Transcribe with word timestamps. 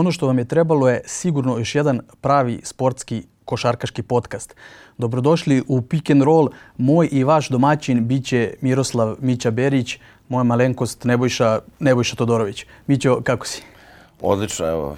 Ono 0.00 0.12
što 0.12 0.26
vam 0.26 0.38
je 0.38 0.44
trebalo 0.44 0.88
je 0.88 1.02
sigurno 1.06 1.58
još 1.58 1.74
jedan 1.74 2.00
pravi 2.20 2.60
sportski 2.64 3.22
košarkaški 3.44 4.02
podcast. 4.02 4.54
Dobrodošli 4.98 5.62
u 5.68 5.82
Pick 5.82 6.10
and 6.10 6.22
Roll. 6.22 6.48
Moj 6.76 7.08
i 7.12 7.24
vaš 7.24 7.48
domaćin 7.48 8.08
biće 8.08 8.54
Miroslav 8.60 9.16
Mića 9.20 9.50
Berić, 9.50 9.98
moja 10.28 10.42
malenkost 10.42 11.04
Nebojša, 11.04 11.58
Nebojša 11.78 12.16
Todorović. 12.16 12.66
Mićo, 12.86 13.20
kako 13.24 13.46
si? 13.46 13.62
Odlično, 14.20 14.66
evo. 14.66 14.96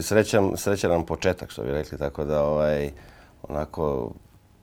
Srećan, 0.00 0.52
srećan 0.56 0.90
nam 0.90 1.06
početak, 1.06 1.50
što 1.50 1.62
bi 1.62 1.72
rekli, 1.72 1.98
tako 1.98 2.24
da 2.24 2.42
ovaj, 2.42 2.90
onako 3.48 4.12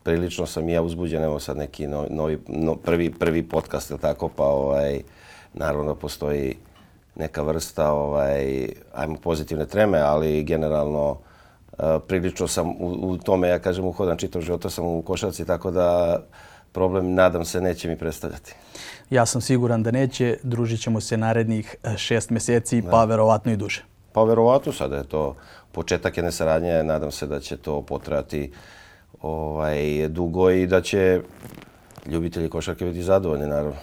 prilično 0.04 0.46
sam 0.46 0.70
i 0.70 0.74
ja 0.74 0.82
uzbuđen, 0.82 1.24
evo 1.24 1.40
sad 1.40 1.58
neki 1.58 1.88
novi, 1.88 2.40
no, 2.48 2.76
prvi, 2.76 3.14
prvi 3.14 3.44
podcast, 3.44 3.94
tako, 4.02 4.30
pa 4.36 4.44
ovaj, 4.44 5.02
naravno 5.54 5.96
postoji 5.96 6.56
neka 7.16 7.42
vrsta 7.42 7.92
ovaj, 7.92 8.70
ajmo 8.94 9.16
pozitivne 9.16 9.66
treme, 9.66 10.00
ali 10.00 10.44
generalno 10.44 11.10
uh, 11.10 11.86
prilično 12.08 12.48
sam 12.48 12.70
u, 12.70 12.98
u 13.02 13.18
tome, 13.18 13.48
ja 13.48 13.60
kažem, 13.60 13.86
uhodan 13.86 14.18
čitav 14.18 14.42
života 14.42 14.70
sam 14.70 14.86
u 14.86 15.02
košarci, 15.02 15.46
tako 15.46 15.72
da 15.72 16.20
problem, 16.72 17.14
nadam 17.14 17.46
se, 17.46 17.62
neće 17.62 17.88
mi 17.90 17.98
predstavljati. 17.98 18.56
Ja 19.10 19.26
sam 19.26 19.42
siguran 19.42 19.84
da 19.84 19.92
neće, 19.92 20.38
družit 20.44 20.82
ćemo 20.82 21.02
se 21.02 21.18
narednih 21.18 21.76
e, 21.84 21.98
šest 21.98 22.30
mjeseci, 22.30 22.82
da. 22.82 22.92
pa 22.92 23.06
verovatno 23.06 23.52
i 23.52 23.58
duže. 23.58 23.84
Pa 24.12 24.24
verovatno, 24.24 24.74
sada 24.74 24.98
je 24.98 25.04
to 25.04 25.36
početak 25.72 26.18
jedne 26.18 26.32
saradnje, 26.32 26.84
nadam 26.84 27.12
se 27.12 27.28
da 27.28 27.40
će 27.40 27.58
to 27.58 27.82
potrati 27.82 28.52
ovaj, 29.22 30.08
dugo 30.08 30.52
i 30.52 30.68
da 30.68 30.82
će 30.82 31.22
ljubitelji 32.06 32.50
košarke 32.50 32.86
biti 32.86 33.04
zadovoljni, 33.04 33.48
naravno. 33.48 33.76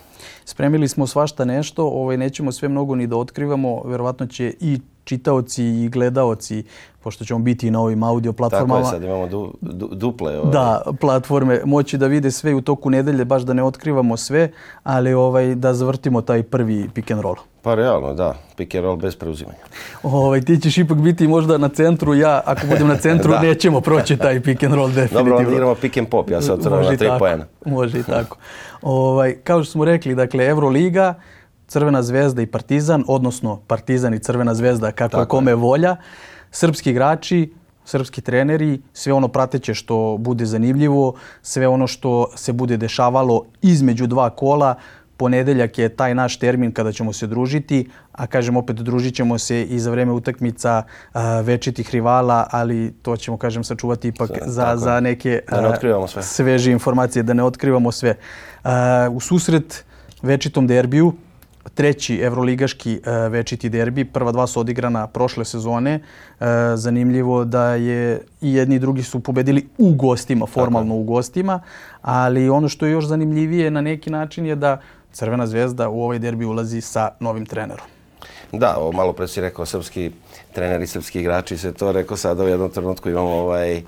Spremili 0.45 0.89
smo 0.89 1.07
svašta 1.07 1.45
nešto, 1.45 1.87
ovaj, 1.87 2.17
nećemo 2.17 2.53
sve 2.53 2.69
mnogo 2.69 2.95
ni 2.95 3.07
da 3.07 3.17
otkrivamo, 3.17 3.83
verovatno 3.85 4.27
će 4.27 4.55
i 4.61 4.81
čitaoci 5.07 5.65
i 5.65 5.89
gledaoci, 5.89 6.65
pošto 7.03 7.25
ćemo 7.25 7.39
biti 7.39 7.71
na 7.71 7.81
ovim 7.81 8.03
audio 8.03 8.33
platformama. 8.33 8.83
Tako 8.83 8.87
je, 8.87 8.91
sad 8.91 9.03
imamo 9.03 9.27
du, 9.27 9.53
du, 9.61 9.89
duple. 9.95 10.39
Ovaj. 10.39 10.53
Da, 10.53 10.83
platforme, 11.01 11.61
moći 11.65 11.99
da 11.99 12.07
vide 12.07 12.31
sve 12.31 12.55
u 12.55 12.61
toku 12.61 12.91
nedelje, 12.91 13.25
baš 13.25 13.43
da 13.43 13.53
ne 13.53 13.63
otkrivamo 13.63 14.17
sve, 14.17 14.51
ali 14.83 15.15
ovaj 15.15 15.55
da 15.55 15.75
zavrtimo 15.75 16.21
taj 16.23 16.43
prvi 16.43 16.89
pick 16.95 17.11
and 17.11 17.21
roll. 17.21 17.37
Pa 17.63 17.75
realno, 17.75 18.15
da, 18.15 18.35
pick 18.57 18.75
and 18.75 18.85
roll 18.85 18.97
bez 18.97 19.17
preuzimanja. 19.17 19.59
Ovaj, 20.03 20.41
ti 20.41 20.61
ćeš 20.61 20.79
ipak 20.79 20.99
biti 20.99 21.29
možda 21.29 21.59
na 21.59 21.69
centru, 21.69 22.15
ja 22.15 22.41
ako 22.45 22.67
budem 22.67 22.89
na 22.89 22.97
centru 22.97 23.33
nećemo 23.43 23.81
proći 23.81 24.17
taj 24.17 24.41
pick 24.41 24.63
and 24.63 24.75
roll 24.75 24.89
definitivno. 24.89 25.23
Dobro, 25.23 25.37
onda 25.37 25.51
igramo 25.51 25.75
pick 25.75 25.97
and 25.97 26.09
pop, 26.09 26.31
ja 26.31 26.43
se 26.43 26.53
otvoram 26.53 26.85
na 26.85 26.97
tri 26.97 27.09
pojena. 27.19 27.45
Može 27.67 27.99
i 27.99 28.03
tako. 28.17 28.37
Ovaj, 28.83 29.37
kao 29.45 29.65
što 29.65 29.73
smo 29.73 29.85
rekli, 29.85 30.15
dakle, 30.15 30.47
Euroliga, 30.47 31.15
Crvena 31.69 32.03
zvezda 32.03 32.43
i 32.43 32.47
Partizan, 32.47 33.05
odnosno 33.09 33.61
Partizan 33.67 34.15
i 34.15 34.19
Crvena 34.19 34.55
zvezda, 34.55 34.93
kako 34.93 35.17
Tako 35.17 35.31
kome 35.31 35.51
je. 35.51 35.55
volja. 35.55 35.97
Srpski 36.51 36.91
igrači, 36.91 37.53
srpski 37.85 38.21
treneri, 38.21 38.81
sve 38.93 39.13
ono 39.13 39.29
prateće 39.29 39.75
što 39.75 40.17
bude 40.21 40.47
zanimljivo, 40.47 41.15
sve 41.43 41.69
ono 41.69 41.87
što 41.87 42.27
se 42.35 42.53
bude 42.53 42.77
dešavalo 42.77 43.45
između 43.63 44.07
dva 44.07 44.31
kola. 44.31 44.75
Ponedeljak 45.17 45.79
je 45.79 45.89
taj 45.89 46.15
naš 46.15 46.39
termin 46.39 46.73
kada 46.73 46.93
ćemo 46.93 47.13
se 47.13 47.27
družiti, 47.27 47.89
a 48.13 48.27
kažem 48.27 48.57
opet 48.57 48.77
družit 48.77 49.15
ćemo 49.15 49.39
se 49.39 49.63
i 49.63 49.79
za 49.79 49.91
vreme 49.91 50.13
utakmica 50.13 50.83
večitih 51.43 51.91
rivala, 51.91 52.47
ali 52.51 52.95
to 53.03 53.17
ćemo 53.17 53.37
kažem 53.37 53.65
sačuvati 53.65 54.09
ipak 54.09 54.29
sve, 54.29 54.41
za, 54.45 54.77
za 54.77 55.01
neke 55.01 55.41
ne 55.53 56.23
sveže 56.23 56.73
informacije, 56.73 57.23
da 57.23 57.35
ne 57.35 57.43
otkrivamo 57.43 57.93
sve. 57.93 58.15
U 59.11 59.21
susret 59.21 59.85
večitom 60.23 60.67
derbiju, 60.67 61.13
treći 61.75 62.17
evroligaški 62.17 63.01
e, 63.05 63.29
večiti 63.29 63.69
derbi. 63.69 64.05
Prva 64.05 64.33
dva 64.33 64.47
su 64.47 64.61
odigrana 64.61 65.07
prošle 65.07 65.45
sezone. 65.45 65.95
E, 65.95 66.01
zanimljivo 66.75 67.45
da 67.45 67.75
je 67.75 68.21
i 68.41 68.55
jedni 68.55 68.75
i 68.75 68.79
drugi 68.79 69.03
su 69.03 69.21
pobedili 69.21 69.69
u 69.79 69.95
gostima, 69.95 70.47
formalno 70.47 70.95
u 70.95 71.03
gostima. 71.03 71.61
Ali 72.03 72.49
ono 72.49 72.69
što 72.69 72.87
je 72.87 72.93
još 72.93 73.07
zanimljivije 73.07 73.71
na 73.71 73.81
neki 73.81 74.11
način 74.11 74.47
je 74.47 74.57
da 74.57 74.81
Crvena 75.17 75.47
zvezda 75.47 75.89
u 75.89 76.03
ovaj 76.03 76.19
derbi 76.19 76.45
ulazi 76.45 76.81
sa 76.81 77.11
novim 77.21 77.47
trenerom. 77.47 77.87
Da, 78.53 78.77
ovo 78.77 78.93
malo 78.93 79.13
pre 79.13 79.29
si 79.29 79.41
rekao 79.41 79.67
srpski 79.67 80.11
treneri, 80.53 80.87
srpski 80.87 81.21
igrači 81.21 81.59
se 81.59 81.73
to 81.73 81.93
rekao 81.93 82.17
sad 82.17 82.41
u 82.41 82.49
jednom 82.49 82.71
trenutku 82.71 83.11
imamo 83.11 83.31
ovaj 83.31 83.83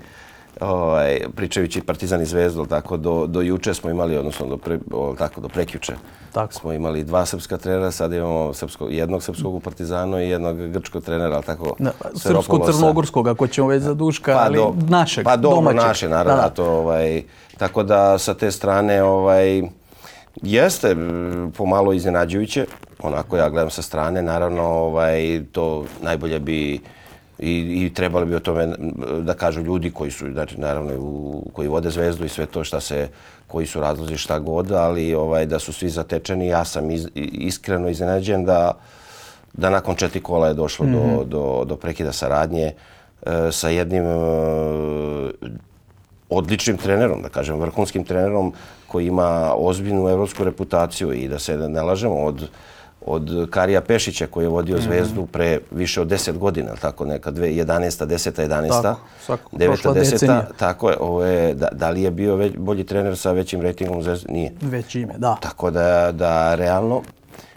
ovaj, 0.59 1.19
pričajući 1.35 1.81
Partizan 1.81 2.21
i 2.21 2.25
Zvezdu, 2.25 2.65
tako, 2.65 2.97
do, 2.97 3.27
do 3.27 3.41
juče 3.41 3.73
smo 3.73 3.89
imali, 3.89 4.17
odnosno 4.17 4.47
do, 4.47 4.57
pre, 4.57 4.79
o, 4.91 5.15
tako, 5.17 5.41
do 5.41 5.47
prekjuče, 5.47 5.93
tako. 6.33 6.53
smo 6.53 6.73
imali 6.73 7.03
dva 7.03 7.25
srpska 7.25 7.57
trenera, 7.57 7.91
sad 7.91 8.13
imamo 8.13 8.53
srpsko, 8.53 8.87
jednog 8.89 9.23
srpskog 9.23 9.55
u 9.55 9.59
Partizanu 9.59 10.19
i 10.19 10.29
jednog 10.29 10.57
grčkog 10.57 11.03
trenera, 11.03 11.35
ali 11.35 11.45
tako... 11.45 11.75
Srpsko-crnogorskog, 12.13 13.27
ako 13.27 13.47
ćemo 13.47 13.67
već 13.67 13.83
za 13.83 13.93
duška, 13.93 14.33
pa 14.33 14.43
ali 14.43 14.57
do, 14.57 14.75
našeg, 14.87 15.25
Pa 15.25 15.35
dobro, 15.35 15.55
domaćeg. 15.55 15.87
naše, 15.87 16.09
naravno, 16.09 16.41
da, 16.41 16.47
da. 16.47 16.53
to, 16.53 16.65
ovaj, 16.65 17.23
tako 17.57 17.83
da 17.83 18.17
sa 18.17 18.33
te 18.33 18.51
strane, 18.51 19.03
ovaj, 19.03 19.61
jeste 20.41 20.95
pomalo 21.57 21.93
iznenađujuće, 21.93 22.65
onako 23.03 23.37
ja 23.37 23.49
gledam 23.49 23.69
sa 23.69 23.81
strane, 23.81 24.21
naravno, 24.21 24.63
ovaj, 24.63 25.41
to 25.51 25.85
najbolje 26.01 26.39
bi 26.39 26.81
i, 27.39 27.85
i 27.85 27.93
trebali 27.93 28.25
bi 28.25 28.35
o 28.35 28.39
tome 28.39 28.67
da 29.21 29.33
kažu 29.33 29.61
ljudi 29.61 29.91
koji 29.91 30.11
su, 30.11 30.31
znači, 30.31 30.59
naravno, 30.59 30.93
u, 30.99 31.43
koji 31.53 31.67
vode 31.67 31.89
zvezdu 31.89 32.25
i 32.25 32.29
sve 32.29 32.45
to 32.45 32.63
šta 32.63 32.79
se, 32.79 33.09
koji 33.47 33.67
su 33.67 33.81
razlozi 33.81 34.17
šta 34.17 34.39
god, 34.39 34.71
ali 34.71 35.15
ovaj, 35.15 35.45
da 35.45 35.59
su 35.59 35.73
svi 35.73 35.89
zatečeni. 35.89 36.47
Ja 36.47 36.65
sam 36.65 36.91
iz, 36.91 37.07
iskreno 37.15 37.89
iznenađen 37.89 38.45
da, 38.45 38.71
da 39.53 39.69
nakon 39.69 39.95
četiri 39.95 40.21
kola 40.21 40.47
je 40.47 40.53
došlo 40.53 40.85
mm 40.85 40.89
-hmm. 40.89 40.93
do, 40.93 41.21
mhm. 41.21 41.29
do, 41.29 41.65
do 41.65 41.75
prekida 41.75 42.11
saradnje 42.11 42.73
e, 43.25 43.51
sa 43.51 43.69
jednim 43.69 44.03
e, 44.03 44.15
odličnim 46.29 46.77
trenerom, 46.77 47.21
da 47.21 47.29
kažem, 47.29 47.59
vrhunskim 47.59 48.03
trenerom 48.03 48.53
koji 48.87 49.07
ima 49.07 49.53
ozbiljnu 49.55 50.09
evropsku 50.09 50.43
reputaciju 50.43 51.13
i 51.13 51.27
da 51.27 51.39
se 51.39 51.57
ne 51.57 51.81
lažemo 51.81 52.15
od 52.15 52.49
od 53.09 53.49
Karija 53.49 53.81
Pešića 53.81 54.27
koji 54.27 54.45
je 54.45 54.49
vodio 54.49 54.77
mm 54.77 54.79
-hmm. 54.79 54.83
Zvezdu 54.83 55.25
pre 55.25 55.59
više 55.71 56.01
od 56.01 56.07
10 56.07 56.37
godina, 56.37 56.75
tako 56.81 57.05
neka 57.05 57.31
11. 57.31 58.05
10. 58.05 58.47
11. 58.47 58.81
Tako, 58.81 58.99
svako, 59.25 59.49
9. 59.57 59.93
10. 59.93 60.43
Tako 60.57 60.89
je, 60.89 60.97
ovo 60.99 61.23
je, 61.23 61.53
da, 61.53 61.67
da 61.71 61.89
li 61.89 62.01
je 62.01 62.11
bio 62.11 62.35
već, 62.35 62.53
bolji 62.57 62.83
trener 62.83 63.17
sa 63.17 63.31
većim 63.31 63.61
rejtingom 63.61 64.03
Zvezdu? 64.03 64.31
Nije. 64.31 64.51
Već 64.61 64.95
ime, 64.95 65.13
da. 65.17 65.37
Tako 65.41 65.71
da, 65.71 66.11
da 66.11 66.55
realno, 66.55 67.01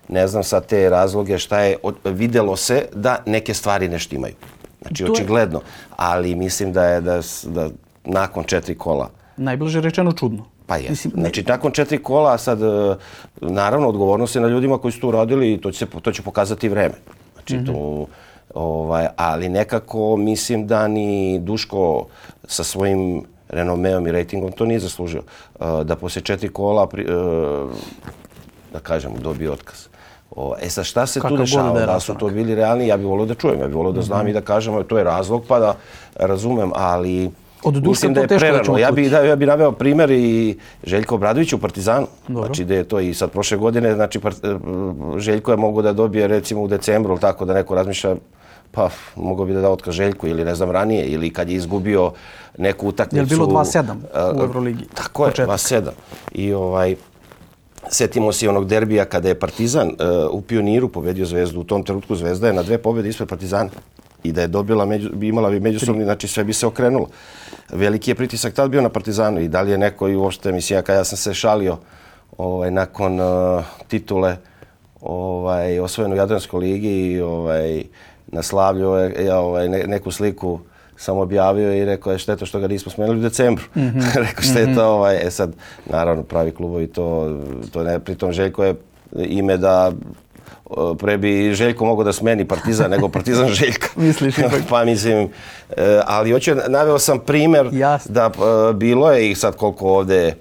ne 0.08 0.26
znam 0.28 0.44
sa 0.44 0.60
te 0.60 0.90
razloge 0.90 1.38
šta 1.38 1.60
je, 1.60 1.76
od, 1.82 1.94
videlo 2.04 2.56
se 2.56 2.84
da 2.94 3.16
neke 3.26 3.54
stvari 3.54 3.88
ne 3.88 3.98
štimaju. 3.98 4.34
Znači, 4.82 5.04
to 5.04 5.12
očigledno. 5.12 5.60
Ali 5.96 6.34
mislim 6.34 6.72
da 6.72 6.86
je 6.86 7.00
da, 7.00 7.20
da 7.44 7.68
nakon 8.04 8.44
četiri 8.44 8.74
kola... 8.74 9.10
Najbliže 9.36 9.80
rečeno 9.80 10.12
čudno. 10.12 10.44
Pa 10.66 10.76
je. 10.76 10.90
Mislim, 10.90 11.12
znači, 11.16 11.42
nakon 11.42 11.72
četiri 11.72 12.02
kola, 12.02 12.38
sad, 12.38 12.62
e, 12.62 12.96
naravno, 13.40 13.88
odgovornost 13.88 14.34
je 14.34 14.42
na 14.42 14.48
ljudima 14.48 14.78
koji 14.78 14.92
su 14.92 15.00
to 15.00 15.08
uradili 15.08 15.52
i 15.52 15.60
to 15.60 15.70
će, 15.70 15.78
se, 15.78 15.86
to 16.02 16.12
će 16.12 16.22
pokazati 16.22 16.68
vreme. 16.68 16.94
Znači, 17.34 17.56
mm 17.56 17.60
-hmm. 17.60 17.66
to, 17.66 18.06
ovaj, 18.54 19.06
ali 19.16 19.48
nekako 19.48 20.16
mislim 20.16 20.66
da 20.66 20.88
ni 20.88 21.38
Duško 21.38 22.06
sa 22.44 22.64
svojim 22.64 23.24
renomeom 23.48 24.06
i 24.06 24.12
rejtingom 24.12 24.52
to 24.52 24.64
nije 24.64 24.80
zaslužio. 24.80 25.22
E, 25.60 25.84
da 25.84 25.96
posle 25.96 26.22
četiri 26.22 26.48
kola, 26.48 26.86
pri, 26.86 27.02
e, 27.02 27.06
da 28.72 28.78
kažem, 28.82 29.12
dobije 29.22 29.50
otkaz. 29.50 29.92
O, 30.36 30.54
e 30.60 30.70
sad 30.70 30.84
šta 30.84 31.06
se 31.06 31.20
Kakav 31.20 31.36
tu 31.36 31.42
dešava? 31.42 31.80
Da, 31.80 31.86
da 31.86 32.00
su 32.00 32.14
to 32.14 32.28
bili 32.28 32.54
realni? 32.54 32.86
Ja 32.86 32.96
bih 32.96 33.06
volio 33.06 33.26
da 33.26 33.34
čujem, 33.34 33.60
ja 33.60 33.66
bih 33.66 33.76
volio 33.76 33.92
da 33.92 34.02
znam 34.02 34.20
mm 34.20 34.26
-hmm. 34.26 34.30
i 34.30 34.32
da 34.32 34.40
kažem, 34.40 34.84
to 34.88 34.98
je 34.98 35.04
razlog, 35.04 35.44
pa 35.48 35.58
da 35.58 35.74
razumem, 36.16 36.70
ali... 36.74 37.30
Od 37.64 37.74
duše 37.74 38.14
to 38.14 38.26
teško 38.26 38.48
da 38.52 38.62
ćemo 38.64 38.78
ja 38.78 38.90
bih 38.90 39.10
da, 39.10 39.18
ja 39.18 39.36
bi 39.36 39.46
naveo 39.46 39.72
primjer 39.72 40.10
i 40.10 40.58
Željko 40.84 41.14
Obradović 41.14 41.52
u 41.52 41.58
Partizanu. 41.58 42.06
Dobro. 42.28 42.46
Znači 42.46 42.64
da 42.64 42.74
je 42.74 42.84
to 42.84 43.00
i 43.00 43.14
sad 43.14 43.30
prošle 43.30 43.56
godine, 43.56 43.94
znači 43.94 44.20
Željko 45.16 45.50
je 45.50 45.56
mogu 45.56 45.82
da 45.82 45.92
dobije 45.92 46.26
recimo 46.26 46.62
u 46.62 46.68
decembru, 46.68 47.18
tako 47.18 47.44
da 47.44 47.54
neko 47.54 47.74
razmišlja 47.74 48.16
pa 48.72 48.88
mogu 49.16 49.44
bi 49.44 49.52
da 49.52 49.60
da 49.60 49.70
otkaz 49.70 49.94
Željku 49.94 50.28
ili 50.28 50.44
ne 50.44 50.54
znam 50.54 50.70
ranije 50.70 51.06
ili 51.06 51.30
kad 51.30 51.48
je 51.48 51.56
izgubio 51.56 52.12
neku 52.58 52.88
utakmicu. 52.88 53.22
Je 53.22 53.26
bilo 53.26 53.46
2-7 53.46 53.94
u 54.34 54.42
Euroligi? 54.42 54.84
Tako 54.94 55.26
je, 55.26 55.32
2-7. 55.32 55.90
I 56.32 56.52
ovaj, 56.52 56.96
setimo 57.88 58.32
se 58.32 58.48
onog 58.48 58.66
derbija 58.66 59.04
kada 59.04 59.28
je 59.28 59.38
Partizan 59.38 59.88
uh, 59.88 59.94
u 60.30 60.40
pioniru 60.40 60.88
pobedio 60.88 61.26
Zvezdu. 61.26 61.60
U 61.60 61.64
tom 61.64 61.82
trenutku 61.82 62.16
Zvezda 62.16 62.46
je 62.46 62.52
na 62.52 62.62
dve 62.62 62.78
pobjede 62.78 63.08
ispred 63.08 63.28
Partizana 63.28 63.70
i 64.22 64.32
da 64.32 64.40
je 64.40 64.46
dobila 64.46 64.86
među, 64.86 65.10
bi 65.14 65.28
imala 65.28 65.50
bi 65.50 65.60
međusobni, 65.60 66.04
znači 66.04 66.28
sve 66.28 66.44
bi 66.44 66.52
se 66.52 66.66
okrenulo. 66.66 67.08
Veliki 67.72 68.10
je 68.10 68.14
pritisak 68.14 68.54
tad 68.54 68.70
bio 68.70 68.80
na 68.80 68.88
Partizanu 68.88 69.40
i 69.40 69.48
da 69.48 69.62
li 69.62 69.70
je 69.70 69.78
neko 69.78 70.08
i 70.08 70.16
uopšte, 70.16 70.52
mislim, 70.52 70.82
kada 70.82 70.98
ja 70.98 71.04
sam 71.04 71.18
se 71.18 71.34
šalio 71.34 71.78
ovaj, 72.38 72.70
nakon 72.70 73.20
uh, 73.20 73.64
titule 73.88 74.36
ovaj, 75.00 75.78
osvojenu 75.78 76.14
u 76.14 76.18
Jadranskoj 76.18 76.60
ligi 76.60 77.12
i 77.12 77.20
ovaj, 77.20 77.84
na 78.26 78.42
slavlju 78.42 78.94
ja, 79.26 79.38
ovaj, 79.38 79.68
ne, 79.68 79.84
neku 79.86 80.10
sliku 80.10 80.60
sam 80.96 81.18
objavio 81.18 81.74
i 81.74 81.84
rekao 81.84 82.12
je 82.12 82.18
šteta 82.18 82.46
što 82.46 82.60
ga 82.60 82.68
nismo 82.68 82.92
smenili 82.92 83.18
u 83.18 83.22
decembru. 83.22 83.64
Mm 83.76 83.80
-hmm. 83.80 84.14
rekao 84.28 84.42
šteta, 84.42 84.70
-hmm. 84.70 84.80
ovaj, 84.80 85.26
e 85.26 85.30
sad, 85.30 85.52
naravno, 85.86 86.22
pravi 86.22 86.50
klubovi 86.50 86.86
to, 86.86 87.38
to 87.72 87.82
ne, 87.82 87.98
pritom 87.98 88.32
Željko 88.32 88.64
je 88.64 88.74
ime 89.16 89.56
da 89.56 89.92
pre 90.98 91.18
bi 91.18 91.54
Željko 91.54 91.84
mogao 91.84 92.04
da 92.04 92.12
smeni 92.12 92.44
Partizan 92.44 92.90
nego 92.90 93.08
Partizan 93.08 93.48
Željka. 93.60 93.86
Misliš 93.96 94.38
ipak? 94.38 94.60
pa 94.70 94.84
mislim, 94.84 95.28
e, 95.76 96.00
ali 96.06 96.32
hoću, 96.32 96.54
naveo 96.68 96.98
sam 96.98 97.18
primer 97.18 97.68
Jasno. 97.72 98.12
da 98.12 98.30
e, 98.70 98.72
bilo 98.72 99.10
je 99.12 99.30
i 99.30 99.34
sad 99.34 99.56
koliko 99.56 99.88
ovde 99.88 100.34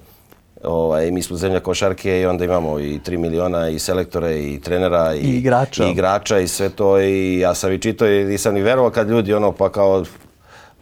ovaj, 0.64 1.12
mi 1.12 1.22
smo 1.22 1.38
zemlja 1.38 1.60
košarke 1.60 2.22
i 2.22 2.26
onda 2.26 2.46
imamo 2.46 2.80
i 2.80 3.00
3 3.06 3.18
miliona 3.18 3.70
i 3.70 3.80
selektore 3.80 4.40
i 4.40 4.62
trenera 4.62 5.14
i, 5.16 5.20
I 5.20 5.38
igrača. 5.38 5.86
i 5.86 5.92
igrača 5.92 6.40
i 6.40 6.48
sve 6.48 6.70
to 6.70 7.00
i 7.00 7.40
ja 7.40 7.56
sam 7.56 7.72
i 7.72 7.80
čitao 7.80 8.08
i 8.08 8.26
nisam 8.26 8.54
ni 8.54 8.62
verovao 8.62 8.92
kad 8.92 9.10
ljudi 9.10 9.34
ono 9.34 9.52
pa 9.52 9.72
kao 9.72 10.04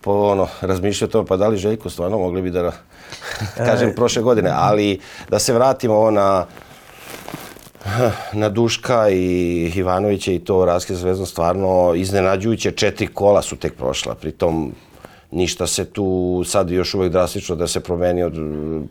po 0.01 0.11
ono 0.11 0.47
razmišljaju 0.61 1.09
to 1.11 1.25
pa 1.25 1.37
da 1.37 1.47
li 1.47 1.57
Željko 1.57 1.89
stvarno 1.89 2.17
mogli 2.17 2.41
bi 2.41 2.51
da 2.51 2.71
kažem 3.67 3.93
prošle 3.95 4.21
godine 4.21 4.51
ali 4.53 4.99
da 5.29 5.39
se 5.39 5.53
vratimo 5.53 5.93
ovo 5.93 6.11
na 6.11 6.45
na 8.33 8.49
Duška 8.49 9.09
i 9.09 9.71
Ivanovića 9.75 10.31
i 10.31 10.39
to 10.39 10.65
Raske 10.65 10.95
zvezdom 10.95 11.25
stvarno 11.25 11.93
iznenađujuće. 11.95 12.71
Četiri 12.71 13.07
kola 13.07 13.41
su 13.41 13.55
tek 13.55 13.75
prošla. 13.75 14.15
Pritom 14.15 14.73
ništa 15.31 15.67
se 15.67 15.85
tu 15.85 16.41
sad 16.45 16.69
još 16.69 16.93
uvijek 16.93 17.11
drastično 17.11 17.55
da 17.55 17.67
se 17.67 17.79
promeni 17.79 18.23
od 18.23 18.33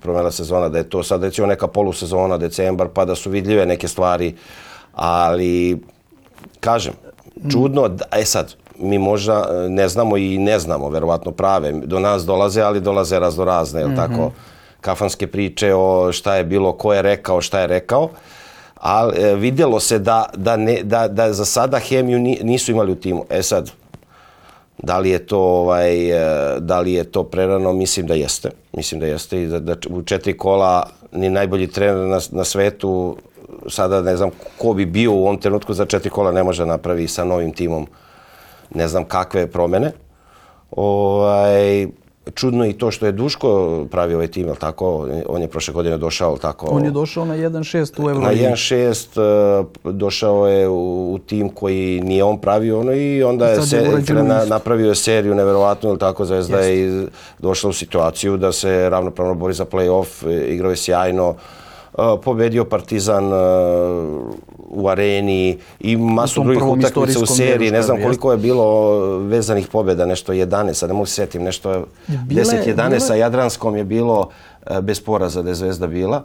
promjena 0.00 0.30
sezona, 0.30 0.68
da 0.68 0.78
je 0.78 0.90
to 0.90 1.02
sad 1.02 1.22
recimo 1.22 1.46
neka 1.46 1.66
polusezona, 1.66 2.36
decembar, 2.36 2.88
pa 2.94 3.04
da 3.04 3.14
su 3.14 3.30
vidljive 3.30 3.66
neke 3.66 3.88
stvari, 3.88 4.34
ali 4.94 5.78
kažem, 6.60 6.92
čudno, 7.50 7.88
da- 7.88 8.04
e 8.12 8.24
sad, 8.24 8.54
mi 8.78 8.98
možda 8.98 9.48
e, 9.50 9.68
ne 9.68 9.88
znamo 9.88 10.16
i 10.16 10.38
ne 10.38 10.58
znamo, 10.58 10.88
verovatno 10.88 11.32
prave, 11.32 11.72
do 11.72 12.00
nas 12.00 12.24
dolaze, 12.24 12.62
ali 12.62 12.80
dolaze 12.80 13.18
razno 13.18 13.44
razne, 13.44 13.86
mm 13.86 13.90
-hmm. 13.90 13.96
tako, 13.96 14.32
kafanske 14.80 15.26
priče 15.26 15.74
o 15.74 16.12
šta 16.12 16.36
je 16.36 16.44
bilo, 16.44 16.72
ko 16.72 16.94
je 16.94 17.02
rekao, 17.02 17.40
šta 17.40 17.60
je 17.60 17.66
rekao, 17.66 18.08
ali 18.80 19.22
e, 19.22 19.34
vidjelo 19.34 19.80
se 19.80 19.98
da, 19.98 20.24
da, 20.34 20.56
ne, 20.56 20.82
da, 20.82 21.08
da 21.08 21.32
za 21.32 21.44
sada 21.44 21.78
hemiju 21.78 22.18
nisu 22.42 22.72
imali 22.72 22.92
u 22.92 22.94
timu. 22.94 23.24
E 23.30 23.42
sad, 23.42 23.70
da 24.78 24.98
li 24.98 25.10
je 25.10 25.26
to 25.26 25.40
ovaj 25.40 26.10
e, 26.10 26.60
da 26.60 26.80
li 26.80 26.92
je 26.92 27.04
to 27.04 27.24
prerano? 27.24 27.72
Mislim 27.72 28.06
da 28.06 28.14
jeste. 28.14 28.50
Mislim 28.72 29.00
da 29.00 29.06
jeste 29.06 29.42
i 29.42 29.46
da, 29.46 29.60
da 29.60 29.76
u 29.90 30.02
četiri 30.02 30.36
kola 30.36 30.86
ni 31.12 31.30
najbolji 31.30 31.66
trener 31.66 32.08
na, 32.08 32.20
na 32.30 32.44
svetu 32.44 33.16
sada 33.68 34.02
ne 34.02 34.16
znam 34.16 34.30
ko 34.58 34.72
bi 34.72 34.86
bio 34.86 35.12
u 35.12 35.22
ovom 35.22 35.40
trenutku 35.40 35.74
za 35.74 35.86
četiri 35.86 36.10
kola 36.10 36.32
ne 36.32 36.42
može 36.42 36.66
napravi 36.66 37.08
sa 37.08 37.24
novim 37.24 37.52
timom 37.52 37.86
ne 38.74 38.88
znam 38.88 39.04
kakve 39.04 39.46
promene. 39.46 39.92
Ovaj 40.70 41.86
čudno 42.34 42.66
i 42.66 42.72
to 42.72 42.90
što 42.90 43.06
je 43.06 43.12
Duško 43.12 43.84
pravio 43.90 44.16
ovaj 44.16 44.28
tim, 44.28 44.46
jel 44.46 44.56
tako? 44.56 45.08
On 45.28 45.42
je 45.42 45.48
prošle 45.48 45.74
godine 45.74 45.98
došao, 45.98 46.30
jel 46.30 46.38
tako? 46.38 46.66
On 46.66 46.84
je 46.84 46.90
došao 46.90 47.24
na 47.24 47.36
1-6 47.36 48.00
u 48.00 48.04
Na 48.04 48.10
Euroligi. 48.10 48.44
1-6 48.44 49.60
uh, 49.84 49.94
došao 49.94 50.48
je 50.48 50.68
u, 50.68 51.12
u 51.12 51.18
tim 51.18 51.48
koji 51.48 52.00
nije 52.00 52.24
on 52.24 52.38
pravio 52.38 52.80
ono 52.80 52.92
i 52.92 53.22
onda 53.22 53.46
I 53.46 53.50
je 53.50 53.62
se, 53.62 54.14
na, 54.14 54.44
napravio 54.44 54.88
je 54.88 54.94
seriju 54.94 55.34
neverovatnu, 55.34 55.90
ili 55.90 55.98
tako 55.98 56.24
Zvezda 56.24 56.58
je 56.58 57.06
došla 57.38 57.70
u 57.70 57.72
situaciju 57.72 58.36
da 58.36 58.52
se 58.52 58.88
ravnopravno 58.90 59.34
bori 59.34 59.54
za 59.54 59.64
play-off, 59.64 60.28
e, 60.28 60.54
igrao 60.54 60.70
je 60.70 60.76
sjajno, 60.76 61.28
uh, 61.28 61.36
pobedio 62.16 62.64
Partizan 62.64 63.24
u 64.68 64.88
areni 64.88 65.58
i 65.80 65.96
masu 65.96 66.42
drugih 66.42 66.62
utakmica 66.62 67.20
u 67.20 67.26
seriji. 67.26 67.70
Ne 67.70 67.82
znam 67.82 68.02
koliko 68.02 68.32
je 68.32 68.38
bilo 68.38 68.90
vezanih 69.18 69.68
pobjeda, 69.68 70.06
nešto 70.06 70.32
11, 70.32 70.72
sad 70.72 70.88
ne 70.88 70.94
mogu 70.94 71.06
se 71.06 71.14
sjetim, 71.14 71.42
nešto 71.42 71.84
Bile- 72.08 72.44
10-11 72.44 72.74
bile- 72.88 73.00
sa 73.00 73.14
Jadranskom 73.14 73.76
je 73.76 73.84
bilo 73.84 74.28
uh, 74.70 74.78
bez 74.78 75.00
poraza 75.00 75.42
da 75.42 75.48
je 75.48 75.54
Zvezda 75.54 75.86
bila. 75.86 76.24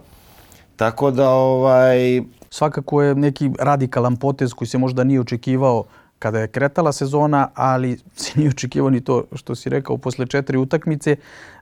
Tako 0.76 1.12
da, 1.12 1.30
ovaj, 1.30 2.22
Svakako 2.50 3.02
je 3.02 3.16
neki 3.16 3.50
radikalan 3.60 4.16
potez 4.16 4.54
koji 4.54 4.68
se 4.68 4.78
možda 4.78 5.04
nije 5.04 5.20
očekivao 5.20 5.84
kada 6.24 6.40
je 6.40 6.48
kretala 6.48 6.92
sezona, 6.92 7.50
ali 7.56 7.98
se 8.22 8.32
nije 8.36 8.50
očekivao 8.50 8.90
ni 8.90 9.02
to 9.02 9.24
što 9.36 9.56
si 9.56 9.70
rekao 9.70 9.98
posle 9.98 10.26
četiri 10.26 10.58
utakmice. 10.58 11.16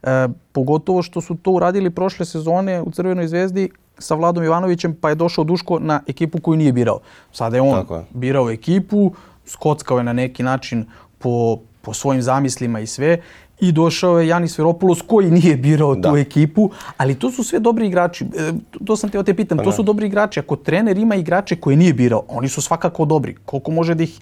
E, 0.03 0.27
pogotovo 0.51 1.01
što 1.01 1.21
su 1.21 1.35
to 1.35 1.51
uradili 1.51 1.89
prošle 1.89 2.25
sezone 2.25 2.81
u 2.81 2.91
Crvenoj 2.91 3.27
zvezdi 3.27 3.69
sa 3.97 4.15
Vladom 4.15 4.43
Ivanovićem, 4.43 4.93
pa 5.01 5.09
je 5.09 5.15
došao 5.15 5.43
Duško 5.43 5.79
na 5.79 6.01
ekipu 6.07 6.41
koju 6.41 6.57
nije 6.57 6.73
birao. 6.73 6.99
Sada 7.31 7.57
je 7.57 7.61
on 7.61 7.85
je. 7.89 8.05
birao 8.13 8.51
ekipu, 8.51 9.11
skockao 9.45 9.97
je 9.97 10.03
na 10.03 10.13
neki 10.13 10.43
način 10.43 10.85
po, 11.17 11.57
po 11.81 11.93
svojim 11.93 12.21
zamislima 12.21 12.79
i 12.79 12.87
sve 12.87 13.17
i 13.61 13.71
došao 13.71 14.19
je 14.19 14.27
Janis 14.27 14.57
Veropoulos 14.57 15.01
koji 15.07 15.31
nije 15.31 15.57
birao 15.57 15.95
tu 15.95 16.01
Da. 16.01 16.19
ekipu, 16.19 16.69
ali 16.97 17.15
to 17.15 17.31
su 17.31 17.43
sve 17.43 17.59
dobri 17.59 17.87
igrači. 17.87 18.25
E, 18.25 18.53
to 18.85 18.97
sam 18.97 19.09
te 19.09 19.23
te 19.23 19.33
pitam, 19.33 19.57
to 19.57 19.71
su 19.71 19.83
dobri 19.83 20.07
igrači. 20.07 20.39
Ako 20.39 20.55
trener 20.55 20.97
ima 20.97 21.15
igrače 21.15 21.55
koje 21.55 21.75
nije 21.77 21.93
birao, 21.93 22.23
oni 22.27 22.49
su 22.49 22.61
svakako 22.61 23.05
dobri. 23.05 23.35
Koliko 23.45 23.71
može 23.71 23.95
da 23.95 24.03
ih, 24.03 24.19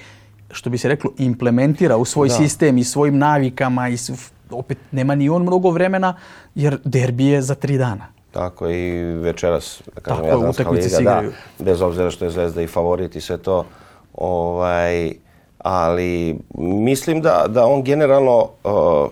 što 0.51 0.69
bi 0.69 0.77
se 0.77 0.87
reklo, 0.87 1.11
implementira 1.17 1.97
u 1.97 2.05
svoj 2.05 2.29
sistem 2.31 2.77
i 2.77 2.83
svojim 2.83 3.17
navikama 3.17 3.89
i 3.89 3.97
s- 3.97 4.11
opet 4.51 4.77
nema 4.91 5.15
ni 5.15 5.29
on 5.29 5.41
mnogo 5.41 5.69
vremena 5.69 6.15
jer 6.55 6.79
derbi 6.83 7.25
je 7.25 7.41
za 7.41 7.55
tri 7.55 7.77
dana. 7.77 8.05
Tako 8.31 8.69
i 8.69 8.91
večeras, 9.03 9.81
da 9.85 10.01
kažem, 10.01 10.23
Tako 10.23 10.27
Jadranska 10.29 10.69
liga, 10.69 10.87
da, 10.89 10.99
igraju. 11.01 11.31
bez 11.59 11.81
obzira 11.81 12.11
što 12.11 12.25
je 12.25 12.31
Zvezda 12.31 12.61
i 12.61 12.67
favorit 12.67 13.15
i 13.15 13.21
sve 13.21 13.37
to, 13.37 13.65
ovaj, 14.13 15.11
ali 15.59 16.39
mislim 16.57 17.21
da, 17.21 17.45
da 17.47 17.65
on 17.65 17.83
generalno 17.83 18.37
uh, 18.63 19.09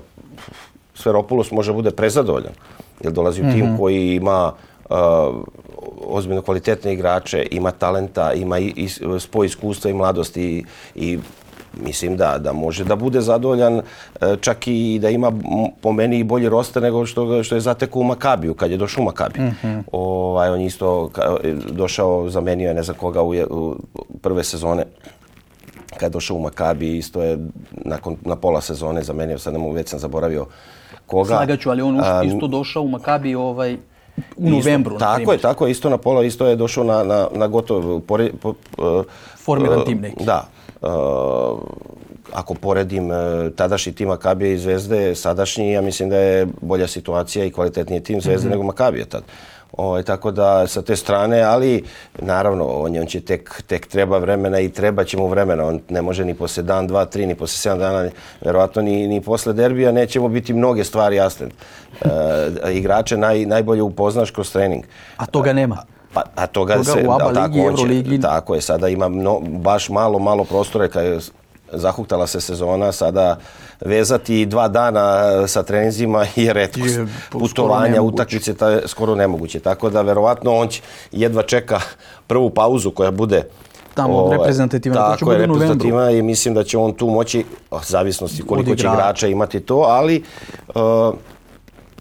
Sveropoulos 0.94 1.52
može 1.52 1.74
bude 1.74 1.92
prezadovoljan, 1.92 2.54
jer 3.02 3.14
dolazi 3.14 3.42
u 3.42 3.52
tim 3.52 3.66
Mhm. 3.66 3.78
koji 3.78 4.16
ima 4.16 4.52
uh, 4.90 4.96
ozbiljno 6.08 6.42
kvalitetne 6.42 6.94
igrače, 6.94 7.48
ima 7.52 7.72
talenta, 7.72 8.34
ima 8.34 8.60
i, 8.60 8.74
i 8.76 8.90
spoj 9.20 9.46
iskustva 9.46 9.90
i 9.90 9.94
mladosti 9.94 10.44
i, 10.44 10.64
i 10.96 11.20
mislim 11.84 12.18
da 12.18 12.38
da 12.38 12.54
može 12.54 12.84
da 12.84 12.96
bude 12.96 13.22
zadovoljan 13.22 13.78
e, 13.78 13.82
čak 14.42 14.68
i 14.68 15.00
da 15.02 15.10
ima 15.10 15.32
po 15.82 15.92
meni 15.92 16.20
i 16.20 16.24
bolji 16.24 16.50
roster 16.50 16.84
nego 16.84 17.06
što 17.06 17.44
što 17.44 17.56
je 17.56 17.62
zatekao 17.62 18.00
u 18.00 18.04
Makabiju 18.04 18.54
kad 18.54 18.72
je 18.72 18.78
došao 18.78 19.02
u 19.02 19.06
Makabi. 19.06 19.40
Ovaj 19.92 20.50
on 20.50 20.62
isto 20.62 21.10
ka- 21.14 21.54
došao 21.72 22.30
zamenio 22.30 22.68
je 22.68 22.74
ne 22.74 22.84
znam 22.84 22.98
koga 22.98 23.22
u, 23.22 23.30
u 23.50 23.76
prve 24.22 24.44
sezone 24.44 24.86
kad 25.98 26.04
je 26.04 26.14
došao 26.14 26.38
u 26.38 26.42
Makabi 26.42 26.98
isto 26.98 27.24
je 27.24 27.38
nakon 27.72 28.18
na 28.22 28.36
pola 28.36 28.62
sezone 28.62 29.04
zamenio 29.04 29.38
sad 29.38 29.54
ne 29.54 29.60
mogu 29.60 29.74
već 29.74 29.90
sam 29.90 30.00
zaboravio 30.00 30.46
koga. 31.06 31.28
Slagaću, 31.28 31.70
ali 31.70 31.82
on 31.82 32.00
isto 32.26 32.48
došao 32.48 32.84
u 32.84 32.88
Makabi 32.88 33.36
ovaj, 33.36 33.78
u 34.38 34.50
novembru. 34.50 34.96
Isto, 34.96 35.06
tako 35.06 35.32
je, 35.32 35.38
tako 35.38 35.66
je, 35.66 35.72
isto 35.72 35.90
na 35.90 35.98
pola, 35.98 36.24
isto 36.24 36.48
je 36.48 36.56
došao 36.56 36.84
na, 36.84 37.04
na, 37.04 37.28
na 37.34 37.48
gotov, 37.48 38.00
pore, 38.00 38.32
po, 38.42 38.50
uh, 38.78 39.04
Formiran 39.38 39.80
uh, 39.80 39.86
tim 39.86 40.02
neki. 40.02 40.24
Da. 40.26 40.48
Uh, 40.82 40.90
ako 42.34 42.54
poredim 42.54 43.10
uh, 43.10 43.16
tadašnji 43.56 43.94
tim 43.94 44.08
Makabije 44.08 44.54
i 44.54 44.58
Zvezde, 44.58 45.16
sadašnji, 45.16 45.72
ja 45.72 45.82
mislim 45.82 46.10
da 46.10 46.18
je 46.18 46.48
bolja 46.62 46.88
situacija 46.88 47.46
i 47.46 47.52
kvalitetniji 47.52 48.04
tim 48.04 48.22
Zvezde 48.22 48.48
Mhm. 48.48 48.52
nego 48.52 48.64
Makabije 48.64 49.06
tad. 49.06 49.24
Ovaj, 49.78 50.04
tako 50.04 50.32
da 50.32 50.68
sa 50.68 50.82
te 50.82 50.96
strane, 50.96 51.42
ali 51.42 51.84
naravno 52.20 52.66
on, 52.66 52.96
je, 52.96 53.02
on 53.02 53.08
će 53.08 53.22
tek, 53.22 53.62
tek 53.68 53.88
treba 53.88 54.18
vremena 54.18 54.60
i 54.60 54.70
treba 54.70 55.04
će 55.04 55.18
mu 55.18 55.28
vremena. 55.28 55.66
On 55.66 55.80
ne 55.90 56.02
može 56.02 56.26
ni 56.26 56.34
posle 56.34 56.64
dan, 56.64 56.88
dva, 56.88 57.06
tri, 57.06 57.26
ni 57.26 57.36
posle 57.36 57.58
sedam 57.58 57.80
dana, 57.80 58.10
verovatno 58.42 58.82
ni, 58.82 59.08
ni 59.08 59.22
posle 59.22 59.54
derbija 59.54 59.92
neće 59.92 60.20
mu 60.20 60.30
biti 60.30 60.54
mnoge 60.54 60.84
stvari 60.84 61.16
jasne. 61.16 61.48
E, 62.02 62.74
igrače 62.74 63.18
naj, 63.18 63.46
najbolje 63.46 63.82
upoznaš 63.82 64.32
kroz 64.32 64.52
trening. 64.52 64.84
A 65.18 65.26
toga 65.26 65.54
nema. 65.54 65.84
Pa, 66.14 66.24
a 66.36 66.48
toga, 66.48 66.74
Toga 66.74 66.84
se, 66.84 67.08
u 67.08 67.12
ABA 67.12 67.32
da, 67.32 67.46
ligi, 67.46 67.60
Euroligi. 67.60 68.22
Tako 68.22 68.56
je, 68.56 68.62
sada 68.62 68.90
ima 68.90 69.10
mno, 69.10 69.40
baš 69.40 69.90
malo, 69.90 70.20
malo 70.20 70.44
prostora 70.44 70.88
kad 70.88 71.06
je 71.06 71.20
zahuktala 71.72 72.28
se 72.28 72.42
sezona, 72.42 72.92
sada 72.92 73.38
vezati 73.82 74.46
dva 74.46 74.68
dana 74.68 75.48
sa 75.48 75.64
treninzima 75.64 76.26
je 76.36 76.54
retkost. 76.54 76.98
Je, 76.98 77.08
Putovanja, 77.32 78.02
utakmice, 78.02 78.54
ta 78.54 78.70
je 78.70 78.88
skoro 78.88 79.16
nemoguće. 79.16 79.60
Tako 79.60 79.90
da 79.90 80.02
verovatno 80.02 80.56
on 80.56 80.68
će 80.68 80.82
jedva 81.12 81.44
čeka 81.44 81.80
prvu 82.28 82.50
pauzu 82.50 82.92
koja 82.92 83.12
bude 83.12 83.44
Tamo, 83.94 84.30
reprezentativna, 84.32 85.10
to 85.10 85.16
će 85.16 85.20
Tako 85.20 85.32
je, 85.32 85.38
reprezentativna 85.38 86.12
i 86.12 86.22
mislim 86.22 86.54
da 86.54 86.64
će 86.64 86.78
on 86.78 86.94
tu 86.94 87.10
moći, 87.10 87.46
zavisnosti 87.86 88.42
koliko 88.42 88.76
će 88.76 88.88
igrača. 88.88 89.28
imati 89.28 89.60
to, 89.60 89.78
ali 89.78 90.24
uh, 90.68 90.74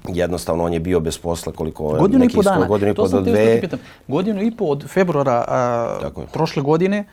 jednostavno 0.08 0.64
on 0.64 0.72
je 0.72 0.80
bio 0.80 1.00
bez 1.00 1.18
posla 1.18 1.52
koliko 1.52 1.88
Godinu 1.88 2.24
i 2.24 2.28
po 2.28 2.42
dana. 2.42 2.66
Godinu 2.66 2.90
i 2.90 2.94
po 2.94 3.08
do 3.08 3.20
dve. 3.20 3.62
Godinu 4.08 4.42
i 4.42 4.50
po 4.50 4.64
od 4.64 4.88
februara 4.88 5.44
a, 5.48 6.10
prošle 6.32 6.62
godine, 6.62 7.04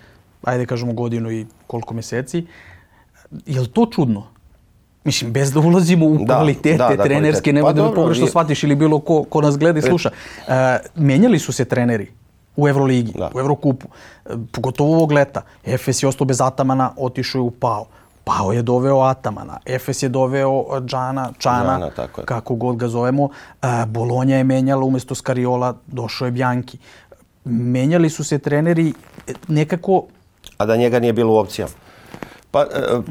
ajde 0.44 0.66
kažemo 0.66 0.94
godinu 0.94 1.32
i 1.32 1.46
koliko 1.68 1.94
mjeseci, 1.94 2.46
je 3.46 3.62
li 3.62 3.68
to 3.68 3.86
čudno? 3.86 4.24
Mislim, 5.04 5.32
bez 5.34 5.52
da 5.52 5.60
ulazimo 5.60 6.06
u 6.06 6.18
Da, 6.18 6.36
kvalitete 6.36 6.78
da, 6.78 6.90
da, 6.90 7.04
trenerske, 7.04 7.52
kvalitete. 7.52 7.74
nemoj 7.74 7.90
Pa 7.90 7.96
pogrešno 7.96 8.28
shvatiš 8.28 8.64
ili 8.64 8.76
bilo 8.76 9.00
ko, 9.00 9.24
ko 9.24 9.42
nas 9.42 9.58
gleda 9.58 9.80
i 9.80 9.82
sluša. 9.82 10.10
E, 10.10 10.54
menjali 10.96 11.40
su 11.40 11.52
se 11.52 11.66
treneri 11.66 12.08
u 12.56 12.68
Euroligi, 12.68 13.12
Da. 13.18 13.32
u 13.36 13.40
Evrokupu, 13.40 13.88
e, 14.26 14.30
pogotovo 14.52 14.94
ovog 14.94 15.12
leta. 15.12 15.42
Efes 15.66 16.04
je 16.04 16.08
ostao 16.08 16.26
bez 16.26 16.42
Atamana, 16.42 16.92
otišao 16.98 17.40
je 17.40 17.44
u 17.44 17.52
Pao. 17.52 17.86
Pao 18.24 18.54
je 18.54 18.62
doveo 18.62 19.00
Atamana, 19.00 19.58
Efes 19.66 20.04
je 20.04 20.10
doveo 20.10 20.66
e, 20.70 20.82
Džana, 20.82 21.32
Čana, 21.38 21.64
Džana, 21.74 21.90
tako 21.90 22.22
je. 22.22 22.26
kako 22.26 22.56
god 22.56 22.76
ga 22.76 22.88
zovemo. 22.88 23.30
E, 23.62 23.68
Bolonja 23.88 24.38
je 24.38 24.44
menjala 24.44 24.84
umjesto 24.84 25.16
Skariola, 25.16 25.76
došao 25.88 26.26
je 26.26 26.32
Bjanki. 26.32 26.78
menjali 27.46 28.10
su 28.10 28.24
se 28.24 28.40
treneri 28.40 28.94
e, 29.28 29.34
nekako 29.48 30.04
a 30.64 30.66
da 30.66 30.76
njega 30.76 31.00
nije 31.00 31.14
bilo 31.14 31.34
u 31.34 31.38
opcijama. 31.38 31.74
Pa, 32.52 32.62
e, 32.62 32.66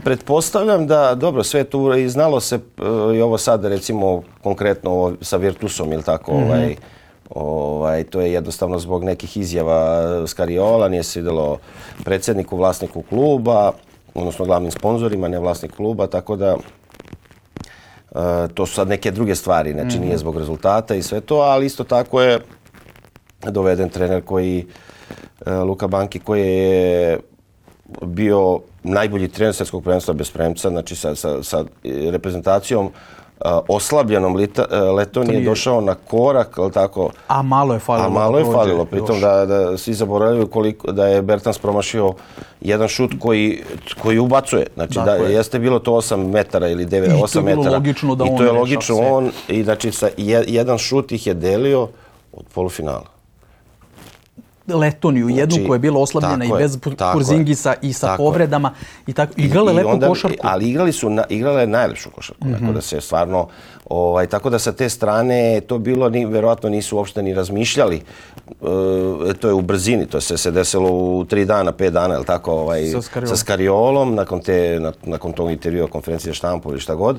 pretpostavljam 0.04 0.86
da, 0.86 1.14
dobro, 1.14 1.42
sve 1.42 1.64
tu 1.64 1.94
i 1.94 2.08
znalo 2.08 2.40
se 2.40 2.54
e, 2.54 3.16
i 3.16 3.20
ovo 3.20 3.38
sad, 3.38 3.64
recimo, 3.64 4.22
konkretno 4.42 4.90
ovo 4.90 5.12
sa 5.20 5.36
Virtusom 5.36 5.92
ili 5.92 6.02
tako, 6.02 6.32
mm 6.32 6.36
-hmm. 6.36 6.46
ovaj, 6.46 6.76
ovaj, 7.30 8.04
to 8.04 8.20
je 8.20 8.32
jednostavno 8.32 8.78
zbog 8.78 9.04
nekih 9.04 9.36
izjava 9.36 10.02
Skariola, 10.26 10.88
nije 10.88 11.02
se 11.02 11.20
videlo 11.20 11.58
predsjedniku, 12.04 12.56
vlasniku 12.56 13.02
kluba, 13.02 13.72
odnosno 14.14 14.44
glavnim 14.44 14.70
sponzorima, 14.70 15.28
ne 15.28 15.38
vlasnik 15.38 15.76
kluba, 15.76 16.06
tako 16.06 16.36
da 16.36 16.56
e, 16.56 18.48
to 18.54 18.66
su 18.66 18.74
sad 18.74 18.88
neke 18.88 19.10
druge 19.10 19.34
stvari, 19.34 19.72
znači 19.72 19.98
mm 19.98 20.00
-hmm. 20.00 20.04
nije 20.04 20.18
zbog 20.18 20.38
rezultata 20.38 20.94
i 20.94 21.02
sve 21.02 21.20
to, 21.20 21.36
ali 21.36 21.66
isto 21.66 21.84
tako 21.84 22.22
je 22.22 22.38
doveden 23.50 23.88
trener 23.88 24.24
koji, 24.24 24.66
e, 25.46 25.54
Luka 25.54 25.86
Banki, 25.86 26.18
koji 26.18 26.46
je 26.46 27.18
bio 28.02 28.60
najbolji 28.82 29.28
trener 29.28 29.54
svjetskog 29.54 29.84
prvenstva 29.84 30.14
bez 30.14 30.30
premca, 30.30 30.70
znači 30.70 30.96
sa, 30.96 31.14
sa, 31.14 31.42
sa 31.42 31.64
reprezentacijom 32.10 32.86
uh, 32.86 33.50
oslabljenom 33.68 34.36
Lita, 34.36 34.64
uh, 34.70 34.96
Letonije 34.96 35.38
je 35.38 35.44
došao 35.44 35.80
na 35.80 35.94
korak, 35.94 36.58
ali 36.58 36.72
tako... 36.72 37.10
A 37.28 37.42
malo 37.42 37.74
je 37.74 37.80
falilo. 37.80 38.06
A 38.06 38.10
malo 38.10 38.38
je 38.38 38.44
falilo, 38.44 38.84
pritom 38.84 39.20
da, 39.20 39.46
da 39.46 39.78
svi 39.78 39.94
zaboravljaju 39.94 40.46
koliko, 40.46 40.92
da 40.92 41.06
je 41.06 41.22
Bertans 41.22 41.58
promašio 41.58 42.14
jedan 42.60 42.88
šut 42.88 43.10
koji, 43.18 43.62
koji 44.02 44.18
ubacuje. 44.18 44.66
Znači 44.74 44.94
dakle. 44.94 45.18
da 45.18 45.24
jeste 45.24 45.58
bilo 45.58 45.78
to 45.78 45.92
8 45.92 46.32
metara 46.32 46.68
ili 46.68 46.86
9, 46.86 47.22
8 47.22 47.42
metara. 47.42 47.60
I 47.60 47.64
to 47.64 47.64
je 47.64 47.70
logično 47.70 48.14
da 48.14 48.24
I 48.24 48.36
to 48.36 48.44
je 48.44 48.52
logično 48.52 48.96
on, 48.96 49.30
i 49.48 49.64
znači 49.64 49.92
sa 49.92 50.08
jedan 50.46 50.78
šut 50.78 51.12
ih 51.12 51.26
je 51.26 51.34
delio 51.34 51.88
od 52.32 52.44
polufinala. 52.54 53.11
Letoniju, 54.68 55.26
znači, 55.26 55.40
jednu 55.40 55.56
koja 55.66 55.74
je 55.74 55.78
bila 55.78 56.00
oslabljena 56.00 56.44
i 56.44 56.50
bez 56.58 56.78
Kurzingisa 57.12 57.74
i 57.82 57.92
sa 57.92 58.06
tako 58.06 58.22
povredama. 58.22 58.74
I 59.06 59.12
tako, 59.12 59.32
igrale 59.36 59.72
lepo 59.72 59.88
onda, 59.88 60.08
košarku. 60.08 60.38
Ali 60.42 60.68
igrali 60.70 60.92
su, 60.92 61.10
na, 61.10 61.24
igrale 61.28 61.66
najlepšu 61.66 62.10
košarku. 62.10 62.46
Mm 62.46 62.50
-hmm. 62.50 62.60
Tako 62.60 62.72
da 62.72 62.80
se 62.80 63.00
stvarno, 63.00 63.48
ovaj, 63.88 64.26
tako 64.26 64.50
da 64.50 64.58
sa 64.58 64.72
te 64.72 64.88
strane 64.88 65.60
to 65.60 65.78
bilo, 65.78 66.08
ni, 66.08 66.26
verovatno 66.26 66.68
nisu 66.68 66.96
uopšte 66.96 67.22
ni 67.22 67.34
razmišljali. 67.34 67.96
E, 69.30 69.34
to 69.40 69.48
je 69.48 69.54
u 69.54 69.60
brzini, 69.60 70.06
to 70.06 70.20
se 70.20 70.38
se 70.38 70.50
desilo 70.50 70.90
u 70.90 71.24
tri 71.24 71.44
dana, 71.44 71.72
pet 71.72 71.92
dana, 71.92 72.14
ili 72.14 72.24
tako, 72.24 72.52
ovaj, 72.52 72.86
sa, 72.86 73.02
skariolom. 73.02 73.36
sa 73.36 73.40
skariolom, 73.40 74.14
nakon, 74.14 74.40
te, 74.40 74.80
na, 74.80 74.92
nakon 75.04 75.32
tog 75.32 75.50
intervjua 75.50 75.88
konferencije 75.88 76.34
štampu 76.34 76.70
ili 76.70 76.80
šta 76.80 76.94
god. 76.94 77.18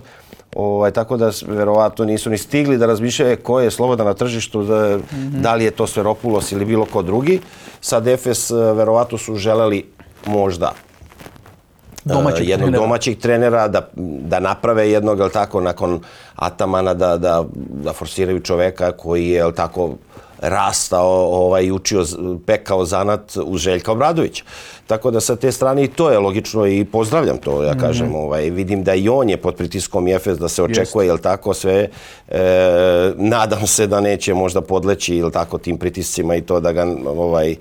Ovaj, 0.56 0.92
tako 0.92 1.18
da 1.18 1.32
verovatno 1.48 2.06
nisu 2.06 2.30
ni 2.30 2.38
stigli 2.38 2.78
da 2.78 2.86
razmišljaju 2.86 3.38
ko 3.44 3.60
je 3.60 3.72
slobodan 3.72 4.06
na 4.06 4.14
tržištu, 4.14 4.64
da, 4.64 4.98
mm 4.98 5.02
-hmm. 5.12 5.42
da 5.42 5.56
li 5.56 5.64
je 5.64 5.72
to 5.72 5.88
Sveropulos 5.88 6.52
ili 6.52 6.66
bilo 6.66 6.86
ko 6.86 7.02
drugi. 7.02 7.40
Sad 7.82 8.08
Efes 8.08 8.52
eh, 8.52 8.56
verovatno 8.56 9.18
su 9.18 9.36
želeli 9.36 9.86
možda 10.26 10.74
eh, 10.76 12.00
domaćeg 12.04 12.50
jednog 12.50 12.68
trenera. 12.68 12.84
domaćeg 12.84 13.20
trenera 13.20 13.68
da, 13.68 13.90
da 13.96 14.40
naprave 14.40 14.92
jednog, 14.92 15.20
ali 15.20 15.32
tako, 15.32 15.62
nakon 15.62 16.00
Atamana 16.36 16.94
da, 16.94 17.18
da, 17.18 17.44
da 17.84 17.94
forsiraju 17.94 18.40
čoveka 18.40 18.92
koji 18.92 19.28
je, 19.28 19.42
ali 19.42 19.56
tako, 19.56 19.96
rastao, 20.44 21.26
ovaj, 21.46 21.72
učio, 21.72 22.06
pekao 22.46 22.86
zanat 22.86 23.38
uz 23.46 23.62
Željka 23.62 23.92
Obradovića. 23.92 24.44
Tako 24.88 25.12
da 25.12 25.20
sa 25.20 25.36
te 25.36 25.52
strane 25.52 25.84
i 25.84 25.88
to 25.88 26.12
je 26.12 26.20
logično 26.20 26.68
i 26.68 26.86
pozdravljam 26.86 27.38
to, 27.38 27.64
ja 27.64 27.78
kažem. 27.78 28.08
Mm 28.08 28.12
-hmm. 28.12 28.24
ovaj, 28.24 28.50
vidim 28.50 28.84
da 28.84 28.94
i 28.94 29.10
on 29.10 29.30
je 29.30 29.38
pod 29.38 29.56
pritiskom 29.56 30.08
Efes 30.08 30.38
da 30.38 30.50
se 30.50 30.64
očekuje, 30.64 31.08
jel 31.08 31.18
tako, 31.18 31.54
sve. 31.54 31.90
E, 32.28 33.12
nadam 33.16 33.68
se 33.68 33.88
da 33.88 34.02
neće 34.02 34.34
možda 34.34 34.62
podleći, 34.62 35.16
jel 35.16 35.32
tako, 35.32 35.58
tim 35.58 35.78
pritiscima 35.78 36.36
i 36.36 36.42
to 36.42 36.60
da 36.60 36.72
ga, 36.72 36.88
ovaj, 37.06 37.56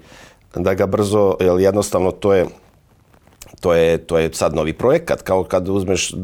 da 0.55 0.75
ga 0.75 0.87
brzo, 0.87 1.37
jel 1.41 1.61
jednostavno 1.61 2.11
to 2.11 2.35
je 2.35 2.47
to 3.61 3.75
je, 3.75 3.99
to 3.99 4.19
je 4.19 4.31
sad 4.33 4.55
novi 4.55 4.73
projekat, 4.73 5.23
kao 5.23 5.45
kad 5.45 5.69
uzmeš 5.69 6.11
e, 6.11 6.17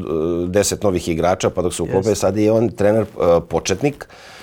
deset 0.47 0.83
novih 0.83 1.09
igrača 1.09 1.49
pa 1.49 1.61
dok 1.61 1.73
se 1.73 1.83
uklope, 1.83 2.15
sad 2.15 2.37
je 2.37 2.51
on 2.51 2.69
trener 2.69 3.01
uh, 3.01 3.43
početnik, 3.49 4.07
uh, 4.09 4.38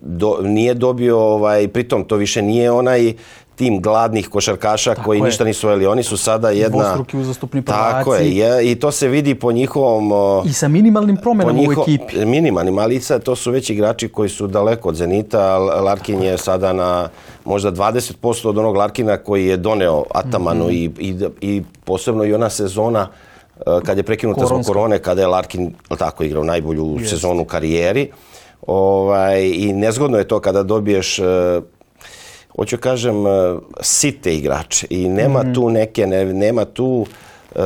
do, 0.00 0.38
nije 0.42 0.74
dobio, 0.74 1.18
ovaj, 1.18 1.68
pritom 1.68 2.04
to 2.04 2.16
više 2.16 2.42
nije 2.42 2.70
onaj 2.70 3.14
tim 3.56 3.80
gladnih 3.82 4.28
košarkaša 4.28 4.94
tako 4.94 5.06
koji 5.06 5.18
je. 5.18 5.24
ništa 5.24 5.44
nisu 5.44 5.68
jeli. 5.68 5.86
Oni 5.86 6.02
su 6.02 6.16
sada 6.16 6.50
jedna... 6.50 6.82
Dvostruki 6.82 7.16
uzastupni 7.16 7.62
prvaci. 7.62 7.92
Tako 7.92 8.14
je. 8.14 8.36
je. 8.36 8.70
I 8.70 8.74
to 8.74 8.90
se 8.90 9.08
vidi 9.08 9.34
po 9.34 9.52
njihovom... 9.52 10.12
I 10.46 10.52
sa 10.52 10.68
minimalnim 10.68 11.18
njiho, 11.54 11.80
u 11.80 11.82
ekipi. 11.82 12.24
Minimalnim, 12.24 12.78
ali 12.78 13.00
sad 13.00 13.22
to 13.22 13.36
su 13.36 13.50
već 13.50 13.70
igrači 13.70 14.08
koji 14.08 14.28
su 14.28 14.46
daleko 14.46 14.88
od 14.88 14.94
Zenita. 14.94 15.58
Larkin 15.58 16.22
je 16.22 16.38
sada 16.38 16.72
na 16.72 17.08
možda 17.44 17.72
20% 17.72 18.48
od 18.48 18.58
onog 18.58 18.76
Larkina 18.76 19.16
koji 19.16 19.46
je 19.46 19.56
doneo 19.56 20.04
Atamanu 20.14 20.64
mm 20.64 20.68
-hmm. 20.68 21.00
i, 21.00 21.08
i, 21.08 21.54
i 21.54 21.62
posebno 21.84 22.24
i 22.24 22.34
ona 22.34 22.50
sezona 22.50 23.08
e, 23.56 23.62
kad 23.84 23.96
je 23.96 24.02
prekinuta 24.02 24.46
zbog 24.46 24.64
korone, 24.66 24.98
kada 24.98 25.20
je 25.20 25.26
Larkin 25.26 25.72
tako 25.98 26.24
igrao 26.24 26.44
najbolju 26.44 26.84
yes. 26.84 27.06
sezonu 27.06 27.42
u 27.42 27.44
karijeri. 27.44 28.10
Ovaj, 28.66 29.50
I 29.54 29.72
nezgodno 29.72 30.18
je 30.18 30.28
to 30.28 30.40
kada 30.40 30.62
dobiješ 30.62 31.18
e, 31.18 31.22
hoću 32.56 32.78
kažem, 32.78 33.26
e, 33.26 33.30
site 33.80 34.34
igrače 34.34 34.86
i 34.90 35.08
nema 35.08 35.42
mm 35.42 35.46
-hmm. 35.46 35.54
tu 35.54 35.70
neke, 35.70 36.06
ne, 36.06 36.24
nema 36.24 36.64
tu, 36.64 37.06
uh, 37.54 37.60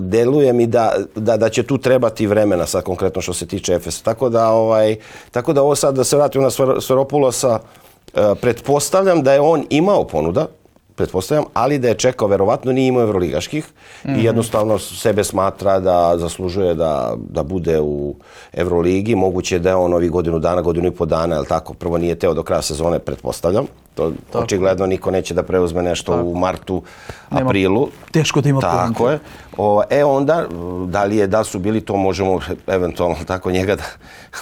deluje 0.00 0.52
mi 0.52 0.66
da, 0.66 0.94
da, 1.14 1.36
da 1.36 1.48
će 1.48 1.62
tu 1.62 1.78
trebati 1.78 2.26
vremena 2.26 2.66
sad 2.66 2.84
konkretno 2.84 3.22
što 3.22 3.32
se 3.32 3.46
tiče 3.46 3.74
Efesa. 3.74 4.04
Tako 4.04 4.28
da, 4.28 4.48
ovaj, 4.48 4.96
tako 5.30 5.52
da 5.52 5.62
ovo 5.62 5.74
sad 5.74 5.94
da 5.94 6.04
se 6.04 6.16
vratim 6.16 6.42
na 6.42 6.50
Sveropulosa, 6.80 7.58
uh, 7.58 8.20
pretpostavljam 8.40 9.22
da 9.22 9.32
je 9.32 9.40
on 9.40 9.64
imao 9.70 10.04
ponuda, 10.04 10.46
pretpostavljam, 11.00 11.44
ali 11.54 11.78
da 11.78 11.88
je 11.88 11.94
čekao, 11.94 12.28
verovatno 12.28 12.72
nije 12.72 12.88
imao 12.88 13.02
evroligaških 13.02 13.64
mm 13.64 14.08
-hmm. 14.08 14.10
i 14.10 14.16
mhm. 14.16 14.24
jednostavno 14.24 14.78
sebe 14.78 15.24
smatra 15.24 15.80
da 15.80 16.18
zaslužuje 16.18 16.74
da, 16.74 17.14
da 17.30 17.42
bude 17.42 17.80
u 17.80 18.14
Evroligi. 18.52 19.14
Moguće 19.14 19.58
da 19.58 19.68
je 19.68 19.76
on 19.76 19.94
ovih 19.94 20.10
godinu 20.10 20.38
dana, 20.38 20.62
godinu 20.62 20.88
i 20.88 20.90
po 20.90 21.06
dana, 21.06 21.36
ali 21.36 21.46
tako, 21.46 21.74
prvo 21.74 21.98
nije 21.98 22.14
teo 22.14 22.34
do 22.34 22.42
kraja 22.42 22.62
sezone, 22.62 22.98
pretpostavljam. 22.98 23.66
To 23.94 24.12
tako. 24.32 24.44
očigledno 24.44 24.86
niko 24.86 25.10
neće 25.10 25.34
da 25.34 25.42
preuzme 25.42 25.82
nešto 25.82 26.12
tako. 26.12 26.28
u 26.28 26.34
martu, 26.34 26.82
Nema, 27.30 27.50
aprilu. 27.50 27.88
Teško 28.12 28.40
da 28.40 28.48
ima 28.48 28.60
Tako 28.60 29.10
je. 29.10 29.18
O, 29.56 29.82
e 29.90 30.04
onda, 30.04 30.46
da 30.86 31.04
li 31.04 31.16
je, 31.16 31.26
da 31.26 31.44
su 31.44 31.58
bili 31.58 31.80
to, 31.80 31.96
možemo 31.96 32.40
eventualno 32.66 33.16
tako 33.32 33.50
njega 33.50 33.76
da, 33.76 33.84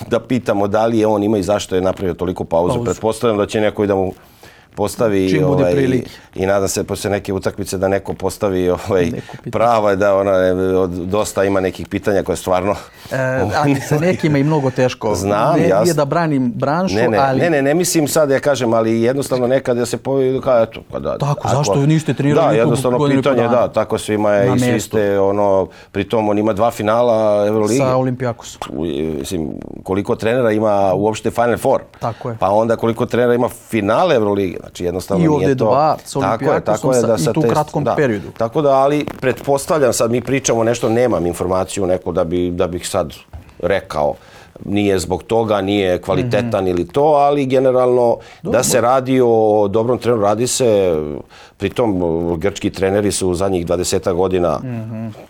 da 0.06 0.20
pitamo 0.20 0.66
da 0.68 0.86
li 0.86 0.98
je 0.98 1.06
on 1.06 1.22
ima 1.22 1.38
i 1.38 1.42
zašto 1.42 1.74
je 1.74 1.80
napravio 1.80 2.14
toliko 2.14 2.44
pauzu. 2.44 2.74
pauzu. 2.74 2.84
Pretpostavljam 2.84 3.38
da 3.38 3.46
će 3.46 3.60
neko 3.60 3.84
i 3.84 3.86
da 3.86 3.94
mu 3.94 4.12
postavi 4.74 5.30
Čim 5.30 5.44
ovaj, 5.44 5.72
i, 5.72 6.02
i 6.34 6.46
nadam 6.46 6.68
se 6.68 6.84
posle 6.84 7.10
neke 7.10 7.32
utakmice 7.32 7.78
da 7.78 7.88
neko 7.88 8.14
postavi 8.14 8.70
ovaj 8.70 9.10
prava 9.52 9.94
da 9.94 10.16
ona 10.16 10.32
od, 10.80 10.90
dosta 10.90 11.44
ima 11.44 11.60
nekih 11.60 11.88
pitanja 11.88 12.22
koje 12.22 12.36
stvarno 12.36 12.74
e, 13.12 13.16
ali 13.56 13.80
sa 13.80 13.98
nekima 13.98 14.38
i 14.38 14.44
mnogo 14.44 14.70
teško. 14.70 15.14
Znam 15.14 15.60
ne, 15.60 15.68
ja 15.68 15.84
da 15.94 16.04
branim 16.04 16.52
branšu 16.52 16.94
ne, 16.94 17.08
ne, 17.08 17.18
ali 17.18 17.40
ne 17.40 17.50
ne 17.50 17.62
ne 17.62 17.74
mislim 17.74 18.08
sad 18.08 18.30
ja 18.30 18.40
kažem 18.40 18.74
ali 18.74 19.02
jednostavno 19.02 19.46
nekad 19.46 19.76
da 19.76 19.86
se 19.86 19.96
povi 19.96 20.40
kao 20.44 20.62
eto 20.62 20.80
pa 20.90 20.98
da 20.98 21.18
tako 21.18 21.48
ako, 21.48 21.56
zašto 21.56 21.86
niste 21.86 22.14
trenirali 22.14 22.56
da 22.56 22.60
jednostavno 22.60 23.08
pitanje 23.08 23.48
da 23.48 23.72
tako 23.72 23.98
svima 23.98 24.32
je 24.32 24.56
i 24.56 24.58
svi 24.58 24.80
ste 24.80 25.20
ono 25.20 25.68
pritom 25.92 26.28
on 26.28 26.38
ima 26.38 26.52
dva 26.52 26.70
finala 26.70 27.46
Evroligi 27.46 27.78
sa 27.78 27.96
Olimpijakosom 27.96 28.60
mislim 29.18 29.50
koliko 29.82 30.14
trenera 30.16 30.52
ima 30.52 30.94
uopšte 30.94 31.30
Final 31.30 31.58
Four? 31.58 31.80
Tako 32.00 32.30
je. 32.30 32.36
Pa 32.40 32.50
onda 32.50 32.76
koliko 32.76 33.06
trenera 33.06 33.34
ima 33.34 33.48
finale 33.48 34.14
Evrolige 34.14 34.58
Znači 34.68 34.84
jednostavno 34.84 35.24
I 35.24 35.28
nije 35.28 35.56
to... 35.56 35.64
dva 35.64 35.96
s 36.04 36.12
tako 36.12 36.44
je, 36.44 36.64
tako 36.64 36.92
je 36.92 37.02
da 37.02 37.18
sa 37.18 37.30
i 37.30 37.34
tu 37.34 37.40
kratkom 37.40 37.84
da, 37.84 37.94
periodu. 37.94 38.28
Tako 38.38 38.62
da, 38.62 38.70
ali 38.70 39.06
pretpostavljam, 39.20 39.92
sad 39.92 40.10
mi 40.10 40.20
pričamo 40.20 40.64
nešto, 40.64 40.88
nemam 40.88 41.26
informaciju 41.26 41.86
neko 41.86 42.12
da, 42.12 42.24
bi, 42.24 42.50
da 42.50 42.66
bih 42.66 42.88
sad 42.88 43.12
rekao 43.58 44.14
nije 44.64 44.98
zbog 44.98 45.22
toga, 45.22 45.60
nije 45.60 45.98
kvalitetan 45.98 46.64
mm 46.64 46.66
-hmm. 46.66 46.70
ili 46.70 46.88
to, 46.88 47.02
ali 47.02 47.46
generalno 47.46 48.16
Dobro. 48.42 48.58
da 48.58 48.62
se 48.62 48.80
radi 48.80 49.20
o 49.24 49.68
dobrom 49.68 49.98
treneru, 49.98 50.22
radi 50.22 50.46
se, 50.46 50.96
pritom 51.56 52.00
grčki 52.38 52.70
treneri 52.70 53.12
su 53.12 53.28
u 53.28 53.34
zadnjih 53.34 53.66
20 53.66 54.12
godina 54.12 54.58
mm 54.58 54.66
-hmm 54.66 55.28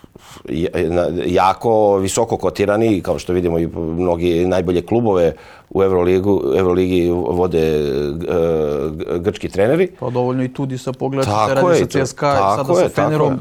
jako 1.25 1.97
visoko 1.97 2.37
kotirani, 2.37 3.01
kao 3.01 3.19
što 3.19 3.33
vidimo 3.33 3.59
i 3.59 3.67
mnogi 3.75 4.45
najbolje 4.45 4.81
klubove 4.81 5.33
u 5.69 5.83
Euroligu, 5.83 6.41
Euroligi 6.57 7.09
vode 7.09 7.91
uh, 8.11 9.17
grčki 9.19 9.49
treneri. 9.49 9.91
Pa 9.99 10.09
dovoljno 10.09 10.43
i 10.43 10.53
tudi 10.53 10.77
sa 10.77 10.91
pogledati 10.91 11.31
se 11.47 11.55
radi 11.55 11.77
sa 11.77 12.05
CSKA 12.05 12.55
sada 12.57 12.79
je, 12.79 12.89
sa 12.89 13.03
Fenerom. 13.03 13.39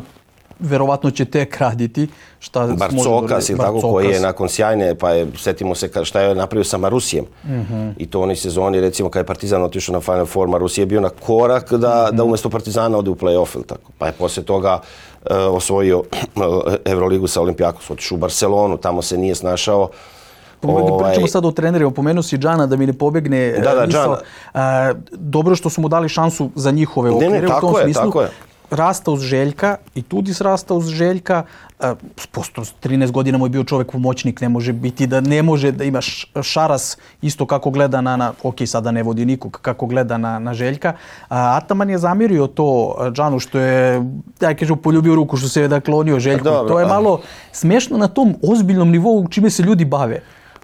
Verovatno 0.61 1.11
će 1.11 1.25
tek 1.25 1.57
raditi. 1.57 2.09
Šta 2.41 2.67
Barcokas 2.67 3.49
ili 3.49 3.59
tako 3.59 3.81
koji 3.81 4.09
je 4.09 4.21
nakon 4.21 4.49
sjajne, 4.49 4.95
pa 4.95 5.11
je, 5.11 5.27
setimo 5.37 5.75
se 5.75 5.91
šta 6.05 6.21
je 6.21 6.35
napravio 6.35 6.65
sa 6.65 6.79
Marusijem. 6.79 7.25
Mm 7.45 7.51
-hmm. 7.51 7.93
I 7.97 8.07
to 8.07 8.21
oni 8.21 8.37
sezoni, 8.37 8.81
recimo, 8.81 9.11
kad 9.11 9.21
je 9.21 9.27
Partizan 9.27 9.63
otišao 9.63 9.93
na 9.93 10.01
Final 10.01 10.27
Four, 10.27 10.49
Marusije 10.49 10.83
je 10.83 10.87
bio 10.87 11.01
na 11.01 11.09
korak 11.09 11.73
da, 11.73 11.77
mm 11.77 11.81
-hmm. 11.81 12.17
da 12.17 12.25
umjesto 12.25 12.51
Partizana 12.51 12.99
ode 12.99 13.11
u 13.11 13.15
play-off. 13.15 13.67
Tako. 13.67 13.91
Pa 13.99 14.07
je 14.07 14.13
poslije 14.13 14.45
toga 14.45 14.75
uh, 14.75 15.31
osvojio 15.31 16.03
Euroligu 16.85 17.27
sa 17.27 17.41
Olimpijakom, 17.41 17.81
otišao 17.89 18.17
u 18.17 18.19
Barcelonu, 18.19 18.77
tamo 18.77 19.03
se 19.03 19.19
nije 19.19 19.35
snašao 19.35 19.89
Ovaj... 20.63 21.11
Pričamo 21.11 21.27
sad 21.27 21.45
o 21.45 21.51
trenerima, 21.51 21.91
pomenuo 21.91 22.23
si 22.23 22.39
Džana 22.39 22.67
da 22.67 22.77
mi 22.77 22.87
ne 22.87 22.93
pobegne 22.93 23.53
Da, 23.53 23.75
da, 23.75 23.87
misao. 23.87 24.05
Džana. 24.05 24.19
A, 24.55 24.93
dobro 25.13 25.57
što 25.57 25.71
su 25.71 25.81
mu 25.81 25.89
dali 25.89 26.09
šansu 26.09 26.51
za 26.55 26.71
njihove 26.71 27.11
Ne, 27.11 27.17
okvire 27.17 27.49
ne, 27.49 27.57
u 27.57 27.61
tom 27.61 27.75
je, 27.77 27.83
smislu. 27.83 28.05
tako 28.05 28.23
je. 28.23 28.29
Rasta 28.71 29.11
uz 29.11 29.21
Željka 29.21 29.77
i 29.95 30.03
Tudis 30.03 30.41
rasta 30.41 30.75
uz 30.75 30.89
Željka. 30.89 31.43
A, 31.81 31.95
posto 32.33 32.63
13 32.63 33.11
godina 33.11 33.39
mu 33.39 33.47
je 33.47 33.51
bio 33.51 33.65
čovjek 33.65 33.93
pomoćnik, 33.93 34.41
ne 34.41 34.49
može 34.49 34.73
biti 34.73 35.07
da 35.07 35.21
ne 35.21 35.43
može 35.43 35.73
da 35.73 35.85
imaš 35.85 36.33
Šaras 36.43 36.99
isto 37.23 37.47
kako 37.47 37.71
gleda 37.71 38.01
na, 38.01 38.17
na 38.17 38.33
ok, 38.43 38.55
sada 38.67 38.91
ne 38.91 39.03
vodi 39.03 39.25
nikog, 39.25 39.59
kako 39.63 39.87
gleda 39.87 40.19
na, 40.19 40.39
na 40.39 40.55
Željka. 40.55 40.93
A, 41.29 41.57
Ataman 41.57 41.91
je 41.91 41.99
zamirio 41.99 42.47
to 42.47 42.95
a, 42.99 43.11
Džanu 43.11 43.39
što 43.39 43.59
je, 43.59 44.03
ja 44.41 44.55
kažem, 44.55 44.77
poljubio 44.77 45.15
ruku 45.15 45.37
što 45.37 45.49
se 45.49 45.63
je 45.63 45.69
da 45.69 45.81
klonio 45.81 46.21
Željku. 46.21 46.45
dobro, 46.45 46.69
to 46.69 46.79
je 46.79 46.85
a- 46.85 46.89
malo 46.89 47.21
smiješno 47.53 47.99
na 47.99 48.09
tom 48.09 48.35
ozbiljnom 48.43 48.91
nivou 48.91 49.29
čime 49.29 49.51
se 49.51 49.63
ljudi 49.63 49.85
bave. 49.85 50.23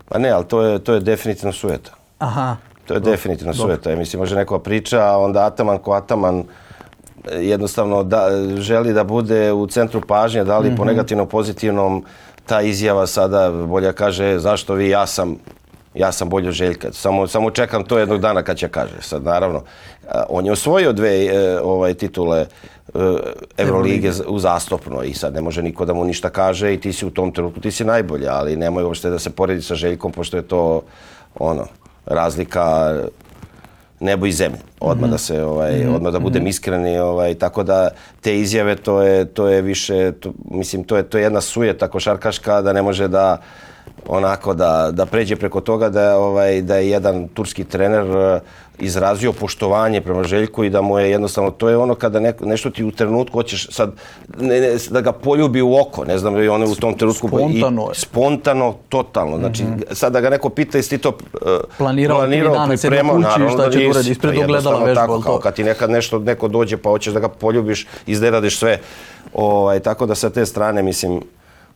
Pa 0.08 0.18
ne, 0.18 0.30
ali 0.30 0.44
to 0.44 0.62
je, 0.62 0.78
to 0.78 0.94
je 0.94 1.00
definitivno 1.00 1.52
sujeta. 1.52 1.90
Aha. 2.18 2.56
To 2.86 2.94
je 2.94 3.00
definitivno 3.00 3.54
sujeta. 3.54 3.90
Ja 3.90 3.96
mislim, 3.96 4.20
može 4.20 4.36
neko 4.36 4.58
priča, 4.58 5.00
a 5.00 5.18
onda 5.18 5.46
Ataman 5.46 5.78
ko 5.78 5.92
Ataman 5.92 6.38
e, 6.38 6.44
jednostavno 7.32 8.02
da, 8.02 8.28
želi 8.56 8.92
da 8.92 9.04
bude 9.04 9.52
u 9.52 9.66
centru 9.66 10.00
pažnje, 10.00 10.44
da 10.44 10.58
li 10.58 10.66
Mhm. 10.66 10.76
po 10.76 10.84
negativnom, 10.84 11.28
pozitivnom, 11.28 12.04
ta 12.46 12.60
izjava 12.60 13.06
sada 13.06 13.50
bolje 13.50 13.92
kaže 13.92 14.38
zašto 14.38 14.74
vi, 14.74 14.88
ja 14.88 15.06
sam 15.06 15.36
ja 15.94 16.12
sam 16.12 16.28
bolje 16.28 16.52
Željka. 16.52 16.92
Samo, 16.92 17.26
samo 17.26 17.50
čekam 17.50 17.84
to 17.84 17.98
jednog 17.98 18.20
dana 18.20 18.42
kad 18.42 18.56
će 18.56 18.68
kaže. 18.68 18.92
Sad, 19.00 19.24
naravno, 19.24 19.62
a, 20.08 20.24
on 20.28 20.46
je 20.46 20.52
osvojio 20.52 20.92
dve 20.92 21.24
e, 21.24 21.60
ovaj, 21.60 21.94
titule 21.94 22.40
e, 22.40 22.46
Eurolige 23.58 24.12
z- 24.12 24.22
uzastopno 24.26 25.02
i 25.02 25.14
sad 25.14 25.34
ne 25.34 25.40
može 25.40 25.62
niko 25.62 25.84
da 25.84 25.94
mu 25.94 26.04
ništa 26.04 26.30
kaže 26.30 26.74
i 26.74 26.80
ti 26.80 26.92
si 26.92 27.06
u 27.06 27.10
tom 27.10 27.32
trenutku, 27.32 27.60
ti 27.60 27.70
si 27.70 27.84
najbolje, 27.84 28.28
ali 28.28 28.56
nemoj 28.56 28.84
uopšte 28.84 29.10
da 29.10 29.18
se 29.18 29.30
poredi 29.30 29.62
sa 29.62 29.74
Željkom, 29.74 30.12
pošto 30.12 30.36
je 30.36 30.42
to 30.42 30.82
ono, 31.36 31.66
razlika 32.06 32.94
nebo 34.00 34.26
i 34.26 34.32
zemlje. 34.32 34.58
Odmah 34.84 35.10
da 35.10 35.18
se 35.18 35.44
ovaj 35.44 35.86
odmah 35.86 36.12
da 36.12 36.18
budem 36.18 36.46
iskreni, 36.46 36.98
ovaj 36.98 37.34
tako 37.34 37.62
da 37.62 37.90
te 38.20 38.38
izjave 38.38 38.76
to 38.76 39.02
je 39.02 39.24
to 39.24 39.48
je 39.48 39.62
više 39.62 40.12
to, 40.12 40.32
mislim 40.50 40.84
to 40.84 40.96
je 40.96 41.02
to 41.02 41.18
je 41.18 41.22
jedna 41.22 41.40
sujeta 41.40 41.88
košarkaška 41.88 42.62
da 42.62 42.72
ne 42.72 42.82
može 42.82 43.08
da 43.08 43.38
onako 44.06 44.54
da, 44.54 44.90
da 44.92 45.06
pređe 45.06 45.36
preko 45.36 45.60
toga 45.60 45.88
da 45.88 46.18
ovaj 46.18 46.62
da 46.62 46.76
je 46.76 46.90
jedan 46.90 47.28
turski 47.28 47.64
trener 47.64 48.06
eh, 48.16 48.40
izrazio 48.78 49.32
poštovanje 49.32 50.00
prema 50.00 50.24
Željku 50.24 50.64
i 50.64 50.70
da 50.70 50.82
mu 50.82 50.98
je 50.98 51.10
jednostavno 51.10 51.50
to 51.50 51.68
je 51.68 51.76
ono 51.76 51.94
kada 51.94 52.20
neko, 52.20 52.44
nešto 52.44 52.70
ti 52.70 52.84
u 52.84 52.90
trenutku 52.90 53.38
hoćeš 53.38 53.68
sad 53.70 53.92
ne, 54.40 54.60
ne, 54.60 54.76
da 54.90 55.00
ga 55.00 55.12
poljubi 55.12 55.62
u 55.62 55.76
oko, 55.76 56.04
ne 56.04 56.18
znam, 56.18 56.42
i 56.42 56.48
on 56.48 56.62
je 56.62 56.68
u 56.68 56.74
tom 56.74 56.98
trenutku 56.98 57.28
Spontano 57.28 57.90
i, 57.92 57.94
spontano 57.94 58.74
totalno. 58.88 59.38
Znači 59.38 59.64
sad 59.92 60.12
da 60.12 60.20
ga 60.20 60.30
neko 60.30 60.48
pita 60.48 60.78
jesi 60.78 60.90
ti 60.90 60.98
to 60.98 61.08
eh, 61.08 61.48
Planirao 61.78 62.26
dana, 62.26 62.76
sedeo 62.76 62.90
pripremao, 62.90 63.18
naravno 63.18 63.50
šta 63.50 63.64
da 63.64 63.70
će 63.70 63.78
da 63.78 63.84
nisi. 63.84 63.90
uradi, 63.90 64.10
ispred 64.10 64.34
Pa 64.34 64.44
ogledala 64.44 64.73
jednostavno 64.78 65.12
vežba, 65.14 65.22
tako, 65.24 65.30
kao 65.30 65.38
kad 65.38 65.54
ti 65.54 65.64
nekad 65.64 65.90
nešto 65.90 66.18
neko 66.18 66.48
dođe 66.48 66.76
pa 66.76 66.88
hoćeš 66.88 67.12
da 67.14 67.20
ga 67.20 67.28
poljubiš, 67.28 67.86
izderadiš 68.06 68.58
sve. 68.58 68.78
Ovaj, 69.34 69.80
tako 69.80 70.06
da 70.06 70.14
sa 70.14 70.30
te 70.30 70.46
strane, 70.46 70.82
mislim, 70.82 71.20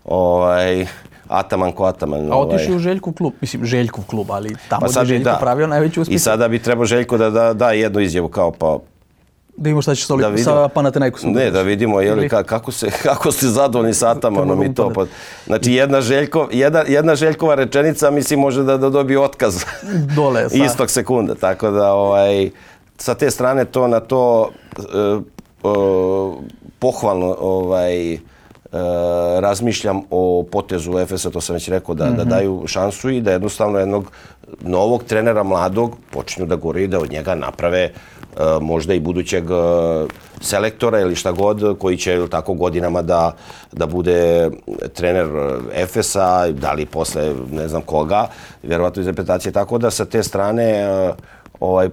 ovaj, 0.04 0.86
Ataman 1.28 1.72
ko 1.72 1.84
Ataman. 1.84 2.32
A 2.32 2.36
otišao 2.36 2.66
ovaj. 2.66 2.76
u 2.76 2.78
Željkov 2.78 3.12
klub, 3.12 3.32
mislim 3.40 3.64
Željkov 3.64 4.04
klub, 4.04 4.30
ali 4.30 4.56
tamo 4.68 4.80
Pa 4.80 5.00
gdje 5.02 5.04
Željko 5.04 5.24
da. 5.30 5.38
pravio 5.40 5.66
najveći 5.66 6.00
uspjeh. 6.00 6.16
I 6.16 6.18
sada 6.18 6.48
bi 6.48 6.58
trebao 6.58 6.84
Željko 6.86 7.18
da 7.18 7.30
da, 7.30 7.52
da 7.52 7.70
jednu 7.70 8.00
izjavu 8.00 8.28
kao 8.28 8.50
pa 8.50 8.78
Da 9.56 9.68
imamo 9.68 9.82
šta 9.82 9.94
će 9.94 10.06
da 10.08 10.16
da 10.16 10.28
vidimo. 10.28 10.44
sa 10.44 10.68
Panathinaikosom. 10.68 11.32
Ne, 11.32 11.50
da 11.50 11.62
vidimo 11.62 12.00
je 12.00 12.14
li 12.14 12.28
ka, 12.28 12.42
kako 12.42 12.72
se 12.72 12.90
kako 13.08 13.32
ste 13.32 13.46
zadovoljni 13.46 13.94
sa 13.94 14.10
Atamanom 14.10 14.62
i 14.62 14.74
to. 14.74 14.90
Pa, 14.94 15.06
znači 15.46 15.72
jedna 15.72 16.00
Željko, 16.00 16.48
jedna, 16.52 16.84
jedna 16.88 17.16
Željkova 17.16 17.54
rečenica 17.54 18.10
mislim 18.10 18.40
može 18.40 18.62
da, 18.62 18.76
da 18.76 18.90
dobije 18.90 19.20
otkaz. 19.20 19.64
Dole, 20.16 20.48
sa- 20.50 20.64
istog 20.64 20.90
sekunda. 20.90 21.34
Tako 21.34 21.70
da 21.70 21.92
ovaj 21.92 22.50
sa 22.98 23.14
te 23.14 23.30
strane 23.30 23.64
to 23.64 23.86
na 23.88 24.00
to 24.00 24.50
e, 24.78 24.82
e, 24.82 25.20
pohvalno 26.78 27.36
ovaj 27.40 28.12
e, 28.12 28.18
razmišljam 29.40 30.02
o 30.10 30.44
potezu 30.52 30.98
Efesa, 30.98 31.30
to 31.30 31.40
sam 31.40 31.54
već 31.54 31.68
rekao, 31.68 31.94
da, 31.94 32.10
da 32.10 32.24
daju 32.24 32.64
šansu 32.66 33.10
i 33.10 33.20
da 33.20 33.32
jednostavno 33.32 33.78
jednog 33.78 34.12
novog 34.60 35.04
trenera 35.04 35.42
mladog 35.42 35.96
počinju 36.10 36.46
da 36.46 36.56
gore 36.56 36.82
i 36.82 36.88
da 36.88 36.98
od 36.98 37.10
njega 37.10 37.34
naprave 37.34 37.80
e, 37.82 37.90
možda 38.60 38.94
i 38.94 39.00
budućeg 39.00 39.44
e, 39.50 39.54
selektora 40.40 41.00
ili 41.00 41.14
šta 41.14 41.32
god 41.32 41.78
koji 41.78 41.96
će 41.96 42.14
ili 42.14 42.30
tako 42.30 42.54
godinama 42.54 43.02
da, 43.02 43.36
da 43.72 43.86
bude 43.86 44.50
trener 44.94 45.26
Efesa, 45.74 46.52
da 46.52 46.72
li 46.72 46.86
posle 46.86 47.34
ne 47.50 47.68
znam 47.68 47.82
koga, 47.82 48.26
vjerovatno 48.62 49.00
iz 49.00 49.06
reputacije. 49.06 49.52
Tako 49.52 49.78
da 49.78 49.90
sa 49.90 50.04
te 50.04 50.22
strane 50.22 50.64
e, 50.64 51.12
ovaj, 51.60 51.88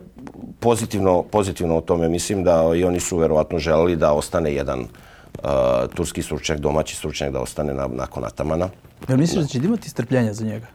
pozitivno, 0.59 1.23
pozitivno 1.23 1.77
o 1.77 1.81
tome 1.81 2.09
mislim 2.09 2.43
da 2.43 2.71
i 2.75 2.83
oni 2.83 2.99
su 2.99 3.17
verovatno 3.17 3.59
želeli 3.59 3.95
da 3.95 4.13
ostane 4.13 4.53
jedan 4.53 4.79
uh, 4.79 5.49
turski 5.95 6.21
stručnjak, 6.21 6.59
domaći 6.59 6.95
stručnjak 6.95 7.31
da 7.31 7.39
ostane 7.39 7.73
na, 7.73 7.87
nakon 7.87 8.25
Atamana. 8.25 8.69
Jel 9.07 9.17
misliš 9.17 9.41
da 9.41 9.47
će 9.47 9.57
imati 9.57 9.89
strpljenja 9.89 10.33
za 10.33 10.45
njega? 10.45 10.67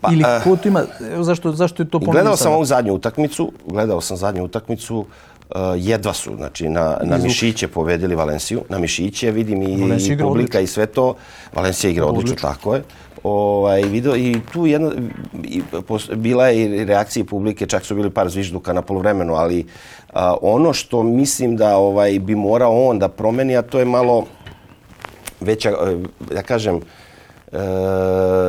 Pa, 0.00 0.12
Ili 0.12 0.22
eh, 0.22 0.40
ko 0.44 0.56
tu 0.56 0.68
ima, 0.68 0.84
zašto, 1.20 1.52
zašto 1.52 1.82
je 1.82 1.90
to 1.90 1.98
pomenuo 1.98 2.12
Gledao 2.12 2.36
sam 2.36 2.52
ovu 2.52 2.64
zadnju 2.64 2.94
utakmicu, 2.94 3.52
gledao 3.66 4.00
sam 4.00 4.16
zadnju 4.16 4.44
utakmicu, 4.44 4.98
uh, 4.98 5.56
jedva 5.76 6.14
su, 6.14 6.36
znači 6.36 6.68
na, 6.68 6.98
na 7.02 7.18
Mišiće 7.18 7.68
pobedili 7.68 8.14
Valenciju, 8.14 8.62
na 8.68 8.78
Mišiće 8.78 9.30
vidim 9.30 9.62
i, 9.62 9.66
i 9.66 10.18
publika 10.18 10.26
odlično. 10.26 10.60
i 10.60 10.66
sve 10.66 10.86
to, 10.86 11.14
Valencija 11.52 11.90
igra 11.90 12.06
odlično, 12.06 12.30
Odlično. 12.30 12.48
tako 12.48 12.74
je. 12.74 12.82
Ovaj, 13.22 13.82
video, 13.82 14.16
I 14.16 14.40
tu 14.52 14.66
jedna, 14.66 14.90
i, 15.44 15.62
pos- 15.86 16.10
bila 16.14 16.48
je 16.48 16.64
i 16.64 16.84
reakcija 16.84 17.24
publike, 17.24 17.66
čak 17.66 17.84
su 17.84 17.94
bili 17.94 18.10
par 18.10 18.28
zvižduka 18.28 18.72
na 18.72 18.82
polovremenu, 18.82 19.34
ali 19.34 19.66
a, 20.12 20.36
ono 20.42 20.72
što 20.72 21.02
mislim 21.02 21.56
da 21.56 21.76
ovaj 21.76 22.18
bi 22.18 22.34
morao 22.34 22.86
on 22.86 22.98
da 22.98 23.08
promeni, 23.08 23.56
a 23.56 23.62
to 23.62 23.78
je 23.78 23.84
malo 23.84 24.26
veća, 25.40 25.68
e, 25.70 25.96
ja 26.34 26.42
kažem, 26.42 26.76
e, 26.76 26.80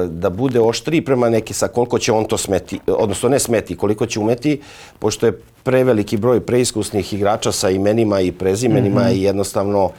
da 0.07 0.29
bude 0.29 0.59
oštriji 0.59 1.01
prema 1.01 1.29
neki 1.29 1.53
sa 1.53 1.67
koliko 1.67 1.99
će 1.99 2.11
on 2.11 2.25
to 2.25 2.37
smeti, 2.37 2.79
odnosno 2.87 3.29
ne 3.29 3.39
smeti, 3.39 3.77
koliko 3.77 4.05
će 4.05 4.19
umeti, 4.19 4.61
pošto 4.99 5.25
je 5.25 5.39
preveliki 5.63 6.17
broj 6.17 6.39
preiskusnih 6.39 7.13
igrača 7.13 7.51
sa 7.51 7.69
imenima 7.69 8.21
i 8.21 8.31
prezimenima 8.31 9.11
i 9.11 9.23
jednostavno 9.23 9.91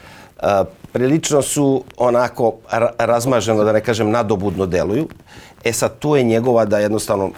prilično 0.92 1.42
su 1.42 1.84
onako 1.96 2.54
razmaženo, 2.98 3.64
da 3.64 3.72
ne 3.72 3.80
kažem, 3.80 4.10
nadobudno 4.10 4.66
deluju. 4.66 5.08
E 5.64 5.72
sad, 5.72 5.98
tu 5.98 6.16
je 6.16 6.22
njegova 6.22 6.64
da 6.64 6.78
jednostavno 6.78 7.30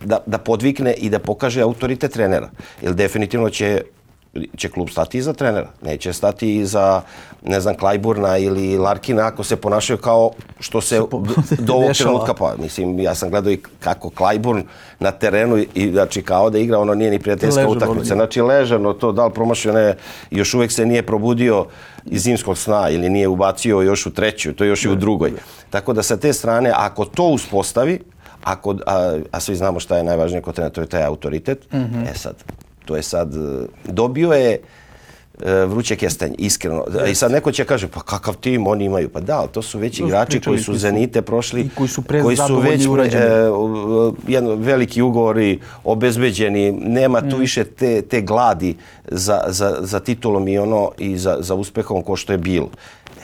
da, 0.00 0.18
da 0.26 0.38
podvikne 0.38 0.92
i 0.92 1.10
da 1.10 1.18
pokaže 1.18 1.62
autoritet 1.62 2.12
trenera. 2.12 2.50
Jer 2.82 2.94
definitivno 2.94 3.50
će 3.50 3.82
će 4.56 4.68
klub 4.68 4.88
stati 4.90 5.18
iza 5.18 5.32
trenera. 5.32 5.68
Neće 5.82 6.12
stati 6.12 6.56
iza, 6.56 7.02
ne 7.42 7.60
znam, 7.60 7.74
Klajburna 7.74 8.38
ili 8.38 8.78
Larkina 8.78 9.26
ako 9.26 9.44
se 9.44 9.56
ponašaju 9.56 9.98
kao 9.98 10.30
što 10.60 10.80
se 10.80 10.98
do, 11.58 11.72
ovog 11.72 11.92
trenutka 11.94 12.34
pa 12.34 12.54
mislim 12.56 12.98
ja 12.98 13.14
sam 13.14 13.30
gledao 13.30 13.52
i 13.52 13.60
kako 13.80 14.10
Klajburn 14.10 14.62
na 15.00 15.10
terenu 15.10 15.58
i- 15.74 15.90
znači 15.90 16.22
kao 16.22 16.50
da 16.50 16.58
igra 16.58 16.78
ono 16.78 16.94
nije 16.94 17.10
ni 17.10 17.18
prijateljska 17.18 17.60
utakmica 17.68 18.14
znači 18.14 18.40
ležano 18.40 18.92
to 18.92 19.12
da 19.12 19.26
li 19.26 19.32
promašio 19.32 19.72
ne 19.72 19.96
još 20.30 20.54
uvijek 20.54 20.72
se 20.72 20.86
nije 20.86 21.02
probudio 21.02 21.66
iz 22.04 22.22
zimskog 22.22 22.58
sna 22.58 22.88
ili 22.88 23.10
nije 23.10 23.28
ubacio 23.28 23.80
još 23.80 24.06
u 24.06 24.12
treću 24.12 24.52
to 24.52 24.64
je 24.64 24.68
još 24.68 24.84
i 24.84 24.88
u 24.88 24.94
drugoj 24.94 25.32
tako 25.70 25.92
da 25.92 26.02
sa 26.02 26.16
te 26.16 26.32
strane 26.32 26.72
ako 26.76 27.04
to 27.04 27.24
uspostavi 27.24 28.00
ako, 28.44 28.76
a, 28.86 29.18
a 29.30 29.40
svi 29.40 29.56
znamo 29.56 29.80
šta 29.80 29.96
je 29.96 30.04
najvažnije 30.04 30.42
kod 30.42 30.54
trenera, 30.54 30.74
to 30.74 30.80
je 30.80 30.86
taj 30.86 31.04
autoritet. 31.04 31.72
Mhm. 31.72 32.02
E 32.02 32.14
sad, 32.14 32.34
to 32.84 32.96
je 32.96 33.02
sad, 33.02 33.34
e, 33.34 33.38
dobio 33.84 34.32
je 34.32 34.58
e, 35.40 35.64
vruće 35.64 35.96
kestenje, 35.96 36.34
iskreno. 36.38 36.84
I 37.10 37.14
sad 37.14 37.32
neko 37.32 37.52
će 37.52 37.64
kaže, 37.64 37.88
pa 37.88 38.00
kakav 38.00 38.36
tim 38.36 38.66
oni 38.66 38.84
imaju? 38.84 39.08
Pa 39.08 39.20
da, 39.20 39.38
ali 39.38 39.48
to 39.52 39.62
su 39.62 39.78
već 39.78 40.00
igrači 40.00 40.40
koji 40.40 40.58
su 40.58 40.74
Zenite 40.74 41.22
prošli, 41.22 41.60
i 41.60 41.68
koji 41.68 41.88
su 41.88 42.02
koji 42.22 42.36
su 42.36 42.60
već 42.60 42.86
e, 43.14 43.50
jedno, 44.28 44.54
veliki 44.54 45.02
ugovori 45.02 45.60
obezbeđeni, 45.84 46.72
nema 46.72 47.20
Mm. 47.20 47.30
tu 47.30 47.36
više 47.36 47.64
te, 47.64 48.02
te 48.02 48.20
gladi 48.20 48.76
za, 49.08 49.40
za, 49.48 49.76
za 49.80 50.00
titulom 50.00 50.48
i 50.48 50.58
ono 50.58 50.90
i 50.98 51.18
za, 51.18 51.36
za 51.40 51.54
uspehom 51.54 52.02
ko 52.02 52.16
što 52.16 52.32
je 52.32 52.38
bilo. 52.38 52.68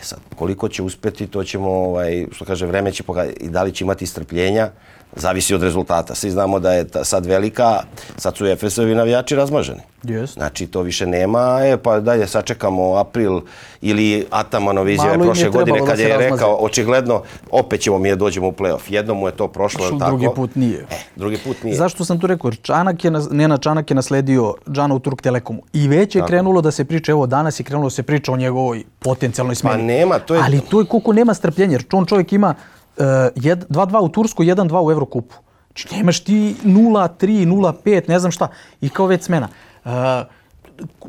E 0.00 0.02
sad, 0.02 0.18
koliko 0.36 0.68
će 0.68 0.82
uspeti, 0.82 1.26
to 1.26 1.44
ćemo, 1.44 1.70
ovaj, 1.70 2.26
što 2.32 2.44
kaže, 2.44 2.66
vreme 2.66 2.92
će 2.92 3.02
pokazati 3.02 3.44
i 3.44 3.48
da 3.48 3.62
li 3.62 3.72
će 3.72 3.84
imati 3.84 4.06
strpljenja, 4.06 4.70
zavisi 5.12 5.54
od 5.54 5.62
rezultata. 5.62 6.14
Svi 6.14 6.30
znamo 6.30 6.58
da 6.58 6.72
je 6.72 6.86
sad 7.02 7.26
velika, 7.26 7.80
sad 8.16 8.36
su 8.36 8.46
Efesovi 8.46 8.94
navijači 8.94 9.36
razmaženi. 9.36 9.80
Jest. 10.02 10.34
Znači, 10.34 10.66
to 10.66 10.82
više 10.82 11.06
nema, 11.06 11.60
e, 11.62 11.76
pa 11.76 12.00
dalje 12.00 12.26
sačekamo 12.26 12.94
april 12.94 13.40
ili 13.80 14.26
Atamanov 14.30 14.88
izjave 14.88 15.12
je 15.12 15.18
prošle 15.18 15.48
godine 15.48 15.78
kad 15.80 15.98
je 15.98 16.08
razmaze. 16.08 16.30
rekao, 16.30 16.56
očigledno, 16.56 17.22
opet 17.50 17.80
ćemo 17.80 17.98
mi 17.98 18.10
da 18.10 18.16
dođemo 18.16 18.48
u 18.48 18.52
play-off. 18.52 18.80
Jednom 18.88 19.18
mu 19.18 19.26
je 19.28 19.32
to 19.32 19.48
prošlo, 19.48 19.86
Što 19.86 19.98
tako? 19.98 20.10
drugi 20.10 20.28
put 20.36 20.54
nije. 20.54 20.78
E, 20.80 20.94
drugi 21.16 21.38
put 21.38 21.62
nije. 21.62 21.76
Zašto 21.76 22.04
sam 22.04 22.20
to 22.20 22.26
rekao? 22.26 22.50
Čanak 22.52 23.04
je, 23.04 23.10
Nena 23.30 23.58
Čanak 23.58 23.90
je 23.90 23.94
nasledio 23.94 24.54
Džana 24.68 24.94
u 24.94 24.98
Turk 24.98 25.20
Telekomu. 25.20 25.62
I 25.72 25.88
već 25.88 26.14
je 26.14 26.22
krenulo 26.26 26.60
da 26.60 26.70
se 26.70 26.84
priča, 26.84 27.12
evo 27.12 27.26
danas 27.26 27.60
je 27.60 27.64
krenulo 27.64 27.86
da 27.86 27.90
se 27.90 28.02
priča 28.02 28.32
o 28.32 28.36
njegovoj 28.36 28.84
potencijalnoj 28.98 29.54
smjeni. 29.54 29.76
Pa 29.76 29.82
nema, 29.84 30.18
to 30.18 30.34
je- 30.34 30.40
Ali 30.44 30.60
to 30.60 30.80
je 30.80 30.86
koliko 30.86 31.12
nema 31.12 31.34
strpljenja, 31.34 31.72
jer 31.72 31.84
on 31.92 32.06
čovjek 32.06 32.32
ima 32.32 32.54
2-2 32.98 33.98
u 34.00 34.08
Tursku, 34.08 34.42
1-2 34.42 34.86
u 34.86 34.90
Evrokupu. 34.90 35.34
Znači 35.68 35.96
nemaš 35.96 36.20
ti 36.20 36.56
0-3, 36.64 37.46
0-5, 37.46 38.08
ne 38.08 38.18
znam 38.18 38.32
šta. 38.32 38.48
I 38.80 38.88
kao 38.88 39.06
već 39.06 39.22
smena. 39.22 39.48
Uh, 39.84 39.90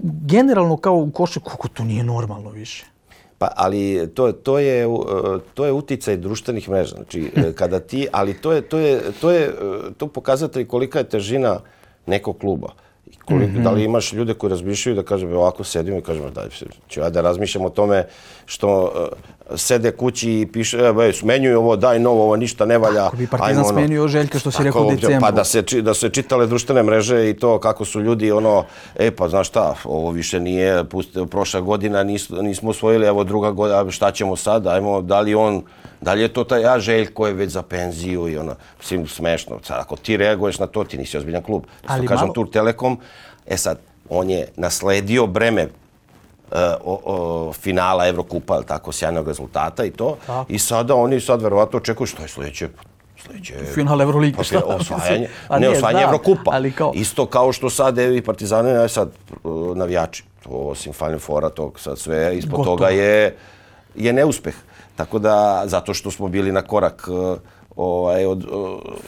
generalno 0.04 0.78
kao 0.78 0.96
u 0.96 1.12
košu, 1.12 1.40
kako 1.40 1.68
to 1.68 1.84
nije 1.84 2.04
normalno 2.04 2.50
više. 2.50 2.86
Pa, 3.38 3.52
ali 3.56 4.10
to, 4.14 4.32
to, 4.32 4.60
je, 4.60 4.86
to 5.54 5.66
je 5.66 5.72
uticaj 5.72 6.18
društvenih 6.18 6.70
mreža. 6.70 6.96
Znači, 6.96 7.32
kada 7.60 7.80
ti, 7.80 8.08
ali 8.12 8.34
to 8.34 8.52
je, 8.52 8.62
to 8.62 8.78
je, 8.78 9.02
to 9.22 9.32
je, 9.32 9.54
to 9.98 10.08
pokazatelj 10.08 10.68
kolika 10.68 11.00
je 11.00 11.10
težina 11.10 11.60
nekog 12.06 12.38
kluba. 12.38 12.74
Koliko, 13.30 13.52
mm 13.52 13.56
-hmm. 13.56 13.64
Da 13.64 13.72
li 13.72 13.84
imaš 13.84 14.14
ljude 14.14 14.34
koji 14.34 14.50
razmišljaju 14.50 14.96
da 14.96 15.04
kažem 15.04 15.34
ovako 15.34 15.64
sedim 15.64 15.98
i 15.98 16.02
kažem 16.02 16.24
da 16.34 16.46
ću 16.90 17.00
ja 17.00 17.10
da 17.10 17.22
razmišljam 17.22 17.66
o 17.66 17.70
tome 17.70 18.06
što 18.46 18.84
uh, 18.84 19.58
sede 19.58 19.92
kući 19.92 20.32
i 20.32 20.48
piše 20.54 20.78
e, 21.08 21.14
smenjuju 21.14 21.60
ovo, 21.60 21.76
daj 21.76 22.00
novo, 22.00 22.24
ovo 22.24 22.36
ništa 22.36 22.66
ne 22.66 22.78
valja. 22.78 23.06
Ako 23.06 23.16
bi 23.16 23.28
Partizan 23.28 23.64
ono, 23.64 23.74
smenjuo 23.74 24.08
Željka 24.08 24.40
što 24.40 24.52
si 24.52 24.64
rekao 24.64 24.88
u 24.88 24.92
decembru. 24.92 25.20
Pa 25.22 25.32
da 25.32 25.44
se, 25.44 25.62
da 25.62 25.94
se 25.94 26.10
čitale 26.10 26.48
društvene 26.48 26.84
mreže 26.84 27.30
i 27.30 27.34
to 27.34 27.60
kako 27.60 27.86
su 27.86 28.02
ljudi 28.02 28.32
ono, 28.32 28.66
e 28.96 29.12
pa 29.12 29.30
znaš 29.30 29.48
šta, 29.48 29.76
ovo 29.84 30.12
više 30.12 30.40
nije, 30.40 30.84
pusti, 30.84 31.20
prošla 31.32 31.62
godina 31.62 32.04
nis, 32.04 32.30
nismo 32.30 32.70
osvojili, 32.70 33.08
evo 33.08 33.24
druga 33.24 33.52
godina, 33.52 33.92
šta 33.92 34.12
ćemo 34.12 34.36
sad, 34.36 34.68
ajmo, 34.68 35.02
da 35.02 35.20
li 35.20 35.36
on, 35.36 35.64
da 36.02 36.14
li 36.14 36.22
je 36.22 36.28
to 36.34 36.44
taj 36.44 36.62
ja 36.62 36.80
Željko 36.80 37.28
je 37.28 37.34
već 37.34 37.52
za 37.52 37.62
penziju 37.62 38.28
i 38.30 38.38
ono, 38.38 38.56
svim 38.80 39.08
smešno. 39.08 39.60
Sad, 39.64 39.80
ako 39.80 39.96
ti 39.96 40.18
reaguješ 40.18 40.60
na 40.60 40.68
to, 40.68 40.84
ti 40.84 40.98
nisi 40.98 41.18
ozbiljan 41.18 41.44
klub. 41.44 41.64
Ali 41.88 42.08
kažem, 42.08 42.26
malo... 42.28 42.34
Tur 42.34 42.50
Telekom, 42.52 43.00
E 43.50 43.58
sad, 43.58 43.78
on 44.10 44.30
je 44.30 44.48
nasledio 44.56 45.28
breme 45.28 45.64
uh, 45.64 46.58
o, 46.84 47.02
o, 47.06 47.54
finala 47.54 48.08
Evrokupa, 48.08 48.62
tako, 48.62 48.92
sjajnog 48.92 49.28
rezultata 49.28 49.86
i 49.86 49.92
to. 49.92 50.18
Tako. 50.26 50.46
I 50.50 50.60
sada 50.60 50.96
oni 50.96 51.20
sad 51.20 51.42
verovatno 51.42 51.78
očekuju 51.78 52.08
što 52.08 52.22
je 52.22 52.28
sljedeće 52.28 52.70
Sljedeće... 53.26 53.54
Final 53.74 54.02
Euroligi, 54.02 54.38
pa, 54.38 54.44
šta? 54.44 54.62
Osvajanje, 54.66 55.30
ne, 55.50 55.60
ne 55.60 55.70
osvajanje 55.70 56.04
Evrokupa. 56.04 56.52
Ali 56.54 56.72
kao... 56.72 56.92
Isto 56.96 57.26
kao 57.26 57.52
što 57.52 57.70
sad 57.70 57.98
Evi 57.98 58.22
Partizane, 58.22 58.74
ne 58.74 58.90
sad 58.90 59.12
uh, 59.44 59.78
navijači, 59.78 60.24
to, 60.44 60.50
osim 60.50 60.94
Final 60.94 61.20
Fora, 61.20 61.50
to 61.50 61.72
sad 61.78 62.00
sve 62.00 62.38
ispod 62.38 62.58
Gotovo. 62.58 62.78
toga 62.78 62.90
je, 62.90 63.36
je 63.96 64.14
neuspeh. 64.14 64.56
Tako 65.00 65.20
da, 65.20 65.64
zato 65.66 65.94
što 65.94 66.12
smo 66.12 66.28
bili 66.28 66.52
na 66.52 66.62
korak 66.62 67.08
uh, 67.08 67.38
ovaj, 67.76 68.26
od, 68.26 68.46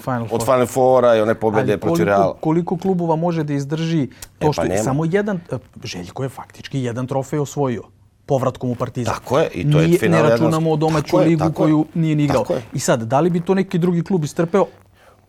Final 0.04 0.28
od 0.32 0.44
Final 0.46 0.66
Fora 0.66 1.16
i 1.16 1.22
one 1.22 1.36
pobjede 1.36 1.78
protiv 1.78 2.06
Real. 2.06 2.34
Koliko 2.40 2.78
klubova 2.78 3.16
može 3.16 3.44
da 3.44 3.54
izdrži 3.54 4.08
to 4.40 4.48
e, 4.48 4.54
što 4.54 4.62
pa 4.62 4.78
samo 4.84 5.06
jedan, 5.06 5.40
e, 5.52 5.58
Željko 5.84 6.24
je 6.24 6.30
faktički 6.30 6.80
jedan 6.80 7.08
trofej 7.08 7.40
osvojio 7.40 7.84
povratkom 8.26 8.70
u 8.70 8.76
Partizan. 8.76 9.14
Tako 9.14 9.40
je, 9.40 9.50
i 9.54 9.72
to 9.72 9.80
je 9.80 9.98
final. 9.98 10.24
Ne 10.24 10.30
računamo 10.30 10.72
o 10.72 10.76
domaću 10.76 11.18
ligu 11.18 11.44
je, 11.44 11.54
koju 11.54 11.86
nije 11.94 12.16
ni 12.16 12.24
igrao. 12.24 12.46
I 12.74 12.80
sad, 12.80 13.04
da 13.04 13.20
li 13.20 13.30
bi 13.30 13.42
to 13.42 13.54
neki 13.54 13.78
drugi 13.78 14.04
klub 14.04 14.24
istrpeo? 14.24 14.66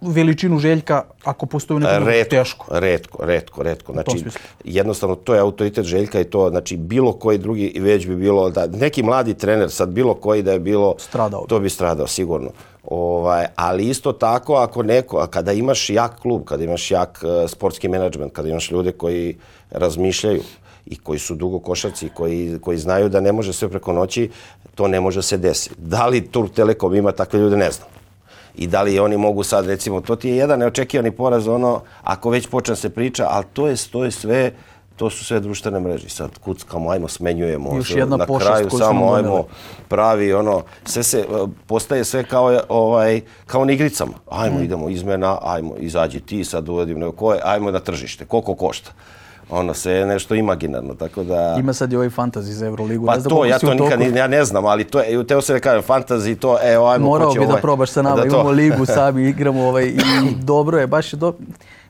Veličinu 0.02 0.58
Željka 0.58 1.02
ako 1.24 1.46
postoji 1.46 1.80
neko 1.80 2.04
redko, 2.04 2.30
teško. 2.30 2.66
Redko, 2.70 3.24
redko, 3.24 3.62
redko. 3.62 3.92
Znači, 3.92 4.24
jednostavno, 4.64 5.14
to 5.14 5.34
je 5.34 5.40
autoritet 5.40 5.84
Željka 5.84 6.20
i 6.20 6.24
to, 6.24 6.50
znači, 6.50 6.76
bilo 6.76 7.12
koji 7.12 7.38
drugi 7.38 7.76
već 7.80 8.06
bi 8.06 8.16
bilo, 8.16 8.50
da 8.50 8.66
neki 8.66 9.02
mladi 9.02 9.34
trener, 9.34 9.70
sad 9.70 9.88
bilo 9.88 10.14
koji 10.14 10.42
da 10.42 10.52
je 10.52 10.58
bilo, 10.58 10.94
stradao. 10.98 11.46
to 11.48 11.60
bi 11.60 11.70
stradao, 11.70 12.06
sigurno. 12.06 12.50
Ovaj, 12.84 13.46
ali 13.56 13.88
isto 13.88 14.12
tako, 14.12 14.54
ako 14.54 14.82
neko, 14.82 15.18
a 15.18 15.26
kada 15.26 15.52
imaš 15.52 15.90
jak 15.90 16.20
klub, 16.20 16.44
kada 16.44 16.64
imaš 16.64 16.90
jak 16.90 17.20
uh, 17.22 17.50
sportski 17.50 17.88
menadžment, 17.88 18.32
kada 18.32 18.48
imaš 18.48 18.70
ljude 18.70 18.92
koji 18.92 19.36
razmišljaju 19.70 20.42
i 20.86 20.96
koji 20.96 21.18
su 21.18 21.34
dugo 21.34 21.58
košarci, 21.58 22.08
koji, 22.14 22.58
koji 22.62 22.78
znaju 22.78 23.08
da 23.08 23.20
ne 23.20 23.32
može 23.32 23.52
sve 23.52 23.68
preko 23.68 23.92
noći, 23.92 24.30
to 24.74 24.88
ne 24.88 25.00
može 25.00 25.22
se 25.22 25.36
desiti. 25.36 25.74
Da 25.78 26.06
li 26.06 26.26
Tur 26.26 26.48
Telekom 26.50 26.94
ima 26.94 27.12
takve 27.12 27.40
ljude, 27.40 27.56
ne 27.56 27.70
znam 27.70 28.01
i 28.54 28.66
da 28.66 28.82
li 28.82 28.98
oni 28.98 29.16
mogu 29.16 29.42
sad 29.42 29.66
recimo 29.66 30.00
to 30.00 30.16
ti 30.16 30.28
je 30.28 30.36
jedan 30.36 30.58
neočekivani 30.58 31.10
poraz 31.10 31.48
ono 31.48 31.80
ako 32.02 32.30
već 32.30 32.46
počne 32.46 32.76
se 32.76 32.90
priča 32.90 33.26
al 33.30 33.42
to 33.52 33.68
je 33.68 33.76
to 33.90 34.04
je 34.04 34.10
sve 34.10 34.52
to 34.96 35.10
su 35.10 35.24
sve 35.24 35.40
društvene 35.40 35.80
mreže. 35.80 36.08
Sad 36.08 36.38
kuckamo 36.38 36.90
ajmo 36.90 37.08
smenjujemo 37.08 37.76
Još 37.76 37.90
jedna 37.90 38.16
na 38.16 38.26
kraju 38.38 38.70
samo 38.70 39.14
ajmo 39.14 39.44
pravi 39.88 40.32
ono 40.32 40.62
sve 40.84 41.02
se 41.02 41.24
postaje 41.66 42.04
sve 42.04 42.24
kao 42.24 42.60
ovaj 42.68 43.20
kao 43.46 43.64
na 43.64 43.72
igricama. 43.72 44.12
Ajmo 44.30 44.58
mm. 44.58 44.62
idemo 44.62 44.88
izmena 44.88 45.38
ajmo 45.42 45.74
izađi 45.78 46.20
ti 46.20 46.44
sad 46.44 46.68
uvodim 46.68 46.98
nego 46.98 47.12
ko 47.12 47.32
je 47.32 47.40
ajmo 47.44 47.70
na 47.70 47.80
tržište 47.80 48.24
koliko 48.24 48.54
košta 48.54 48.92
ono 49.52 49.74
sve 49.74 49.92
je 49.92 50.06
nešto 50.06 50.34
imaginarno, 50.34 50.94
tako 50.94 51.24
da... 51.24 51.56
Ima 51.58 51.72
sad 51.72 51.92
i 51.92 51.96
ovaj 51.96 52.08
fantasy 52.08 52.40
za 52.40 52.66
Euroligu. 52.66 53.06
Pa 53.06 53.20
to, 53.20 53.44
ja 53.44 53.58
to 53.58 53.74
nikad 53.74 54.00
ne, 54.00 54.18
ja 54.18 54.26
ne 54.26 54.44
znam, 54.44 54.66
ali 54.66 54.84
to 54.84 55.00
je, 55.00 55.26
teo 55.26 55.40
se 55.40 55.52
da 55.52 55.60
kažem, 55.60 55.82
fantasy, 55.82 56.38
to, 56.38 56.58
evo, 56.62 56.86
ajmo, 56.86 57.06
Morao 57.06 57.28
ko 57.28 57.34
će 57.34 57.38
bi 57.38 57.44
ovaj... 57.44 57.56
da 57.56 57.60
probaš 57.60 57.90
sa 57.90 58.02
nama, 58.02 58.24
imamo 58.24 58.50
ligu, 58.50 58.86
sami 58.96 59.28
igramo 59.28 59.62
ovaj, 59.68 59.84
i 59.84 59.98
dobro 60.42 60.78
je, 60.78 60.86
baš 60.86 61.12
je 61.12 61.16
dobro. 61.16 61.38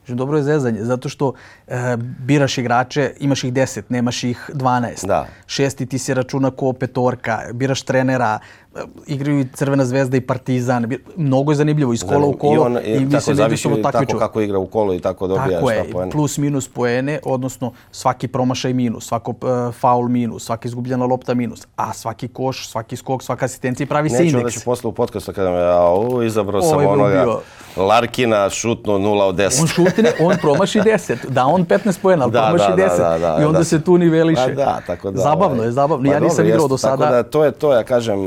Znači, 0.05 0.19
dobro 0.19 0.37
je 0.37 0.43
zezanje, 0.43 0.85
zato 0.85 1.09
što 1.09 1.33
e, 1.67 1.97
biraš 1.97 2.59
igrače, 2.59 3.13
imaš 3.21 3.45
ih 3.45 3.53
10, 3.53 3.83
nemaš 3.89 4.25
ih 4.25 4.51
12. 4.55 5.07
Da. 5.07 5.27
Šesti 5.47 5.87
ti 5.87 5.99
se 5.99 6.15
računa 6.15 6.51
ko 6.51 6.73
petorka, 6.73 7.41
biraš 7.53 7.83
trenera, 7.83 8.39
e, 8.39 8.62
igraju 9.07 9.41
i 9.41 9.47
Crvena 9.55 9.85
zvezda 9.85 10.17
i 10.17 10.21
Partizan. 10.21 10.87
Mnogo 11.17 11.53
je 11.53 11.57
zanimljivo, 11.57 11.93
iz 11.93 12.05
kola 12.05 12.27
u 12.27 12.33
kolo. 12.33 12.55
I, 12.55 12.59
on, 12.59 12.77
i, 12.85 13.03
i 13.03 13.11
tako 13.11 13.35
zavisi 13.35 13.69
tako 13.83 14.19
kako 14.19 14.41
igra 14.41 14.59
u 14.59 14.67
kolo 14.67 14.95
i 14.95 15.01
tako 15.01 15.27
dobija 15.27 15.59
tako 15.59 15.71
je, 15.71 15.91
poene. 15.93 16.11
plus 16.11 16.39
minus 16.39 16.69
poene, 16.69 17.19
odnosno 17.25 17.73
svaki 17.91 18.29
promašaj 18.29 18.73
minus, 18.73 19.07
svako 19.07 19.31
uh, 19.31 19.75
faul 19.75 20.09
minus, 20.09 20.45
svaki 20.45 20.69
izgubljena 20.69 21.07
lopta 21.07 21.35
minus, 21.35 21.67
a 21.77 21.93
svaki 21.93 22.29
koš, 22.29 22.69
svaki 22.69 22.97
skok, 22.97 23.23
svaka 23.23 23.45
asistencija 23.45 23.87
pravi 23.87 24.09
Neću 24.09 24.17
se 24.17 24.23
indeks. 24.23 24.35
Neću 24.35 24.47
onda 24.47 24.61
ću 24.61 24.65
posle 24.65 24.89
u 24.89 24.93
podcastu 24.93 25.33
kada 25.33 25.51
me, 25.51 25.59
ja, 25.59 25.81
o, 25.81 26.23
izabrao 26.23 26.63
sam 26.63 26.87
onoga. 26.87 27.23
Bio... 27.23 27.41
Larkina 27.77 28.51
šutno 28.51 28.99
0 28.99 29.23
od 29.23 29.37
10. 29.37 29.61
On 29.61 29.67
šutne, 29.67 30.13
on 30.21 30.37
promaši 30.41 30.79
10. 30.79 31.29
Da, 31.29 31.47
on 31.47 31.67
15 31.67 31.99
pojena, 32.03 32.25
ali 32.25 32.33
da, 32.33 32.43
promaši 32.43 32.77
da, 32.77 32.89
10. 32.89 32.99
Da, 32.99 33.19
da, 33.19 33.39
I 33.43 33.45
onda 33.45 33.59
da, 33.59 33.65
se 33.65 33.85
tu 33.85 33.99
niveliše. 33.99 34.49
Da, 34.49 34.65
da, 34.65 34.81
tako 34.87 35.11
da. 35.11 35.23
Zabavno 35.23 35.57
ovaj. 35.57 35.67
je, 35.67 35.73
zabavno. 35.73 36.11
Pa, 36.11 36.15
ja 36.15 36.21
nisam 36.21 36.47
igrao 36.47 36.69
do 36.69 36.79
sada. 36.79 36.97
Tako 36.97 37.15
da, 37.15 37.23
to 37.23 37.45
je 37.45 37.53
to, 37.53 37.73
ja 37.73 37.83
kažem, 37.83 38.19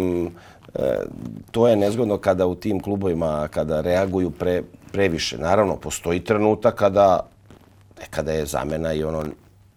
to 1.52 1.68
je 1.68 1.76
nezgodno 1.76 2.18
kada 2.18 2.48
u 2.48 2.56
tim 2.56 2.80
klubovima, 2.80 3.48
kada 3.48 3.82
reaguju 3.82 4.32
pre, 4.32 4.62
previše. 4.92 5.38
Naravno, 5.38 5.76
postoji 5.76 6.20
trenutak 6.20 6.76
kada, 6.76 7.20
kada 8.10 8.32
je 8.32 8.46
zamena 8.46 8.94
i 8.94 9.04
ono 9.04 9.24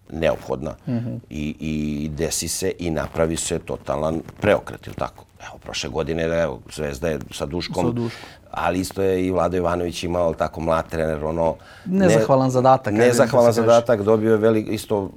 neophodna 0.09 0.75
mm 0.87 0.93
-hmm. 0.93 1.19
i, 1.29 1.55
i 1.59 2.09
desi 2.09 2.47
se 2.47 2.73
i 2.79 2.89
napravi 2.89 3.35
se 3.35 3.59
totalan 3.59 4.21
preokret, 4.41 4.87
ili 4.87 4.95
tako? 4.95 5.25
Evo, 5.47 5.57
prošle 5.57 5.89
godine, 5.89 6.23
evo, 6.23 6.59
Zvezda 6.75 7.07
je 7.07 7.19
sa 7.31 7.45
Duškom, 7.45 7.85
sa 7.85 7.91
Duškom 7.91 8.09
ali 8.51 8.79
isto 8.79 9.01
je 9.01 9.25
i 9.25 9.31
Vlado 9.31 9.57
Ivanović 9.57 10.03
imao 10.03 10.33
tako 10.33 10.61
mlad 10.61 10.89
trener, 10.89 11.25
ono... 11.25 11.55
Nezahvalan 11.85 12.47
ne, 12.47 12.51
zadatak. 12.51 12.93
Nezahvalan 12.93 13.53
zadatak, 13.53 14.01
dobio 14.01 14.31
je 14.31 14.37
veli, 14.37 14.61
isto 14.61 15.09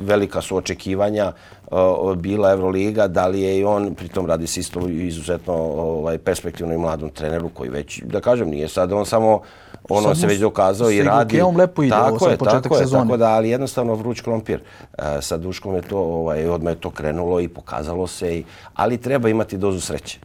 velika 0.00 0.40
su 0.40 0.56
očekivanja 0.56 1.32
uh, 1.70 2.16
bila 2.16 2.50
Euroliga, 2.50 3.08
da 3.08 3.26
li 3.26 3.40
je 3.40 3.58
i 3.58 3.64
on, 3.64 3.94
pritom 3.94 4.26
radi 4.26 4.46
se 4.46 4.60
isto 4.60 4.88
izuzetno 4.88 5.54
ovaj, 5.54 6.18
perspektivno 6.18 6.74
i 6.74 6.78
mladom 6.78 7.10
treneru 7.10 7.48
koji 7.48 7.70
već, 7.70 8.02
da 8.02 8.20
kažem, 8.20 8.48
nije 8.48 8.68
sad 8.68 8.92
on 8.92 9.06
samo 9.06 9.40
ono 9.88 10.14
se 10.14 10.26
već 10.26 10.40
dokazao 10.40 10.90
i 10.90 11.02
radi. 11.02 11.40
on 11.40 11.56
lepo 11.56 11.82
ide, 11.82 11.90
tako 11.90 12.16
ovo 12.20 12.30
je, 12.30 12.36
početak 12.36 12.62
tako 12.62 12.76
sezone. 12.76 13.02
Je, 13.02 13.06
tako 13.06 13.16
da, 13.16 13.28
ali 13.28 13.48
jednostavno 13.48 13.94
vruć 13.94 14.20
krompir. 14.20 14.60
Uh, 14.98 15.04
sa 15.20 15.36
Duškom 15.36 15.74
je 15.74 15.82
to, 15.82 15.98
ovaj, 15.98 16.48
odmah 16.48 16.72
je 16.72 16.80
to 16.80 16.90
krenulo 16.90 17.40
i 17.40 17.48
pokazalo 17.48 18.06
se, 18.06 18.38
i, 18.38 18.44
ali 18.74 18.98
treba 18.98 19.28
imati 19.28 19.56
dozu 19.56 19.80
sreće 19.80 20.18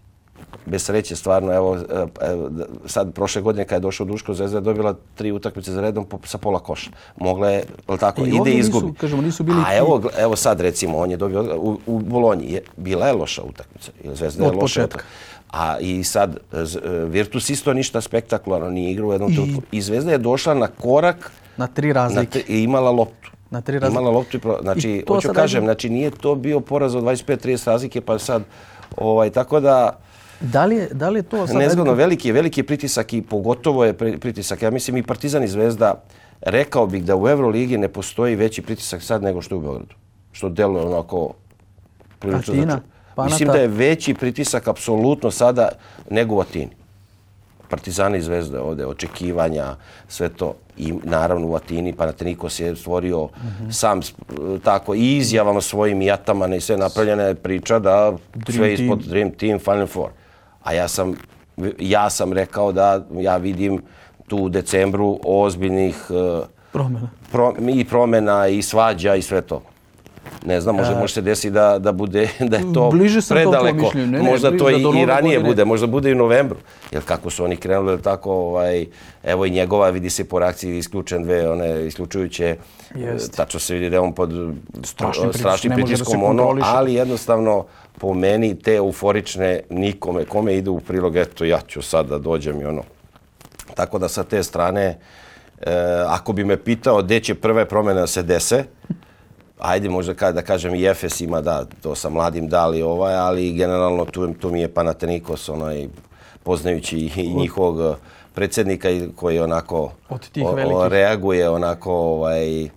bez 0.66 0.84
sreće 0.84 1.16
stvarno, 1.16 1.54
evo, 1.54 1.78
e, 1.78 1.82
e, 2.22 2.38
sad 2.86 3.14
prošle 3.14 3.42
godine 3.42 3.66
kad 3.66 3.76
je 3.76 3.80
došao 3.80 4.06
Duško 4.06 4.34
Zvezda 4.34 4.58
je 4.58 4.62
dobila 4.62 4.96
tri 5.16 5.32
utakmice 5.32 5.72
za 5.72 5.82
redom 5.82 6.06
sa 6.24 6.38
pola 6.38 6.60
koša. 6.60 6.90
Mogla 7.18 7.50
je, 7.50 7.64
ali 7.88 8.00
tako, 8.00 8.22
I 8.22 8.30
ide 8.30 8.52
i 8.52 8.58
izgubi. 8.58 8.86
Nisu, 8.86 8.98
kažemo, 9.00 9.22
nisu 9.22 9.44
bili 9.44 9.64
A 9.68 9.76
evo, 9.76 10.02
evo 10.18 10.36
sad 10.36 10.62
recimo, 10.62 10.98
on 10.98 11.12
je 11.12 11.18
dobio 11.18 11.58
u, 11.58 11.78
u 11.86 12.00
Bolonji, 12.00 12.52
je, 12.52 12.62
bila 12.78 13.08
je 13.08 13.14
loša 13.14 13.42
utakmica. 13.44 13.92
Zvezda 14.14 14.46
je 14.46 14.52
loša 14.52 14.84
utakmica. 14.84 15.08
A 15.52 15.80
i 15.80 16.04
sad, 16.04 16.38
e, 16.54 16.58
Virtus 17.06 17.50
isto 17.50 17.74
ništa 17.74 18.02
spektakularno 18.02 18.70
nije 18.70 18.92
igrao 18.92 19.10
u 19.10 19.12
jednom 19.12 19.34
trenutku. 19.34 19.62
I 19.72 19.82
Zvezda 19.82 20.12
je 20.12 20.18
došla 20.18 20.54
na 20.54 20.68
korak... 20.68 21.32
Na 21.58 21.68
tri 21.68 21.94
razlike. 21.94 22.44
I 22.48 22.64
imala 22.64 22.92
loptu. 22.92 23.32
Na 23.50 23.62
tri 23.62 23.80
razlike. 23.80 24.00
Imala 24.00 24.12
loptu 24.12 24.38
i... 24.38 24.40
Pro... 24.40 24.58
Znači, 24.62 24.90
I 24.90 25.04
hoću 25.08 25.30
kažem, 25.34 25.64
znači 25.64 25.90
nije 25.90 26.12
to 26.12 26.36
bio 26.36 26.60
poraz 26.60 26.96
od 26.96 27.04
25-30 27.04 27.68
razlike, 27.68 28.02
pa 28.02 28.20
sad... 28.20 28.44
Ovaj, 28.98 29.30
tako 29.30 29.60
da... 29.60 30.00
Da 30.42 30.66
li 30.66 30.76
je, 30.76 30.88
da 30.92 31.10
li 31.10 31.20
je 31.20 31.24
to 31.24 31.48
sad... 31.48 31.56
Nezgodno, 31.56 31.94
veliki, 31.94 32.32
veliki 32.32 32.64
pritisak 32.64 33.14
i 33.14 33.22
pogotovo 33.22 33.86
je 33.86 33.94
pritisak. 33.94 34.62
Ja 34.62 34.72
mislim 34.72 34.98
i 34.98 35.04
Partizan 35.04 35.44
i 35.44 35.48
Zvezda, 35.48 36.04
rekao 36.42 36.88
bih 36.88 37.04
da 37.06 37.16
u 37.16 37.28
Euroligi 37.28 37.78
ne 37.78 37.88
postoji 37.88 38.36
veći 38.36 38.62
pritisak 38.62 39.04
sad 39.04 39.24
nego 39.24 39.42
što 39.42 39.56
je 39.56 39.60
u 39.60 39.62
Beogradu. 39.62 39.96
Što 40.32 40.50
deluje 40.50 40.86
onako... 40.86 41.34
Atina, 42.34 42.82
Panata. 43.16 43.34
Mislim 43.34 43.50
da 43.50 43.58
je 43.58 43.68
veći 43.68 44.14
pritisak 44.14 44.68
apsolutno 44.68 45.32
sada 45.32 45.70
nego 46.10 46.36
u 46.36 46.40
Atini. 46.40 46.70
Partizani 47.70 48.18
i 48.18 48.22
Zvezda 48.22 48.64
ovde, 48.64 48.86
očekivanja, 48.86 49.76
sve 50.08 50.30
to. 50.30 50.56
I 50.78 50.94
naravno 51.04 51.48
u 51.48 51.56
Atini 51.56 51.94
Panathinaikos 51.94 52.60
je 52.60 52.76
stvorio 52.76 53.26
mm 53.26 53.30
-hmm. 53.38 53.72
sam 53.72 54.00
tako 54.64 54.96
i 54.96 55.18
izjavama 55.18 55.62
svojim 55.62 56.02
i 56.02 56.12
atamane 56.12 56.58
i 56.58 56.62
sve 56.62 56.78
napravljene 56.78 57.36
priča 57.36 57.80
da 57.80 58.14
Dream 58.34 58.58
sve 58.58 58.74
ispod 58.74 59.00
Dream 59.00 59.32
Team, 59.32 59.60
Final 59.60 59.88
Four. 59.88 60.10
A 60.64 60.74
ja 60.74 60.88
sam 60.88 61.16
ja 61.80 62.10
sam 62.10 62.34
rekao 62.34 62.72
da 62.72 63.06
ja 63.12 63.38
vidim 63.38 63.82
tu 64.28 64.38
u 64.38 64.50
decembru 64.50 65.20
ozbiljnih 65.24 65.96
e, 66.10 66.46
Promjena. 66.72 67.10
pro, 67.32 67.54
i 67.70 67.86
promjena 67.86 68.48
i 68.48 68.62
svađa 68.62 69.16
i 69.16 69.22
sve 69.22 69.42
to. 69.42 69.62
Ne 70.46 70.62
znam, 70.62 70.76
može, 70.76 70.96
može 70.96 71.14
se 71.14 71.22
desiti 71.22 71.50
da, 71.50 71.80
da 71.80 71.92
bude 71.92 72.30
da 72.50 72.58
je 72.58 72.74
to 72.74 72.90
Bliže 72.90 73.22
sam 73.22 73.36
predaleko. 73.36 73.86
mišljenju. 73.86 74.08
Ne, 74.08 74.18
ne, 74.18 74.32
možda 74.32 74.58
to 74.58 74.70
i, 74.70 74.74
i 74.74 75.06
ranije 75.06 75.38
godine. 75.38 75.40
bude, 75.40 75.66
možda 75.66 75.88
bude 75.88 76.10
i 76.10 76.14
u 76.14 76.18
novembru. 76.18 76.58
Jer 76.92 77.04
kako 77.06 77.30
su 77.30 77.44
oni 77.44 77.58
krenuli, 77.58 78.02
tako, 78.02 78.32
ovaj, 78.32 78.86
evo 79.24 79.46
i 79.46 79.50
njegova, 79.50 79.90
vidi 79.90 80.10
se 80.10 80.24
po 80.24 80.40
reakciji 80.40 80.78
isključen 80.78 81.24
dve, 81.24 81.50
one 81.50 81.88
isključujuće, 81.88 82.56
Jeste. 82.96 83.38
tačno 83.38 83.60
se 83.60 83.74
vidi 83.74 83.90
da 83.90 83.96
je 83.96 84.00
on 84.00 84.14
pod 84.14 84.32
Strašnim 84.84 85.34
strašnim 85.34 85.74
pritiskom, 85.74 86.24
ono, 86.24 86.58
ali 86.62 86.94
jednostavno 86.94 87.66
po 87.98 88.14
meni 88.14 88.60
te 88.60 88.76
euforične 88.76 89.60
nikome, 89.70 90.26
kome 90.26 90.56
ide 90.56 90.70
u 90.70 90.80
prilog, 90.80 91.16
eto 91.16 91.46
ja 91.46 91.60
ću 91.68 91.82
sad 91.82 92.08
da 92.08 92.18
dođem 92.18 92.62
i 92.62 92.66
ono. 92.66 92.84
Tako 93.76 94.00
da 94.00 94.08
sa 94.08 94.24
te 94.24 94.44
strane, 94.44 94.98
e, 95.62 95.74
ako 96.08 96.34
bi 96.34 96.44
me 96.44 96.58
pitao 96.58 97.02
gdje 97.02 97.20
će 97.20 97.36
prve 97.36 97.66
promjene 97.66 98.00
da 98.00 98.08
se 98.08 98.24
dese, 98.24 98.64
ajde 99.62 99.90
možda 99.90 100.14
ka, 100.14 100.32
da 100.32 100.42
kažem 100.42 100.76
i 100.76 100.86
Efes 100.86 101.22
ima 101.22 101.42
da, 101.42 101.66
to 101.82 101.96
sa 101.96 102.10
mladim 102.10 102.48
dali 102.48 102.82
ovaj, 102.82 103.16
ali 103.16 103.54
generalno 103.54 104.06
tu, 104.06 104.34
tu 104.34 104.50
mi 104.50 104.62
je 104.62 104.68
Panathinaikos, 104.70 105.50
onaj, 105.50 105.88
poznajući 106.44 106.98
i- 107.16 107.34
njihovog 107.34 107.82
eh, 107.82 107.96
predsjednika 108.34 108.88
koji 109.16 109.40
onako 109.40 109.92
Od 110.10 110.30
tih 110.30 110.44
o- 110.46 110.76
o- 110.76 110.88
reaguje 110.88 111.50
onako 111.50 111.94
ovaj, 111.94 112.64
eh, 112.64 112.70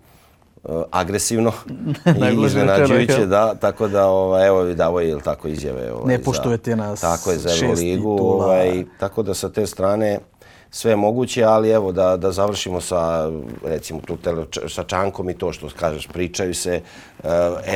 agresivno 0.90 1.52
i 2.32 2.44
iznenađujuće, 2.46 3.26
da, 3.26 3.54
tako 3.54 3.88
da 3.88 4.06
ovaj, 4.06 4.46
evo 4.46 4.66
i 4.66 4.74
davo 4.74 5.00
ili 5.00 5.22
tako 5.22 5.48
izjave. 5.48 5.92
Ovaj, 5.92 6.06
Ne 6.08 6.22
poštujete 6.22 6.76
nas, 6.76 7.00
Tako 7.00 7.30
je, 7.30 7.38
za 7.38 7.50
Euroligu, 7.56 8.16
titula. 8.16 8.44
ovaj, 8.46 8.84
tako 8.98 9.22
da 9.22 9.34
sa 9.34 9.48
te 9.48 9.66
strane 9.66 10.18
sve 10.74 10.92
je 10.92 10.96
moguće, 10.96 11.44
ali 11.44 11.70
evo 11.70 11.92
da, 11.92 12.16
da 12.16 12.32
završimo 12.32 12.80
sa 12.80 13.30
recimo 13.64 14.00
tu 14.06 14.16
tele, 14.16 14.46
sa 14.68 14.84
Čankom 14.84 15.30
i 15.30 15.38
to 15.38 15.52
što 15.52 15.68
kažeš, 15.78 16.06
pričaju 16.06 16.54
se, 16.54 16.80
uh, 17.18 17.30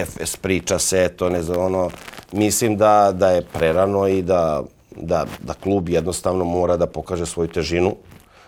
FS 0.06 0.36
priča 0.36 0.78
se, 0.78 1.08
to 1.08 1.30
ne 1.30 1.42
znam, 1.42 1.64
ono, 1.64 1.90
mislim 2.32 2.76
da, 2.76 3.12
da 3.12 3.30
je 3.30 3.42
prerano 3.52 4.08
i 4.08 4.22
da, 4.22 4.62
da, 4.96 5.26
da 5.40 5.54
klub 5.54 5.88
jednostavno 5.88 6.44
mora 6.44 6.76
da 6.76 6.86
pokaže 6.86 7.26
svoju 7.26 7.48
težinu, 7.48 7.94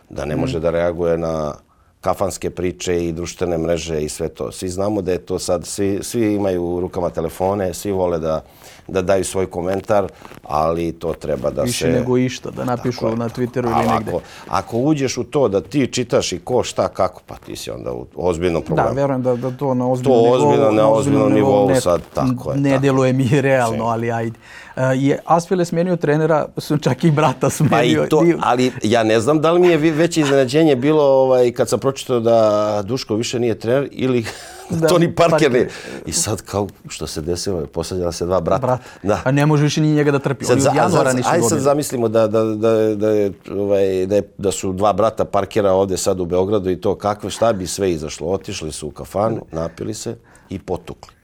da 0.08 0.24
ne 0.24 0.36
može 0.36 0.60
da 0.60 0.70
reaguje 0.70 1.18
na 1.18 1.54
kafanske 2.00 2.50
priče 2.50 3.06
i 3.06 3.12
društvene 3.12 3.58
mreže 3.58 4.00
i 4.00 4.08
sve 4.08 4.28
to. 4.28 4.52
Svi 4.52 4.68
znamo 4.68 5.02
da 5.02 5.12
je 5.12 5.18
to 5.18 5.38
sad, 5.38 5.66
svi, 5.66 5.98
svi 6.02 6.34
imaju 6.34 6.64
u 6.64 6.80
rukama 6.80 7.10
telefone, 7.10 7.74
svi 7.74 7.92
vole 7.92 8.18
da, 8.18 8.44
da 8.88 9.02
daju 9.02 9.24
svoj 9.24 9.46
komentar, 9.46 10.06
ali 10.42 10.92
to 10.92 11.12
treba 11.12 11.50
da 11.50 11.62
Više 11.62 11.84
se... 11.84 11.90
nego 11.90 12.18
išta, 12.18 12.50
da 12.50 12.64
napišu 12.64 13.00
Tako 13.00 13.16
na 13.16 13.28
Twitteru 13.28 13.80
ili 13.80 13.88
negde. 13.88 14.10
Ako, 14.10 14.20
ako 14.48 14.76
uđeš 14.78 15.18
u 15.18 15.24
to 15.24 15.48
da 15.48 15.60
ti 15.60 15.86
čitaš 15.86 16.32
i 16.32 16.38
ko 16.38 16.62
šta 16.62 16.88
kako, 16.88 17.22
pa 17.26 17.34
ti 17.36 17.56
si 17.56 17.70
onda 17.70 17.92
u 17.92 18.06
ozbiljnom 18.16 18.62
Da, 18.62 18.66
problemu. 18.66 18.94
verujem 18.94 19.22
da, 19.22 19.36
da 19.36 19.50
to 19.50 19.74
na 19.74 19.90
ozbiljnom 19.90 20.18
To 20.18 20.22
nivou, 20.22 20.48
ozbiljno, 20.48 20.70
na 20.72 20.88
ozbiljnom 20.88 21.32
nivou 21.32 21.68
ne, 21.68 21.80
sad, 21.80 22.00
tako 22.14 22.52
je, 22.52 22.56
Ne 22.56 22.70
tako. 22.70 22.80
djeluje 22.80 23.12
mi 23.12 23.40
realno, 23.40 23.84
ali 23.84 24.10
ajde. 24.12 24.38
Uh, 24.80 25.02
je 25.02 25.18
Asvel 25.24 25.60
je 25.60 25.64
smenio 25.64 25.96
trenera, 25.96 26.46
su 26.56 26.78
čak 26.78 27.04
i 27.04 27.10
brata 27.10 27.50
smenio. 27.50 28.00
Pa 28.00 28.06
i 28.06 28.08
to, 28.08 28.24
ali 28.40 28.72
ja 28.82 29.02
ne 29.02 29.20
znam 29.20 29.40
da 29.40 29.52
li 29.52 29.60
mi 29.60 29.68
je 29.68 29.76
veće 29.76 30.20
iznenađenje 30.20 30.76
bilo 30.76 31.02
ovaj, 31.02 31.52
kad 31.52 31.68
sam 31.68 31.78
pročitao 31.78 32.20
da 32.20 32.82
Duško 32.84 33.14
više 33.14 33.40
nije 33.40 33.58
trener 33.58 33.88
ili 33.92 34.24
Da, 34.70 34.88
Tony 34.88 35.14
Parker. 35.14 35.52
Parker. 35.52 35.68
I 36.06 36.12
sad 36.12 36.42
kao 36.42 36.68
što 36.88 37.06
se 37.06 37.20
desilo, 37.20 37.66
posadjala 37.66 38.12
se 38.12 38.26
dva 38.26 38.40
brata. 38.40 38.66
Brat. 38.66 38.80
Da. 39.02 39.20
A 39.24 39.30
ne 39.30 39.46
može 39.46 39.62
više 39.62 39.80
ni 39.80 39.92
njega 39.92 40.10
da 40.10 40.18
trpi. 40.18 40.44
Sad, 40.44 40.52
Oni 40.52 40.60
za, 40.60 40.70
od 40.70 40.76
januara 40.76 41.10
za, 41.10 41.16
nisu 41.16 41.28
ajde 41.32 41.48
sad 41.48 41.58
zamislimo 41.58 42.08
da, 42.08 42.26
da, 42.26 42.44
da, 42.44 42.94
da, 42.94 43.10
je, 43.10 43.32
ovaj, 43.50 44.06
da, 44.06 44.16
je, 44.16 44.22
da 44.38 44.52
su 44.52 44.72
dva 44.72 44.92
brata 44.92 45.24
Parkera 45.24 45.72
ovdje 45.72 45.96
sad 45.96 46.20
u 46.20 46.24
Beogradu 46.24 46.70
i 46.70 46.80
to 46.80 46.94
kakve, 46.94 47.30
šta 47.30 47.52
bi 47.52 47.66
sve 47.66 47.92
izašlo. 47.92 48.28
Otišli 48.28 48.72
su 48.72 48.88
u 48.88 48.90
kafanu, 48.90 49.46
napili 49.52 49.94
se 49.94 50.16
i 50.48 50.58
potukli. 50.58 51.19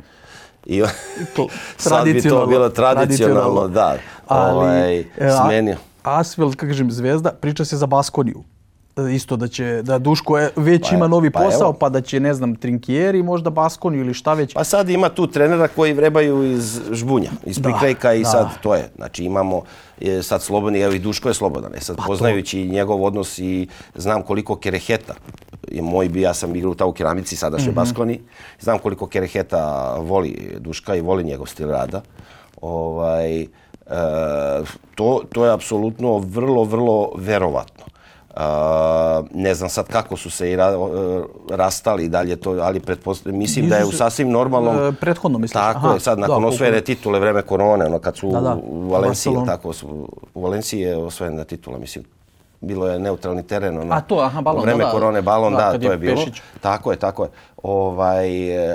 I 0.67 0.83
sad 0.85 1.15
bi 1.19 1.25
to 1.35 1.49
tradicionalno, 1.89 2.47
bilo 2.47 2.69
tradicionalno, 2.69 3.69
da. 3.69 3.97
Ali, 4.27 4.57
ovaj, 4.57 4.99
e, 4.99 5.05
smenio. 5.45 5.77
Kako 6.03 6.57
kažem, 6.57 6.91
zvezda, 6.91 7.33
priča 7.33 7.65
se 7.65 7.77
za 7.77 7.87
Baskoniju. 7.87 8.45
Isto 8.97 9.37
da 9.37 9.49
će, 9.49 9.83
da 9.83 9.99
Duško 9.99 10.39
je, 10.39 10.51
već 10.57 10.89
Pa 10.91 10.97
ima 10.97 11.09
novi 11.09 11.31
pa 11.31 11.41
posao, 11.41 11.61
evo. 11.61 11.73
pa 11.73 11.89
da 11.89 12.01
će, 12.01 12.21
ne 12.21 12.35
znam, 12.35 12.55
Trinkieri, 12.55 13.23
možda 13.23 13.51
Baskoniju 13.51 14.01
ili 14.01 14.15
šta 14.15 14.35
već. 14.35 14.55
Pa 14.55 14.65
sad 14.65 14.89
ima 14.89 15.09
tu 15.09 15.27
trenera 15.27 15.69
koji 15.69 15.93
vrebaju 15.93 16.53
iz 16.53 16.81
žbunja, 16.93 17.31
iz 17.45 17.63
prikrajka 17.63 18.15
i 18.15 18.23
da. 18.23 18.29
sad 18.29 18.49
to 18.63 18.75
je. 18.75 18.89
Znači 18.97 19.25
imamo 19.25 19.63
je 20.01 20.23
sad 20.23 20.43
slobodni, 20.43 20.81
evo 20.81 20.93
i 20.93 20.99
Duško 20.99 21.29
je 21.29 21.35
slobodan. 21.35 21.73
E 21.73 21.75
Pa 21.75 21.81
sad 21.81 21.97
poznajući 22.07 22.65
njegov 22.65 23.05
odnos 23.05 23.39
i 23.39 23.69
znam 23.95 24.23
koliko 24.23 24.57
kereheta 24.57 25.15
je 25.69 25.83
moj 25.83 26.09
bi, 26.09 26.21
ja 26.21 26.35
sam 26.35 26.57
igrao 26.57 26.75
tamo 26.75 26.91
u 26.91 26.95
keramici, 26.95 27.37
sadašnjoj 27.37 27.69
Mhm. 27.69 27.77
Baskoni. 27.77 28.21
Znam 28.61 28.79
koliko 28.79 29.07
kereheta 29.07 29.95
voli 29.97 30.57
Duška 30.59 30.95
i 30.95 31.01
voli 31.01 31.25
njegov 31.25 31.47
stil 31.47 31.71
rada. 31.71 32.03
Ovaj, 32.61 33.41
e, 33.41 33.47
to, 34.95 35.21
to 35.33 35.45
je 35.45 35.53
apsolutno 35.53 36.19
vrlo, 36.19 36.65
vrlo 36.65 37.13
verovatno. 37.17 37.85
Uh, 38.37 38.43
ne 39.35 39.55
znam 39.55 39.69
sad 39.69 39.87
kako 39.87 40.17
su 40.17 40.31
se 40.31 40.53
i 40.53 40.57
ra, 40.57 40.73
rastali 41.51 42.05
i 42.05 42.09
dalje 42.09 42.37
to, 42.37 42.51
ali 42.51 42.81
mislim 43.25 43.69
da 43.69 43.77
je 43.77 43.85
u 43.85 43.93
sasvim 43.93 44.31
normalnom... 44.31 44.89
e, 44.89 44.93
prethodno 44.93 45.39
misliš? 45.39 45.53
Tako 45.53 45.93
je, 45.93 46.01
sad 46.01 46.19
da, 46.19 46.21
nakon 46.21 46.35
koliko- 46.35 46.55
osvojene 46.55 46.81
titule 46.81 47.21
vreme 47.21 47.43
korone, 47.43 47.87
ono 47.87 47.99
kad 47.99 48.17
su 48.17 48.31
Da, 48.31 48.41
da, 48.41 48.59
u 48.63 48.89
Valenciji, 48.89 49.33
tako, 49.47 49.73
su, 49.73 50.09
u 50.35 50.43
Valenciji 50.43 50.81
je 50.81 50.97
osvojena 50.97 51.45
titula, 51.45 51.79
mislim. 51.79 52.05
Bilo 52.61 52.89
je 52.89 52.99
neutralni 52.99 53.43
teren, 53.47 53.79
ono, 53.79 53.95
A, 53.95 54.01
to, 54.01 54.19
aha, 54.19 54.41
balon, 54.41 54.61
u 54.61 54.63
vreme 54.63 54.79
da, 54.79 54.85
da. 54.85 54.91
korone, 54.91 55.23
balon, 55.23 55.53
Da, 55.53 55.59
da, 55.73 55.79
to 55.79 55.85
je 55.87 55.91
je 55.91 55.99
bilo. 55.99 56.17
Pešić. 56.17 56.43
Tako 56.61 56.91
je, 56.91 56.97
tako 56.97 57.25
je. 57.25 57.31
Ovaj, 57.63 58.29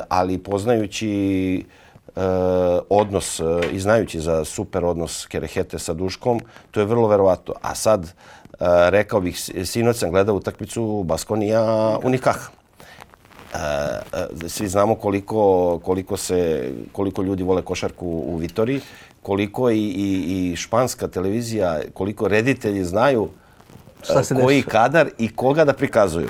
ali 0.09 0.37
poznajući 0.37 1.65
e, 2.15 2.21
odnos 2.89 3.39
e, 3.39 3.43
i 3.71 3.79
znajući 3.79 4.19
za 4.19 4.45
super 4.45 4.85
odnos 4.85 5.25
Kerehete 5.25 5.79
sa 5.79 5.93
Duškom, 5.93 6.39
to 6.71 6.79
je 6.79 6.85
vrlo 6.85 7.07
verovatno. 7.07 7.53
A 7.61 7.75
sad, 7.75 8.13
rekao 8.89 9.21
bih, 9.21 9.49
sinoć 9.65 9.97
sam 9.97 10.11
gledao 10.11 10.35
utakmicu 10.35 11.03
Baskonija 11.03 11.97
Unikah. 12.03 12.37
E, 13.53 13.57
e, 14.45 14.49
svi 14.49 14.67
znamo 14.67 14.95
koliko, 14.95 15.79
koliko, 15.83 16.17
se, 16.17 16.71
koliko 16.91 17.21
ljudi 17.21 17.43
vole 17.43 17.61
košarku 17.61 18.07
u 18.07 18.35
Vitoriji, 18.37 18.81
koliko 19.21 19.69
i, 19.69 19.77
i, 19.77 20.51
i 20.51 20.55
španska 20.55 21.07
televizija, 21.07 21.79
koliko 21.93 22.27
reditelji 22.27 22.83
znaju 22.85 23.29
koji 24.41 24.61
dešava? 24.61 24.71
kadar 24.71 25.09
i 25.17 25.35
koga 25.35 25.65
da 25.65 25.73
prikazuju. 25.73 26.29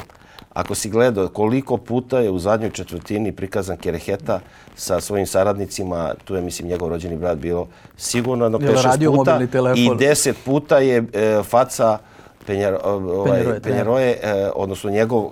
Ako 0.54 0.76
si 0.76 0.89
gledao 0.89 1.28
koliko 1.28 1.78
puta 1.78 2.20
je 2.20 2.30
u 2.30 2.39
zadnjoj 2.39 2.72
četvrtini 2.72 3.32
prikazan 3.32 3.78
Kereheta 3.78 4.39
sa 4.76 5.02
svojim 5.02 5.28
saradnicima, 5.28 6.13
tu 6.26 6.36
je 6.36 6.41
mislim 6.41 6.67
njegov 6.67 6.89
rođeni 6.89 7.17
brat 7.17 7.38
bilo 7.38 7.67
sigurno 7.98 8.46
jedno 8.46 8.60
Jel 8.62 8.74
5-6 8.74 8.84
radio 8.84 9.12
puta 9.12 9.39
i 9.76 9.89
10 9.89 10.34
puta 10.46 10.78
je 10.78 11.04
e, 11.13 11.44
faca 11.44 11.98
Penjer, 12.52 12.78
ovaj, 12.84 13.32
Penjeroje, 13.32 13.54
da. 13.54 13.60
Penjeroje, 13.62 14.10
e, 14.14 14.50
odnosno 14.56 14.90
njegov, 14.90 15.30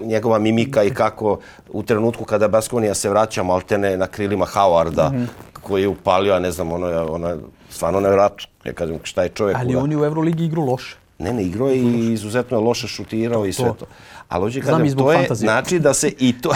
njegova 0.00 0.38
mimika 0.38 0.82
i 0.82 0.90
kako 0.90 1.38
u 1.70 1.82
trenutku 1.82 2.24
kada 2.24 2.48
Baskonija 2.48 2.94
se 2.94 3.10
vraća 3.10 3.42
maltene 3.42 3.96
na 3.96 4.06
krilima 4.06 4.46
Howarda 4.46 5.10
Mhm. 5.10 5.24
koji 5.54 5.82
je 5.82 5.88
upalio, 5.88 6.34
a 6.34 6.38
ne 6.38 6.50
znam, 6.50 6.72
ono 6.72 6.86
je, 6.88 7.00
ono 7.00 7.28
je 7.28 7.36
stvarno 7.70 8.00
nevjerojatno. 8.00 8.46
Ja 8.64 8.72
kažem, 8.72 8.98
šta 9.02 9.22
je 9.22 9.28
čovjek 9.30 9.56
Ali 9.56 9.66
kuda? 9.66 9.78
oni 9.78 9.96
u 9.96 10.04
Euroligi 10.04 10.44
igru 10.44 10.64
loše. 10.64 10.96
Ne, 11.18 11.32
ne, 11.32 11.42
igrao 11.42 11.68
je 11.68 11.76
i 11.76 12.12
izuzetno 12.12 12.58
je 12.58 12.62
loše 12.62 12.86
šutirao 12.88 13.46
i 13.46 13.52
sve 13.52 13.72
to. 13.78 13.86
Ali 14.28 14.42
hoće 14.42 14.60
kažem, 14.60 14.94
to 14.94 15.12
je, 15.12 15.28
znači 15.30 15.78
da 15.78 15.94
se 15.94 16.10
i 16.10 16.34
to, 16.34 16.50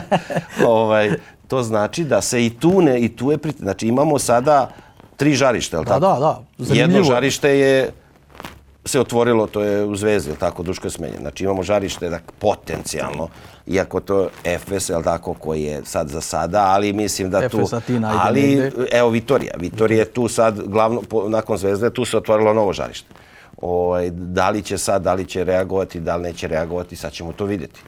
ovaj, 0.66 1.10
to 1.48 1.62
znači 1.62 2.04
da 2.04 2.20
se 2.20 2.46
i 2.46 2.50
tu 2.50 2.82
ne, 2.82 3.00
i 3.00 3.08
tu 3.08 3.30
je, 3.30 3.38
pri- 3.38 3.58
znači 3.58 3.86
imamo 3.86 4.18
sada 4.18 4.70
tri 5.16 5.34
žarišta, 5.34 5.76
je 5.76 5.80
li 5.80 5.84
Da, 5.84 5.90
tako? 5.90 6.00
da, 6.02 6.20
da. 6.20 6.40
Zanimljivo. 6.58 6.96
Jedno 6.96 7.04
žarište 7.04 7.50
je 7.50 7.90
se 8.92 9.00
otvorilo, 9.00 9.46
to 9.46 9.62
je 9.62 9.84
u 9.84 9.96
Zvezdi, 9.96 10.30
je 10.30 10.32
li 10.32 10.38
tako, 10.38 10.62
Duško 10.62 10.86
je 10.86 10.90
smenjen. 10.90 11.20
Znači 11.20 11.44
imamo 11.44 11.62
žarište 11.62 12.10
da 12.10 12.18
potencijalno, 12.38 13.28
iako 13.66 14.00
to 14.00 14.28
FS, 14.58 14.88
je 14.88 14.96
li 14.96 15.04
tako, 15.04 15.34
koji 15.34 15.62
je 15.62 15.80
sad 15.84 16.08
za 16.08 16.20
sada, 16.20 16.64
ali 16.66 16.92
mislim 16.92 17.30
da 17.30 17.48
tu... 17.48 17.66
FS 17.66 17.72
Atina 17.72 18.10
ide 18.10 18.20
ali, 18.22 18.56
negde. 18.56 18.86
evo 18.92 19.10
Vitorija. 19.10 19.54
Vitorija 19.58 19.98
je 19.98 20.12
tu 20.12 20.28
sad, 20.28 20.60
glavno, 20.66 21.02
po, 21.02 21.28
nakon 21.28 21.56
Zvezde, 21.56 21.90
tu 21.90 22.04
se 22.04 22.16
otvorilo 22.16 22.54
novo 22.54 22.72
žarište. 22.72 23.08
Ovaj, 23.62 24.10
da 24.10 24.50
li 24.50 24.62
će 24.62 24.78
sad, 24.78 25.02
da 25.02 25.14
li 25.14 25.26
će 25.26 25.44
reagovati, 25.44 26.00
da 26.00 26.16
li 26.16 26.22
neće 26.22 26.48
reagovati, 26.48 26.96
sad 26.96 27.12
ćemo 27.12 27.32
to 27.32 27.44
vidjeti. 27.44 27.80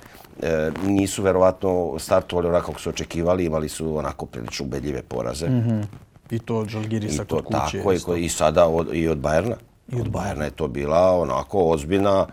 E, 0.42 0.70
nisu 0.86 1.22
verovatno 1.22 1.98
startovali 1.98 2.48
onako 2.48 2.66
kako 2.66 2.80
su 2.80 2.88
očekivali, 2.90 3.44
imali 3.44 3.68
su 3.68 3.96
onako 3.96 4.26
prilično 4.26 4.66
ubedljive 4.66 5.02
poraze. 5.02 5.48
Mm 5.48 5.62
-hmm. 5.62 5.84
I 6.30 6.38
to 6.38 6.56
od 6.56 6.68
Žalgirisa 6.68 7.22
I 7.22 7.26
to 7.26 7.36
kod 7.36 7.44
kuće. 7.44 7.78
tako, 7.78 7.92
i, 7.92 7.96
isto. 7.96 8.16
i 8.16 8.28
sada 8.28 8.66
od, 8.66 8.88
i 8.92 9.08
od 9.08 9.18
Bajerna. 9.18 9.56
I 9.92 10.00
od 10.00 10.08
Bajerna 10.08 10.44
je 10.44 10.50
to 10.50 10.68
bila 10.68 11.20
onako 11.20 11.64
ozbiljna, 11.64 12.26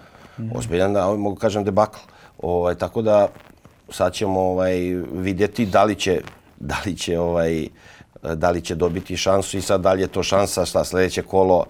ozbiljan, 0.55 0.93
da, 0.93 1.07
mogu 1.07 1.35
kažem, 1.35 1.63
debakl. 1.63 1.99
Ovaj, 2.41 2.75
tako 2.75 3.01
da 3.01 3.27
sad 3.89 4.13
ćemo 4.13 4.39
ovaj, 4.39 4.73
vidjeti 5.13 5.65
da 5.65 5.83
li 5.83 5.95
će, 5.95 6.21
da 6.59 6.81
li 6.85 6.95
će 6.97 7.19
ovaj, 7.19 7.67
da 8.35 8.51
li 8.51 8.61
će 8.61 8.75
dobiti 8.75 9.17
šansu 9.17 9.57
i 9.57 9.61
sad 9.61 9.81
da 9.81 9.93
li 9.93 10.01
je 10.01 10.07
to 10.07 10.23
šansa 10.23 10.65
šta 10.65 10.85
sljedeće 10.85 11.21
kolo 11.21 11.65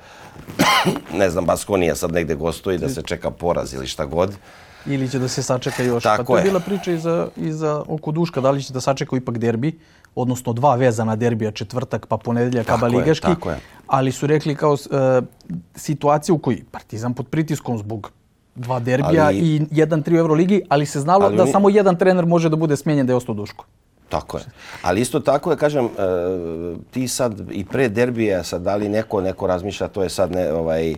ne 1.19 1.29
znam 1.29 1.45
Baskonija 1.45 1.95
sad 1.95 2.11
negde 2.11 2.35
gostuje 2.35 2.77
da 2.77 2.89
se 2.89 3.01
čeka 3.01 3.31
poraz 3.31 3.73
ili 3.73 3.87
šta 3.87 4.05
god 4.05 4.37
ili 4.85 5.09
će 5.09 5.19
da 5.19 5.27
se 5.27 5.43
sačeka 5.43 5.83
još. 5.83 6.03
Tako 6.03 6.23
pa 6.23 6.27
to 6.27 6.37
je 6.37 6.39
je. 6.39 6.43
bila 6.43 6.59
priča 6.59 6.91
i 6.91 6.97
za, 6.97 7.27
i 7.37 7.51
za 7.51 7.83
oko 7.87 8.11
Duška, 8.11 8.41
da 8.41 8.51
li 8.51 8.63
će 8.63 8.73
da 8.73 8.81
sačekaju 8.81 9.21
ipak 9.21 9.37
derbi, 9.37 9.79
odnosno 10.15 10.53
dva 10.53 10.75
vezana 10.75 11.15
derbija, 11.15 11.51
četvrtak 11.51 12.05
pa 12.05 12.17
ponedeljak 12.17 12.65
Tako 12.67 12.85
Aba 12.85 12.97
je, 12.97 13.15
tako 13.15 13.49
je. 13.49 13.59
Ali 13.87 14.11
su 14.11 14.27
rekli 14.27 14.55
kao 14.55 14.73
e, 14.73 15.21
situacija 15.75 16.35
u 16.35 16.37
kojoj 16.37 16.63
Partizan 16.71 17.13
pod 17.13 17.27
pritiskom 17.27 17.77
zbog 17.77 18.11
dva 18.55 18.79
derbija 18.79 19.25
Ali- 19.25 19.37
i 19.37 19.61
jedan 19.71 20.03
tri 20.03 20.15
u 20.15 20.19
Euroligi, 20.19 20.61
ali 20.69 20.85
se 20.85 20.99
znalo 20.99 21.25
Ali 21.25 21.37
da 21.37 21.45
samo 21.45 21.69
jedan 21.69 21.97
trener 21.97 22.25
može 22.25 22.49
da 22.49 22.55
bude 22.55 22.77
smijenjen 22.77 23.07
da 23.07 23.13
je 23.13 23.17
ostao 23.17 23.35
Duško. 23.35 23.65
Tako 24.09 24.37
je. 24.37 24.43
Ali 24.81 25.01
isto 25.01 25.19
tako 25.19 25.49
da 25.49 25.55
kažem, 25.55 25.85
e, 25.85 25.89
ti 26.91 27.07
sad 27.07 27.51
i 27.51 27.65
pre 27.65 27.89
derbija 27.89 28.43
sad 28.43 28.61
da 28.61 28.75
li 28.75 28.89
neko, 28.89 29.21
neko 29.21 29.47
razmišlja, 29.47 29.87
to 29.87 30.03
je 30.03 30.09
sad 30.09 30.31
ne, 30.31 30.51
ovaj, 30.53 30.95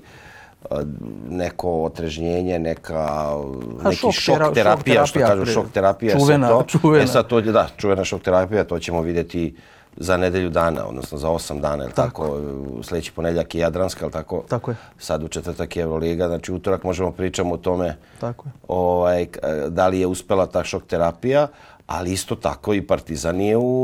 neko 1.28 1.84
otrežnjenje, 1.84 2.60
neka, 2.60 3.30
neki 3.84 3.95
šok 3.95 4.12
šok, 4.13 4.36
tera- 4.36 4.45
šok 4.45 4.54
terapija, 4.54 5.06
što 5.06 5.13
terapija, 5.13 5.28
kažu 5.36 5.54
šok 5.54 5.65
terapija. 5.67 6.15
čuvena- 6.15 6.47
to, 6.49 6.63
čuvena. 6.63 7.04
E 7.04 7.08
sad 7.08 7.28
to, 7.28 7.41
da, 7.41 7.67
čuvena 7.78 8.04
šok 8.04 8.21
terapija, 8.21 8.63
to 8.63 8.80
ćemo 8.80 9.02
vidjeti 9.02 9.56
za 9.97 10.17
nedelju 10.17 10.49
dana, 10.49 10.86
odnosno 10.86 11.17
za 11.17 11.30
osam 11.30 11.60
dana, 11.60 11.88
tako, 11.88 12.28
u 12.71 12.84
sljedeći 12.84 13.12
ponedjeljak 13.12 13.56
je 13.56 13.62
Jadranska, 13.62 14.06
ili 14.06 14.12
tako? 14.12 14.43
Tako 14.49 14.71
je. 14.71 14.78
Sad 14.97 15.23
u 15.23 15.28
četvrtak 15.28 15.76
je 15.76 15.84
Euroliga, 15.84 16.28
znači 16.28 16.52
utorak 16.52 16.84
možemo 16.84 17.12
pričamo 17.12 17.54
o 17.54 17.58
tome 17.58 17.97
Tako 18.19 18.47
je. 18.47 18.52
ovaj, 18.67 19.26
k- 19.26 19.39
da 19.69 19.88
li 19.88 19.99
je 19.99 20.08
uspela 20.08 20.45
ta 20.45 20.63
šok 20.63 20.84
terapija, 20.84 21.47
ali 21.88 22.12
isto 22.12 22.36
tako 22.36 22.73
i 22.73 22.82
Partizan 22.82 23.41
je 23.41 23.58
u 23.58 23.78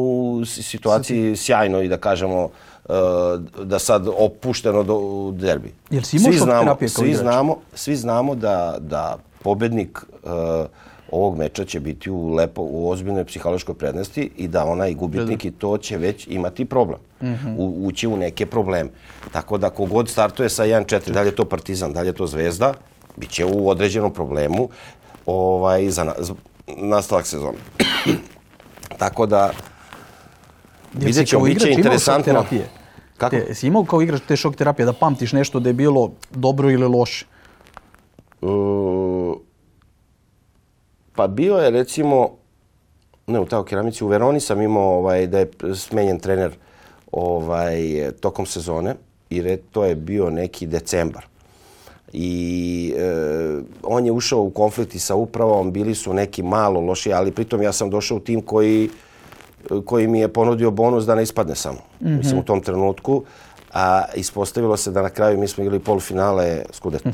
si- 0.45 0.63
situaciji 0.63 1.35
sjajno 1.35 1.81
i 1.81 1.87
da 1.87 1.97
kažemo 1.97 2.43
e, 2.43 2.49
da 3.63 3.79
sad 3.79 4.07
opušteno 4.17 4.83
do 4.83 4.95
u 4.95 5.31
derbi. 5.31 5.73
Jel 5.89 6.03
si 6.03 6.17
imao 6.17 6.31
Svi 6.31 6.39
znamo, 6.39 6.61
terapije 6.61 6.89
kao 6.89 7.03
svi 7.03 7.09
igrač? 7.09 7.21
znamo, 7.21 7.57
svi 7.73 7.95
znamo 7.95 8.35
da, 8.35 8.77
da 8.79 9.17
pobednik 9.43 9.99
e, 10.23 10.29
ovog 11.11 11.37
meča 11.37 11.65
će 11.65 11.79
biti 11.79 12.11
u 12.11 12.33
lepo 12.33 12.61
u 12.61 12.89
ozbiljnoj 12.89 13.25
psihološkoj 13.25 13.75
prednosti 13.75 14.31
i 14.37 14.47
da 14.47 14.65
onaj 14.65 14.93
gubitnik 14.93 15.45
i 15.45 15.51
to 15.51 15.77
će 15.77 15.97
već 15.97 16.27
imati 16.27 16.65
problem. 16.65 16.99
U, 17.57 17.87
ući 17.87 18.07
u 18.07 18.17
neke 18.17 18.45
probleme. 18.45 18.89
Tako 19.31 19.57
da 19.57 19.69
kogod 19.69 20.09
startuje 20.09 20.49
sa 20.49 20.65
1-4, 20.65 21.11
da 21.11 21.21
li 21.21 21.27
je 21.27 21.35
to 21.35 21.45
Partizan, 21.45 21.93
da 21.93 22.01
li 22.01 22.07
je 22.07 22.13
to 22.13 22.27
Zvezda, 22.27 22.73
bit 23.17 23.29
će 23.29 23.45
u 23.45 23.69
određenom 23.69 24.13
problemu 24.13 24.69
ovaj, 25.25 25.89
za, 25.89 26.03
na, 26.03 26.13
za 26.17 26.33
nastavak 26.67 27.27
sezone. 27.27 27.57
Tako 28.99 29.25
da 29.25 29.51
vidjet 30.93 31.27
ćemo, 31.27 31.43
bit 31.43 31.59
će 31.61 31.69
interesantno. 31.71 32.33
terapije? 32.33 32.78
Kako? 33.19 33.35
Te, 33.35 33.45
jesi 33.47 33.67
imao 33.67 33.83
kao 33.83 34.01
igrač 34.01 34.21
te 34.27 34.35
šok 34.35 34.55
terapije 34.55 34.85
da 34.85 34.93
pamtiš 34.93 35.33
nešto 35.33 35.59
da 35.59 35.69
je 35.69 35.73
bilo 35.73 36.11
dobro 36.31 36.71
ili 36.71 36.87
loše? 36.87 37.25
Uh, 38.41 39.35
pa 41.15 41.27
bio 41.27 41.57
je 41.57 41.69
recimo, 41.69 42.29
ne 43.27 43.39
u 43.39 43.45
Tao 43.45 43.63
keramici, 43.63 44.03
u 44.03 44.07
Veroni 44.07 44.39
sam 44.39 44.61
imao 44.61 44.97
ovaj, 44.97 45.27
da 45.27 45.39
je 45.39 45.51
smenjen 45.75 46.19
trener 46.19 46.55
ovaj, 47.11 48.11
tokom 48.21 48.45
sezone 48.45 48.95
i 49.29 49.41
re, 49.41 49.57
to 49.57 49.85
je 49.85 49.95
bio 49.95 50.29
neki 50.29 50.67
decembar. 50.67 51.25
I 52.13 52.93
e, 52.97 53.61
on 53.83 54.05
je 54.05 54.11
ušao 54.11 54.41
u 54.41 54.49
konflikti 54.49 54.99
sa 54.99 55.15
upravom, 55.15 55.71
bili 55.71 55.95
su 55.95 56.13
neki 56.13 56.43
malo 56.43 56.81
loši, 56.81 57.13
ali 57.13 57.31
pritom 57.31 57.61
ja 57.61 57.73
sam 57.73 57.89
došao 57.89 58.17
u 58.17 58.19
tim 58.19 58.41
koji, 58.41 58.89
koji 59.85 60.07
mi 60.07 60.19
je 60.19 60.27
ponudio 60.27 60.71
bonus 60.71 61.05
da 61.05 61.15
ne 61.15 61.23
ispadne 61.23 61.55
samo. 61.55 61.79
Mm 61.99 62.07
-hmm. 62.07 62.17
Mislim, 62.17 62.39
u 62.39 62.43
tom 62.43 62.61
trenutku. 62.61 63.23
A 63.73 64.03
ispostavilo 64.15 64.77
se 64.77 64.91
da 64.91 65.01
na 65.01 65.09
kraju 65.09 65.39
mi 65.39 65.47
smo 65.47 65.63
igrali 65.63 65.79
polufinale 65.79 66.61
Skudeta. 66.71 67.11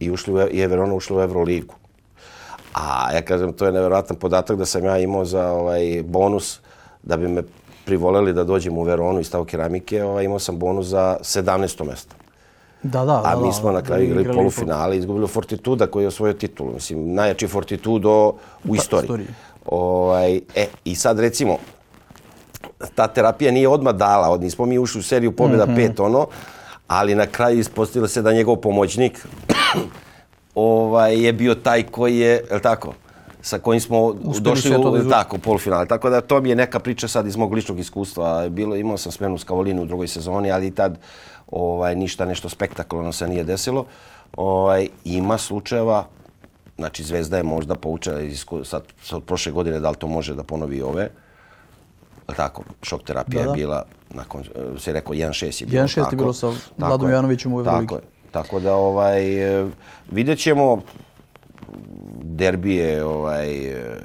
I 0.00 0.10
ušli 0.10 0.34
u, 0.34 0.48
i 0.50 0.58
je 0.58 0.66
Verona 0.66 0.94
ušla 0.94 1.16
u 1.16 1.20
Euroligu. 1.20 1.74
A 2.74 3.12
ja 3.12 3.22
kažem, 3.22 3.52
to 3.52 3.66
je 3.66 3.72
nevjerojatan 3.72 4.16
podatak 4.16 4.58
da 4.58 4.64
sam 4.64 4.84
ja 4.84 4.98
imao 4.98 5.24
za 5.24 5.50
ovaj 5.50 6.02
bonus 6.06 6.60
da 7.02 7.16
bi 7.16 7.28
me 7.28 7.42
privoleli 7.84 8.32
da 8.32 8.44
dođem 8.44 8.78
u 8.78 8.82
Veronu 8.82 9.20
iz 9.20 9.30
Tao 9.30 9.44
keramike, 9.44 10.04
ovaj, 10.04 10.24
imao 10.24 10.38
sam 10.38 10.58
bonus 10.58 10.86
za 10.86 11.16
17. 11.20 11.86
mjesto. 11.86 12.14
Da, 12.82 13.04
da. 13.04 13.22
A 13.24 13.34
da, 13.34 13.40
mi 13.40 13.48
da, 13.48 13.52
smo 13.52 13.72
na 13.72 13.80
da, 13.80 13.86
kraju 13.86 14.04
igrali 14.04 14.20
igrali 14.20 14.38
polufinale 14.38 14.96
i 14.96 14.98
izgubili 14.98 15.28
Fortituda 15.28 15.86
koji 15.86 16.04
je 16.04 16.08
osvojio 16.08 16.34
titulu. 16.34 16.72
Mislim, 16.72 17.14
najjači 17.14 17.48
Fortitudo 17.48 18.32
u 18.68 18.74
istoriji. 18.74 19.04
istoriji. 19.04 19.28
Ovaj, 19.68 20.40
e, 20.54 20.66
I 20.84 20.94
sad 20.94 21.18
recimo, 21.18 21.58
ta 22.94 23.06
terapija 23.06 23.52
nije 23.52 23.68
odmah 23.68 23.94
dala, 23.94 24.30
od 24.30 24.42
nismo 24.42 24.66
mi 24.66 24.78
ušli 24.78 24.98
u 24.98 25.02
seriju 25.02 25.36
pobjeda 25.36 25.66
mm 25.66 25.68
-hmm. 25.68 25.76
pet 25.76 26.00
ono, 26.00 26.26
ali 26.86 27.14
na 27.14 27.26
kraju 27.26 27.58
ispostavilo 27.58 28.08
se 28.08 28.22
da 28.22 28.32
njegov 28.32 28.56
pomoćnik 28.56 29.26
ovaj, 30.54 31.24
je 31.24 31.32
bio 31.32 31.54
taj 31.54 31.82
koji 31.82 32.18
je, 32.18 32.44
je 32.50 32.60
tako, 32.62 32.92
sa 33.42 33.58
kojim 33.58 33.80
smo 33.80 34.00
Uspeli 34.04 34.40
došli 34.40 34.76
u 34.76 34.96
izvuče. 34.96 35.10
tako, 35.10 35.38
polufinale. 35.38 35.86
Tako 35.86 36.10
da 36.10 36.20
to 36.20 36.40
mi 36.40 36.48
je 36.48 36.56
neka 36.56 36.78
priča 36.78 37.08
sad 37.08 37.26
iz 37.26 37.36
mog 37.36 37.52
ličnog 37.52 37.78
iskustva. 37.78 38.48
Bilo, 38.48 38.76
imao 38.76 38.96
sam 38.98 39.12
smenu 39.12 39.38
s 39.38 39.44
Kavolinu 39.44 39.82
u 39.82 39.86
drugoj 39.86 40.08
sezoni, 40.08 40.52
ali 40.52 40.66
i 40.66 40.70
tad 40.70 40.98
ovaj, 41.50 41.94
ništa 41.96 42.24
nešto 42.24 42.48
spektakularno 42.48 43.12
se 43.12 43.28
nije 43.28 43.44
desilo. 43.44 43.84
Ovaj, 44.36 44.88
ima 45.04 45.38
slučajeva, 45.38 46.04
znači 46.78 47.02
Zvezda 47.02 47.36
je 47.36 47.42
možda 47.42 47.74
poučena 47.74 48.20
iz 48.20 48.44
sad, 48.64 48.82
sad 49.02 49.16
od 49.16 49.24
prošle 49.24 49.52
godine, 49.52 49.80
da 49.80 49.90
li 49.90 49.96
to 49.96 50.06
može 50.06 50.34
da 50.34 50.42
ponovi 50.42 50.82
ove. 50.82 51.08
Tako, 52.36 52.62
šok 52.82 53.02
terapija 53.02 53.42
Da, 53.42 53.46
da. 53.46 53.50
je 53.50 53.56
bila, 53.56 53.84
nakon, 54.10 54.40
eh, 54.40 54.78
se 54.78 54.92
rekao 54.92 55.14
1-6 55.14 55.60
je 55.60 55.66
bilo. 55.66 55.82
1:6 55.82 55.98
je 55.98 56.04
tako. 56.04 56.16
bilo 56.16 56.32
sa 56.32 56.50
Tako 56.50 56.86
Vladom 56.86 57.08
je. 57.08 57.12
Jovanovićem 57.12 57.52
u 57.54 57.58
Euroligi. 57.58 57.86
Tako 57.86 57.94
je. 57.94 58.02
Tako 58.30 58.60
da 58.60 58.74
ovaj, 58.74 59.60
e, 59.60 59.66
vidjet 60.10 60.38
ćemo 60.38 60.82
derbi 62.22 62.74
je 62.74 63.04
ovaj, 63.04 63.48
e, 63.48 64.00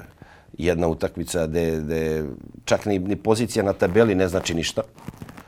jedna 0.58 0.88
utakmica 0.88 1.46
gde, 1.46 1.80
gde 1.80 2.24
čak 2.64 2.86
ni, 2.86 2.98
ni 2.98 3.16
pozicija 3.16 3.64
na 3.64 3.72
tabeli 3.72 4.14
ne 4.14 4.28
znači 4.28 4.54
ništa. 4.54 4.82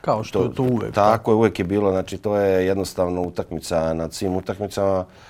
Kao 0.01 0.23
što 0.23 0.43
je 0.43 0.53
to 0.53 0.63
uvek. 0.63 0.93
Tako 0.93 1.31
je, 1.31 1.35
uvek 1.35 1.59
je 1.59 1.65
bilo. 1.65 1.91
Znači, 1.91 2.17
to 2.17 2.35
je 2.35 2.65
jednostavno 2.65 3.21
utakmica 3.21 3.93
nad 3.93 4.13
svim 4.13 4.35
utakmicama. 4.35 4.99
E, 4.99 5.26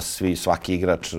Svi, 0.00 0.36
svaki 0.36 0.74
igrač 0.74 1.14
e, 1.14 1.16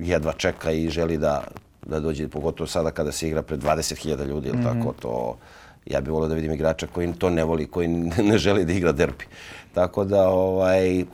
jedva 0.00 0.32
čeka 0.32 0.70
i 0.70 0.88
želi 0.88 1.18
da, 1.18 1.44
da 1.86 2.00
dođe, 2.00 2.28
pogotovo 2.28 2.66
sada 2.66 2.90
kada 2.90 3.12
se 3.12 3.28
igra 3.28 3.42
pred 3.42 3.60
20.000 3.60 4.26
ljudi, 4.26 4.48
ili 4.48 4.62
tako, 4.62 4.94
to... 5.00 5.36
Ja 5.86 6.00
bih 6.00 6.10
volio 6.10 6.28
da 6.28 6.34
vidim 6.34 6.52
igrača 6.52 6.86
koji 6.86 7.12
to 7.12 7.30
ne 7.30 7.44
voli, 7.44 7.66
koji 7.66 7.88
ne 8.30 8.38
želi 8.38 8.64
da 8.64 8.72
igra 8.72 8.92
derbi. 8.92 9.24
Tako 9.74 10.04
da, 10.04 10.28
ovaj, 10.28 11.04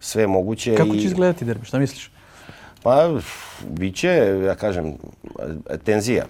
sve 0.00 0.22
je 0.22 0.26
moguće. 0.26 0.74
Kako 0.76 0.94
i- 0.94 1.00
će 1.00 1.06
izgledati 1.06 1.44
derbi? 1.44 1.64
Šta 1.66 1.78
misliš? 1.78 2.10
Pa, 2.86 3.08
bit 3.62 3.96
će, 3.96 4.08
ja 4.44 4.54
kažem, 4.54 4.94
tenzija. 5.84 6.24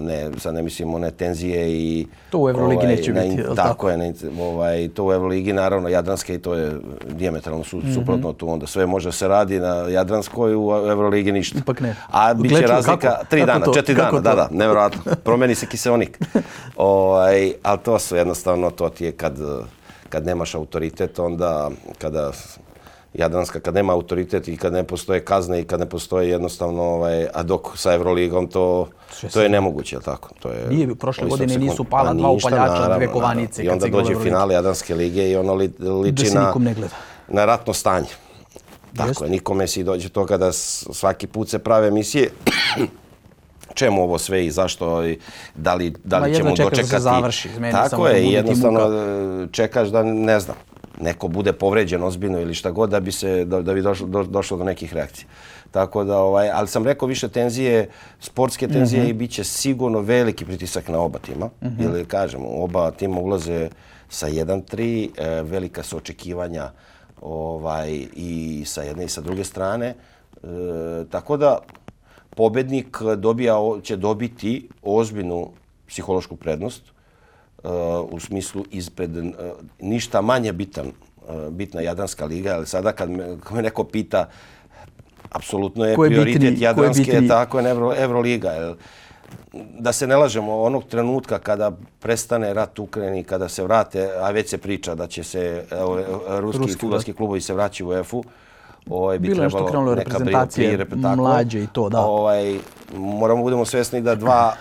Ne, 0.00 0.30
sad 0.38 0.54
ne 0.54 0.62
mislim 0.62 0.94
one 0.94 1.10
tenzije 1.10 1.70
i... 1.70 2.06
To 2.30 2.38
u 2.38 2.48
Euroligi 2.50 2.86
neće 2.86 3.12
na- 3.12 3.20
biti, 3.22 3.36
tako? 3.36 3.54
tako? 3.54 3.90
je, 3.90 3.96
ne, 3.96 4.12
ovaj, 4.40 4.88
to 4.88 5.04
u 5.04 5.12
Euroligi, 5.12 5.52
naravno, 5.52 5.88
Jadranske 5.88 6.34
i 6.34 6.38
to 6.38 6.54
je 6.54 6.72
diametralno 7.06 7.64
su, 7.64 7.76
Mhm. 7.78 7.92
suprotno 7.94 8.32
tu. 8.32 8.48
Onda 8.48 8.66
sve 8.66 8.86
može 8.86 9.12
se 9.12 9.28
radi 9.28 9.60
na 9.60 9.74
Jadranskoj, 9.74 10.54
u 10.54 10.60
Euroligi 10.88 11.32
ništa. 11.32 11.58
Ipak 11.58 11.80
ne. 11.80 11.96
A 12.08 12.34
bit 12.34 12.52
će 12.52 12.60
razlika 12.62 12.98
kako? 13.10 13.24
tri 13.26 13.40
Kako 13.40 13.52
dana, 13.52 13.64
to? 13.64 13.74
četiri 13.74 13.94
Kako 13.94 14.20
dana, 14.20 14.36
da, 14.36 14.42
to? 14.42 14.48
da, 14.48 14.58
nevjerojatno. 14.58 15.02
Promeni 15.16 15.54
se 15.54 15.66
kiseonik. 15.66 16.18
ovaj, 16.76 17.52
ali 17.62 17.78
to 17.80 17.98
su 17.98 18.16
jednostavno, 18.16 18.70
to 18.70 18.88
ti 18.88 19.04
je 19.04 19.12
kad, 19.12 19.36
kad 20.08 20.26
nemaš 20.26 20.54
autoritet, 20.54 21.18
onda 21.18 21.70
kada 21.98 22.32
Jadranska 23.16 23.60
kad 23.60 23.74
nema 23.74 23.92
autoritet 23.92 24.48
i 24.48 24.56
kad 24.56 24.72
ne 24.72 24.84
postoje 24.84 25.20
kazne 25.20 25.60
i 25.60 25.64
kad 25.64 25.80
ne 25.80 25.86
postoje 25.86 26.30
jednostavno 26.30 26.82
ovaj 26.84 27.26
a 27.34 27.42
dok 27.42 27.68
sa 27.74 27.92
Evroligom 27.92 28.46
to 28.46 28.88
Sve 29.10 29.28
to 29.28 29.42
je 29.42 29.48
nemoguće, 29.48 29.96
je 29.96 30.00
tako? 30.00 30.28
To 30.38 30.48
je 30.50 30.66
Nije, 30.68 30.94
prošle 30.94 31.24
godine 31.24 31.48
sekundu. 31.48 31.70
nisu 31.70 31.84
pala 31.84 32.04
Pa 32.04 32.14
dva 32.14 32.30
upaljača, 32.30 32.64
naravno, 32.64 32.96
dve 32.96 33.06
kovanice 33.08 33.62
I 33.64 33.68
onda 33.68 33.86
dođe 33.88 34.14
finale 34.16 34.54
Jadranske 34.54 34.94
lige 34.94 35.30
i 35.30 35.36
ono 35.36 35.54
li, 35.54 35.70
liči 36.02 36.30
na 36.30 36.46
nikom 36.46 36.64
ne 36.64 36.74
gleda. 36.74 36.94
na 37.28 37.44
ratno 37.44 37.72
stanje. 37.72 38.06
Tako 38.96 39.24
je, 39.24 39.30
nikome 39.30 39.66
si 39.66 39.84
dođe 39.84 40.08
to 40.08 40.26
kada 40.26 40.52
s- 40.52 40.86
svaki 40.92 41.26
put 41.26 41.48
se 41.48 41.58
prave 41.58 41.88
emisije 41.88 42.30
čemu 43.74 44.02
ovo 44.02 44.18
sve 44.18 44.46
i 44.46 44.50
zašto 44.50 45.06
i 45.06 45.18
da 45.54 45.74
li, 45.74 45.94
da 46.04 46.18
li 46.18 46.34
ćemo 46.34 46.56
čekaš 46.56 46.70
da 46.70 46.76
se 46.76 46.82
dočekati. 46.82 47.02
završi. 47.02 47.48
Tako 47.72 48.04
da 48.04 48.10
je, 48.10 48.26
jednostavno 48.26 48.80
e, 48.80 49.46
čekaš 49.52 49.88
da 49.88 50.02
ne 50.02 50.40
znam, 50.40 50.56
neko 51.00 51.28
bude 51.28 51.52
povređen 51.52 52.02
ozbiljno 52.02 52.40
ili 52.40 52.54
šta 52.54 52.70
god 52.70 52.90
da 52.90 53.00
bi 53.00 53.12
se 53.12 53.44
da, 53.44 53.62
da 53.62 53.74
bi 53.74 53.82
došlo, 53.82 54.06
do, 54.06 54.22
došlo 54.22 54.56
do 54.56 54.64
nekih 54.64 54.94
reakcija. 54.94 55.28
Tako 55.70 56.04
da 56.04 56.18
ovaj, 56.18 56.50
ali 56.50 56.68
sam 56.68 56.84
rekao 56.84 57.08
više 57.08 57.28
tenzije, 57.28 57.88
sportske 58.20 58.68
tenzije 58.68 59.02
Mhm. 59.02 59.10
i 59.10 59.14
bit 59.14 59.30
će 59.30 59.44
sigurno 59.44 60.00
veliki 60.00 60.44
pritisak 60.44 60.88
na 60.88 60.98
oba 61.00 61.18
tima. 61.18 61.46
Mm 61.62 61.82
Ili 61.82 62.04
kažem, 62.04 62.40
oba 62.46 62.90
tima 62.90 63.20
ulaze 63.20 63.68
sa 64.08 64.28
1-3, 64.28 65.10
e, 65.16 65.42
velika 65.42 65.82
su 65.82 65.96
očekivanja 65.96 66.70
ovaj 67.20 68.06
i 68.16 68.62
sa 68.66 68.82
jedne 68.82 69.04
i 69.04 69.08
sa 69.08 69.20
druge 69.20 69.44
strane. 69.44 69.86
E, 69.86 69.94
tako 71.10 71.36
da 71.36 71.58
pobednik 72.36 72.98
dobija, 73.16 73.54
će 73.82 73.96
dobiti 73.96 74.68
ozbiljnu 74.82 75.50
psihološku 75.88 76.36
prednost. 76.36 76.82
E, 77.66 77.68
u 78.10 78.20
smislu 78.20 78.64
ispred 78.70 79.16
uh, 79.16 79.24
ništa 79.80 80.20
manje 80.20 80.52
bitan, 80.52 80.86
uh, 80.86 81.48
bitna 81.50 81.80
Jadranska 81.80 82.24
liga, 82.24 82.54
ali 82.54 82.66
sada 82.66 82.92
kad 82.92 83.10
me, 83.10 83.36
kad 83.44 83.56
me 83.56 83.62
neko 83.62 83.84
pita, 83.84 84.28
apsolutno 85.30 85.84
je, 85.84 85.90
je 85.90 85.96
prioritet 85.96 86.40
bitni, 86.42 86.64
Jadranske, 86.64 87.10
je 87.10 87.28
tako 87.28 87.58
je 87.58 87.70
Euro, 87.70 87.94
Euroliga. 87.96 88.50
Jer, 88.50 88.74
da 89.78 89.92
se 89.92 90.06
ne 90.06 90.16
lažemo, 90.16 90.62
onog 90.62 90.84
trenutka 90.84 91.38
kada 91.38 91.72
prestane 92.00 92.54
rat 92.54 92.78
u 92.78 92.82
Ukrajini, 92.82 93.24
kada 93.24 93.48
se 93.48 93.62
vrate, 93.62 94.10
a 94.20 94.30
već 94.30 94.50
se 94.50 94.58
priča 94.58 94.94
da 94.94 95.06
će 95.06 95.24
se 95.24 95.64
evo, 95.70 96.00
ruski, 96.28 96.58
ruski 96.58 96.80
futbolski 96.80 97.12
klubovi 97.12 97.40
se 97.40 97.54
vraći 97.54 97.84
u 97.84 97.92
EFU, 97.92 98.24
ovaj, 98.90 99.18
bi 99.18 99.28
Bilo 99.28 99.40
trebalo 99.40 99.60
nešto 99.60 99.70
krenulo 99.70 99.94
reprezentacije, 99.94 100.86
mlađe 101.16 101.62
i 101.62 101.66
to, 101.66 101.88
da. 101.88 102.00
Ovaj, 102.00 102.58
moramo 102.96 103.42
budemo 103.42 103.64
svjesni 103.64 104.00
da 104.00 104.14
dva, 104.14 104.54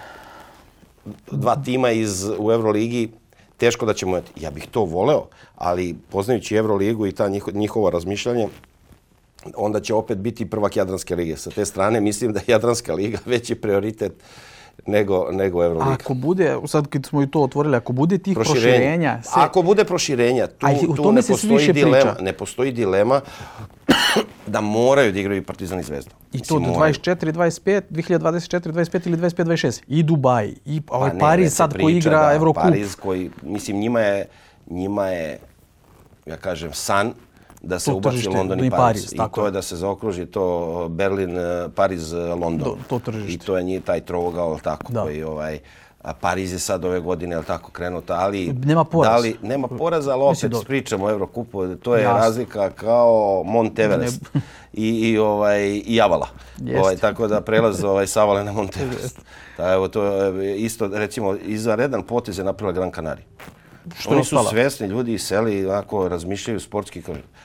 dva 1.31 1.55
tima 1.55 1.91
iz, 1.91 2.25
u 2.39 2.51
Euroligi 2.51 3.09
teško 3.57 3.85
da 3.85 3.93
ćemo, 3.93 4.21
ja 4.35 4.51
bih 4.51 4.67
to 4.71 4.85
voleo, 4.85 5.25
ali 5.55 5.95
poznajući 6.09 6.55
Euroligu 6.55 7.07
i 7.07 7.11
ta 7.11 7.29
njiho, 7.29 7.51
njihovo 7.51 7.89
razmišljanje, 7.89 8.47
onda 9.55 9.79
će 9.79 9.93
opet 9.93 10.17
biti 10.17 10.49
prvak 10.49 10.77
Jadranske 10.77 11.15
lige. 11.15 11.37
Sa 11.37 11.49
te 11.49 11.65
strane 11.65 12.01
mislim 12.01 12.33
da 12.33 12.39
je 12.39 12.45
Jadranska 12.47 12.93
liga 12.93 13.17
veći 13.31 13.55
prioritet 13.55 14.13
nego, 14.87 15.27
nego 15.31 15.63
Euroliga. 15.63 15.91
Ako 15.91 16.13
bude, 16.13 16.57
sad 16.65 16.87
kad 16.87 17.05
smo 17.05 17.21
i 17.21 17.27
to 17.27 17.41
otvorili, 17.41 17.77
ako 17.77 17.93
bude 17.93 18.17
tih 18.17 18.35
proširenja... 18.35 18.69
proširenja 18.69 19.21
se... 19.23 19.31
Ako 19.33 19.61
bude 19.61 19.83
proširenja, 19.83 20.47
tu, 20.47 20.67
Aj, 20.67 20.79
tu 20.95 21.11
ne 21.11 21.21
postoji 21.21 21.73
dilema. 21.73 22.11
Priča. 22.11 22.23
Ne 22.23 22.33
postoji 22.33 22.71
dilema 22.71 23.21
da 24.47 24.61
moraju 24.61 25.11
da 25.11 25.19
igraju 25.19 25.43
Partizan 25.43 25.79
i 25.79 25.83
Zvezda. 25.83 26.11
I 26.33 26.41
to 26.41 26.59
do 26.59 26.65
24, 26.65 27.31
25, 27.33 27.81
2024, 27.89 28.71
25 28.71 29.07
ili 29.07 29.17
25, 29.17 29.43
26. 29.43 29.81
I 29.87 30.03
Dubaj, 30.03 30.53
i 30.65 30.81
ovaj 30.87 31.11
pa 31.11 31.17
Pariz 31.17 31.53
sad 31.53 31.73
priča, 31.73 31.83
koji 31.83 31.97
igra 31.97 32.33
Eurocup. 32.33 32.63
Pariz 32.63 32.95
koji, 32.95 33.29
mislim, 33.43 33.79
njima 33.79 33.99
je, 33.99 34.25
njima 34.69 35.07
je, 35.07 35.39
ja 36.25 36.37
kažem, 36.37 36.73
san 36.73 37.13
da 37.65 37.79
se 37.79 37.93
ubaci 37.93 38.27
London 38.27 38.63
i 38.63 38.69
Pariz. 38.69 39.13
I 39.13 39.17
to 39.35 39.45
je 39.45 39.51
da 39.51 39.61
se 39.61 39.75
zaokruži 39.75 40.25
to 40.25 40.87
Berlin, 40.89 41.37
Pariz, 41.75 42.13
London. 42.13 42.77
To, 42.89 42.99
to 42.99 43.11
I 43.27 43.37
to 43.37 43.57
je 43.57 43.63
njih 43.63 43.83
taj 43.83 44.01
trogao, 44.01 44.59
tako, 44.63 44.93
da. 44.93 45.01
koji 45.01 45.23
ovaj, 45.23 45.59
a 46.05 46.13
Pariz 46.13 46.53
je 46.53 46.59
sad 46.59 46.85
ove 46.85 46.99
godine, 46.99 47.35
ali 47.35 47.45
tako, 47.45 47.71
krenuto, 47.71 48.13
ali... 48.13 48.53
Nema 48.53 48.83
poraz. 48.83 49.11
Da 49.13 49.17
li, 49.17 49.37
nema 49.41 49.67
poraza, 49.67 50.13
ali 50.13 50.23
opet 50.23 50.67
pričamo 50.67 51.05
o 51.05 51.09
Evrokupu, 51.09 51.75
to 51.75 51.95
je 51.95 52.03
Jasne. 52.03 52.19
razlika 52.19 52.69
kao 52.69 53.43
Mont 53.45 53.79
Everest 53.79 54.21
i, 54.73 54.89
i, 54.89 55.17
ovaj, 55.17 55.81
i 55.85 56.01
Avala. 56.01 56.27
Ovaj, 56.79 56.97
tako 56.97 57.27
da 57.27 57.41
prelaz 57.41 57.83
ovaj, 57.83 58.07
s 58.07 58.17
Avale 58.17 58.43
na 58.43 58.51
Mont 58.51 58.77
Everest. 58.81 59.21
Da, 59.57 59.73
evo, 59.73 59.87
to 59.87 60.03
je 60.03 60.57
isto, 60.57 60.87
recimo, 60.87 61.35
izvanredan 61.35 62.03
potez 62.03 62.37
je 62.37 62.43
napravila 62.43 62.73
Gran 62.73 62.91
Canaria. 62.91 63.25
Što 63.99 64.09
Oni 64.09 64.23
su 64.23 64.37
svjesni 64.49 64.87
ljudi 64.87 65.13
i 65.13 65.19
seli, 65.19 65.65
onako 65.65 66.07
razmišljaju 66.07 66.59
sportski. 66.59 67.01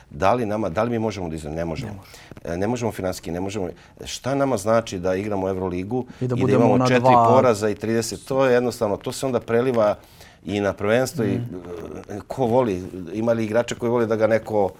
Da 0.09 0.33
li, 0.33 0.45
nama, 0.45 0.69
da 0.69 0.83
li 0.83 0.89
mi 0.89 0.99
možemo 0.99 1.29
da 1.29 1.35
izdamo? 1.35 1.55
Ne 1.55 1.65
možemo. 1.65 2.03
Ne, 2.45 2.57
ne 2.57 2.67
možemo 2.67 2.91
finanski, 2.91 3.31
ne 3.31 3.39
možemo. 3.39 3.69
Šta 4.05 4.35
nama 4.35 4.57
znači 4.57 4.99
da 4.99 5.15
igramo 5.15 5.49
Euroligu 5.49 6.05
i 6.21 6.27
da, 6.27 6.35
i 6.37 6.45
da 6.45 6.53
imamo 6.53 6.87
četiri 6.87 6.99
dva... 6.99 7.27
poraza 7.29 7.69
i 7.69 7.75
30? 7.75 8.27
To 8.27 8.45
je 8.45 8.53
jednostavno, 8.53 8.97
to 8.97 9.11
se 9.11 9.25
onda 9.25 9.39
preliva 9.39 9.95
i 10.45 10.59
na 10.59 10.73
prvenstvo. 10.73 11.25
Mm. 11.25 11.29
I, 11.29 11.39
ko 12.27 12.45
voli, 12.45 12.83
ima 13.13 13.31
li 13.33 13.45
igrače 13.45 13.75
koji 13.75 13.89
voli 13.89 14.07
da 14.07 14.15
ga 14.15 14.27
neko 14.27 14.71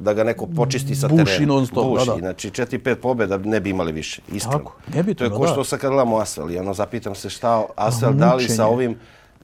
da 0.00 0.14
ga 0.14 0.24
neko 0.24 0.46
počisti 0.56 0.94
sa 0.94 1.08
terena. 1.08 1.24
Buši 1.24 1.46
non 1.46 1.66
stop, 1.66 1.86
Buši. 1.86 2.06
da, 2.06 2.12
da. 2.12 2.18
Znači, 2.18 2.50
četiri, 2.50 2.78
pet 2.78 3.00
pobjeda 3.00 3.38
ne 3.38 3.60
bi 3.60 3.70
imali 3.70 3.92
više, 3.92 4.22
iskreno. 4.32 4.58
Tako, 4.58 4.76
ne 4.94 5.02
bi 5.02 5.14
to, 5.14 5.18
To 5.18 5.24
je 5.24 5.38
ko 5.38 5.46
što 5.46 5.64
sad 5.64 5.80
kad 5.80 5.90
gledamo 5.90 6.16
Asvel, 6.16 6.50
i 6.50 6.58
ono, 6.58 6.74
zapitam 6.74 7.14
se 7.14 7.30
šta 7.30 7.64
Asvel, 7.76 8.12
da 8.12 8.34
li 8.34 8.48
sa 8.48 8.66
ovim, 8.66 8.96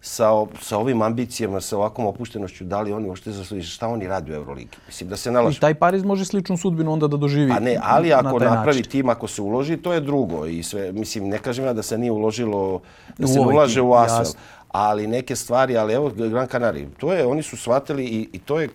sa, 0.06 0.30
sa 0.62 0.78
ovim 0.78 1.02
ambicijama, 1.02 1.60
sa 1.60 1.76
ovakvom 1.76 2.06
opuštenošću, 2.06 2.64
da 2.64 2.80
li 2.80 2.92
oni 2.92 3.08
uopšte 3.08 3.32
zasluži, 3.32 3.66
šta 3.66 3.88
oni 3.88 4.06
radi 4.08 4.32
u 4.32 4.34
Euroligi? 4.34 4.76
Mislim 4.86 5.08
da 5.10 5.16
se 5.16 5.30
nalaže. 5.30 5.56
I 5.56 5.60
taj 5.60 5.74
Pariz 5.74 6.04
može 6.04 6.24
sličnu 6.24 6.56
sudbinu 6.56 6.92
onda 6.92 7.08
da 7.08 7.16
doživi. 7.16 7.52
A 7.52 7.58
ne, 7.60 7.78
ali 7.82 8.12
ako 8.12 8.38
na 8.38 8.50
napravi 8.50 8.78
način. 8.78 8.90
tim, 8.90 9.08
ako 9.08 9.26
se 9.26 9.42
uloži, 9.42 9.76
to 9.76 9.92
je 9.92 10.00
drugo. 10.00 10.46
I 10.46 10.62
sve, 10.62 10.92
mislim, 10.92 11.28
ne 11.28 11.38
kažem 11.38 11.64
ja 11.64 11.72
da 11.72 11.82
se 11.82 11.98
nije 11.98 12.12
uložilo, 12.12 12.80
da 13.18 13.26
se 13.26 13.40
u 13.40 13.42
ulaže 13.42 13.82
u 13.82 13.94
Asfel. 13.94 14.40
Ali 14.68 15.06
neke 15.06 15.36
stvari, 15.36 15.76
ali 15.76 15.94
evo, 15.94 16.10
Gran 16.14 16.46
Canaria, 16.48 16.86
to 16.98 17.12
je, 17.12 17.26
oni 17.26 17.42
su 17.42 17.56
shvatili 17.56 18.04
i, 18.04 18.28
i 18.32 18.38
to 18.38 18.60
je, 18.60 18.68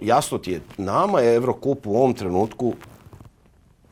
jasno 0.00 0.38
ti 0.38 0.52
je, 0.52 0.60
nama 0.78 1.20
je 1.20 1.34
Eurocup 1.34 1.86
u 1.86 1.96
ovom 1.96 2.14
trenutku 2.14 2.74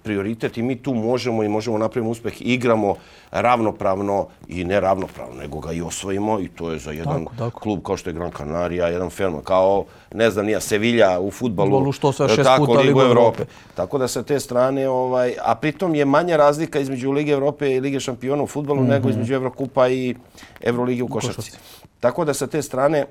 prioritet 0.07 0.59
i 0.59 0.63
mi 0.63 0.77
tu 0.77 0.95
možemo 0.95 1.43
i 1.43 1.49
možemo 1.49 1.79
napraviti 1.79 2.11
uspeh. 2.11 2.35
Igramo 2.41 2.95
ravnopravno 3.31 4.27
i 4.49 4.65
ne 4.65 4.81
ravnopravno, 4.81 5.35
nego 5.35 5.61
ga 5.61 5.73
i 5.73 5.83
osvojimo 5.83 6.41
i 6.41 6.49
to 6.49 6.71
je 6.71 6.79
za 6.79 6.93
jedan 6.93 7.25
tako, 7.25 7.35
tako. 7.39 7.61
klub 7.61 7.83
kao 7.83 7.97
što 7.97 8.11
je 8.11 8.15
Gran 8.15 8.31
Canaria, 8.37 8.87
jedan 8.87 9.11
film 9.11 9.41
kao, 9.45 9.85
ne 10.15 10.31
znam, 10.31 10.47
nija 10.47 10.61
Sevilla 10.61 11.21
u 11.21 11.31
futbalu. 11.31 11.93
što 11.93 12.13
sve 12.13 12.29
šest 12.29 12.43
tako, 12.43 12.67
puta 12.67 12.81
Ligu 12.81 13.01
Evrope. 13.01 13.45
Tako 13.75 13.99
da 13.99 14.09
sa 14.09 14.23
te 14.23 14.41
strane, 14.41 14.89
ovaj, 14.89 15.35
a 15.43 15.55
pritom 15.55 15.95
je 15.95 16.05
manja 16.05 16.37
razlika 16.37 16.79
između 16.81 17.11
Lige 17.11 17.33
Evrope 17.33 17.75
i 17.75 17.81
Lige 17.81 18.01
šampiona 18.01 18.43
u 18.43 18.47
futbalu 18.47 18.81
mm 18.81 18.87
-hmm. 18.87 18.91
nego 18.91 19.09
između 19.09 19.35
Evrokupa 19.35 19.89
i 19.89 20.15
Evrolige 20.61 21.03
u 21.03 21.09
košarci. 21.09 21.53
Tako 22.01 22.25
da 22.25 22.35
sa 22.35 22.47
te 22.47 22.63
strane 22.63 23.07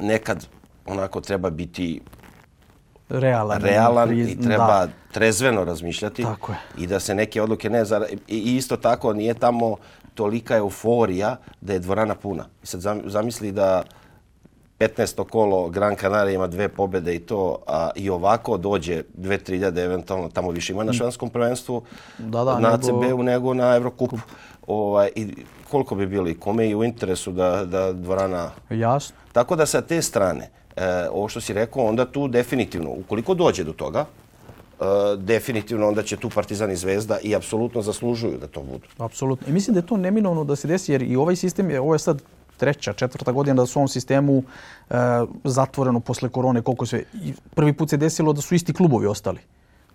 nekad 0.00 0.46
onako 0.86 1.20
treba 1.20 1.50
biti 1.50 2.00
realan, 3.10 3.60
realan 3.60 4.18
i 4.18 4.40
treba 4.40 4.86
da. 4.86 4.88
trezveno 5.12 5.64
razmišljati 5.64 6.22
tako 6.22 6.52
je. 6.52 6.58
i 6.78 6.86
da 6.86 7.00
se 7.00 7.14
neke 7.14 7.42
odluke 7.42 7.70
ne 7.70 7.84
zara... 7.84 8.06
I 8.28 8.56
isto 8.56 8.76
tako 8.76 9.12
nije 9.12 9.34
tamo 9.34 9.76
tolika 10.14 10.56
euforija 10.56 11.36
da 11.60 11.72
je 11.72 11.78
dvorana 11.78 12.14
puna. 12.14 12.44
I 12.62 12.66
sad 12.66 12.80
zamisli 13.04 13.52
da 13.52 13.82
15. 14.78 15.24
kolo 15.24 15.68
Gran 15.68 15.96
Canaria 15.96 16.34
ima 16.34 16.46
dve 16.46 16.68
pobjede 16.68 17.14
i 17.14 17.18
to 17.18 17.58
a, 17.66 17.90
i 17.94 18.10
ovako 18.10 18.56
dođe 18.56 19.02
2-3 19.18 19.78
eventualno 19.84 20.28
tamo 20.28 20.50
više 20.50 20.72
ima 20.72 20.84
na 20.84 20.92
švanskom 20.92 21.30
prvenstvu 21.30 21.82
da, 22.18 22.44
da, 22.44 22.58
na 22.58 22.70
nego... 22.70 22.74
ACB-u 22.74 23.22
nego 23.22 23.54
na 23.54 23.76
Evrokupu. 23.76 24.18
Ovaj, 24.66 25.10
I 25.16 25.44
koliko 25.70 25.94
bi 25.94 26.06
bili, 26.06 26.40
kome 26.40 26.68
je 26.68 26.76
u 26.76 26.84
interesu 26.84 27.32
da, 27.32 27.64
da 27.64 27.92
dvorana... 27.92 28.50
Jasno. 28.70 29.16
Tako 29.32 29.56
da 29.56 29.66
sa 29.66 29.80
te 29.80 30.02
strane, 30.02 30.50
e, 30.80 31.08
ovo 31.12 31.28
što 31.28 31.40
si 31.40 31.52
rekao, 31.52 31.84
onda 31.84 32.04
tu 32.04 32.28
definitivno, 32.28 32.90
ukoliko 32.90 33.34
dođe 33.34 33.64
do 33.64 33.72
toga, 33.72 34.04
e, 34.80 34.84
definitivno 35.16 35.88
onda 35.88 36.02
će 36.02 36.16
tu 36.16 36.30
Partizan 36.30 36.70
i 36.70 36.76
Zvezda 36.76 37.18
i 37.22 37.34
apsolutno 37.34 37.82
zaslužuju 37.82 38.38
da 38.38 38.46
to 38.46 38.62
budu. 38.62 38.86
Apsolutno. 38.98 39.48
I 39.48 39.52
mislim 39.52 39.74
da 39.74 39.80
je 39.80 39.86
to 39.86 39.96
neminovno 39.96 40.44
da 40.44 40.56
se 40.56 40.68
desi, 40.68 40.92
jer 40.92 41.02
i 41.02 41.16
ovaj 41.16 41.36
sistem 41.36 41.70
je, 41.70 41.80
ovo 41.80 41.94
je 41.94 41.98
sad 41.98 42.22
treća, 42.56 42.92
četvrta 42.92 43.32
godina 43.32 43.62
da 43.62 43.66
su 43.66 43.78
u 43.78 43.80
ovom 43.80 43.88
sistemu 43.88 44.42
e, 44.90 44.94
zatvoreno 45.44 46.00
posle 46.00 46.28
korone, 46.28 46.62
koliko 46.62 46.86
sve. 46.86 47.02
I 47.14 47.32
prvi 47.54 47.72
put 47.72 47.90
se 47.90 47.96
desilo 47.96 48.32
da 48.32 48.40
su 48.40 48.54
isti 48.54 48.72
klubovi 48.72 49.06
ostali. 49.06 49.40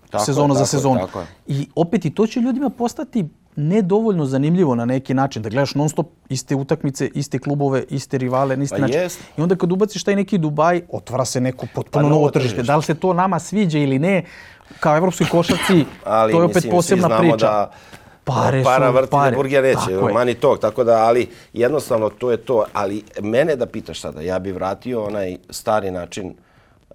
Tako 0.09 0.25
sezona 0.25 0.53
je, 0.53 0.57
za 0.57 0.65
sezonu. 0.65 0.99
Tako 0.99 1.19
je. 1.19 1.27
I 1.47 1.67
opet 1.75 2.05
i 2.05 2.13
to 2.13 2.27
će 2.27 2.39
ljudima 2.39 2.69
postati 2.69 3.25
nedovoljno 3.55 4.25
zanimljivo 4.25 4.75
na 4.75 4.85
neki 4.85 5.13
način 5.13 5.41
da 5.41 5.49
gledaš 5.49 5.75
non 5.75 5.89
stop 5.89 6.07
iste 6.29 6.55
utakmice, 6.55 7.07
iste 7.13 7.39
klubove, 7.39 7.83
iste 7.89 8.17
rivale, 8.17 8.57
na 8.57 8.63
isti 8.63 8.75
pa 8.75 8.81
način. 8.81 8.99
Jest. 8.99 9.19
I 9.37 9.41
onda 9.41 9.55
kad 9.55 9.71
ubaciš 9.71 10.03
taj 10.03 10.15
neki 10.15 10.37
Dubaj, 10.37 10.81
otvara 10.91 11.25
se 11.25 11.41
neko 11.41 11.67
potpuno 11.75 12.05
pa 12.05 12.09
novo 12.09 12.31
tržište. 12.31 12.63
Da 12.63 12.77
li 12.77 12.83
se 12.83 12.95
to 12.95 13.13
nama 13.13 13.39
sviđa 13.39 13.79
ili 13.79 13.99
ne, 13.99 14.23
kao 14.79 14.97
evropski 14.97 15.25
košarci, 15.31 15.85
ali, 16.03 16.33
to 16.33 16.39
je 16.39 16.45
opet 16.45 16.55
mislim, 16.55 16.71
posebna 16.71 17.19
priča. 17.19 17.37
Da 17.37 17.71
pare 18.25 18.63
para 18.63 18.89
vrti 18.89 19.11
pare. 19.11 19.35
burgija 19.35 19.61
neće, 19.61 20.13
mani 20.13 20.33
tog, 20.33 20.59
tako 20.59 20.83
da, 20.83 21.05
ali 21.05 21.29
jednostavno 21.53 22.09
to 22.09 22.31
je 22.31 22.37
to. 22.37 22.65
Ali 22.73 23.03
mene 23.21 23.55
da 23.55 23.65
pitaš 23.65 24.01
sada, 24.01 24.21
ja 24.21 24.39
bih 24.39 24.53
vratio 24.53 25.03
onaj 25.03 25.37
stari 25.49 25.91
način 25.91 26.35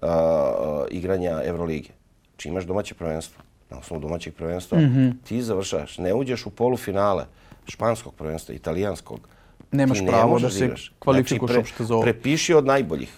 uh, 0.01 0.09
igranja 0.89 1.41
Evrolige. 1.43 1.89
Či 2.37 2.49
imaš 2.49 2.63
domaće 2.63 2.93
prvenstvo, 2.93 3.43
na 3.71 3.77
osnovu 3.77 4.01
domaćeg 4.01 4.33
prvenstva, 4.33 4.77
mm 4.77 4.81
-hmm. 4.81 5.13
ti 5.27 5.41
završaš, 5.41 5.97
ne 5.97 6.13
uđeš 6.13 6.45
u 6.45 6.49
polufinale 6.49 7.25
španskog 7.67 8.13
prvenstva, 8.13 8.55
italijanskog. 8.55 9.19
Nemaš 9.71 9.99
ne 9.99 10.07
pravo 10.07 10.39
da 10.39 10.49
se 10.49 10.73
kvalifikuješ 10.99 11.53
znači, 11.53 11.73
pre, 11.77 11.85
za 11.85 11.93
ovo. 11.93 12.03
Prepiši 12.03 12.53
od 12.53 12.65
najboljih, 12.65 13.13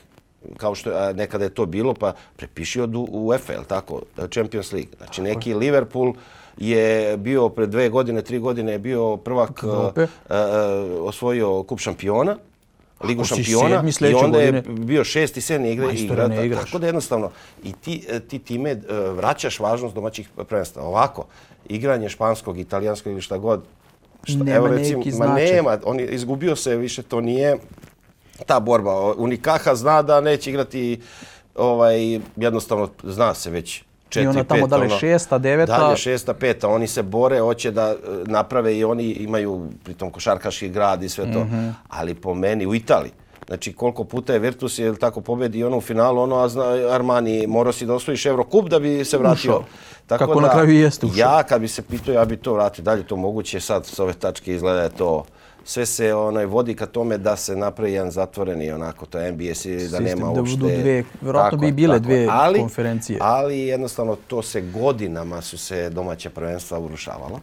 kao 0.58 0.76
što 0.76 0.90
a, 0.90 1.14
nekada 1.14 1.44
je 1.44 1.50
to 1.50 1.66
bilo, 1.66 1.94
pa 1.94 2.14
prepiši 2.36 2.82
od 2.82 2.92
UEFA, 2.96 3.54
je 3.54 3.60
tako, 3.68 4.02
Champions 4.34 4.72
League. 4.72 4.92
Znači 4.98 5.22
Tako 5.22 5.28
neki 5.28 5.50
je. 5.50 5.56
Liverpool 5.56 6.14
je 6.58 7.18
bio 7.18 7.50
pred 7.50 7.70
dve 7.70 7.90
godine, 7.90 8.22
tri 8.22 8.40
godine 8.40 8.72
je 8.72 8.80
bio 8.80 9.18
prvak, 9.18 9.64
a, 9.64 9.92
a, 10.30 10.38
osvojio 11.00 11.64
kup 11.64 11.80
šampiona, 11.80 12.38
Ligu 13.04 13.24
šampiona 13.24 13.84
i 14.10 14.14
onda 14.14 14.42
je 14.42 14.62
bio 14.62 15.04
šesti, 15.04 15.42
sedmi 15.42 15.72
igra, 15.72 15.92
igra, 15.92 16.28
ne 16.28 16.46
igraš. 16.46 16.66
Tako 16.66 16.80
da 16.80 16.86
jednostavno 16.86 17.32
i 17.64 17.74
ti, 17.74 18.06
e, 18.10 18.20
ti 18.20 18.40
time 18.40 18.70
e, 18.70 18.80
vraćaš 19.16 19.60
važnost 19.60 19.96
domaćih 19.96 20.30
prvenstva. 20.48 20.84
Ovako, 20.84 21.26
igranje 21.70 22.10
španskog, 22.10 22.60
italijanskog 22.60 23.12
ili 23.14 23.22
šta 23.22 23.38
god, 23.38 23.64
šta, 24.24 24.44
nema 24.44 24.56
evo, 24.56 24.68
recim, 24.68 24.98
neki 24.98 25.12
značaj. 25.12 25.46
nema, 25.46 25.78
on 25.84 26.00
je 26.00 26.08
izgubio 26.08 26.56
se, 26.56 26.76
više 26.76 27.04
to 27.04 27.22
nije 27.22 27.58
ta 28.46 28.60
borba. 28.60 29.14
Unikaha 29.18 29.76
zna 29.76 30.02
da 30.02 30.22
neće 30.22 30.50
igrati 30.50 31.02
ovaj, 31.56 32.20
jednostavno 32.36 32.90
zna 33.04 33.34
se 33.34 33.50
već 33.50 33.84
četiri, 34.14 34.26
I 34.26 34.28
ona 34.28 34.44
tamo 34.44 34.62
pet, 34.62 34.70
dale 34.70 34.86
ono, 34.86 34.98
šesta, 34.98 35.38
deveta. 35.38 35.78
Dalje 35.78 35.98
šesta, 35.98 36.34
peta. 36.34 36.68
Oni 36.68 36.88
se 36.88 37.04
bore, 37.04 37.40
hoće 37.40 37.72
da 37.72 37.90
e, 37.90 37.96
naprave 38.26 38.78
i 38.78 38.84
oni 38.84 39.04
imaju 39.04 39.70
pritom 39.84 40.12
košarkaški 40.12 40.70
grad 40.70 41.04
i 41.04 41.10
sve 41.10 41.34
to. 41.34 41.40
Mhm. 41.40 41.70
Ali 41.90 42.16
po 42.16 42.34
meni 42.34 42.66
u 42.66 42.76
Italiji, 42.76 43.12
Znači 43.48 43.74
koliko 43.74 44.04
puta 44.04 44.34
je 44.34 44.40
Virtus 44.40 44.80
je 44.80 44.96
tako 44.96 45.22
pobedi 45.22 45.64
ono 45.64 45.78
u 45.78 45.82
finalu, 45.82 46.22
ono 46.22 46.36
a 46.36 46.50
zna, 46.50 46.64
Armani 46.92 47.48
morao 47.48 47.74
si 47.74 47.86
da 47.86 47.94
osvojiš 47.94 48.26
Eurocup 48.26 48.70
da 48.70 48.80
bi 48.80 49.06
se 49.06 49.18
vratio. 49.18 49.52
Ušao. 49.52 49.64
Kako 50.08 50.42
na 50.42 50.50
kraju 50.50 50.70
i 50.70 50.80
jeste 50.80 51.06
ušao. 51.06 51.20
Ja 51.20 51.44
kad 51.44 51.62
bi 51.62 51.68
se 51.68 51.82
pitao 51.82 52.14
ja 52.14 52.26
bi 52.26 52.38
to 52.38 52.54
vratio. 52.54 52.84
Dalje 52.84 53.04
to 53.04 53.16
moguće 53.16 53.60
sad 53.60 53.86
s 53.86 54.00
ove 54.00 54.14
tačke 54.14 54.54
izgleda 54.54 54.82
je 54.82 54.90
to 54.90 55.26
sve 55.66 55.86
se 55.86 56.14
onaj 56.14 56.46
vodi 56.46 56.76
ka 56.76 56.86
tome 56.86 57.18
da 57.18 57.36
se 57.36 57.56
napravi 57.56 57.94
jedan 57.94 58.12
zatvoreni 58.12 58.72
onako 58.72 59.06
to 59.06 59.32
MBS 59.32 59.40
i 59.66 59.74
da 59.74 59.80
Sistem, 59.80 60.04
nema 60.04 60.22
da 60.24 60.40
uopšte. 60.40 60.58
budu 60.58 60.68
dve- 60.70 61.04
vjerojatno 61.22 61.58
bi 61.58 61.72
bile 61.72 62.00
dve 62.00 62.28
konferencije. 62.60 63.20
Ali 63.22 63.60
jednostavno 63.60 64.18
to 64.28 64.42
se 64.42 64.62
godinama 64.64 65.42
su 65.42 65.58
se 65.58 65.90
domaća 65.90 66.30
prvenstva 66.30 66.80
urušavala. 66.80 67.40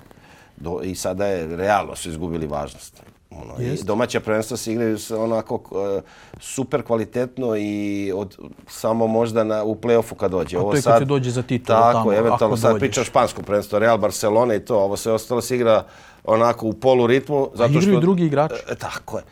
Do, 0.56 0.80
I 0.82 0.94
sada 0.94 1.26
je 1.26 1.56
realno 1.56 1.96
su 1.96 2.08
izgubili 2.08 2.46
važnost. 2.46 3.02
Ono, 3.32 3.54
i 3.60 3.84
domaća 3.84 4.20
prvenstva 4.20 4.56
se 4.56 4.72
igraju 4.72 4.98
s 4.98 5.10
onako 5.10 5.60
e, 5.98 6.00
super 6.40 6.82
kvalitetno 6.82 7.56
i 7.56 7.72
od, 8.14 8.36
samo 8.68 9.06
možda 9.06 9.44
na, 9.44 9.64
u 9.64 9.74
play-offu 9.74 10.14
kad 10.14 10.30
dođe. 10.30 10.56
A 10.56 10.60
to 10.60 10.74
je 10.74 10.82
kad 10.82 10.98
se 10.98 11.04
dođe 11.04 11.30
za 11.30 11.42
titulu 11.42 11.78
Tako, 11.78 11.92
tamo, 11.92 12.12
eventualno 12.12 12.56
sad 12.56 12.70
dođeš. 12.70 12.80
priča 12.80 13.04
špansko 13.04 13.42
prvenstvo, 13.42 13.78
Real 13.78 13.98
Barcelona 13.98 14.54
i 14.54 14.60
to, 14.60 14.76
ovo 14.76 14.96
sve 14.96 15.12
ostalo 15.12 15.40
se 15.40 15.56
igra 15.56 15.84
onako 16.24 16.66
u 16.66 16.72
poluritmu. 16.72 17.50
Zato 17.54 17.70
igraju 17.70 17.92
što, 17.92 18.00
drugi 18.00 18.24
igrači. 18.24 18.54
E, 18.70 18.74
tako 18.74 19.18
je. 19.18 19.24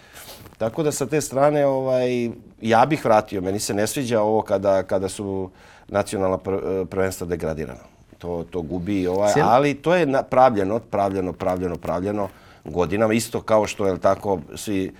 Tako 0.59 0.83
da 0.83 0.93
sa 0.93 1.07
te 1.07 1.21
strane 1.21 1.67
ovaj, 1.67 2.31
ja 2.61 2.87
bih 2.87 3.05
vratio, 3.05 3.41
meni 3.41 3.59
se 3.59 3.75
ne 3.75 3.87
sviđa 3.87 4.21
ovo 4.21 4.43
kada, 4.43 4.83
kada 4.83 5.09
su 5.09 5.51
nacionalna 5.89 6.39
pr- 6.39 6.85
prvenstva 6.85 7.27
degradirana. 7.27 7.81
To, 8.19 8.45
to 8.51 8.63
gubi, 8.63 9.07
ovaj, 9.07 9.33
Cijel- 9.33 9.47
ali 9.47 9.75
to 9.75 9.95
je 9.95 10.07
napravljeno, 10.07 10.79
pravljeno, 10.79 11.33
pravljeno, 11.33 11.77
pravljeno 11.77 12.29
godinama. 12.65 13.15
Isto 13.15 13.41
kao 13.41 13.67
što 13.67 13.87
je 13.87 13.99
tako 13.99 14.39
svi 14.55 14.93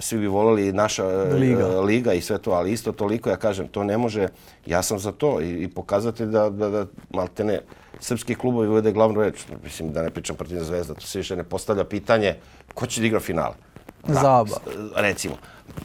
svi 0.00 0.18
bi 0.18 0.26
volili 0.26 0.72
naša 0.72 1.04
e, 1.04 1.34
Liga. 1.34 1.66
liga 1.80 2.12
i 2.12 2.20
sve 2.20 2.38
to, 2.38 2.50
ali 2.50 2.72
isto 2.72 2.92
toliko, 2.92 3.30
ja 3.30 3.36
kažem, 3.36 3.68
to 3.68 3.84
ne 3.84 3.98
može, 3.98 4.28
ja 4.66 4.82
sam 4.82 4.98
za 4.98 5.12
to 5.12 5.40
i, 5.40 5.62
i 5.62 5.68
pokazati 5.68 6.26
da, 6.26 6.50
da, 6.50 6.68
da 6.68 6.86
malte 7.10 7.44
ne, 7.44 7.60
srpski 8.00 8.34
klubovi 8.34 8.68
uvede 8.68 8.92
glavnu 8.92 9.20
reč, 9.20 9.44
mislim 9.64 9.92
da 9.92 10.02
ne 10.02 10.10
pričam 10.10 10.36
Partizan 10.36 10.64
Zvezda, 10.64 10.94
to 10.94 11.06
se 11.06 11.18
više 11.18 11.36
ne 11.36 11.44
postavlja 11.44 11.84
pitanje 11.84 12.36
ko 12.74 12.86
će 12.86 13.00
da 13.00 13.06
igra 13.06 13.20
finale. 13.20 13.54
Zaba. 14.08 14.56
recimo. 14.96 15.34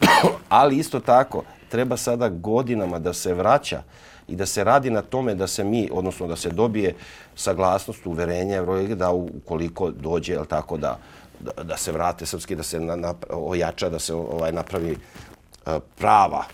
Ali 0.48 0.76
isto 0.76 1.00
tako, 1.00 1.42
treba 1.68 1.96
sada 1.96 2.28
godinama 2.28 2.98
da 2.98 3.12
se 3.12 3.34
vraća 3.34 3.82
i 4.28 4.36
da 4.36 4.46
se 4.46 4.64
radi 4.64 4.90
na 4.90 5.02
tome 5.02 5.34
da 5.34 5.46
se 5.46 5.64
mi, 5.64 5.88
odnosno 5.92 6.26
da 6.26 6.36
se 6.36 6.50
dobije 6.50 6.94
saglasnost, 7.34 8.06
uverenje 8.06 8.54
Eurolige 8.54 8.94
da 8.94 9.10
ukoliko 9.10 9.90
dođe, 9.90 10.32
jel 10.32 10.44
tako, 10.44 10.76
da, 10.76 10.98
da, 11.40 11.62
da 11.62 11.76
se 11.76 11.92
vrate 11.92 12.26
srpski, 12.26 12.56
da 12.56 12.62
se 12.62 12.80
na, 12.80 12.96
na, 12.96 13.14
ojača, 13.30 13.88
da 13.88 13.98
se 13.98 14.14
ovaj 14.14 14.52
napravi 14.52 14.96
e, 15.66 15.78
prava 15.98 16.44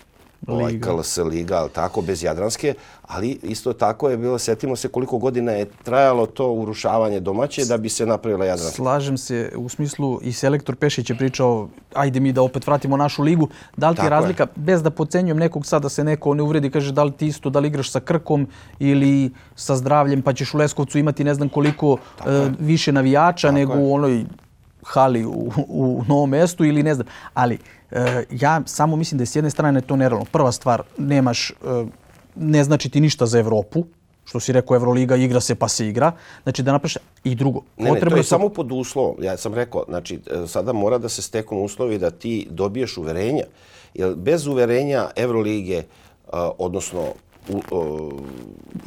ovaj. 0.47 0.79
KLS 0.79 1.17
liga, 1.17 1.55
ali 1.57 1.69
tako, 1.69 2.01
bez 2.01 2.23
Jadranske, 2.23 2.73
ali 3.01 3.39
isto 3.43 3.73
tako 3.73 4.09
je 4.09 4.17
bilo, 4.17 4.39
setimo 4.39 4.75
se 4.75 4.87
koliko 4.87 5.17
godina 5.17 5.51
je 5.51 5.65
trajalo 5.83 6.25
to 6.25 6.51
urušavanje 6.51 7.19
domaće 7.19 7.65
da 7.65 7.77
bi 7.77 7.89
se 7.89 8.05
napravila 8.05 8.45
Jadranska. 8.45 8.75
Slažem 8.75 9.17
se 9.17 9.51
u 9.55 9.69
smislu 9.69 10.19
i 10.21 10.33
selektor 10.33 10.75
Pešić 10.75 11.09
je 11.09 11.17
pričao 11.17 11.69
ajde 11.93 12.19
mi 12.19 12.31
da 12.31 12.41
opet 12.41 12.67
vratimo 12.67 12.97
našu 12.97 13.23
ligu. 13.23 13.47
Da 13.77 13.89
li 13.89 13.95
ti 13.95 13.99
je 13.99 14.03
Tako 14.03 14.05
je. 14.05 14.09
razlika, 14.09 14.47
bez 14.55 14.83
da 14.83 14.89
pocenjujem 14.89 15.37
nekog 15.37 15.65
sad 15.65 15.81
da 15.81 15.89
se 15.89 16.03
neko 16.03 16.33
ne 16.33 16.43
uvredi, 16.43 16.71
kaže 16.71 16.91
da 16.91 17.03
li 17.03 17.11
ti 17.11 17.27
isto 17.27 17.49
da 17.49 17.59
li 17.59 17.67
igraš 17.67 17.91
sa 17.91 17.99
Krkom 17.99 18.47
ili 18.79 19.31
sa 19.55 19.75
zdravljem 19.75 20.21
pa 20.21 20.33
ćeš 20.33 20.53
u 20.53 20.57
Leskovcu 20.57 20.97
imati 20.97 21.23
ne 21.23 21.33
znam 21.33 21.49
koliko 21.49 21.97
e, 22.25 22.49
više 22.59 22.91
navijača 22.91 23.51
nego 23.51 23.73
je. 23.73 23.79
u 23.79 23.93
onoj 23.93 24.25
hali 24.83 25.25
u, 25.25 25.31
u 25.67 26.03
novom 26.07 26.29
mestu 26.29 26.65
ili 26.65 26.83
ne 26.83 26.93
znam. 26.93 27.07
Ali 27.33 27.57
e, 27.91 28.23
ja 28.31 28.61
samo 28.65 28.95
mislim 28.95 29.17
da 29.17 29.21
je 29.21 29.27
s 29.27 29.35
jedne 29.35 29.49
strane 29.49 29.81
to 29.81 29.95
nerealno. 29.95 30.25
Prva 30.25 30.51
stvar, 30.51 30.81
nemaš, 30.97 31.49
e, 31.49 31.53
ne 32.35 32.63
znači 32.63 32.89
ti 32.89 32.99
ništa 32.99 33.25
za 33.25 33.39
Evropu, 33.39 33.83
što 34.25 34.39
si 34.39 34.51
rekao 34.51 34.75
Evroliga 34.75 35.15
igra 35.15 35.39
se 35.39 35.55
pa 35.55 35.67
se 35.67 35.87
igra. 35.87 36.11
Znači 36.43 36.63
da 36.63 36.71
napraviš 36.71 36.97
i 37.23 37.35
drugo. 37.35 37.61
Ne, 37.77 37.91
ne, 37.91 37.99
to 37.99 38.15
je 38.17 38.23
su- 38.23 38.29
samo 38.29 38.49
pod 38.49 38.71
uslovom. 38.71 39.15
Ja 39.21 39.37
sam 39.37 39.53
rekao, 39.53 39.83
znači, 39.87 40.19
e, 40.43 40.47
sada 40.47 40.73
mora 40.73 40.97
da 40.97 41.09
se 41.09 41.21
steknu 41.21 41.57
uslovi 41.59 41.97
da 41.97 42.11
ti 42.11 42.47
dobiješ 42.49 42.97
uverenja. 42.97 43.43
Jer 43.93 44.15
bez 44.15 44.47
uverenja 44.47 45.09
Evrolige, 45.15 45.83
a, 46.31 46.51
odnosno 46.57 47.01
u, 47.49 47.61
o, 47.71 48.11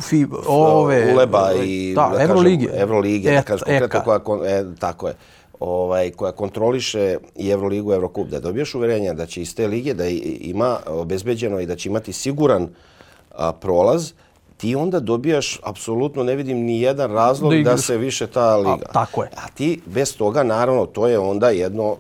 fi, 0.01 0.27
ove, 0.47 1.15
Uleba 1.15 1.51
i 1.57 1.93
da, 1.95 2.11
da 2.15 2.23
Evrolige. 2.23 2.67
kažem, 2.67 2.83
Evrolige, 2.83 3.31
da 3.31 3.35
Et- 3.35 3.45
kažem 3.45 3.65
konkretno 3.67 4.01
koja, 4.21 4.51
e, 4.51 4.65
tako 4.79 5.09
je, 5.09 5.15
ovaj, 5.61 6.11
koja 6.11 6.33
kontroliše 6.33 7.17
i 7.37 7.49
Evroligu, 7.49 7.93
Evrokup, 7.93 8.29
da 8.29 8.41
dobiješ 8.41 8.75
uverenja 8.75 9.15
da 9.15 9.27
će 9.27 9.43
iz 9.43 9.55
te 9.55 9.67
lige 9.67 9.95
da 9.95 10.07
ima 10.41 10.79
obezbeđeno 10.87 11.61
i 11.61 11.67
da 11.67 11.77
će 11.77 11.89
imati 11.89 12.13
siguran 12.13 12.69
a, 13.35 13.53
prolaz, 13.53 14.13
ti 14.57 14.75
onda 14.75 15.01
dobijaš, 15.01 15.61
apsolutno 15.63 16.25
ne 16.25 16.37
vidim 16.37 16.59
ni 16.59 16.81
jedan 16.81 17.13
razlog 17.13 17.55
Da 17.55 17.71
da, 17.71 17.77
se 17.77 17.97
više 17.97 18.27
ta 18.27 18.57
liga. 18.57 18.87
tako 18.93 19.23
je. 19.23 19.31
A 19.37 19.49
ti 19.55 19.81
bez 19.87 20.17
toga, 20.17 20.43
naravno, 20.43 20.87
to 20.87 21.07
je 21.07 21.19
onda 21.19 21.51
jedno 21.51 21.97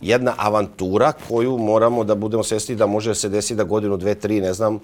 jedna 0.00 0.34
avantura 0.36 1.12
koju 1.28 1.58
moramo 1.58 2.04
da 2.04 2.14
budemo 2.14 2.42
svjesni 2.42 2.74
da 2.74 2.86
može 2.86 3.14
se 3.14 3.28
desiti 3.28 3.54
da 3.54 3.64
godinu, 3.64 3.96
dve, 3.96 4.14
tri, 4.14 4.40
ne 4.40 4.52
znam, 4.52 4.80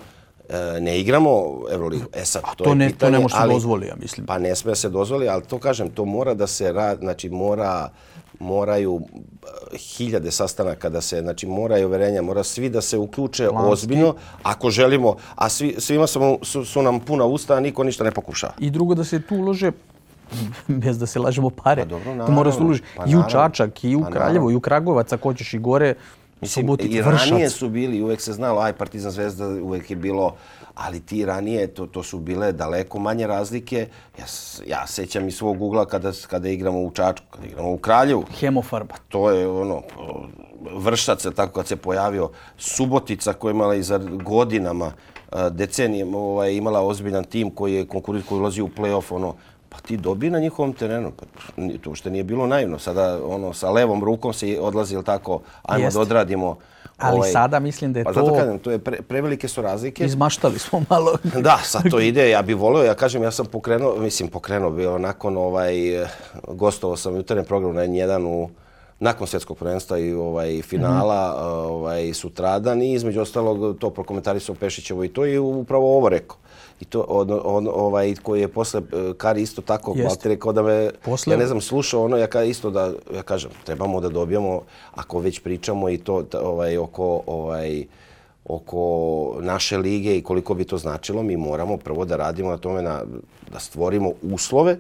ne 0.81 1.01
igramo 1.01 1.31
Euroligu. 1.71 2.05
E 2.13 2.25
sad, 2.25 2.43
to, 2.49 2.65
to 2.65 2.71
je 2.71 2.77
ne- 2.77 2.87
to 2.87 2.93
pitanje, 2.93 3.13
ne 3.13 3.19
može 3.19 3.37
se 3.37 3.49
dozvoli, 3.49 3.87
ja 3.87 3.95
mislim. 3.97 4.27
Pa 4.27 4.39
ne 4.39 4.57
smije 4.57 4.77
se 4.77 4.89
dozvoli, 4.89 5.29
ali 5.29 5.43
to 5.43 5.59
kažem, 5.59 5.91
to 5.91 6.05
mora 6.05 6.35
da 6.35 6.47
se 6.47 6.73
radi, 6.73 7.01
znači 7.01 7.29
mora, 7.31 7.89
moraju 8.41 9.01
e, 9.73 9.77
hiljade 9.79 10.31
sastanaka 10.31 10.89
da 10.89 11.01
se, 11.01 11.21
znači 11.21 11.47
moraju 11.47 11.89
uverenja, 11.89 12.23
mora 12.23 12.43
svi 12.45 12.69
da 12.69 12.81
se 12.81 12.99
uključe 12.99 13.49
Planski. 13.49 13.73
ozbiljno, 13.73 14.15
ako 14.43 14.71
želimo, 14.71 15.17
a 15.35 15.49
svi, 15.49 15.75
svima 15.79 16.07
su, 16.07 16.39
su, 16.43 16.65
su 16.65 16.83
nam 16.83 17.01
puna 17.01 17.25
usta, 17.25 17.55
a 17.55 17.61
niko 17.61 17.85
ništa 17.85 18.05
ne 18.05 18.11
pokušava. 18.11 18.53
I 18.59 18.71
drugo 18.71 18.95
da 18.95 19.05
se 19.05 19.23
tu 19.23 19.37
ulože 19.37 19.73
bez 20.69 20.99
da 20.99 21.07
se 21.07 21.19
lažemo 21.19 21.51
pare. 21.53 21.83
Pa 21.83 21.89
dobro, 21.89 22.05
tu 22.05 22.11
mora 22.11 22.27
naravno. 22.27 22.53
se 22.53 22.59
uloži 22.59 22.83
Pa 22.97 23.03
i 23.03 23.07
u 23.07 23.11
naravno. 23.11 23.29
Čačak, 23.31 23.85
i 23.85 23.97
u 23.97 24.01
Pa 24.01 24.07
Kraljevo, 24.07 24.29
naravno. 24.29 24.51
i 24.51 24.55
u 24.55 24.61
Kragovac, 24.61 25.13
ako 25.13 25.29
hoćeš 25.29 25.55
i 25.55 25.59
gore, 25.59 25.95
Mislim, 26.43 26.63
Subotic, 26.63 26.93
i 26.93 27.01
ranije 27.01 27.45
Vršac. 27.45 27.59
su 27.59 27.69
bili, 27.69 28.03
uvek 28.03 28.21
se 28.21 28.33
znalo, 28.33 28.61
aj 28.61 28.73
Partizan 28.73 29.11
Zvezda 29.11 29.49
uvek 29.49 29.91
je 29.91 29.97
bilo, 29.97 30.35
ali 30.75 31.01
ti 31.01 31.25
ranije, 31.25 31.67
to, 31.67 31.87
to 31.87 32.03
su 32.03 32.19
bile 32.19 32.53
daleko 32.53 32.99
manje 32.99 33.27
razlike. 33.27 33.89
Ja, 34.19 34.25
ja 34.67 34.87
sećam 34.87 35.29
i 35.29 35.33
svog 35.33 35.63
ugla 35.63 35.85
kada, 35.87 36.13
kada 36.31 36.49
igramo 36.49 36.81
u 36.81 36.91
Čačku, 36.91 37.27
kada 37.31 37.47
igramo 37.47 37.73
u 37.73 37.79
Kraljevu. 37.79 38.25
Hemofarba. 38.39 38.95
To 39.09 39.31
je 39.31 39.49
ono, 39.49 39.83
Vršac, 40.75 41.27
tako 41.37 41.53
kad 41.53 41.67
se 41.67 41.77
pojavio, 41.77 42.31
Subotica 42.59 43.33
koja 43.33 43.51
je 43.51 43.55
imala 43.55 43.75
i 43.75 43.83
za 43.83 43.99
godinama, 44.25 44.93
decenijama, 45.51 46.19
ovaj, 46.19 46.53
imala 46.53 46.81
ozbiljan 46.81 47.25
tim 47.25 47.51
koji 47.51 47.75
je 47.75 47.87
konkurit, 47.87 48.27
koji 48.29 48.41
ulazi 48.41 48.63
u 48.63 48.69
play-off, 48.69 49.15
ono, 49.15 49.35
pa 49.73 49.79
ti 49.79 49.97
dobi 49.97 50.31
na 50.31 50.39
njihovom 50.39 50.73
terenu. 50.73 51.13
Pa, 51.13 51.25
to 51.79 51.95
što 51.95 52.11
nije 52.11 52.25
bilo 52.25 52.47
naivno. 52.47 52.79
Sada 52.79 53.19
ono, 53.25 53.53
sa 53.53 53.71
levom 53.71 54.05
rukom 54.05 54.33
se 54.33 54.59
odlazi, 54.61 54.95
ili 54.95 55.05
tako, 55.05 55.41
ajmo 55.63 55.85
Jeste. 55.85 55.97
da 55.97 56.03
odradimo. 56.03 56.57
Ali 56.99 57.21
sada 57.25 57.61
mislim 57.61 57.93
da 57.93 57.99
je 57.99 58.05
pa 58.05 58.13
to- 58.13 58.21
zato 58.21 58.35
kažem, 58.35 58.59
to 58.59 58.71
je 58.71 58.79
pre, 58.79 59.03
prevelike 59.03 59.49
su 59.49 59.63
razlike. 59.63 60.05
Izmaštali 60.05 60.59
smo 60.59 60.83
malo. 60.91 61.13
Da, 61.35 61.59
sad 61.59 61.91
to 61.91 62.01
ide, 62.01 62.31
ja 62.31 62.43
bih 62.43 62.57
volio, 62.57 62.85
ja 62.85 62.95
kažem, 62.95 63.23
ja 63.23 63.31
sam 63.31 63.47
pokrenuo, 63.47 63.97
mislim 63.97 64.29
pokrenuo 64.29 64.71
bio 64.71 64.99
nakon 64.99 65.37
ovaj, 65.39 65.75
gostovao 66.49 66.97
sam 66.97 67.17
jutarnji 67.17 67.45
program 67.45 67.75
na 67.75 67.83
N1 67.83 68.27
u 68.27 68.49
nakon 69.01 69.27
svjetskog 69.27 69.59
prvenstva 69.59 69.99
i 69.99 70.13
ovaj 70.13 70.63
finala 70.63 71.35
Mhm. 71.37 71.47
ovaj 71.73 72.13
sutradan 72.15 72.83
i 72.83 72.93
između 72.93 73.21
ostalog 73.21 73.79
to 73.79 73.91
prokomentarisao 73.91 74.55
Pešićevo 74.55 75.05
i 75.05 75.09
to 75.09 75.25
je 75.25 75.41
upravo 75.41 75.97
ovo 75.97 76.09
rekao. 76.09 76.37
I 76.83 76.85
to 76.85 77.05
on, 77.09 77.41
on, 77.45 77.69
ovaj 77.69 78.15
koji 78.23 78.41
je 78.41 78.49
posle 78.49 78.81
eh, 78.83 79.13
Kari 79.17 79.43
isto 79.43 79.63
tako. 79.63 79.93
Jeste. 79.97 80.29
rekao 80.29 80.53
da 80.53 80.63
me 80.63 80.91
Posle- 81.05 81.33
ja 81.33 81.39
ne 81.39 81.47
znam 81.47 81.61
slušao 81.61 82.05
ono 82.05 82.17
ja 82.17 82.27
ka 82.27 82.43
isto 82.43 82.71
da 82.71 82.93
ja 83.15 83.23
kažem 83.23 83.51
trebamo 83.65 84.01
da 84.01 84.09
dobijemo 84.09 84.61
ako 84.95 85.19
već 85.19 85.41
pričamo 85.41 85.89
i 85.89 85.99
to 85.99 86.23
ta- 86.23 86.41
ovaj 86.41 86.77
oko 86.79 87.23
ovaj 87.27 87.85
oko 88.45 88.83
naše 89.41 89.77
lige 89.79 90.17
i 90.17 90.23
koliko 90.23 90.55
bi 90.55 90.65
to 90.65 90.79
značilo, 90.79 91.23
mi 91.23 91.37
moramo 91.37 91.77
prvo 91.77 92.05
da 92.05 92.17
radimo 92.17 92.51
na 92.51 92.57
tome 92.57 92.83
na, 92.83 93.03
da 93.53 93.59
stvorimo 93.61 94.13
uslove 94.25 94.79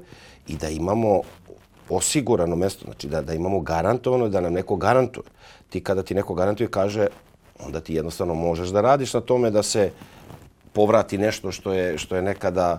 i 0.48 0.56
da 0.56 0.68
imamo 0.68 1.20
osigurano 1.88 2.56
mjesto, 2.56 2.84
znači 2.84 3.08
da, 3.08 3.22
da 3.22 3.34
imamo 3.34 3.60
garantovano, 3.60 4.28
da 4.28 4.40
nam 4.40 4.52
neko 4.52 4.76
garantuje. 4.76 5.24
Ti 5.68 5.80
kada 5.80 6.02
ti 6.02 6.14
neko 6.14 6.34
garantuje 6.34 6.68
kaže, 6.68 7.06
onda 7.60 7.80
ti 7.80 7.94
jednostavno 7.94 8.34
možeš 8.34 8.68
da 8.68 8.80
radiš 8.80 9.14
na 9.14 9.20
tome 9.20 9.50
da 9.50 9.62
se 9.62 9.90
povrati 10.72 11.18
nešto 11.18 11.52
što 11.52 11.72
je, 11.72 11.98
što 11.98 12.16
je 12.16 12.22
nekada 12.22 12.78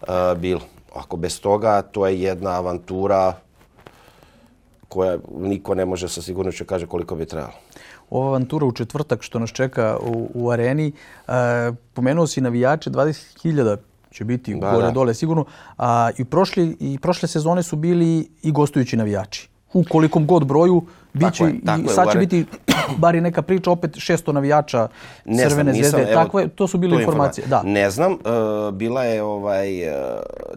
uh, 0.00 0.08
bilo. 0.36 0.60
Ako 0.94 1.16
bez 1.16 1.40
toga, 1.40 1.82
to 1.82 2.06
je 2.06 2.22
jedna 2.22 2.50
avantura 2.50 3.34
koja 4.88 5.18
niko 5.38 5.74
ne 5.74 5.84
može 5.84 6.08
sa 6.08 6.22
sigurnošću 6.22 6.64
kaže 6.64 6.86
koliko 6.86 7.16
bi 7.16 7.26
trebalo. 7.26 7.52
Ova 8.10 8.28
avantura 8.28 8.66
u 8.66 8.72
četvrtak 8.72 9.22
što 9.22 9.38
nas 9.38 9.50
čeka 9.50 9.96
u, 10.02 10.30
u 10.34 10.50
areni, 10.50 10.92
e, 11.28 11.32
pomenuo 11.94 12.26
si 12.26 12.40
navijače 12.40 12.90
20.000 12.90 13.76
će 14.12 14.24
biti 14.24 14.54
Da, 14.54 14.72
gore 14.72 14.86
da. 14.86 14.90
dole 14.92 15.14
sigurno. 15.14 15.44
A, 15.78 16.10
i, 16.18 16.24
prošli, 16.24 16.76
I 16.80 16.98
prošle 16.98 17.28
sezone 17.28 17.62
su 17.62 17.76
bili 17.76 18.28
i 18.42 18.52
gostujući 18.52 18.96
navijači. 18.96 19.48
U 19.72 19.84
kolikom 19.90 20.26
god 20.26 20.46
broju, 20.46 20.82
bit 21.14 21.34
će, 21.34 21.44
je, 21.44 21.54
tako 21.62 21.80
i 21.80 21.82
je, 21.82 21.88
sad 21.88 22.04
će 22.04 22.10
Are- 22.10 22.20
biti, 22.20 22.44
bar 22.96 23.14
i 23.14 23.20
neka 23.20 23.42
priča, 23.42 23.70
opet 23.70 23.90
600 23.92 24.32
navijača 24.32 24.88
Ne 25.24 25.36
Crvene 25.38 25.48
znam, 25.64 25.76
nisam, 25.76 25.90
zvezde. 25.90 26.12
evo, 26.12 26.22
Takve, 26.22 26.48
to 26.48 26.66
su 26.66 26.78
bile 26.78 26.96
je 26.96 27.00
informacije. 27.00 27.46
Da. 27.46 27.62
Ne 27.62 27.90
znam, 27.90 28.12
e, 28.12 28.16
bila 28.72 29.04
je 29.04 29.22
ovaj, 29.22 29.82
e, 29.82 29.94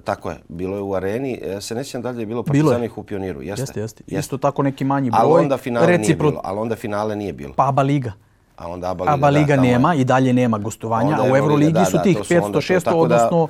tako 0.03 0.29
je, 0.29 0.37
bilo 0.47 0.75
je 0.75 0.81
u 0.81 0.93
areni, 0.93 1.39
e, 1.43 1.61
se 1.61 1.75
nećem 1.75 2.01
da 2.01 2.09
li 2.09 2.19
je 2.19 2.25
bilo 2.25 2.43
Bilo 2.43 2.57
je. 2.59 2.63
partizanih 2.65 2.97
u 2.97 3.03
pioniru, 3.03 3.41
jeste? 3.41 3.61
Jeste, 3.61 3.79
jeste. 3.79 4.03
Isto 4.09 4.37
tako 4.37 4.63
neki 4.63 4.83
manji 4.83 5.09
broj. 5.09 5.19
Ali 5.21 5.33
onda 5.33 5.57
finale 5.57 5.87
nije 5.87 5.97
Recipro- 5.99 6.17
bilo, 6.21 6.41
ali 6.43 6.59
onda 6.59 6.75
finale 6.75 7.15
nije 7.15 7.33
bilo. 7.33 7.53
Pa 7.53 7.67
Aba 7.67 7.81
Liga. 7.81 8.11
A 8.57 8.67
onda 8.67 8.89
Aba 8.89 9.03
Liga, 9.03 9.13
Aba 9.13 9.29
Liga 9.29 9.45
da, 9.45 9.55
tamo 9.55 9.65
je. 9.65 9.71
nema 9.71 9.95
i 9.95 10.03
dalje 10.03 10.33
nema 10.33 10.57
gostovanja, 10.57 11.17
a 11.19 11.23
u 11.23 11.35
Euroligi 11.35 11.71
da, 11.73 11.85
su 11.85 11.97
tih 12.03 12.17
to 12.17 12.23
su 12.23 12.33
onda 12.35 12.47
500, 12.49 12.53
to. 12.53 12.61
600, 12.63 12.83
Tako 12.83 12.95
da, 12.97 13.01
odnosno 13.15 13.43
u 13.43 13.47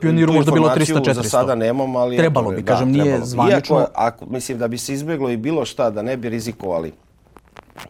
Pioniru 0.00 0.26
tu 0.26 0.36
možda 0.36 0.52
bilo 0.52 0.66
informaciju 0.66 0.96
300, 0.96 1.10
400. 1.10 1.14
Za 1.14 1.22
sada 1.22 1.54
nemam, 1.54 1.96
ali... 1.96 2.16
Trebalo 2.16 2.50
bi, 2.50 2.64
kažem, 2.64 2.90
nije 2.90 3.04
trebalo 3.04 3.26
zvanično. 3.26 3.78
Iako, 3.78 3.92
ako, 3.94 4.26
mislim 4.26 4.58
da 4.58 4.68
bi 4.68 4.78
se 4.78 4.94
izbjeglo 4.94 5.30
i 5.30 5.36
bilo 5.36 5.64
šta, 5.64 5.90
da 5.90 6.02
ne 6.02 6.16
bi 6.16 6.28
rizikovali, 6.28 6.92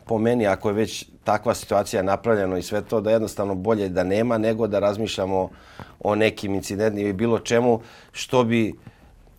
po 0.07 0.19
meni, 0.19 0.47
ako 0.47 0.69
je 0.69 0.75
već 0.75 1.07
takva 1.25 1.55
situacija 1.55 2.03
napravljena 2.03 2.59
i 2.59 2.63
sve 2.63 2.83
to, 2.83 3.01
da 3.01 3.11
jednostavno 3.11 3.55
bolje 3.55 3.89
da 3.89 4.05
nema, 4.05 4.39
nego 4.39 4.67
da 4.67 4.79
razmišljamo 4.79 5.49
o 6.01 6.15
nekim 6.15 6.55
incidentima 6.55 7.09
i 7.09 7.13
bilo 7.13 7.39
čemu, 7.39 7.81
što 8.13 8.45
bi 8.45 8.75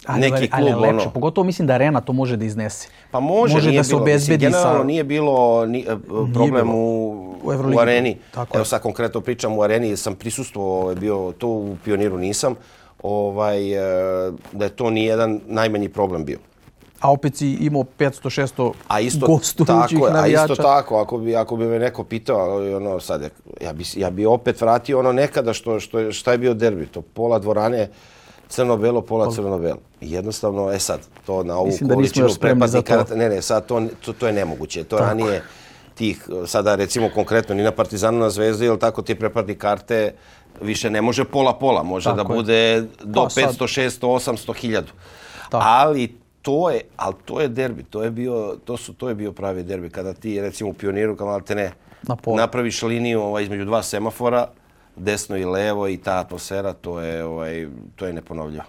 Ali, 0.06 0.22
neki 0.22 0.50
ali 0.52 0.72
klub, 0.72 0.82
lepše, 0.82 1.02
ono... 1.02 1.12
pogotovo 1.12 1.46
mislim 1.46 1.68
da 1.68 1.74
arena 1.74 2.02
to 2.02 2.14
može 2.14 2.38
da 2.38 2.46
iznese. 2.46 2.88
Pa 3.12 3.20
može, 3.20 3.54
može 3.54 3.70
nije 3.70 3.80
da 3.80 3.84
se 3.84 3.90
bilo. 3.90 4.02
obezbedi 4.02 4.46
Mislim, 4.46 4.52
generalno 4.52 4.80
sa... 4.80 4.84
nije 4.84 5.04
bilo 5.04 5.66
ni, 5.66 5.80
e, 5.80 5.96
problem 6.34 6.68
bilo. 6.68 6.78
u, 6.78 7.36
U 7.44 7.76
u 7.76 7.80
areni. 7.80 8.18
Tako 8.32 8.56
je. 8.56 8.60
Evo 8.60 8.66
sad 8.66 8.82
konkretno 8.82 9.22
pričam 9.22 9.58
u 9.58 9.62
areni, 9.62 9.98
sam 9.98 10.16
prisustvovao, 10.16 10.82
ovaj, 10.82 10.96
bio 10.96 11.34
to 11.38 11.48
u 11.48 11.78
Pioniru 11.84 12.18
nisam, 12.18 12.56
ovaj, 13.04 13.72
e, 14.28 14.32
da 14.52 14.66
je 14.66 14.70
to 14.70 14.90
nijedan 14.90 15.40
najmanji 15.48 15.90
problem 15.90 16.26
bio. 16.26 16.38
A 17.00 17.12
opet 17.12 17.36
si 17.36 17.52
imao 17.52 17.84
500-600 18.00 18.72
A 18.88 19.00
isto 19.00 19.28
gostujućih 19.28 19.66
tako, 20.00 20.08
je, 20.08 20.12
a 20.12 20.14
navijača. 20.14 20.54
isto 20.54 20.64
tako, 20.64 20.98
ako 20.98 21.18
bi, 21.18 21.36
ako 21.36 21.56
bi 21.56 21.66
me 21.66 21.80
neko 21.80 22.04
pitao, 22.04 22.38
ali 22.40 22.74
ono, 22.74 23.00
sad, 23.00 23.22
je- 23.22 23.30
ja 23.62 23.74
bi, 23.74 23.84
ja 23.96 24.10
bi 24.10 24.26
opet 24.26 24.62
vratio 24.62 25.00
ono 25.00 25.12
nekada 25.12 25.54
što, 25.54 25.80
što 25.80 26.00
je, 26.00 26.12
šta 26.12 26.32
je 26.32 26.38
bio 26.38 26.54
derbi, 26.54 26.86
to 26.86 27.02
pola 27.02 27.40
dvorane 27.40 27.90
crno-belo, 28.50 29.02
pola 29.02 29.32
crno-belo. 29.32 29.78
Jednostavno, 30.02 30.72
e 30.72 30.80
sad, 30.80 31.00
to 31.26 31.44
na 31.44 31.58
ovu 31.58 31.68
Mislim 31.68 31.90
količinu 31.90 32.28
karata, 32.84 33.16
ne, 33.16 33.30
ne, 33.30 33.42
sad 33.42 33.66
to, 33.66 33.84
to, 34.06 34.14
to 34.14 34.28
je 34.28 34.34
nemoguće. 34.34 34.84
To 34.84 34.98
ranije 34.98 35.44
tih, 35.96 36.26
sada 36.46 36.76
recimo 36.76 37.10
konkretno, 37.16 37.56
ni 37.56 37.64
na 37.64 37.72
Partizanu, 37.72 38.20
na 38.20 38.30
Zvezdi, 38.30 38.66
ili 38.66 38.80
tako 38.80 39.02
ti 39.02 39.16
prepadni 39.16 39.56
karte, 39.56 40.14
više 40.62 40.90
ne 40.90 41.02
može 41.02 41.24
pola-pola, 41.24 41.84
može 41.84 42.04
Tako 42.04 42.16
da 42.16 42.34
je. 42.34 42.36
bude 42.36 42.82
do 43.04 43.24
Pa 43.24 43.30
sad- 43.30 43.56
500, 43.58 43.82
600, 43.82 44.08
800, 44.08 44.54
1000. 44.54 44.84
Tako. 45.50 45.64
Ali 45.68 46.16
to 46.42 46.70
je, 46.70 46.82
ali 46.98 47.16
to 47.26 47.42
je 47.42 47.48
derbi, 47.48 47.84
to 47.84 48.04
je 48.04 48.12
bio, 48.12 48.58
to 48.66 48.78
su, 48.78 48.94
to 48.94 49.10
je 49.10 49.16
bio 49.16 49.32
pravi 49.32 49.64
derbi 49.64 49.90
kada 49.90 50.14
ti 50.14 50.42
recimo 50.42 50.70
u 50.70 50.74
pioniru 50.74 51.16
kao 51.16 51.42
te 51.42 51.56
ne 51.56 51.72
Na 52.08 52.16
napraviš 52.36 52.82
liniju 52.84 53.22
ovaj 53.22 53.44
između 53.44 53.66
dva 53.66 53.84
semafora, 53.84 54.48
desno 54.98 55.38
i 55.38 55.46
levo 55.46 55.88
i 55.88 55.98
ta 55.98 56.18
atmosfera, 56.18 56.74
to 56.74 57.00
je 57.00 57.24
ovaj 57.26 57.68
to 57.96 58.06
je 58.06 58.14
neponovljivo. 58.14 58.64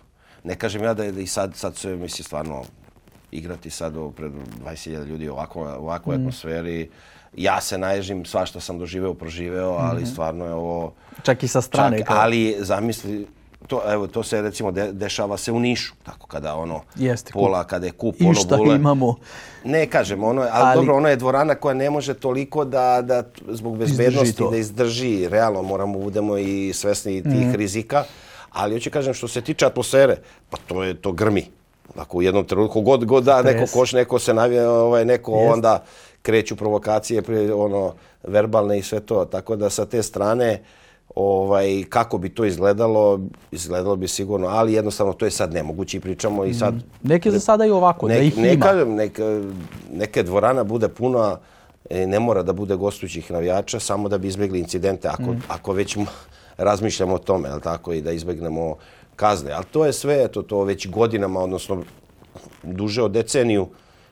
Ne 0.44 0.54
kažem 0.56 0.82
ja 0.82 0.94
da 0.94 1.04
je 1.04 1.12
i 1.14 1.26
sad 1.26 1.54
sad 1.54 1.76
se 1.76 1.88
misli 1.90 2.24
stvarno 2.24 2.62
igrati 3.30 3.70
sad 3.70 3.94
pred 4.10 4.32
20.000 4.56 5.04
ljudi 5.04 5.28
u 5.28 5.32
ovako 5.32 5.60
ovakvoj 5.62 6.16
Mm. 6.16 6.20
atmosferi. 6.20 6.90
Ja 7.34 7.60
se 7.60 7.78
naježim, 7.78 8.24
svašta 8.24 8.60
sam 8.60 8.78
doživeo, 8.78 9.14
proživeo, 9.14 9.70
ali 9.70 10.06
stvarno 10.06 10.44
je 10.44 10.52
ovo 10.52 10.92
Čak 11.22 11.42
i 11.42 11.48
sa 11.48 11.60
strane. 11.60 11.98
Čak, 11.98 12.06
kao- 12.06 12.16
ali 12.16 12.56
zamisli, 12.58 13.26
to, 13.66 13.82
evo, 13.86 14.06
to 14.06 14.22
se 14.22 14.42
recimo 14.42 14.70
de, 14.70 14.92
dešava 14.92 15.36
se 15.36 15.52
u 15.52 15.60
Nišu, 15.60 15.94
tako 16.02 16.26
kada 16.26 16.54
ono 16.54 16.80
Jeste, 16.96 17.32
pola, 17.32 17.64
kada 17.64 17.86
je 17.86 17.92
kup, 17.92 18.14
ono 18.20 18.34
šta 18.34 18.56
bule. 18.56 18.76
imamo? 18.76 19.14
Ne 19.64 19.86
kažem, 19.86 20.24
ono, 20.24 20.40
ali, 20.42 20.50
Ali- 20.54 20.76
dobro, 20.76 20.96
ono 20.96 21.08
je 21.08 21.16
dvorana 21.16 21.54
koja 21.54 21.74
ne 21.74 21.90
može 21.90 22.14
toliko 22.14 22.64
da, 22.64 23.02
da 23.02 23.22
zbog 23.48 23.76
bezbednosti 23.76 24.32
to. 24.34 24.50
da 24.50 24.56
izdrži, 24.56 25.28
realno 25.28 25.62
moramo 25.62 25.98
budemo 25.98 26.38
i 26.38 26.72
svesni 26.72 27.22
tih 27.22 27.32
Mhm. 27.38 27.52
rizika, 27.52 28.04
ali 28.50 28.74
hoću 28.74 28.90
kažem 28.90 29.14
što 29.14 29.28
se 29.28 29.40
tiče 29.40 29.66
atmosfere, 29.66 30.16
pa 30.50 30.56
to 30.58 30.82
je 30.82 30.94
to 30.94 31.12
grmi. 31.12 31.46
Ako 31.96 32.16
u 32.16 32.22
jednom 32.22 32.44
trenutku 32.44 32.80
god, 32.80 33.04
god 33.04 33.24
da 33.24 33.42
neko 33.42 33.64
koš, 33.68 33.92
neko 33.92 34.18
se 34.18 34.34
navije, 34.34 34.68
ovaj, 34.68 35.04
neko 35.04 35.32
Jest. 35.32 35.52
onda 35.52 35.82
kreću 36.22 36.56
provokacije, 36.56 37.22
ono, 37.54 37.94
verbalne 38.22 38.78
i 38.78 38.82
sve 38.82 39.00
to. 39.00 39.24
Tako 39.24 39.56
da 39.56 39.70
sa 39.70 39.86
te 39.86 40.02
strane, 40.02 40.62
ovaj, 41.14 41.84
kako 41.88 42.18
bi 42.18 42.28
to 42.28 42.44
izgledalo, 42.44 43.20
izgledalo 43.52 43.96
bi 43.96 44.08
sigurno, 44.08 44.46
ali 44.46 44.72
jednostavno 44.72 45.12
to 45.12 45.24
je 45.24 45.30
sad 45.30 45.52
nemoguće 45.54 45.96
i 45.96 46.00
pričamo 46.00 46.44
i 46.44 46.54
sad 46.54 46.74
Neke 47.02 47.30
za 47.30 47.40
sada 47.40 47.66
i 47.66 47.70
ovako, 47.70 48.08
da 48.08 48.14
Nek, 48.14 48.24
ih 48.24 48.38
ne 48.38 48.54
ima. 48.54 48.64
kažem, 48.64 48.94
nek, 48.94 49.18
neke 49.92 50.22
dvorana 50.22 50.64
bude 50.64 50.88
puna, 50.88 51.38
e, 51.90 52.06
ne 52.06 52.20
mora 52.20 52.42
da 52.42 52.52
bude 52.52 52.76
gostujućih 52.76 53.30
navijača, 53.30 53.80
samo 53.80 54.08
da 54.08 54.18
bi 54.18 54.28
izbjegli 54.28 54.58
incidente, 54.58 55.08
ako, 55.08 55.22
Mm. 55.22 55.42
ako 55.48 55.72
već 55.72 55.96
razmišljamo 56.56 57.14
o 57.14 57.18
tome, 57.18 57.48
jel 57.48 57.60
tako, 57.60 57.92
i 57.92 58.02
da 58.02 58.12
izbjegnemo 58.12 58.76
kazne. 59.16 59.52
Ali 59.52 59.64
to 59.64 59.86
je 59.86 59.92
sve, 59.92 60.24
eto, 60.24 60.42
to 60.42 60.62
već 60.64 60.88
godinama, 60.88 61.40
odnosno 61.40 61.82
duže 62.62 63.02
od 63.02 63.10
deceniju, 63.10 63.68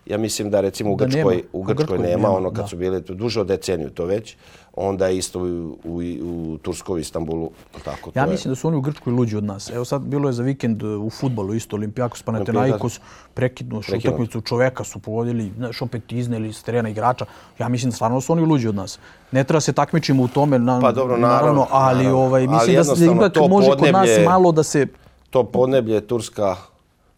ja 0.06 0.18
mislim 0.18 0.50
da 0.50 0.60
recimo 0.60 0.92
u 0.92 0.96
Da 0.96 1.04
Grčkoj, 1.04 1.34
nema. 1.36 1.48
u 1.52 1.60
U 1.60 1.62
Grčkoj 1.62 1.74
Grčkoj 1.76 1.98
nema, 1.98 2.08
nema, 2.22 2.36
ono 2.36 2.50
kad 2.50 2.64
da. 2.64 2.68
su 2.68 2.76
bile 2.76 3.02
to 3.02 3.14
duže 3.14 3.40
od 3.40 3.46
deceniju 3.46 3.90
to 3.90 4.04
već, 4.04 4.36
onda 4.76 5.08
isto 5.08 5.40
u, 5.40 5.44
u, 5.84 6.00
u 6.22 6.58
Turskoj, 6.58 7.00
Istanbulu, 7.00 7.50
tako, 7.84 8.10
to 8.10 8.18
Ja 8.18 8.24
je. 8.24 8.30
mislim 8.30 8.50
da 8.52 8.56
su 8.56 8.68
oni 8.68 8.76
u 8.76 8.80
Grčkoj 8.80 9.12
luđi 9.12 9.36
od 9.36 9.44
nas. 9.44 9.70
Evo 9.70 9.84
sad 9.84 10.02
bilo 10.02 10.28
je 10.28 10.32
za 10.32 10.42
vikend 10.42 10.82
uh, 10.82 11.04
u 11.04 11.10
futbolu 11.10 11.54
isto 11.54 11.76
Olimpijakos 11.76 12.22
Panathinaikos 12.22 13.00
prekidnuš 13.34 13.86
Prekinuo. 13.86 14.14
utakmicu 14.14 14.40
čoveka 14.40 14.84
su 14.84 14.98
pogodili, 14.98 15.52
znaš 15.56 15.82
opet 15.82 16.12
izneli 16.12 16.52
s 16.52 16.62
terena 16.62 16.88
igrača. 16.88 17.24
Ja 17.58 17.68
mislim 17.68 17.90
da 17.90 17.94
stvarno 17.94 18.20
su 18.20 18.32
oni 18.32 18.42
luđi 18.42 18.68
od 18.68 18.74
nas. 18.74 18.98
Ne 19.32 19.44
treba 19.44 19.60
se 19.60 19.72
takmičimo 19.72 20.22
u 20.22 20.28
tome 20.28 20.58
na, 20.58 20.80
Pa 20.80 20.92
dobro, 20.92 21.16
naravno, 21.16 21.66
ali 21.70 21.98
naravno. 21.98 22.20
ovaj 22.20 22.40
Ali 22.40 22.48
mislim 22.48 22.76
da 22.76 22.84
se 22.84 23.04
ipak 23.06 23.32
to 23.32 23.48
može 23.48 23.70
kod 23.70 23.92
nas 23.92 24.08
malo 24.24 24.52
da 24.52 24.62
se 24.62 24.86
to 25.30 25.44
podneblje, 25.44 26.00
Turska, 26.00 26.56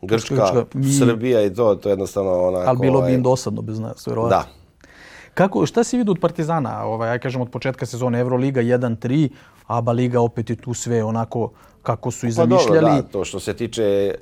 Grčka, 0.03 0.35
Grčka, 0.35 0.65
mi- 0.75 0.93
Srbija 0.93 1.45
i 1.45 1.55
to, 1.55 1.75
to 1.75 1.89
je 1.89 1.93
jednostavno 1.93 2.47
onako... 2.47 2.69
ali 2.69 2.79
bilo 2.79 2.93
bi 2.93 3.03
ovaj, 3.03 3.15
im 3.15 3.23
dosadno 3.23 3.63
bez 3.63 3.79
nas, 3.79 4.07
vjerovatno. 4.07 4.37
Da. 4.37 4.58
Kako, 5.39 5.67
šta 5.67 5.85
si 5.85 5.97
vidio 5.97 6.13
od 6.13 6.19
Partizana? 6.19 6.85
Ovaj, 6.85 7.11
ja 7.11 7.19
kažem 7.19 7.41
od 7.41 7.51
početka 7.51 7.87
sezone 7.87 8.21
Euroliga 8.21 8.61
1-3, 8.63 9.29
ABA 9.67 9.93
Liga 9.93 10.21
opet 10.21 10.51
je 10.51 10.57
tu 10.57 10.75
sve 10.75 11.05
onako 11.05 11.51
kako 11.83 12.11
su 12.11 12.27
i 12.27 12.31
Pa 12.31 12.47
dobro, 12.47 12.59
zamišljali. 12.59 12.97
da, 12.97 13.03
to 13.03 13.25
što 13.25 13.41
se 13.41 13.55
tiče 13.55 14.15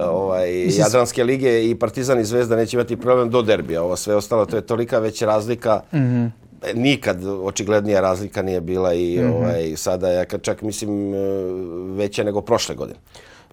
ovaj, 0.00 0.50
Mislim, 0.50 0.82
Jadranske 0.82 1.24
lige 1.24 1.70
i 1.70 1.74
Partizan 1.74 2.20
i 2.20 2.24
Zvezda 2.24 2.56
neće 2.56 2.76
imati 2.76 2.96
problem 2.96 3.30
do 3.30 3.42
derbija. 3.42 3.82
Ovo 3.82 3.96
sve 3.96 4.14
ostalo, 4.14 4.46
to 4.46 4.56
je 4.56 4.62
tolika 4.62 4.98
već 4.98 5.22
razlika. 5.22 5.80
Mhm. 5.94 6.24
E, 6.62 6.74
Nikad 6.74 7.16
očiglednija 7.26 8.00
razlika 8.00 8.42
nije 8.42 8.60
bila 8.60 8.94
i 8.94 9.18
Mhm. 9.18 9.32
ovaj, 9.32 9.72
sada 9.76 10.24
kad 10.24 10.42
čak 10.42 10.62
mislim 10.62 11.14
e, 11.14 11.18
veća 11.88 12.24
nego 12.24 12.40
prošle 12.40 12.74
godine. 12.74 12.98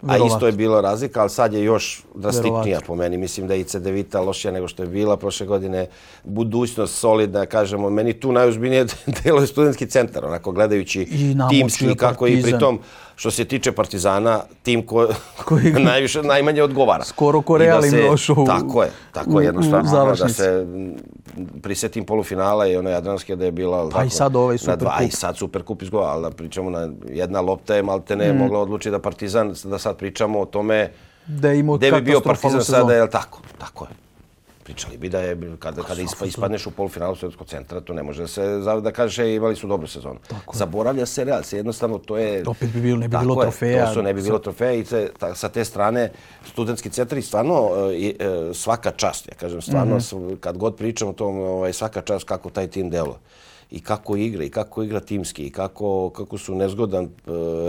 A 0.01 0.05
Verovatno. 0.05 0.35
isto 0.35 0.45
je 0.45 0.51
bilo 0.51 0.81
razlika, 0.81 1.21
ali 1.21 1.29
sad 1.29 1.53
je 1.53 1.63
još 1.63 2.03
drastičnija 2.15 2.79
po 2.87 2.95
meni. 2.95 3.17
Mislim 3.17 3.47
da 3.47 3.53
je 3.53 3.59
i 3.59 3.63
Cedevita 3.63 4.21
lošija 4.21 4.51
nego 4.51 4.67
što 4.67 4.83
je 4.83 4.89
bila 4.89 5.17
prošle 5.17 5.45
godine. 5.45 5.87
Budućnost 6.23 6.99
solidna, 6.99 7.45
kažemo. 7.45 7.89
Meni 7.89 8.13
tu 8.13 8.31
najozbiljnije 8.31 8.85
delo 9.23 9.41
je 9.41 9.47
studentski 9.47 9.85
centar, 9.85 10.25
onako 10.25 10.51
gledajući 10.51 11.07
timski 11.49 11.95
kako 11.95 12.27
i 12.27 12.41
pritom 12.41 12.79
što 13.19 13.31
se 13.31 13.45
tiče 13.45 13.71
Partizana, 13.71 14.39
tim 14.63 14.81
ko, 14.83 15.07
Koji- 15.45 15.71
najviše, 15.83 16.21
najmanje 16.23 16.63
odgovara. 16.63 17.03
Skoro 17.03 17.41
ko 17.41 17.55
I 17.55 17.59
da 17.59 17.65
Real 17.65 17.85
im 17.85 17.91
se- 17.91 18.01
došao 18.01 18.45
Tako 18.45 18.83
je, 18.83 18.91
tako 19.11 19.39
je 19.39 19.45
jednostavno. 19.45 19.91
ono, 19.93 20.15
da 20.15 20.29
se 20.29 20.45
m, 20.65 20.95
prisetim 21.61 22.05
polufinala 22.05 22.67
i 22.67 22.77
ono 22.77 22.89
Jadranske 22.89 23.35
da 23.35 23.45
je 23.45 23.51
bila... 23.51 23.89
Pa 23.89 24.03
i 24.03 24.09
sad 24.09 24.35
ovaj 24.35 24.57
Superkup. 24.57 24.79
dva, 24.79 24.97
I 25.01 25.11
sad 25.11 25.37
Superkup 25.37 25.81
izgleda, 25.81 26.05
ali 26.05 26.21
da 26.23 26.31
pričamo 26.31 26.69
na 26.69 26.89
jedna 27.05 27.41
lopta 27.41 27.75
je 27.75 27.83
malte 27.83 28.15
ne 28.15 28.33
Mm. 28.33 28.37
mogla 28.37 28.59
odlučiti 28.59 28.91
da 28.91 28.99
Partizan, 28.99 29.53
da 29.63 29.77
sad 29.77 29.97
pričamo 29.97 30.39
o 30.39 30.45
tome 30.45 30.91
Da 31.27 31.49
je 31.49 31.59
imao 31.59 31.77
gde 31.77 31.91
bi 31.91 32.01
bio 32.01 32.19
Partizan 32.21 32.63
sada, 32.63 32.93
je 32.93 33.09
tako? 33.09 33.39
Tako 33.57 33.85
je. 33.85 34.08
Pričali 34.69 34.97
bi 34.97 35.09
da 35.09 35.19
je, 35.19 35.37
kada, 35.59 35.83
kada 35.83 36.01
ispa, 36.01 36.25
ispadneš 36.25 36.67
u 36.67 36.71
polufinalu 36.71 37.15
Svjetskog 37.15 37.47
centra, 37.47 37.81
to 37.81 37.93
ne 37.93 38.03
može 38.03 38.21
da 38.21 38.27
se 38.27 38.41
da 38.81 38.91
kaže 38.91 39.23
e, 39.23 39.35
imali 39.35 39.55
su 39.55 39.67
dobru 39.67 39.87
sezonu. 39.87 40.19
Tako. 40.27 40.57
Zaboravlja 40.57 41.05
se 41.05 41.23
Real, 41.23 41.43
se 41.43 41.57
jednostavno 41.57 41.97
to 41.97 42.17
je... 42.17 42.43
Opet 42.47 42.73
bi 42.73 42.81
bilo- 42.81 42.99
ne 42.99 43.07
bi 43.07 43.17
bilo 43.17 43.41
je, 43.41 43.45
trofeja. 43.45 43.85
To 43.85 43.93
su, 43.93 44.01
ne 44.01 44.13
bi 44.13 44.21
bilo 44.21 44.39
trofeja 44.39 44.73
i 44.73 44.83
te, 44.83 45.09
ta, 45.19 45.35
sa 45.35 45.49
te 45.49 45.65
strane 45.65 46.11
studentski 46.45 46.89
centri 46.89 47.21
stvarno 47.21 47.69
e, 47.89 47.95
i, 47.95 48.15
e, 48.19 48.53
svaka 48.53 48.91
čast, 48.91 49.27
ja 49.27 49.35
kažem 49.35 49.61
stvarno, 49.61 49.97
mm 49.97 50.37
kad 50.39 50.57
god 50.57 50.75
pričam 50.75 51.07
o 51.07 51.13
tom, 51.13 51.39
ovaj, 51.39 51.73
svaka 51.73 52.01
čast 52.01 52.25
kako 52.25 52.49
taj 52.49 52.67
tim 52.67 52.89
delo 52.89 53.19
i 53.71 53.79
kako 53.79 54.15
igra 54.15 54.43
i 54.43 54.49
kako 54.49 54.83
igra 54.83 54.99
timski 54.99 55.43
i 55.43 55.49
kako, 55.51 56.09
kako 56.09 56.37
su 56.37 56.55
nezgodan 56.55 57.05
e, 57.05 57.09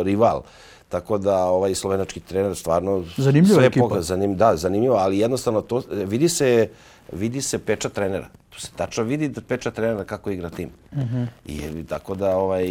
rival. 0.03 0.42
Tako 0.91 1.18
da 1.18 1.45
ovaj 1.45 1.74
slovenački 1.74 2.20
trener 2.20 2.57
stvarno 2.57 3.05
Zanimljiva 3.16 3.55
sve 3.55 3.66
ekipa. 3.66 3.84
poka- 3.84 4.01
Zanim, 4.01 4.36
da, 4.36 4.57
zanimljivo, 4.57 4.97
ali 4.97 5.18
jednostavno 5.18 5.61
to 5.62 5.82
vidi 5.91 6.28
se 6.28 6.68
vidi 7.12 7.43
se 7.43 7.59
peča 7.59 7.88
trenera. 7.88 8.28
Tu 8.51 8.61
se 8.61 8.68
tačno 8.72 9.05
vidi 9.05 9.28
da 9.28 9.41
peča 9.41 9.70
trenera 9.70 10.05
kako 10.05 10.30
igra 10.30 10.51
tim. 10.51 10.70
I 11.47 11.57
je, 11.57 11.84
tako 11.84 12.14
da 12.14 12.36
ovaj 12.36 12.66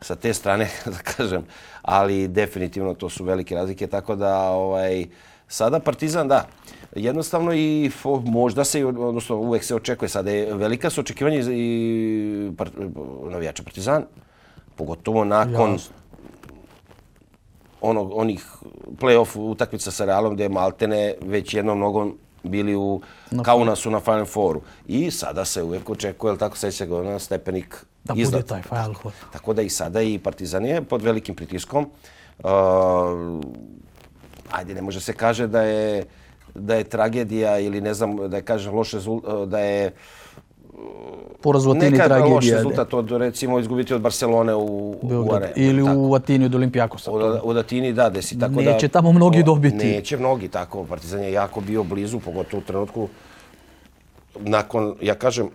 sa 0.00 0.16
te 0.16 0.34
strane, 0.34 0.68
da 0.86 0.98
kažem, 1.06 1.42
ali 1.82 2.28
definitivno 2.28 2.94
to 2.94 3.08
su 3.08 3.24
velike 3.24 3.54
razlike, 3.54 3.86
tako 3.86 4.16
da 4.16 4.40
ovaj, 4.42 5.06
sada 5.48 5.80
Partizan, 5.80 6.28
da, 6.28 6.46
jednostavno 6.94 7.54
i 7.54 7.90
možda 8.22 8.64
se, 8.64 8.84
odnosno 8.86 9.36
uvek 9.36 9.64
se 9.64 9.74
očekuje, 9.74 10.08
sada 10.08 10.30
je 10.30 10.54
velika 10.54 10.90
su 10.90 11.00
očekivanja 11.00 11.38
i 11.48 12.52
par, 12.58 12.70
navijača 13.24 13.62
Partizan, 13.62 14.04
pogotovo 14.76 15.24
nakon 15.24 15.72
Jasno. 15.72 15.94
Onog, 17.82 18.12
onih 18.14 18.46
play-off 19.00 19.36
utakmica 19.36 19.90
sa 19.90 20.04
Realom 20.04 20.34
gdje 20.34 20.44
je 20.44 20.48
Maltene 20.48 21.14
već 21.20 21.54
jednom 21.54 21.78
nogom 21.78 22.18
bili 22.42 22.76
u 22.76 23.00
na 23.30 23.42
Kaunasu 23.42 23.90
na 23.90 24.00
Final 24.00 24.24
Fouru. 24.24 24.62
I 24.86 25.10
sada 25.10 25.44
se 25.44 25.62
uvijek 25.62 25.90
očekuje, 25.90 26.30
ali 26.30 26.38
tako 26.38 26.56
se 26.56 26.86
ga 26.86 27.02
na 27.02 27.18
stepenik 27.18 27.84
da 28.04 28.14
iznad. 28.16 28.32
bude 28.32 28.48
taj 28.48 28.62
Final 28.62 28.94
Four. 28.94 29.12
Tako 29.32 29.52
da 29.52 29.62
i 29.62 29.68
sada 29.68 30.02
i 30.02 30.18
Partizan 30.18 30.64
je 30.64 30.82
pod 30.82 31.02
velikim 31.02 31.34
pritiskom. 31.34 31.90
Uh, 32.38 32.50
ajde, 34.50 34.74
ne 34.74 34.82
može 34.82 35.00
se 35.00 35.12
kaže 35.12 35.46
da 35.46 35.62
je 35.62 36.04
da 36.54 36.74
je 36.74 36.84
tragedija 36.84 37.58
ili 37.58 37.80
ne 37.80 37.94
znam 37.94 38.30
da 38.30 38.36
je 38.36 38.42
kaže 38.42 38.70
loše 38.70 38.98
da 39.46 39.58
je 39.58 39.92
poraz 41.40 41.66
u 41.66 41.70
Atini 41.70 41.90
Neka 41.90 42.04
tragedija. 42.04 42.24
Neka 42.24 42.34
loš 42.34 42.50
rezultat 42.50 42.94
od, 42.94 43.10
recimo, 43.10 43.58
izgubiti 43.58 43.94
od 43.94 44.00
Barcelone 44.00 44.54
u, 44.54 44.96
u 45.02 45.34
Areni. 45.34 45.52
Ili 45.56 45.84
tako. 45.84 46.00
u 46.00 46.14
Atini 46.14 46.44
od 46.44 46.54
Olimpijakosa. 46.54 47.10
Od, 47.10 47.40
od 47.42 47.56
Atini, 47.56 47.92
da, 47.92 48.10
desi. 48.10 48.38
Tako 48.38 48.60
neće 48.60 48.88
da, 48.88 48.92
tamo 48.92 49.12
mnogi 49.12 49.42
dobiti. 49.42 49.86
Neće 49.86 50.16
mnogi, 50.16 50.48
tako. 50.48 50.84
Partizan 50.84 51.22
je 51.22 51.32
jako 51.32 51.60
bio 51.60 51.82
blizu, 51.82 52.20
pogotovo 52.20 52.60
u 52.60 52.66
trenutku. 52.66 53.08
Nakon, 54.40 54.94
ja 55.02 55.14
kažem, 55.14 55.48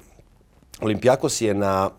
Olimpijakos 0.81 1.41
je 1.41 1.53
na 1.53 1.89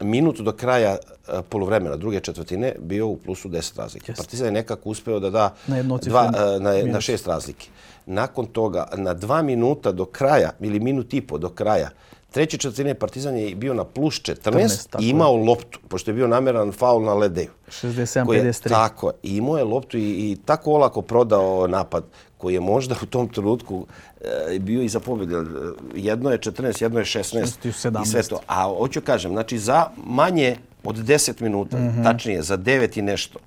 minutu 0.00 0.42
do 0.42 0.52
kraja 0.52 0.90
e, 0.90 1.42
polovremena 1.48 1.96
druge 1.96 2.20
četvrtine 2.20 2.74
bio 2.78 3.06
u 3.06 3.16
plusu 3.16 3.48
10 3.48 3.78
razlike. 3.78 4.12
Partizan 4.16 4.46
je 4.46 4.52
nekako 4.52 4.88
uspeo 4.88 5.20
da 5.20 5.30
da 5.30 5.54
na, 5.66 5.82
dva, 5.82 6.32
e, 6.56 6.60
na, 6.60 6.92
na 6.92 7.00
šest 7.00 7.26
razlike. 7.26 7.68
Nakon 8.06 8.46
toga, 8.46 8.88
na 8.96 9.14
dva 9.14 9.42
minuta 9.42 9.92
do 9.92 10.04
kraja, 10.04 10.50
ili 10.60 10.80
minut 10.80 11.14
i 11.14 11.20
po 11.20 11.38
do 11.38 11.48
kraja, 11.48 11.90
treće 12.30 12.56
četvrtine 12.56 12.94
Partizan 12.94 13.36
je 13.36 13.54
bio 13.54 13.74
na 13.74 13.84
plus 13.84 14.14
14, 14.14 14.34
14 14.44 15.02
i 15.02 15.08
imao 15.08 15.36
loptu, 15.36 15.78
pošto 15.88 16.10
je 16.10 16.14
bio 16.14 16.28
nameran 16.28 16.72
faul 16.72 17.02
na 17.02 17.14
Ledeju. 17.14 17.50
67-53. 17.68 18.68
Tako, 18.68 19.12
i 19.22 19.36
imao 19.36 19.58
je 19.58 19.64
loptu 19.64 19.98
i, 19.98 20.02
i 20.02 20.36
tako 20.44 20.72
olako 20.72 21.02
prodao 21.02 21.66
napad 21.66 22.04
koji 22.38 22.54
je 22.54 22.60
možda 22.60 22.94
u 23.02 23.06
tom 23.06 23.28
trenutku 23.28 23.86
e, 24.20 24.58
bio 24.58 24.82
i 24.82 24.88
za 24.88 25.00
pobjede. 25.00 25.36
Jedno 25.94 26.30
je 26.30 26.38
14, 26.38 26.82
jedno 26.82 26.98
je 26.98 27.04
16 27.04 28.02
i 28.02 28.06
sve 28.06 28.22
to. 28.22 28.40
A 28.46 28.62
hoću 28.78 29.00
kažem, 29.00 29.30
znači 29.30 29.58
za 29.58 29.86
manje 30.06 30.56
od 30.84 30.96
10 30.96 31.42
minuta, 31.42 31.78
mm 31.78 31.80
-hmm. 31.80 32.04
tačnije 32.04 32.42
za 32.42 32.58
9 32.58 32.98
i 32.98 33.02
nešto, 33.02 33.38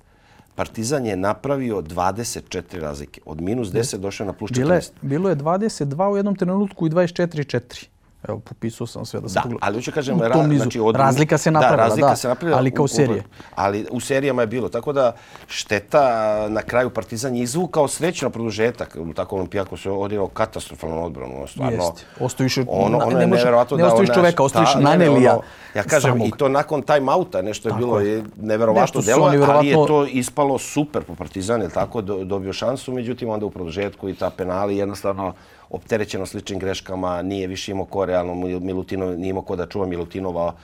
Partizan 0.54 1.06
je 1.06 1.16
napravio 1.16 1.82
24 1.82 2.80
razlike. 2.80 3.20
Od 3.24 3.40
minus 3.40 3.68
10 3.68 3.96
došao 3.96 4.26
na 4.26 4.32
plus 4.32 4.50
14. 4.50 4.56
Bile, 4.60 4.80
bilo 5.02 5.28
je 5.28 5.36
22 5.36 6.12
u 6.12 6.16
jednom 6.16 6.36
trenutku 6.36 6.86
i 6.86 6.90
24-4. 6.90 7.86
Evo, 8.28 8.38
popisao 8.38 8.86
sam 8.86 9.06
sve 9.06 9.20
da 9.20 9.28
sam 9.28 9.50
da, 9.50 9.56
ali 9.60 9.76
hoću 9.76 9.92
kažem, 9.92 10.20
ra, 10.20 10.48
znači, 10.56 10.80
od, 10.80 10.96
razlika 10.96 11.38
se 11.38 11.50
napravila, 11.50 11.76
da, 11.76 11.82
razlika 11.82 12.08
da, 12.08 12.16
se 12.16 12.28
napravila, 12.28 12.58
ali 12.58 12.70
kao 12.70 12.88
serije. 12.88 13.22
Ali 13.54 13.86
u 13.90 14.00
serijama 14.00 14.42
je 14.42 14.46
bilo, 14.46 14.68
tako 14.68 14.92
da 14.92 15.12
šteta 15.46 16.46
na 16.48 16.62
kraju 16.62 16.90
Partizan 16.90 17.36
je 17.36 17.42
izvukao 17.42 17.88
srećno 17.88 18.30
produžetak, 18.30 18.96
tako 19.14 19.36
Olimpijako 19.36 19.76
se 19.76 19.90
odigrao 19.90 20.28
katastrofalno 20.28 21.02
odbranu, 21.02 21.46
stvarno. 21.46 21.72
Jeste, 21.72 22.02
ostojiš, 22.20 22.58
ono, 22.58 22.98
ono 22.98 23.16
ne, 23.16 23.20
je 23.20 23.26
nevjerovatno 23.26 23.76
ne 23.76 23.82
da 23.82 23.88
ostojiš 23.88 24.10
čoveka, 24.14 24.42
ostojiš 24.42 24.72
ta, 24.72 24.80
Nanelija. 24.80 25.32
Ono, 25.32 25.42
ja 25.74 25.82
kažem, 25.82 26.10
samog. 26.10 26.28
i 26.28 26.30
to 26.30 26.48
nakon 26.48 26.82
time 26.82 27.12
outa 27.12 27.42
nešto 27.42 27.68
je 27.68 27.70
tako 27.70 27.84
bilo 27.84 28.00
je 28.00 28.24
nevjerovatno 28.36 29.00
delo, 29.00 29.26
ali 29.48 29.68
je 29.68 29.74
to 29.74 30.06
ispalo 30.06 30.58
super 30.58 31.02
po 31.02 31.14
Partizan, 31.14 31.62
je 31.62 31.68
tako, 31.68 32.02
dobio 32.02 32.52
šansu, 32.52 32.92
međutim 32.92 33.30
onda 33.30 33.46
u 33.46 33.50
produžetku 33.50 34.08
i 34.08 34.14
ta 34.14 34.30
penali 34.30 34.76
jednostavno 34.76 35.34
opterećeno 35.70 36.26
sličnim 36.26 36.58
greškama, 36.58 37.22
nije 37.22 37.46
više 37.46 37.72
imao 37.72 37.84
ko 37.84 38.04
realno, 38.04 38.34
Milutinov, 38.60 39.18
nije 39.18 39.30
imao 39.30 39.42
ko 39.42 39.56
da 39.56 39.66
čuva 39.66 39.86
Milutinova 39.86 40.54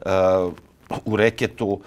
uh, 0.00 0.52
u 1.04 1.16
reketu. 1.16 1.68
Uh, 1.68 1.80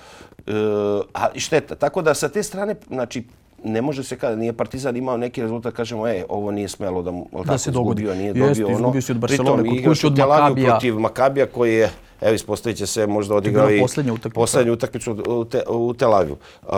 a 1.13 1.27
šteta. 1.35 1.75
Tako 1.75 2.01
da 2.01 2.13
sa 2.13 2.29
te 2.29 2.43
strane, 2.43 2.75
znači, 2.87 3.23
ne 3.67 3.81
može 3.81 4.03
se 4.03 4.17
kada 4.17 4.35
nije 4.35 4.53
Partizan 4.53 4.97
imao 4.97 5.17
neki 5.17 5.41
rezultat, 5.41 5.73
kažemo, 5.73 6.07
e, 6.07 6.23
ovo 6.29 6.51
nije 6.51 6.67
smelo 6.67 7.01
da, 7.01 7.11
da 7.11 7.43
tako, 7.43 7.57
se 7.57 7.71
dogodi. 7.71 8.03
Izgubio, 8.03 8.21
nije 8.21 8.47
Jeste, 8.47 8.63
dobio 8.63 8.77
ono. 8.77 8.91
Jeste, 8.95 9.13
od 9.13 9.19
Barcelona, 9.19 9.63
kod 9.63 9.83
kuće 9.85 10.07
od 10.07 10.17
Makabija. 10.17 10.71
Protiv 10.71 10.99
Makabija 10.99 11.45
koji 11.45 11.73
je, 11.73 11.89
evo, 12.21 12.33
ispostavit 12.33 12.77
će 12.77 12.85
se 12.87 13.07
možda 13.07 13.35
odigrao 13.35 13.71
i 13.71 13.79
posljednju 14.35 14.73
utakmicu 14.73 15.23
u, 15.27 15.45
te, 15.45 15.63
u 15.69 15.93
Tel 15.93 16.13
Avivu. 16.13 16.37
Uh, 16.63 16.73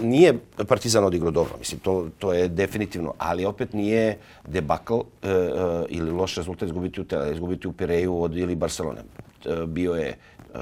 nije 0.00 0.38
Partizan 0.68 1.04
odigrao 1.04 1.30
dobro, 1.30 1.54
mislim, 1.58 1.80
to, 1.80 2.08
to 2.18 2.32
je 2.32 2.48
definitivno, 2.48 3.14
ali 3.18 3.44
opet 3.44 3.72
nije 3.72 4.18
debakl 4.46 4.94
uh, 4.94 5.02
uh, 5.02 5.84
ili 5.88 6.10
loš 6.10 6.36
rezultat 6.36 6.66
izgubiti 6.66 7.00
u, 7.00 7.04
Tel, 7.04 7.32
izgubiti 7.32 7.68
u 7.68 7.72
Pireju 7.72 8.22
od 8.22 8.36
ili 8.36 8.54
Barcelone. 8.54 9.00
Uh, 9.46 9.64
bio 9.64 9.94
je 9.94 10.16
uh, 10.54 10.60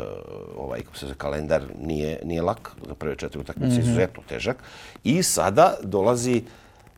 ovaj 0.56 0.80
kako 0.80 0.96
se 0.98 1.06
kalendar 1.16 1.62
nije 1.80 2.20
nije 2.24 2.42
lak 2.42 2.70
za 2.88 2.94
prve 2.94 3.16
četiri 3.16 3.40
utakmice 3.40 3.74
mm 3.74 3.76
-hmm. 3.76 3.82
izuzetno 3.82 4.22
težak. 4.28 4.56
I 5.04 5.22
sada 5.22 5.74
dolazi 5.82 6.42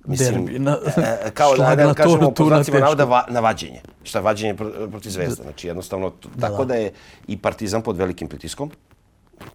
mislim 0.05 0.45
Derbi, 0.45 0.59
na, 0.59 0.79
e, 0.97 1.31
kao 1.31 1.57
da 1.59 1.75
ne 1.75 1.95
kažemo 1.95 2.31
po 2.31 2.45
znacima 2.45 2.79
navoda 2.79 3.05
va, 3.05 3.25
na 3.29 3.41
vađenje 3.41 3.81
šta 4.03 4.21
vađenje 4.21 4.55
protiv 4.91 5.11
Zvezda 5.11 5.43
znači 5.43 5.67
jednostavno 5.67 6.13
da, 6.35 6.49
tako 6.49 6.65
da 6.65 6.75
je 6.75 6.93
i 7.27 7.39
Partizan 7.39 7.83
pod 7.83 7.97
velikim 7.97 8.29
pritiskom. 8.29 8.71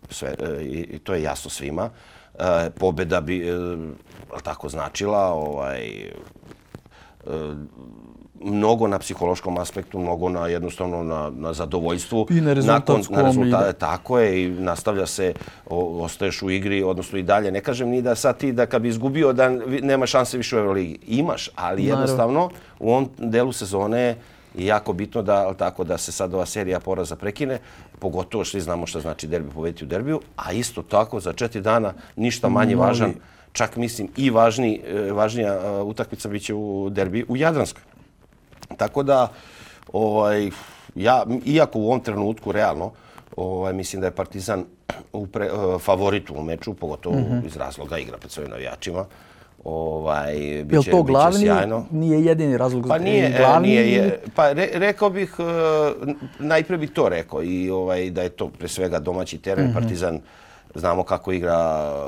Sve 0.10 0.36
e, 0.40 0.64
i 0.64 1.00
to 1.00 1.14
je 1.14 1.24
jasno 1.24 1.50
svima. 1.50 1.90
E, 2.40 2.70
pobeda 2.70 3.22
bi 3.22 3.50
e, 3.50 3.54
tako 4.44 4.70
značila 4.70 5.34
ovaj 5.34 6.12
mnogo 8.42 8.88
na 8.88 9.00
psihološkom 9.00 9.58
aspektu, 9.58 10.00
mnogo 10.00 10.30
na 10.30 10.48
jednostavno 10.48 11.04
na, 11.04 11.32
na 11.36 11.54
zadovoljstvu. 11.54 12.28
I 12.30 12.42
na 12.42 12.54
rezultatskom. 12.54 13.16
Na 13.16 13.22
rezultate, 13.22 13.74
tako 13.74 14.20
je 14.20 14.44
i 14.44 14.50
nastavlja 14.50 15.06
se, 15.06 15.34
o, 15.70 16.04
ostaješ 16.04 16.42
u 16.42 16.50
igri, 16.50 16.84
odnosno 16.84 17.20
i 17.20 17.24
dalje. 17.24 17.52
Ne 17.52 17.62
kažem 17.62 17.90
ni 17.90 18.02
da 18.02 18.16
sad 18.16 18.38
ti 18.38 18.52
da 18.52 18.66
kad 18.66 18.82
bi 18.82 18.90
izgubio 18.90 19.34
da 19.34 19.50
nema 19.82 20.06
šanse 20.06 20.38
više 20.38 20.56
u 20.56 20.60
Euroligi. 20.60 21.00
Imaš, 21.08 21.50
ali 21.56 21.86
jednostavno 21.86 22.50
u 22.80 22.92
ovom 22.92 23.10
delu 23.18 23.52
sezone 23.52 24.16
je 24.56 24.66
jako 24.66 24.94
bitno 24.94 25.22
da 25.22 25.54
tako 25.54 25.84
da 25.84 25.98
se 25.98 26.12
sad 26.12 26.34
ova 26.34 26.46
serija 26.46 26.80
poraza 26.80 27.16
prekine, 27.16 27.60
pogotovo 28.00 28.44
što 28.44 28.60
znamo 28.60 28.88
što 28.88 29.00
znači 29.00 29.28
derbi 29.28 29.50
pobediti 29.50 29.84
u 29.84 29.88
derbiju, 29.88 30.22
a 30.36 30.52
isto 30.52 30.82
tako 30.82 31.20
za 31.20 31.34
četiri 31.34 31.62
dana 31.62 31.94
ništa 32.16 32.50
manje 32.50 32.76
važan, 32.76 33.14
čak 33.52 33.76
mislim 33.76 34.08
i 34.18 34.30
važni, 34.30 34.82
e, 34.88 35.12
važnija 35.12 35.82
utakmica 35.84 36.30
biće 36.30 36.54
u 36.54 36.90
derbi 36.90 37.26
u 37.28 37.38
Jadranskoj. 37.38 37.89
Tako 38.80 39.04
da, 39.04 39.28
ovaj, 39.94 40.50
ja, 40.96 41.26
iako 41.46 41.80
u 41.80 41.88
ovom 41.88 42.00
trenutku, 42.00 42.52
realno, 42.52 42.92
ovaj, 43.36 43.74
mislim 43.74 44.02
da 44.02 44.08
je 44.08 44.12
Partizan 44.16 44.66
u 45.14 45.28
pre, 45.28 45.52
uh, 45.52 45.82
favoritu 45.82 46.34
u 46.38 46.44
meču, 46.44 46.74
pogotovo 46.74 47.16
mm 47.16 47.26
-hmm. 47.32 47.48
iz 47.48 47.58
razloga 47.58 47.98
igra 47.98 48.18
pred 48.18 48.32
svojim 48.32 48.52
navijačima. 48.52 49.06
Ovaj, 49.64 50.64
biće, 50.66 50.90
je 50.90 50.92
to 50.92 51.04
glavni, 51.04 51.40
sjajno. 51.40 51.86
nije 51.92 52.26
jedini 52.26 52.58
razlog 52.58 52.86
pa 52.88 52.98
nije, 52.98 53.36
glavni? 53.38 53.68
Nije, 53.68 53.92
je, 53.92 54.20
pa 54.36 54.52
re, 54.54 54.70
rekao 54.74 55.10
bih, 55.10 55.36
uh, 55.40 55.46
najpre 56.40 56.78
bih 56.78 56.92
to 56.92 57.10
rekao, 57.10 57.44
i 57.44 57.70
ovaj, 57.70 58.10
da 58.10 58.22
je 58.22 58.30
to 58.30 58.50
pre 58.50 58.68
svega 58.68 59.00
domaći 59.00 59.38
teren. 59.38 59.66
Mm 59.66 59.70
-hmm. 59.70 59.74
Partizan 59.74 60.20
znamo 60.76 61.04
kako 61.04 61.32
igra, 61.32 61.58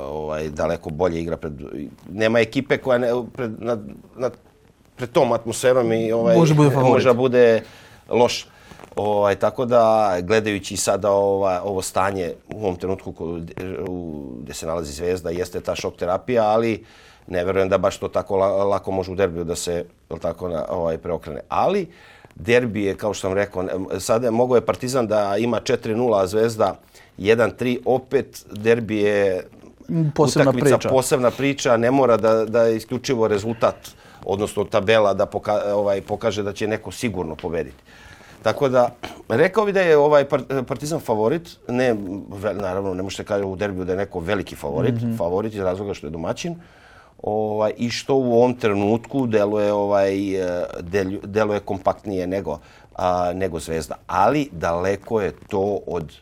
ovaj, 0.08 0.48
daleko 0.48 0.90
bolje 0.90 1.20
igra 1.20 1.36
pred... 1.36 1.52
Nema 2.10 2.40
ekipe 2.40 2.78
koja 2.78 2.98
ne, 2.98 3.08
pred, 3.32 3.52
na, 3.58 3.78
na 4.16 4.30
pred 5.02 5.10
tom 5.12 5.32
atmosferom 5.32 5.92
i 5.92 6.12
ovaj, 6.12 6.36
može 6.36 6.54
bude, 6.54 6.76
može 6.76 7.12
bude 7.12 7.62
loš. 8.08 8.46
Ovaj, 8.96 9.34
tako 9.34 9.64
da, 9.64 10.16
gledajući 10.22 10.76
sada 10.76 11.10
ova, 11.10 11.62
ovo 11.64 11.82
stanje 11.82 12.34
u 12.54 12.62
ovom 12.62 12.76
trenutku 12.76 13.10
u, 13.88 14.36
gdje 14.42 14.54
se 14.54 14.66
nalazi 14.66 14.92
zvezda, 14.92 15.30
jeste 15.30 15.60
ta 15.60 15.74
šok 15.74 15.96
terapija, 15.96 16.44
ali 16.44 16.84
ne 17.26 17.44
verujem 17.44 17.68
da 17.68 17.78
baš 17.78 17.98
to 17.98 18.08
tako 18.08 18.36
lako 18.36 18.90
može 18.90 19.10
u 19.10 19.14
derbiju 19.14 19.44
da 19.44 19.56
se 19.56 19.84
tako, 20.20 20.48
na, 20.48 20.64
ovaj, 20.68 20.98
preokrene. 20.98 21.40
Ali, 21.48 21.86
derbi 22.34 22.84
je, 22.84 22.94
kao 22.96 23.14
što 23.14 23.28
sam 23.28 23.34
rekao, 23.34 23.64
sada 23.98 24.30
mogo 24.30 24.54
je 24.54 24.66
Partizan 24.66 25.06
da 25.06 25.36
ima 25.38 25.60
4-0, 25.60 26.20
a 26.22 26.26
Zvezda 26.26 26.74
1-3. 27.18 27.78
Opet, 27.84 28.44
derbi 28.50 28.98
je 28.98 29.48
posebna 30.14 30.50
utakmica, 30.50 30.78
priča. 30.78 30.88
posebna 30.88 31.30
priča. 31.30 31.76
Ne 31.76 31.90
mora 31.90 32.16
da, 32.16 32.44
da 32.44 32.62
je 32.62 32.76
isključivo 32.76 33.28
rezultat 33.28 34.01
odnosno 34.24 34.64
tabela 34.64 35.14
da 35.14 35.26
poka, 35.26 35.60
ovaj, 35.74 36.00
pokaže 36.00 36.42
da 36.42 36.52
će 36.52 36.66
neko 36.66 36.90
sigurno 36.92 37.34
pobediti. 37.34 37.82
Tako 38.42 38.68
da, 38.68 38.88
rekao 39.28 39.64
bi 39.64 39.72
da 39.72 39.80
je 39.80 39.96
ovaj 39.96 40.24
Partizan 40.66 41.00
favorit, 41.00 41.58
ne, 41.68 41.94
naravno, 42.54 42.94
ne 42.94 43.02
možete 43.02 43.24
kaži 43.24 43.44
u 43.44 43.56
derbiju 43.56 43.84
da 43.84 43.92
je 43.92 43.98
neko 43.98 44.20
veliki 44.20 44.56
favorit, 44.56 44.94
mm 44.94 45.06
-hmm. 45.06 45.18
favorit 45.18 45.54
iz 45.54 45.60
razloga 45.60 45.94
što 45.94 46.06
je 46.06 46.10
domaćin, 46.10 46.56
ovaj, 47.22 47.72
i 47.76 47.90
što 47.90 48.16
u 48.16 48.34
ovom 48.34 48.54
trenutku 48.54 49.26
deluje, 49.26 49.72
ovaj, 49.72 50.16
deluje 51.22 51.60
kompaktnije 51.60 52.26
nego, 52.26 52.58
a, 52.96 53.32
nego 53.34 53.58
Zvezda. 53.58 53.94
Ali 54.06 54.48
daleko 54.52 55.20
je 55.20 55.32
to 55.48 55.78
od 55.86 56.12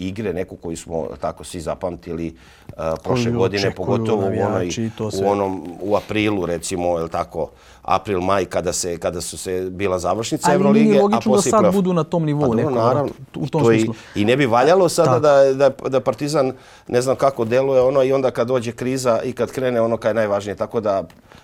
igre, 0.00 0.32
neku 0.32 0.56
koju 0.56 0.76
smo 0.76 1.06
tako 1.20 1.44
svi 1.44 1.60
zapamtili 1.60 2.34
uh, 2.68 2.74
prošle 3.04 3.32
godine, 3.32 3.70
pogotovo 3.70 4.22
u, 4.22 4.42
onoj, 4.42 4.70
u 5.14 5.28
onom 5.28 5.76
u 5.80 5.96
aprilu 5.96 6.46
recimo, 6.46 6.98
je 6.98 7.08
tako, 7.08 7.50
april, 7.82 8.20
maj, 8.20 8.44
kada, 8.44 8.72
se, 8.72 8.98
kada 8.98 9.20
su 9.20 9.38
se 9.38 9.68
bila 9.70 9.98
završnica 9.98 10.48
Ali 10.48 10.54
Evrolige, 10.54 10.84
nije 10.84 10.98
a 10.98 11.02
logično 11.02 11.20
da 11.22 11.36
poslije 11.36 11.50
sad 11.50 11.72
budu 11.72 11.92
na 11.92 12.04
tom 12.04 12.24
nivou. 12.24 12.48
Pa 12.48 12.56
neko, 12.56 12.70
naravno. 12.70 13.12
U 13.36 13.46
tom 13.46 13.62
To 13.62 13.72
i- 13.72 13.76
smislu. 13.76 13.94
I 14.14 14.24
ne 14.24 14.36
bi 14.36 14.46
valjalo 14.46 14.88
sada 14.88 15.18
da, 15.18 15.54
da, 15.54 15.88
da 15.88 16.00
Partizan 16.00 16.52
ne 16.88 17.02
znam 17.02 17.16
kako 17.16 17.44
deluje 17.44 17.80
ono 17.80 18.02
i 18.02 18.12
onda 18.12 18.30
kad 18.30 18.48
dođe 18.48 18.72
kriza 18.72 19.20
i 19.22 19.32
kad 19.32 19.50
krene 19.50 19.80
ono 19.80 19.96
kaj 19.96 20.10
je 20.10 20.14
najvažnije. 20.14 20.54
Tako 20.56 20.80
da 20.80 21.02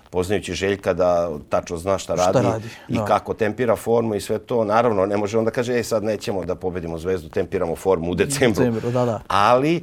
poznajući 0.09 0.53
Željka 0.53 0.93
da 0.93 1.29
tačno 1.49 1.77
zna 1.77 1.97
šta 1.97 2.15
radi, 2.15 2.39
radi, 2.43 2.67
i 2.89 2.93
da. 2.93 3.05
kako 3.05 3.33
tempira 3.33 3.75
formu 3.75 4.15
i 4.15 4.21
sve 4.21 4.39
to. 4.39 4.63
Naravno, 4.63 5.05
ne 5.05 5.17
može 5.17 5.37
onda 5.37 5.51
kaže, 5.51 5.73
ej 5.73 5.83
sad 5.83 6.03
nećemo 6.03 6.45
da 6.45 6.55
pobedimo 6.55 6.97
Zvezdu, 6.97 7.29
tempiramo 7.29 7.75
formu 7.75 8.11
u 8.11 8.15
decembru. 8.15 8.59
decembru, 8.59 8.91
da, 8.91 9.05
da. 9.05 9.21
Ali 9.27 9.75
e, 9.75 9.81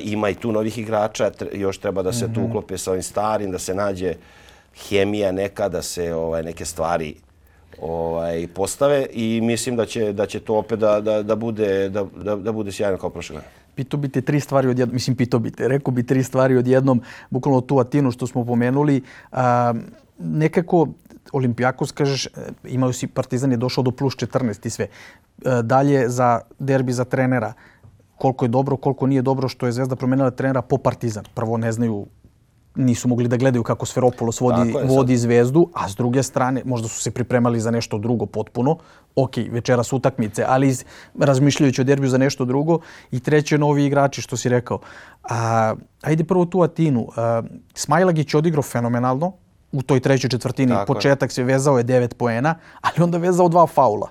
ima 0.00 0.28
i 0.28 0.34
tu 0.34 0.52
novih 0.52 0.78
igrača, 0.78 1.30
još 1.52 1.78
treba 1.78 2.02
da 2.02 2.12
se 2.12 2.24
tu 2.24 2.40
Mhm. 2.40 2.44
uklope 2.44 2.78
sa 2.78 2.90
ovim 2.90 3.02
starim, 3.02 3.50
da 3.50 3.58
se 3.58 3.74
nađe 3.74 4.14
hemija 4.80 5.32
neka, 5.32 5.68
da 5.68 5.82
se 5.82 6.14
ovaj, 6.14 6.42
neke 6.42 6.64
stvari 6.64 7.14
ovaj 7.80 8.46
postave 8.48 9.06
i 9.12 9.40
mislim 9.42 9.76
da 9.76 9.86
će 9.86 10.12
da 10.12 10.26
će 10.26 10.40
to 10.40 10.54
opet 10.54 10.78
da, 10.78 11.00
da, 11.00 11.22
da 11.22 11.34
bude 11.34 11.88
da, 11.88 12.04
da, 12.14 12.36
da 12.36 12.52
bude 12.52 12.72
sjajno 12.72 12.98
kao 12.98 13.10
prošle 13.10 13.34
godine. 13.34 13.52
Pitao 13.74 14.00
bi 14.00 14.08
te 14.08 14.20
tri 14.20 14.40
stvari 14.40 14.68
odjednom, 14.68 14.94
mislim 14.94 15.16
pitao 15.16 15.40
bi 15.40 15.50
te, 15.50 15.68
rekao 15.68 15.92
bi 15.92 16.06
tri 16.06 16.22
stvari 16.22 16.56
odjednom, 16.56 17.02
bukvalno 17.30 17.60
tu 17.60 17.78
Atinu 17.78 18.10
što 18.10 18.26
smo 18.26 18.44
pomenuli. 18.44 19.02
A, 19.32 19.74
nekako 20.18 20.88
Olimpijakos, 21.32 21.92
kažeš, 21.92 22.26
e, 22.26 22.30
imaju 22.64 22.92
si, 22.92 23.06
Partizan 23.06 23.50
je 23.50 23.56
došao 23.56 23.84
do 23.84 23.90
plus 23.90 24.14
14 24.14 24.66
i 24.66 24.70
sve. 24.70 24.86
A, 25.44 25.62
dalje 25.62 26.08
za 26.08 26.40
derbi 26.58 26.92
za 26.92 27.04
trenera, 27.04 27.52
koliko 28.18 28.44
je 28.44 28.48
dobro, 28.48 28.76
koliko 28.76 29.06
nije 29.06 29.22
dobro 29.22 29.48
što 29.48 29.66
je 29.66 29.72
Zvezda 29.72 29.96
promenila 29.96 30.30
trenera 30.30 30.62
po 30.62 30.78
Partizan. 30.78 31.24
Prvo 31.34 31.56
ne 31.56 31.72
znaju 31.72 32.06
nisu 32.74 33.08
mogli 33.08 33.28
da 33.28 33.36
gledaju 33.36 33.62
kako 33.62 33.86
Sferopolos 33.86 34.40
vodi, 34.40 34.68
je, 34.68 34.72
sad. 34.72 34.90
vodi 34.90 35.16
zvezdu, 35.16 35.70
a 35.74 35.88
s 35.88 35.96
druge 35.96 36.22
strane 36.22 36.62
možda 36.64 36.88
su 36.88 37.00
se 37.00 37.10
pripremali 37.10 37.60
za 37.60 37.70
nešto 37.70 37.98
drugo 37.98 38.26
potpuno. 38.26 38.76
Ok, 39.16 39.36
večeras 39.50 39.92
utakmice, 39.92 40.44
ali 40.48 40.68
iz, 40.68 40.84
razmišljajući 41.18 41.80
o 41.80 41.84
derbiju 41.84 42.10
za 42.10 42.18
nešto 42.18 42.44
drugo. 42.44 42.78
I 43.10 43.20
treće, 43.20 43.58
novi 43.58 43.84
igrači, 43.84 44.22
što 44.22 44.36
si 44.36 44.48
rekao. 44.48 44.78
A, 45.22 45.74
ajde 46.02 46.24
prvo 46.24 46.44
tu 46.44 46.62
Atinu. 46.62 47.08
A, 47.16 47.42
Smajlagić 47.74 48.34
je 48.34 48.38
odigrao 48.38 48.62
fenomenalno 48.62 49.32
u 49.72 49.82
toj 49.82 50.00
trećoj 50.00 50.30
četvrtini. 50.30 50.72
Tako 50.72 50.82
je. 50.82 50.86
Početak 50.86 51.32
se 51.32 51.42
vezao 51.42 51.78
je 51.78 51.84
9 51.84 52.14
poena, 52.14 52.54
ali 52.80 53.02
onda 53.04 53.18
vezao 53.18 53.48
dva 53.48 53.66
faula 53.66 54.08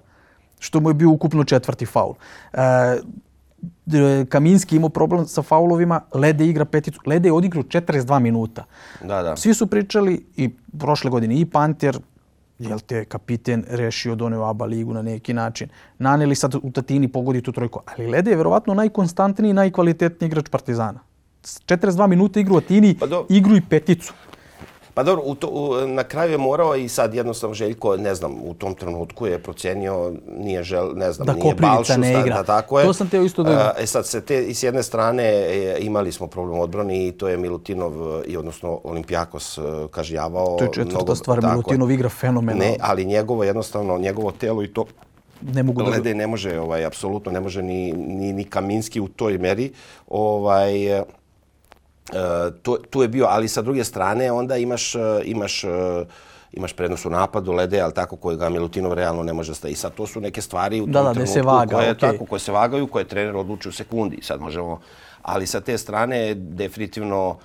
što 0.59 0.79
mu 0.79 0.89
je 0.89 0.93
bio 0.93 1.09
ukupno 1.09 1.43
četvrti 1.43 1.85
faul. 1.85 2.13
E, 2.53 2.57
d- 2.57 3.32
Kaminski 4.29 4.75
imao 4.75 4.89
problem 4.89 5.25
sa 5.25 5.41
faulovima, 5.41 6.01
Lede 6.13 6.47
igra 6.47 6.65
peticu. 6.65 6.99
Lede 7.05 7.29
je 7.29 7.33
odigrao 7.33 7.63
42 7.63 8.19
minuta. 8.19 8.63
Da, 9.01 9.21
da. 9.23 9.35
Svi 9.35 9.53
su 9.53 9.67
pričali 9.67 10.25
i 10.35 10.49
prošle 10.79 11.09
godine 11.09 11.35
i 11.35 11.45
Panter, 11.45 11.97
jel 12.59 12.79
te 12.79 13.05
kapiten 13.05 13.63
rešio 13.69 14.15
doneo 14.15 14.43
ABA 14.43 14.65
ligu 14.65 14.93
na 14.93 15.01
neki 15.01 15.33
način. 15.33 15.69
Naneli 15.99 16.35
sad 16.35 16.55
u 16.55 16.71
Tatini 16.71 17.07
pogodi 17.07 17.41
tu 17.41 17.51
trojku. 17.51 17.79
Ali 17.87 18.07
Lede 18.07 18.31
je 18.31 18.37
verovatno 18.37 18.73
najkonstantniji 18.73 19.49
i 19.49 19.53
najkvalitetniji 19.53 20.27
igrač 20.27 20.49
Partizana. 20.49 20.99
S 21.43 21.61
42 21.61 22.07
minuta 22.07 22.39
igru 22.39 22.55
u 22.55 22.57
Atini, 22.57 22.97
Pa 22.99 23.05
do- 23.05 23.25
igru 23.29 23.55
i 23.55 23.61
peticu. 23.61 24.13
Pa 24.93 25.03
dobro, 25.03 25.23
u 25.25 25.35
to, 25.35 25.47
u, 25.47 25.87
na 25.87 26.03
kraju 26.03 26.31
je 26.31 26.37
morao 26.37 26.75
i 26.75 26.89
sad 26.89 27.13
jednostavno 27.13 27.53
Željko, 27.53 27.97
ne 27.97 28.15
znam, 28.15 28.35
u 28.41 28.53
tom 28.53 28.75
trenutku 28.75 29.27
je 29.27 29.39
procenio, 29.39 30.11
nije 30.29 30.63
žel, 30.63 30.91
ne 30.95 31.11
znam, 31.11 31.25
Da 31.25 31.33
nije 31.33 31.55
Balšus, 31.55 31.97
ne 31.97 32.13
da- 32.13 32.19
igra. 32.19 32.35
Da, 32.35 32.43
tako 32.43 32.79
je. 32.79 32.85
To 32.85 32.93
sam 32.93 33.09
teo 33.09 33.23
isto 33.23 33.43
da- 33.43 33.73
E, 33.79 33.85
sad 33.85 34.07
se 34.07 34.21
te, 34.21 34.43
i 34.43 34.53
s 34.53 34.63
jedne 34.63 34.83
strane 34.83 35.23
e, 35.23 35.77
imali 35.79 36.11
smo 36.11 36.27
problem 36.27 36.59
odbrani 36.59 37.07
i 37.07 37.11
to 37.11 37.27
je 37.27 37.37
Milutinov, 37.37 37.91
e, 38.19 38.23
i 38.25 38.37
odnosno 38.37 38.79
Olimpijakos 38.83 39.57
e, 39.57 39.61
kažnjavao. 39.91 40.57
To 40.57 40.63
je 40.63 40.69
četvrta 40.73 40.95
mnogo- 40.95 41.15
stvar, 41.15 41.41
tako. 41.41 41.51
Milutinov 41.51 41.91
igra 41.91 42.09
fenomenalno. 42.09 42.63
Ne, 42.63 42.77
ali 42.81 43.05
njegovo 43.05 43.43
jednostavno, 43.43 43.97
njegovo 43.97 44.31
telo 44.31 44.63
i 44.63 44.67
to 44.67 44.85
ne 45.41 45.63
mogu 45.63 45.83
da... 45.83 46.13
Ne 46.13 46.27
može, 46.27 46.59
ovaj, 46.59 46.85
apsolutno 46.85 47.31
ne 47.31 47.39
može 47.39 47.61
ni, 47.61 47.93
ni, 47.93 48.33
ni 48.33 48.43
Kaminski 48.43 48.99
u 49.01 49.07
toj 49.07 49.37
meri. 49.37 49.71
Ovaj, 50.07 50.99
e, 50.99 51.03
tu, 52.61 52.77
tu 52.89 53.01
je 53.01 53.07
bio, 53.07 53.25
ali 53.29 53.47
sa 53.47 53.61
druge 53.61 53.83
strane 53.83 54.31
onda 54.31 54.57
imaš, 54.57 54.95
e, 54.95 54.99
imaš, 55.25 55.63
e, 55.63 55.67
imaš 56.53 56.73
prednost 56.73 57.05
u 57.05 57.09
napadu, 57.09 57.51
Lede, 57.51 57.81
ali 57.81 57.93
tako 57.93 58.15
kojega 58.15 58.49
Milutinov 58.49 58.93
realno 58.93 59.23
ne 59.23 59.33
može 59.33 59.55
staviti. 59.55 59.73
I 59.73 59.77
sad 59.77 59.93
to 59.93 60.07
su 60.07 60.21
neke 60.21 60.41
stvari 60.41 60.81
u 60.81 60.83
tom 60.83 60.91
Da, 60.91 61.03
da, 61.03 61.13
gde 61.13 61.27
se 61.27 61.33
trenutku 61.33 61.55
vaga, 61.55 61.75
koje, 61.75 61.91
okej. 61.91 62.11
tako, 62.11 62.25
koje 62.25 62.39
se 62.39 62.51
vagaju, 62.51 62.87
koje 62.87 63.05
trener 63.05 63.35
odluči 63.35 63.69
u 63.69 63.71
sekundi. 63.71 64.19
Sad 64.21 64.41
možemo, 64.41 64.79
ali 65.21 65.47
sa 65.47 65.61
te 65.61 65.77
strane 65.77 66.33
definitivno 66.33 67.29
Uh, 67.29 67.37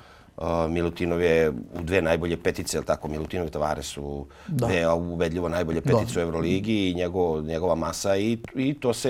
Milutinov 0.69 1.21
je 1.21 1.51
u 1.51 1.55
dve 1.81 2.03
najbolje 2.03 2.37
petice, 2.37 2.77
jel 2.77 2.85
tako? 2.85 3.09
Milutinov 3.09 3.47
i 3.47 3.51
Tavares 3.51 3.87
su 3.87 4.27
dve 4.49 4.89
ubedljivo 4.89 5.49
najbolje 5.49 5.81
petice 5.81 6.19
u 6.19 6.23
Euroligi 6.23 6.91
i 6.91 6.95
njegov, 6.95 7.43
njegova 7.43 7.75
masa 7.75 8.17
i, 8.17 8.39
i 8.55 8.75
to 8.75 8.93
se, 8.93 9.09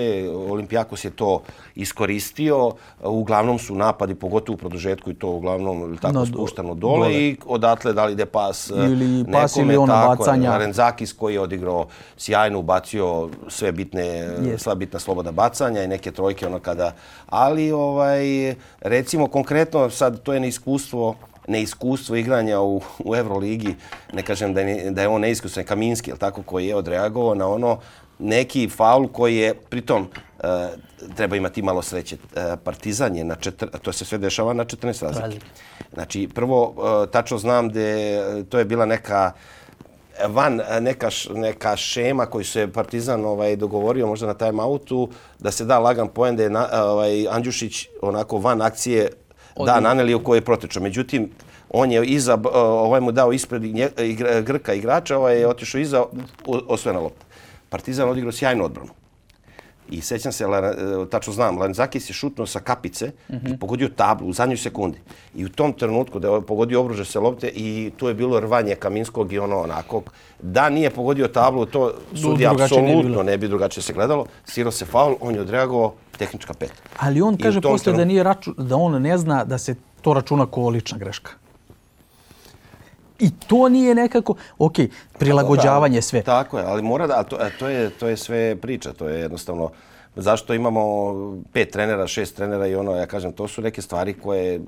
Olimpijakos 0.49 1.05
je 1.05 1.11
to 1.11 1.41
iskoristio. 1.75 2.71
Uglavnom 3.01 3.59
su 3.59 3.75
napadi, 3.75 4.15
pogotovo 4.15 4.53
u 4.53 4.59
produžetku 4.59 5.11
i 5.11 5.15
to 5.15 5.29
uglavnom 5.29 5.97
tako 5.97 6.13
Na 6.13 6.19
do- 6.19 6.25
spuštano 6.25 6.73
dole, 6.73 6.93
dole. 6.99 7.13
i 7.15 7.37
odatle 7.45 7.93
da 7.93 8.05
li 8.05 8.11
ide 8.13 8.25
pas 8.25 8.69
eh, 8.69 8.73
Ili 8.75 9.25
pas 9.25 9.55
nekome, 9.55 9.73
ili 9.73 9.77
ono 9.77 9.93
tako 9.93 10.11
je. 10.13 10.17
bacanja. 10.17 10.57
Renzakis 10.57 11.13
koji 11.13 11.33
je 11.33 11.39
odigrao 11.39 11.87
sjajno, 12.17 12.59
ubacio 12.59 13.29
sve 13.47 13.71
bitne, 13.71 14.05
Jest. 14.05 14.63
sva 14.63 14.75
bitna 14.75 14.99
sloboda 14.99 15.31
bacanja 15.31 15.83
i 15.83 15.87
neke 15.87 16.11
trojke 16.11 16.47
ono 16.47 16.59
kada, 16.59 16.93
ali 17.25 17.71
ovaj 17.71 18.21
recimo 18.81 19.27
konkretno 19.27 19.89
sad 19.89 20.21
to 20.21 20.33
je 20.33 20.39
neiskustvo 20.39 21.15
neiskustvo 21.49 22.15
igranja 22.15 22.59
u, 22.61 22.81
u 22.99 23.15
Euroligi, 23.15 23.75
ne 24.13 24.21
kažem 24.21 24.53
da 24.53 24.61
je, 24.61 24.91
da 24.91 25.01
je 25.01 25.07
on 25.07 25.21
neiskusan, 25.21 25.63
Kaminski, 25.63 26.11
jel 26.11 26.17
tako, 26.17 26.41
koji 26.43 26.67
je 26.67 26.75
odreagovao 26.75 27.35
na 27.35 27.47
ono 27.47 27.79
neki 28.19 28.69
faul 28.69 29.07
koji 29.07 29.37
je, 29.37 29.53
pritom, 29.53 30.07
e, 30.39 30.67
treba 31.15 31.35
imati 31.35 31.61
malo 31.61 31.81
sreće. 31.81 32.15
E, 32.35 32.55
Partizan 32.63 33.15
je 33.15 33.23
na 33.23 33.35
četr, 33.35 33.67
to 33.81 33.93
se 33.93 34.05
sve 34.05 34.17
dešava 34.17 34.53
na 34.53 34.65
14 34.65 35.03
razlike. 35.03 35.45
Znači, 35.93 36.29
prvo, 36.35 36.73
e, 37.07 37.11
tačno 37.11 37.37
znam 37.37 37.69
da 37.69 37.79
to 38.43 38.59
je 38.59 38.65
bila 38.65 38.85
neka 38.85 39.31
van 40.27 40.61
neka, 40.81 41.07
š- 41.07 41.29
neka 41.33 41.75
šema 41.75 42.25
koju 42.25 42.45
se 42.45 42.67
Partizan 42.67 43.25
ovaj 43.25 43.55
dogovorio 43.55 44.07
možda 44.07 44.27
na 44.27 44.33
time 44.33 44.63
outu 44.63 45.09
da 45.39 45.51
se 45.51 45.65
da 45.65 45.79
lagan 45.79 46.07
poen 46.07 46.35
da 46.35 46.43
je 46.43 46.49
na, 46.49 46.67
ovaj 46.83 47.27
Andjušić 47.27 47.87
onako 48.01 48.37
van 48.37 48.61
akcije 48.61 49.09
da 49.65 49.79
Naneliju 49.79 50.23
koji 50.23 50.37
je 50.37 50.45
protečao. 50.45 50.83
Međutim, 50.83 51.29
on 51.69 51.91
je 51.91 52.05
iza, 52.05 52.37
ovaj 52.53 53.01
mu 53.01 53.11
dao 53.11 53.33
ispred 53.33 53.61
nje, 53.61 53.89
igra, 53.97 54.41
Grka 54.41 54.73
igrača, 54.73 55.17
ovaj 55.17 55.39
je 55.39 55.47
otišao 55.47 55.81
iza, 55.81 56.05
osvojena 56.45 56.99
lopta. 56.99 57.25
Partizan 57.69 58.09
odigrao 58.09 58.31
sjajnu 58.31 58.65
odbranu. 58.65 58.89
I 59.91 60.01
sećam 60.01 60.31
se, 60.31 60.43
e, 60.43 61.05
tačno 61.09 61.33
znam, 61.33 61.57
Lanzakis 61.57 62.09
je 62.09 62.13
šutnuo 62.13 62.47
sa 62.47 62.59
kapice 62.59 63.11
i 63.29 63.57
pogodio 63.59 63.89
tablu 63.95 64.27
u 64.27 64.33
zadnjoj 64.33 64.57
sekundi. 64.57 64.97
I 65.35 65.45
u 65.45 65.49
tom 65.49 65.73
trenutku 65.73 66.19
da 66.19 66.27
je 66.27 66.41
pogodio 66.41 66.81
obruže 66.81 67.05
se 67.05 67.19
lopte 67.19 67.51
i 67.55 67.91
tu 67.97 68.07
je 68.07 68.13
bilo 68.13 68.39
rvanje 68.39 68.75
Kaminskog 68.75 69.33
i 69.33 69.39
ono 69.39 69.59
onako. 69.59 70.03
Da 70.41 70.69
nije 70.69 70.89
pogodio 70.89 71.27
tablu, 71.27 71.65
to 71.65 71.93
nije 72.13 72.47
apsolutno 72.47 73.23
ne 73.23 73.37
bi 73.37 73.47
drugačije 73.47 73.83
se 73.83 73.93
gledalo. 73.93 74.25
Sirao 74.45 74.71
se 74.71 74.85
faul, 74.85 75.15
on 75.21 75.35
je 75.35 75.41
odreagovao 75.41 75.93
tehnička 76.19 76.53
peta. 76.53 76.81
Ali 76.99 77.21
on 77.21 77.33
I 77.33 77.43
kaže 77.43 77.61
posle 77.61 77.93
da 77.93 78.05
nije 78.05 78.23
račun, 78.23 78.55
da 78.57 78.75
on 78.75 79.01
ne 79.01 79.17
zna 79.17 79.43
da 79.43 79.57
se 79.57 79.75
to 80.01 80.13
računa 80.13 80.45
kao 80.45 80.69
lična 80.69 80.97
greška. 80.97 81.31
I 83.19 83.31
to 83.47 83.69
nije 83.69 83.95
nekako, 83.95 84.35
ok, 84.57 84.75
prilagođavanje 85.19 86.01
sve. 86.01 86.21
Tako 86.23 86.59
je, 86.59 86.65
ali 86.65 86.81
mora 86.81 87.07
da, 87.07 87.19
a 87.19 87.23
to, 87.23 87.35
a 87.35 87.49
to, 87.59 87.67
je, 87.67 87.89
to 87.89 88.07
je 88.07 88.17
sve 88.17 88.55
priča, 88.55 88.93
to 88.93 89.09
je 89.09 89.19
jednostavno, 89.19 89.71
zašto 90.15 90.53
imamo 90.53 90.83
pet 91.53 91.71
trenera, 91.71 92.07
šest 92.07 92.35
trenera 92.35 92.67
i 92.67 92.75
ono, 92.75 92.95
ja 92.95 93.05
kažem, 93.05 93.31
to 93.31 93.47
su 93.47 93.61
neke 93.61 93.81
stvari 93.81 94.13
koje 94.13 94.61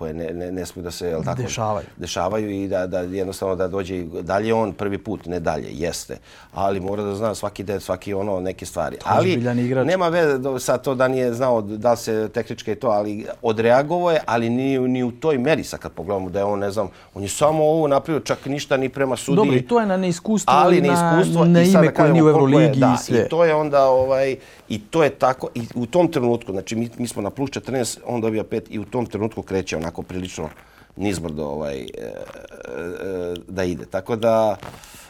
koje 0.00 0.14
ne, 0.14 0.30
ne, 0.32 0.52
ne 0.52 0.66
smiju 0.66 0.84
da 0.84 0.90
se 0.90 1.06
jel 1.06 1.24
tako, 1.24 1.42
Dešavaju. 1.42 1.86
dešavaju 1.96 2.50
i 2.52 2.68
da, 2.68 2.86
da 2.86 3.00
jednostavno 3.00 3.56
da 3.56 3.68
dođe 3.68 4.02
dalje 4.22 4.54
on 4.54 4.72
prvi 4.72 4.98
put, 4.98 5.26
ne 5.26 5.40
dalje, 5.40 5.66
jeste. 5.70 6.16
Ali 6.52 6.80
mora 6.80 7.02
da 7.02 7.14
zna 7.14 7.34
svaki 7.34 7.62
det, 7.62 7.80
svaki 7.80 8.14
ono 8.14 8.40
neke 8.40 8.66
stvari. 8.66 8.96
Ali 9.04 9.28
ozbiljan 9.28 9.58
igrač. 9.58 9.86
nema 9.86 10.08
veze 10.08 10.30
sad 10.58 10.82
to 10.82 10.94
da 10.94 11.08
nije 11.08 11.32
znao 11.32 11.60
da 11.62 11.96
se 11.96 12.28
tehničke 12.28 12.72
i 12.72 12.76
to, 12.76 12.88
ali 12.88 13.26
odreagovao 13.44 14.10
je, 14.10 14.20
ali 14.26 14.50
ni, 14.50 14.78
ni 14.80 15.02
u 15.02 15.10
toj 15.12 15.38
meri 15.38 15.64
sad 15.64 15.80
kad 15.80 15.92
pogledamo 15.92 16.30
da 16.30 16.38
je 16.38 16.44
on, 16.44 16.58
ne 16.58 16.70
znam, 16.70 16.88
on 17.14 17.22
je 17.22 17.28
samo 17.30 17.64
ovo 17.64 17.88
napravio, 17.88 18.20
čak 18.22 18.46
ništa 18.46 18.76
ni 18.76 18.88
prema 18.88 19.16
sudiji. 19.16 19.36
Dobro, 19.36 19.56
i 19.56 19.62
to 19.62 19.80
je 19.80 19.86
na 19.86 19.96
neiskustvo 19.98 20.52
ali 20.54 20.80
na, 20.80 20.88
neiskustvo 20.88 21.44
na 21.44 21.64
sad 21.66 21.74
ime 21.74 21.94
koje 21.94 22.12
nije 22.12 22.22
u 22.22 22.26
je- 22.26 22.30
Euroligi 22.30 22.80
da, 22.80 22.94
i 22.94 23.04
sve. 23.04 23.18
I 23.18 23.28
to 23.28 23.44
je 23.44 23.54
onda 23.54 23.84
ovaj 23.84 24.36
i 24.70 24.78
to 24.78 25.02
je 25.04 25.10
tako 25.10 25.48
i 25.54 25.62
u 25.74 25.86
tom 25.86 26.12
trenutku, 26.12 26.52
znači 26.52 26.76
mi, 26.76 26.90
mi 26.98 27.08
smo 27.08 27.22
na 27.22 27.30
plus 27.30 27.50
14, 27.50 27.98
on 28.06 28.20
dobija 28.20 28.44
5 28.44 28.62
i 28.70 28.78
u 28.78 28.84
tom 28.84 29.06
trenutku 29.06 29.42
kreće 29.42 29.76
onako 29.76 30.02
prilično 30.02 30.48
nizbrdo 30.96 31.44
ovaj 31.44 31.80
e, 31.80 31.84
e, 31.84 32.02
e 32.02 33.34
da 33.48 33.64
ide. 33.64 33.86
Tako 33.86 34.16
da 34.16 34.56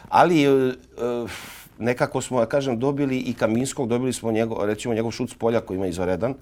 ali 0.09 0.43
e, 0.43 0.49
e, 0.49 0.73
nekako 1.81 2.21
smo, 2.21 2.39
ja 2.39 2.45
kažem, 2.45 2.79
dobili 2.79 3.17
i 3.17 3.33
Kaminskog, 3.33 3.87
dobili 3.87 4.13
smo 4.13 4.31
njegov, 4.31 4.65
recimo 4.65 4.93
njegov 4.93 5.11
šut 5.11 5.29
s 5.29 5.33
polja 5.33 5.59
koji 5.59 5.77
ima 5.77 5.87
izvaredan. 5.87 6.33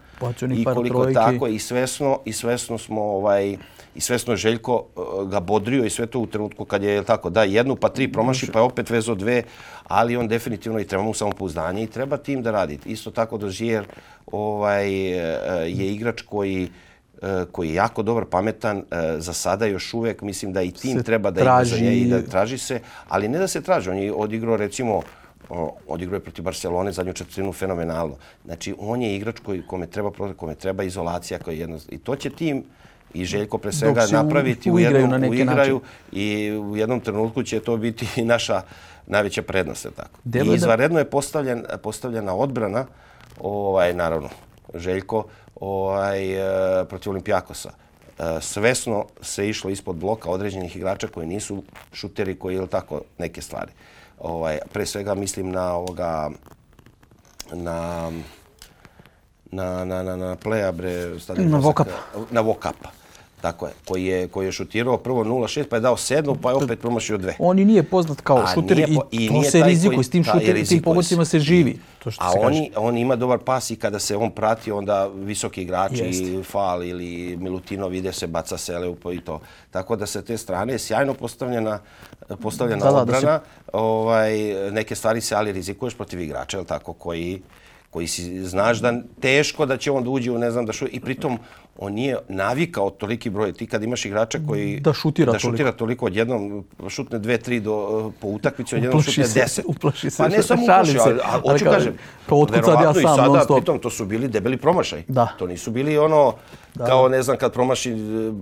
I 0.61 0.63
koliko 0.75 1.01
trojki. 1.01 1.13
tako, 1.13 1.47
i 1.47 1.59
svesno, 1.59 2.19
i 2.25 2.33
svesno 2.33 2.77
smo, 2.77 3.01
ovaj, 3.01 3.57
i 3.95 4.01
svesno 4.01 4.35
Željko 4.35 4.85
uh, 4.95 5.29
ga 5.29 5.39
bodrio 5.39 5.85
i 5.85 5.89
sve 5.89 6.05
to 6.07 6.19
u 6.19 6.27
trenutku 6.27 6.65
kad 6.65 6.83
je, 6.83 7.03
tako, 7.03 7.29
da 7.29 7.43
jednu 7.43 7.75
pa 7.75 7.89
tri 7.89 8.11
promaši, 8.11 8.51
pa 8.51 8.59
je 8.59 8.63
opet 8.63 8.89
vezo 8.89 9.15
dve, 9.15 9.43
ali 9.87 10.17
on 10.17 10.27
definitivno 10.27 10.79
i 10.79 10.87
treba 10.87 11.03
mu 11.03 11.13
samopouzdanje 11.13 11.83
i 11.83 11.87
treba 11.87 12.17
tim 12.17 12.43
da 12.43 12.51
radi. 12.51 12.79
Isto 12.85 13.11
tako 13.11 13.37
Dozier 13.37 13.85
ovaj, 14.31 15.11
eh, 15.11 15.69
je 15.69 15.93
igrač 15.93 16.21
koji 16.21 16.69
eh, 17.21 17.45
koji 17.51 17.67
je 17.67 17.73
jako 17.73 18.03
dobar, 18.03 18.25
pametan, 18.25 18.77
eh, 18.77 19.15
za 19.17 19.33
sada 19.33 19.65
još 19.65 19.93
uvek, 19.93 20.21
mislim 20.21 20.53
da 20.53 20.61
i 20.61 20.71
tim 20.71 20.97
Se 20.97 21.03
treba 21.03 21.31
da 21.31 21.41
traži- 21.41 21.91
i 21.91 22.05
da 22.09 22.21
traži 22.21 22.57
se, 22.57 22.79
ali 23.07 23.27
ne 23.27 23.39
da 23.39 23.47
se 23.47 23.61
traži, 23.61 23.89
on 23.89 23.97
je 23.97 24.13
odigrao 24.13 24.57
recimo 24.57 25.01
o, 25.49 25.75
odigrao 25.87 26.17
je 26.17 26.23
protiv 26.23 26.43
Barcelone 26.43 26.91
zadnju 26.91 27.13
četvrtinu 27.13 27.53
fenomenalno. 27.53 28.15
Znači, 28.45 28.75
on 28.79 29.01
je 29.01 29.15
igrač 29.15 29.39
koji, 29.39 29.61
kome 29.67 29.87
treba, 29.87 30.11
kome 30.37 30.55
treba 30.55 30.83
izolacija, 30.83 31.39
koji 31.39 31.55
je 31.55 31.59
jedno, 31.59 31.79
i 31.89 31.97
to 31.97 32.15
će 32.15 32.29
tim 32.29 32.63
i 33.13 33.25
Željko 33.25 33.57
pre 33.57 33.71
svega 33.71 34.01
se 34.01 34.15
u- 34.15 34.23
napraviti 34.23 34.71
u, 34.71 34.73
uigraju 34.73 35.01
jednom, 35.01 35.21
na 35.21 35.27
uigraju 35.27 35.81
i 36.11 36.51
u 36.51 36.75
jednom 36.77 36.99
trenutku 36.99 37.43
će 37.43 37.59
to 37.59 37.77
biti 37.77 38.07
i 38.15 38.25
naša 38.33 38.61
najveća 39.07 39.41
prednost. 39.41 39.87
Tako. 39.95 40.19
Deluje 40.23 40.53
I 40.53 40.57
izvanredno 40.57 40.99
je 40.99 41.05
postavljen, 41.09 41.63
postavljena 41.83 42.35
odbrana, 42.35 42.85
ovaj, 43.39 43.93
naravno, 43.93 44.29
Željko 44.75 45.23
ovaj, 45.55 46.33
e, 46.81 46.85
protiv 46.85 47.09
Olimpijakosa. 47.09 47.69
E, 48.19 48.23
Svesno 48.41 49.05
se 49.21 49.49
išlo 49.49 49.69
ispod 49.69 49.95
bloka 49.95 50.29
određenih 50.29 50.75
igrača 50.75 51.07
koji 51.07 51.27
nisu 51.27 51.63
šuteri, 51.93 52.35
koji 52.35 52.55
ili 52.55 52.67
tako 52.67 53.01
neke 53.17 53.41
stvari. 53.41 53.71
Ovaj, 54.19 54.59
pre 54.73 54.85
svega 54.85 55.15
mislim 55.15 55.51
na 55.51 55.73
ovoga 55.73 56.29
na 57.51 58.11
na 59.51 59.85
na 59.85 60.03
na 60.03 60.15
na 60.15 60.35
playa 60.35 60.71
bre 60.71 61.19
stadion 61.19 61.49
Na. 61.51 61.57
Vokapa. 61.57 61.97
na 62.31 62.41
Vokapa. 62.41 62.89
Tako 63.41 63.65
je, 63.65 63.73
koji 63.85 64.05
je 64.05 64.27
koji 64.27 64.45
je 64.45 64.51
šutirao 64.51 64.97
prvo 64.97 65.23
0-6 65.23 65.63
pa 65.63 65.75
je 65.75 65.79
dao 65.79 65.97
sedmu 65.97 66.35
pa 66.35 66.49
je 66.49 66.55
opet 66.55 66.79
promašio 66.79 67.17
dve. 67.17 67.35
On 67.39 67.59
i 67.59 67.65
nije 67.65 67.83
poznat 67.83 68.21
kao 68.21 68.37
A 68.37 68.47
šuter 68.47 68.79
i, 68.79 68.95
po- 68.95 69.03
i 69.11 69.27
to 69.27 69.33
nije 69.33 69.51
se 69.51 69.63
rizikuje, 69.63 69.95
koji- 69.95 70.03
s 70.03 70.09
tim 70.09 70.23
taj 70.23 70.33
šuter, 70.33 70.67
tim 70.67 70.81
pogodcima 70.81 71.25
se 71.25 71.39
živi. 71.39 71.79
To 71.99 72.11
što 72.11 72.23
A 72.23 72.29
se 72.29 72.35
kaže. 72.35 72.47
oni, 72.47 72.71
on 72.75 72.97
ima 72.97 73.15
dobar 73.15 73.39
pas 73.39 73.71
i 73.71 73.75
kada 73.75 73.99
se 73.99 74.15
on 74.15 74.31
prati, 74.31 74.71
onda 74.71 75.07
visoki 75.07 75.61
igrači. 75.61 76.03
Fal 76.43 76.83
ili 76.83 77.37
Milutinov 77.37 77.93
ide 77.93 78.13
se, 78.13 78.27
baca 78.27 78.57
se 78.57 78.77
Leupo 78.77 79.11
i 79.11 79.21
to. 79.21 79.39
Tako 79.71 79.95
da 79.95 80.05
sa 80.05 80.21
te 80.21 80.37
strane 80.37 80.73
je 80.73 80.79
sjajno 80.79 81.13
postavljena, 81.13 81.79
postavljena 82.35 82.85
Da, 82.85 82.91
da, 82.93 83.05
da 83.05 83.19
se- 83.19 83.39
ovaj, 83.73 84.31
neke 84.71 84.95
stvari 84.95 85.21
se 85.21 85.35
ali 85.35 85.51
rizikuješ 85.51 85.93
protiv 85.93 86.19
igrača, 86.21 86.63
tako, 86.63 86.93
koji 86.93 87.41
koji 87.89 88.07
si 88.07 88.43
znaš 88.43 88.77
da 88.77 88.93
teško 89.19 89.65
da 89.65 89.77
će 89.77 89.91
on 89.91 90.03
da 90.03 90.09
uđe 90.09 90.31
u 90.31 90.37
ne 90.37 90.51
znam 90.51 90.65
da 90.65 90.73
što 90.73 90.85
i 90.87 90.99
pritom 90.99 91.39
on 91.81 91.93
nije 91.93 92.17
navikao 92.27 92.89
toliki 92.89 93.29
broj 93.29 93.53
ti 93.53 93.67
kad 93.67 93.83
imaš 93.83 94.05
igrača 94.05 94.39
koji 94.47 94.79
Da 94.79 94.93
šutira 94.93 95.31
da 95.31 95.39
šutira 95.39 95.71
toliko 95.71 96.05
odjednom 96.05 96.65
šutne 96.89 97.19
2 97.19 97.49
3 97.49 97.59
do 97.59 98.11
po 98.19 98.27
utakmici 98.27 98.75
odjednom 98.75 98.99
Uplaši 98.99 99.11
šutne 99.11 99.47
se, 99.47 99.61
10 99.61 99.65
uplaši 99.75 100.09
se, 100.09 100.23
pa 100.23 100.29
ne 100.29 100.43
samo 100.43 100.63
uplaši 100.63 100.91
se. 100.91 100.99
ali 100.99 101.19
Ali 101.23 101.41
hoću 101.41 101.65
kažem 101.65 101.93
pa 102.27 102.35
otkud 102.35 102.65
sad 102.65 102.81
ja 102.81 102.93
sam, 102.93 103.03
non 103.03 103.15
sada 103.15 103.41
stop? 103.43 103.57
pritom 103.57 103.79
to 103.79 103.89
su 103.89 104.05
bili 104.05 104.27
debeli 104.27 104.57
promašaj 104.57 105.03
Da. 105.07 105.27
to 105.39 105.47
nisu 105.47 105.71
bili 105.71 105.97
ono 105.97 106.33
kao 106.77 107.07
ne 107.09 107.21
znam 107.23 107.37
kad 107.37 107.53
promaši 107.53 107.91
e, 107.91 107.95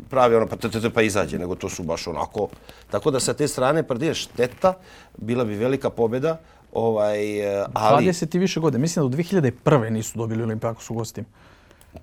pravi 0.10 0.36
ono 0.36 0.48
pa 0.48 0.56
t, 0.56 0.70
t, 0.70 0.82
t, 0.82 0.90
pa 0.90 1.02
izađe 1.02 1.40
nego 1.40 1.56
to 1.56 1.70
su 1.70 1.84
baš 1.84 2.08
onako 2.08 2.48
tako 2.92 3.12
da 3.12 3.20
sa 3.20 3.34
te 3.34 3.48
strane 3.48 3.84
prdije 3.84 4.14
šteta 4.14 4.74
bila 5.18 5.46
bi 5.46 5.56
velika 5.56 5.90
pobjeda 5.90 6.38
ovaj 6.74 7.40
e, 7.60 7.66
ali 7.74 8.06
20 8.06 8.36
i 8.36 8.40
više 8.40 8.60
godine. 8.60 8.82
Mislim 8.82 9.02
da 9.02 9.08
u 9.08 9.20
2001. 9.20 9.90
nisu 9.90 10.18
dobili 10.18 10.44
Olimpijakos 10.44 10.90
u 10.90 10.94
gostima. 10.94 11.28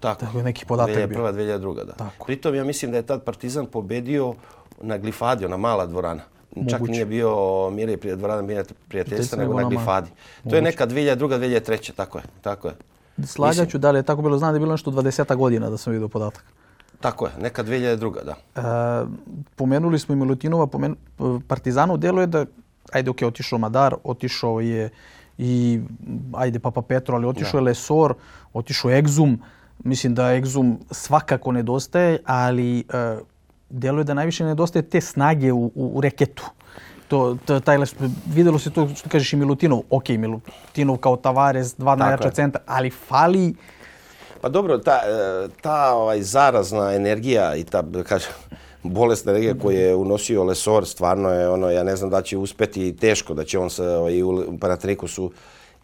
Tako, 0.01 0.20
Tako 0.20 0.38
je 0.38 0.45
neki 0.45 0.66
podatak 0.66 0.97
bio. 0.97 1.16
Prva, 1.16 1.32
2002. 1.32 1.84
Da. 1.84 1.92
Tako. 1.92 2.26
Pritom 2.26 2.55
ja 2.55 2.64
mislim 2.64 2.90
da 2.90 2.97
je 2.97 3.03
tad 3.03 3.22
Partizan 3.22 3.66
pobedio 3.66 4.34
na 4.80 4.99
Glifadi, 4.99 5.45
ona 5.45 5.57
mala 5.57 5.86
dvorana. 5.86 6.22
Čak 6.70 6.80
Moguće. 6.80 6.92
nije 6.92 7.07
bio 7.07 7.36
Mirje 7.70 7.97
prije 7.97 8.16
dvorana 8.16 8.64
prijateljstva, 8.88 9.38
nego 9.38 9.55
na 9.55 9.62
na. 9.62 9.68
Glifadi. 9.68 10.11
To 10.51 10.57
je 10.57 10.62
neka 10.62 10.86
2002. 10.86 11.16
2003. 11.16 11.92
Tako 11.92 12.18
je, 12.18 12.24
tako 12.42 12.68
je. 12.68 12.74
Slagaću 13.26 13.78
da 13.78 13.90
li 13.90 13.99
je 13.99 14.03
tako 14.03 14.22
bilo, 14.22 14.38
znam 14.38 14.53
da 14.53 14.57
je 14.57 14.61
bilo 14.61 14.72
nešto 14.72 14.90
20 14.90 15.36
godina 15.36 15.70
da 15.70 15.76
sam 15.76 15.92
vidio 15.92 16.09
podatak. 16.09 16.45
Tako 17.01 17.26
je, 17.26 17.32
neka 17.40 17.64
2002. 17.64 18.24
da. 18.24 18.34
E, 18.57 19.07
pomenuli 19.57 19.99
smo 19.99 20.12
i 20.12 20.16
Milutinova, 20.16 20.66
pomen, 20.66 20.97
Partizanu 21.49 21.97
deluje 21.97 22.26
da, 22.26 22.47
ajde 22.92 23.11
ok, 23.11 23.22
otišao 23.22 23.59
Madar, 23.59 23.95
otišao 24.05 24.61
je 24.61 24.90
i, 25.38 25.80
ajde 26.32 26.59
Papa 26.59 26.82
Petro, 26.82 27.16
ali 27.16 27.26
otišao 27.26 27.59
je 27.59 27.62
Lesor, 27.62 28.14
otišao 28.53 28.90
je 28.90 29.03
Exum. 29.03 29.36
Mislim 29.79 30.14
da 30.14 30.22
Exum 30.22 30.77
svakako 30.91 31.53
nedostaje, 31.53 32.18
ali 32.27 32.79
e, 32.81 32.85
deluje 33.70 34.05
da 34.05 34.14
najviše 34.14 34.45
nedostaje 34.45 34.83
te 34.83 35.01
snage 35.01 35.53
u, 35.53 35.64
u, 35.75 35.93
u 35.95 36.01
reketu. 36.01 36.45
To, 37.09 37.37
to, 37.45 37.61
taj, 37.61 37.79
videlo 38.27 38.59
se 38.59 38.70
to 38.70 38.89
što 38.89 39.09
kažeš 39.09 39.33
i 39.33 39.37
Milutinov. 39.37 39.83
Ok, 39.91 40.09
Milutinov 40.09 40.97
kao 40.97 41.16
Tavares, 41.16 41.75
dva 41.77 41.97
najjača 41.97 42.31
centra, 42.31 42.61
ali 42.66 42.91
fali 42.91 43.55
Pa 44.45 44.49
dobro, 44.49 44.79
ta, 44.79 45.01
e, 45.07 45.49
ta 45.61 45.95
ovaj, 45.95 46.22
zarazna 46.22 46.95
energija 46.95 47.57
i 47.57 47.64
ta, 47.64 47.85
kažem, 48.09 48.33
bolesna 48.83 49.33
energija 49.33 49.55
koju 49.62 49.79
je 49.79 49.95
unosio 49.95 50.45
Lesor, 50.45 50.87
stvarno 50.87 51.31
je 51.31 51.49
ono, 51.49 51.70
ja 51.70 51.83
ne 51.83 51.97
znam 51.97 52.11
da 52.11 52.22
će 52.22 52.37
uspeti 52.37 52.97
teško, 52.97 53.35
da 53.35 53.45
će 53.45 53.59
on 53.59 53.70
sa, 53.70 53.99
ovaj, 53.99 54.22
u 54.22 54.59
Panatrikusu 54.61 55.31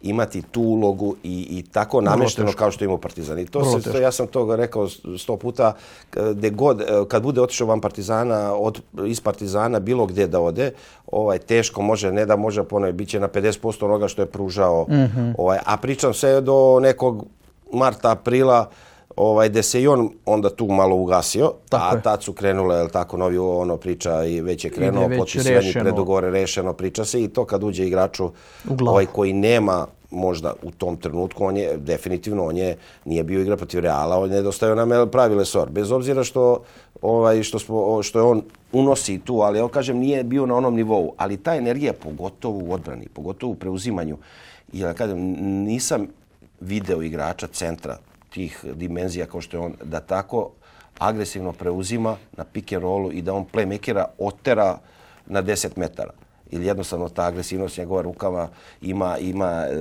imati 0.03 0.41
tu 0.41 0.61
ulogu 0.61 1.15
i, 1.23 1.47
i 1.49 1.63
tako 1.71 2.01
namešteno 2.01 2.47
teško. 2.47 2.59
kao 2.59 2.71
što 2.71 2.85
ima 2.85 2.97
Partizan. 2.97 3.39
I 3.39 3.45
to 3.45 3.65
se, 3.65 3.91
to, 3.91 3.97
ja 3.97 4.11
sam 4.11 4.27
to 4.27 4.55
rekao 4.55 4.89
sto 5.17 5.37
puta, 5.37 5.73
gde 6.11 6.49
god, 6.49 6.81
e, 6.81 6.85
kad 7.07 7.23
bude 7.23 7.41
otišao 7.41 7.67
van 7.67 7.81
Partizana, 7.81 8.53
od, 8.53 8.81
iz 9.05 9.21
Partizana, 9.21 9.79
bilo 9.79 10.05
gdje 10.05 10.27
da 10.27 10.39
ode, 10.39 10.71
ovaj, 11.11 11.37
teško 11.37 11.81
može, 11.81 12.11
ne 12.11 12.25
da 12.25 12.35
može 12.35 12.63
ponovi, 12.63 12.93
bit 12.93 13.09
će 13.09 13.19
na 13.19 13.27
50% 13.27 13.85
onoga 13.85 14.07
što 14.07 14.21
je 14.21 14.25
pružao. 14.25 14.85
Mhm. 14.89 15.31
ovaj, 15.37 15.59
a 15.65 15.77
pričam 15.77 16.13
sve 16.13 16.41
do 16.41 16.79
nekog 16.81 17.25
marta, 17.73 18.11
aprila, 18.11 18.69
ovaj, 19.15 19.49
gde 19.49 19.63
se 19.63 19.81
i 19.81 19.87
on 19.87 20.09
onda 20.25 20.49
tu 20.49 20.67
malo 20.67 20.95
ugasio, 20.95 21.53
Tako 21.69 21.95
a 21.95 21.97
je. 21.97 22.01
tad 22.01 22.23
su 22.23 22.33
krenule, 22.33 22.75
jel 22.75 22.89
tako, 22.89 23.17
novi 23.17 23.37
ono 23.37 23.77
priča 23.77 24.25
i 24.25 24.41
već 24.41 24.65
je 24.65 24.71
krenuo, 24.71 25.09
potpisivanje 25.17 25.55
rešeno. 25.55 25.83
predugovore, 25.83 26.31
rešeno, 26.31 26.73
priča 26.73 27.05
se 27.05 27.23
i 27.23 27.27
to 27.27 27.45
kad 27.45 27.63
uđe 27.63 27.87
igraču 27.87 28.31
ovaj, 28.79 29.05
koji 29.05 29.33
nema 29.33 29.87
možda 30.11 30.53
u 30.63 30.71
tom 30.71 30.97
trenutku, 30.97 31.45
on 31.45 31.57
je 31.57 31.77
definitivno, 31.77 32.45
on 32.45 32.57
je, 32.57 32.77
nije 33.05 33.23
bio 33.23 33.41
igra 33.41 33.57
protiv 33.57 33.79
Reala, 33.79 34.17
on 34.17 34.29
je 34.29 34.35
nedostajao 34.35 34.75
nam 34.75 34.91
jel, 34.91 35.07
pravi 35.07 35.35
lesor. 35.35 35.69
Bez 35.69 35.91
obzira 35.91 36.23
što, 36.23 36.63
ovaj, 37.01 37.43
što, 37.43 37.59
smo, 37.59 38.03
što 38.03 38.19
je 38.19 38.23
on 38.23 38.41
unosi 38.71 39.19
tu, 39.19 39.41
ali 39.41 39.59
ja 39.59 39.67
kažem 39.67 39.97
nije 39.97 40.23
bio 40.23 40.45
na 40.45 40.55
onom 40.55 40.75
nivou. 40.75 41.13
Ali 41.17 41.37
ta 41.37 41.55
energija, 41.55 41.93
pogotovo 41.93 42.59
u 42.63 42.73
odbrani, 42.73 43.07
pogotovo 43.13 43.51
u 43.51 43.55
preuzimanju, 43.55 44.17
ja 44.73 44.93
kažem, 44.93 45.19
nisam 45.63 46.07
video 46.59 47.01
igrača 47.01 47.47
centra 47.47 47.97
tih 48.33 48.65
dimenzija 48.73 49.25
kao 49.25 49.41
što 49.41 49.57
je 49.57 49.61
on, 49.61 49.73
da 49.83 49.99
tako 49.99 50.49
agresivno 50.99 51.51
preuzima 51.53 52.15
na 52.37 52.43
pick 52.43 52.73
and 52.73 52.83
rollu 52.83 53.11
i 53.11 53.21
da 53.21 53.33
on 53.33 53.45
playmakera 53.53 54.05
otera 54.19 54.77
na 55.25 55.43
10 55.43 55.67
metara. 55.75 56.11
Ili 56.51 56.65
jednostavno 56.65 57.09
ta 57.09 57.23
agresivnost 57.23 57.77
njegova 57.77 58.01
rukava 58.01 58.49
ima, 58.81 59.17
ima 59.17 59.65
e, 59.69 59.75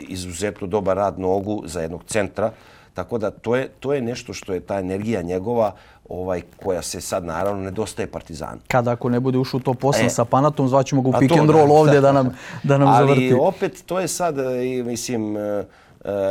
izuzetno 0.00 0.66
dobar 0.66 0.96
rad 0.96 1.18
nogu 1.18 1.62
za 1.66 1.80
jednog 1.80 2.04
centra. 2.04 2.52
Tako 2.94 3.18
da 3.18 3.30
to 3.30 3.56
je, 3.56 3.68
to 3.80 3.92
je 3.94 4.00
nešto 4.00 4.32
što 4.32 4.52
je 4.52 4.60
ta 4.60 4.78
energija 4.78 5.22
njegova 5.22 5.74
ovaj 6.08 6.42
koja 6.64 6.82
se 6.82 7.00
sad 7.00 7.24
naravno 7.24 7.62
nedostaje 7.62 8.06
Partizanu. 8.06 8.60
kada 8.68 8.90
ako 8.92 9.08
ne 9.08 9.20
bude 9.20 9.38
ušao 9.38 9.60
top 9.60 9.80
8 9.82 10.06
E. 10.06 10.10
sa 10.10 10.24
Panatom, 10.24 10.68
zvaćemo 10.68 11.02
ga 11.02 11.08
u 11.08 11.12
pick 11.20 11.34
to, 11.34 11.40
and 11.40 11.50
roll 11.50 11.72
ovdje 11.72 12.00
da. 12.00 12.12
nam, 12.12 12.30
da 12.62 12.78
nam 12.78 12.88
Ali 12.88 13.06
zavrti. 13.06 13.34
opet 13.40 13.82
to 13.86 14.00
je 14.00 14.08
sad, 14.08 14.38
e, 14.38 14.42
mislim, 14.84 15.36
e, 15.36 15.64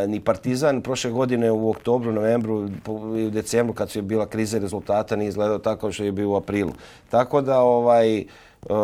ni 0.08 0.20
Partizan 0.20 0.82
prošle 0.82 1.12
godine 1.12 1.52
u 1.52 1.70
oktobru, 1.70 2.12
novembru 2.12 2.70
i 3.18 3.26
u 3.26 3.30
decembru 3.30 3.74
kad 3.74 3.90
su 3.90 4.00
je 4.00 4.04
bila 4.04 4.26
kriza 4.26 4.58
rezultata 4.60 5.16
nije 5.16 5.30
izgledao 5.30 5.58
tako 5.60 5.92
što 5.92 6.04
je 6.04 6.12
bio 6.12 6.30
u 6.30 6.36
aprilu. 6.36 6.72
Tako 7.10 7.42
da 7.42 7.60
ovaj 7.60 8.26
Uh, 8.62 8.76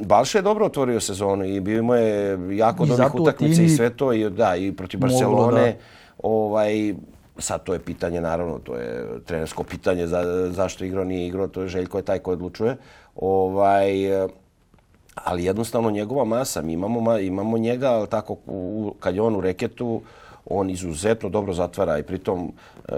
Balša 0.00 0.38
je 0.38 0.42
dobro 0.42 0.66
otvorio 0.66 1.00
sezonu 1.00 1.44
i 1.44 1.60
bio 1.60 1.82
mu 1.82 1.94
je 1.94 2.28
jako 2.50 2.84
I 2.84 2.88
dobrih 2.88 3.14
utakmica 3.14 3.62
i 3.62 3.68
sve 3.68 3.90
to 3.90 4.12
i 4.12 4.30
da 4.30 4.56
i 4.56 4.72
protiv 4.72 5.00
Barcelone. 5.00 5.60
da- 5.62 5.76
Ovaj 6.18 6.94
sad 7.38 7.62
to 7.62 7.72
je 7.72 7.78
pitanje 7.78 8.20
naravno, 8.20 8.58
to 8.58 8.76
je 8.76 9.04
trenersko 9.24 9.62
pitanje 9.62 10.06
za, 10.06 10.22
zašto 10.50 10.84
igrao 10.84 11.04
nije 11.04 11.26
igrao, 11.26 11.48
to 11.48 11.62
je 11.62 11.68
Željko 11.68 11.98
je 11.98 12.02
taj 12.02 12.18
koji 12.18 12.32
odlučuje. 12.32 12.76
Ovaj 13.16 14.04
e, 14.24 14.28
ali 15.14 15.44
jednostavno 15.44 15.90
njegova 15.90 16.24
masa, 16.24 16.62
mi 16.62 16.72
imamo, 16.72 17.00
ma- 17.02 17.20
imamo 17.20 17.58
njega, 17.58 17.90
ali 17.90 18.06
tako, 18.06 18.36
u, 18.46 18.92
kad 19.00 19.14
je 19.14 19.22
on 19.22 19.36
u 19.36 19.40
reketu, 19.40 20.00
on 20.50 20.70
izuzetno 20.70 21.28
dobro 21.28 21.52
zatvara 21.52 21.98
i 21.98 22.02
pritom 22.02 22.52
e, 22.88 22.92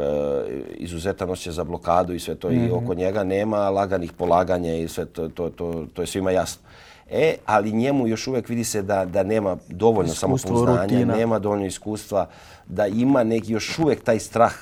izuzetan 0.75 1.31
osjećaj 1.31 1.53
za 1.53 1.65
blokadu 1.65 2.15
i 2.15 2.21
sve 2.21 2.35
to 2.35 2.51
i 2.51 2.71
oko 2.71 2.95
njega 2.95 3.25
nema 3.25 3.71
laganih 3.71 4.13
polaganja 4.13 4.75
i 4.75 4.89
sve 4.89 5.05
to, 5.05 5.29
to, 5.29 5.51
to, 5.51 5.87
to 5.95 6.03
je 6.03 6.07
svima 6.07 6.31
jasno. 6.31 6.63
E, 7.11 7.35
ali 7.47 7.73
njemu 7.73 8.07
još 8.07 8.27
uvijek 8.27 8.49
vidi 8.49 8.65
se 8.65 8.83
da, 8.83 9.05
da 9.05 9.23
nema 9.23 9.57
dovoljno 9.69 10.13
Iskustvo, 10.13 10.39
samopouzdanja, 10.39 10.83
rutina. 10.83 11.17
nema 11.17 11.39
dovoljno 11.39 11.67
iskustva, 11.67 12.29
da 12.67 12.87
ima 12.87 13.25
neki 13.25 13.53
još 13.53 13.79
uvijek 13.79 14.05
taj 14.05 14.19
strah 14.19 14.55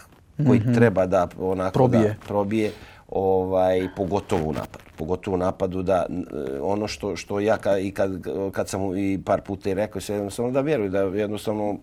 koji 0.46 0.62
treba 0.74 1.06
da 1.06 1.28
onako 1.38 1.72
Probije. 1.72 2.08
da 2.08 2.14
probije 2.26 2.72
ovaj 3.08 3.88
pogotovo 3.96 4.48
u 4.48 4.52
napadu. 4.52 4.84
Pogotovo 4.96 5.34
u 5.34 5.38
napadu 5.38 5.82
da 5.82 6.06
n- 6.08 6.26
ono 6.62 6.88
što 6.88 7.16
što 7.16 7.40
ja 7.40 7.56
ka, 7.56 7.78
i 7.78 7.90
kad 7.90 8.10
kad 8.52 8.68
sam 8.68 8.96
i 8.96 9.20
par 9.24 9.40
puta 9.40 9.70
i 9.70 9.74
rekao 9.74 10.00
se 10.00 10.14
jednostavno 10.14 10.50
da 10.50 10.60
vjeruj 10.60 10.88
da 10.88 11.00
jednostavno 11.00 11.76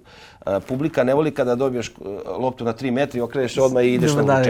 a, 0.45 0.59
publika 0.59 1.03
ne 1.03 1.13
voli 1.13 1.31
kada 1.31 1.55
dobiješ 1.55 1.89
a, 1.89 1.93
loptu 2.31 2.63
na 2.65 2.73
3 2.73 2.91
metra 2.91 3.17
i 3.17 3.21
okreneš 3.21 3.53
se 3.53 3.61
odmah 3.61 3.83
i 3.83 3.93
ideš 3.93 4.11
Da 4.11 4.23
na. 4.23 4.43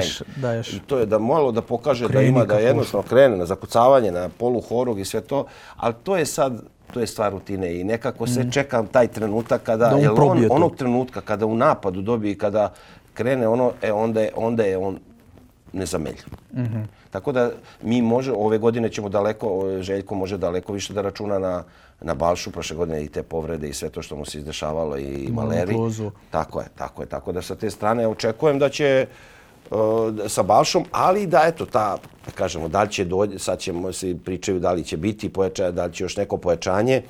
I 0.73 0.79
to 0.79 0.97
je 0.97 1.05
da 1.05 1.19
malo 1.19 1.51
da 1.51 1.61
pokaže 1.61 2.07
Kreni 2.07 2.23
da 2.23 2.29
ima 2.29 2.39
da 2.39 2.53
jednostavno 2.59 3.03
krene 3.03 3.37
na 3.37 3.45
zakucavanje, 3.45 4.11
na 4.11 4.29
polu 4.29 4.61
horog 4.61 4.99
i 4.99 5.05
sve 5.05 5.21
to, 5.21 5.45
ali 5.75 5.93
to 6.03 6.17
je 6.17 6.25
sad 6.25 6.61
to 6.93 6.99
je 6.99 7.07
stvar 7.07 7.31
rutine 7.31 7.79
i 7.79 7.83
nekako 7.83 8.27
se 8.27 8.51
čekam 8.51 8.87
taj 8.87 9.07
trenutak 9.07 9.63
kada 9.63 9.87
Mm. 9.87 10.01
Da 10.01 10.11
on 10.13 10.29
on, 10.45 10.51
onog 10.51 10.75
trenutka 10.75 11.21
kada 11.21 11.45
u 11.45 11.55
napadu 11.55 12.01
dobije 12.01 12.37
kada 12.37 12.73
krene 13.13 13.47
ono 13.47 13.71
e 13.81 13.91
onda 13.91 14.21
je 14.21 14.31
onda 14.35 14.63
je 14.63 14.77
on 14.77 14.97
nezameljiv. 15.75 16.25
Mhm. 16.53 16.81
Tako 17.11 17.31
da 17.31 17.51
mi 17.81 18.01
može 18.01 18.31
ove 18.31 18.57
godine 18.57 18.89
ćemo 18.89 19.09
daleko 19.09 19.77
Željko 19.79 20.15
može 20.15 20.37
daleko 20.37 20.73
više 20.73 20.93
da 20.93 21.01
računa 21.01 21.39
na 21.39 21.63
na 22.01 22.13
Balšu 22.13 22.51
prošle 22.51 22.75
godine 22.75 23.03
i 23.03 23.07
te 23.07 23.23
povrede 23.23 23.69
i 23.69 23.73
sve 23.73 23.89
to 23.89 24.01
što 24.01 24.15
mu 24.15 24.25
se 24.25 24.37
izdešavalo 24.37 24.97
i 24.97 25.29
Maleri. 25.31 25.75
Tako 26.31 26.59
je, 26.59 26.67
tako 26.75 27.01
je. 27.01 27.05
Tako 27.05 27.31
da 27.31 27.41
sa 27.41 27.55
te 27.55 27.69
strane 27.69 28.07
očekujem 28.07 28.59
da 28.59 28.69
će 28.69 29.07
uh, 29.71 29.77
sa 30.27 30.43
Balšom, 30.43 30.85
ali 30.91 31.27
da 31.27 31.43
eto 31.47 31.65
ta, 31.65 31.97
kažemo, 32.35 32.67
da 32.67 32.83
li 32.83 32.91
će 32.91 33.05
dođe, 33.05 33.39
sad 33.39 33.59
ćemo 33.59 33.93
se 33.93 34.15
pričaju 34.25 34.59
da 34.59 34.71
li 34.71 34.83
će 34.83 34.97
biti 34.97 35.29
pojačanje, 35.29 35.71
da 35.71 35.85
li 35.85 35.93
će 35.93 36.03
još 36.03 36.17
neko 36.17 36.37
pojačanje. 36.37 37.01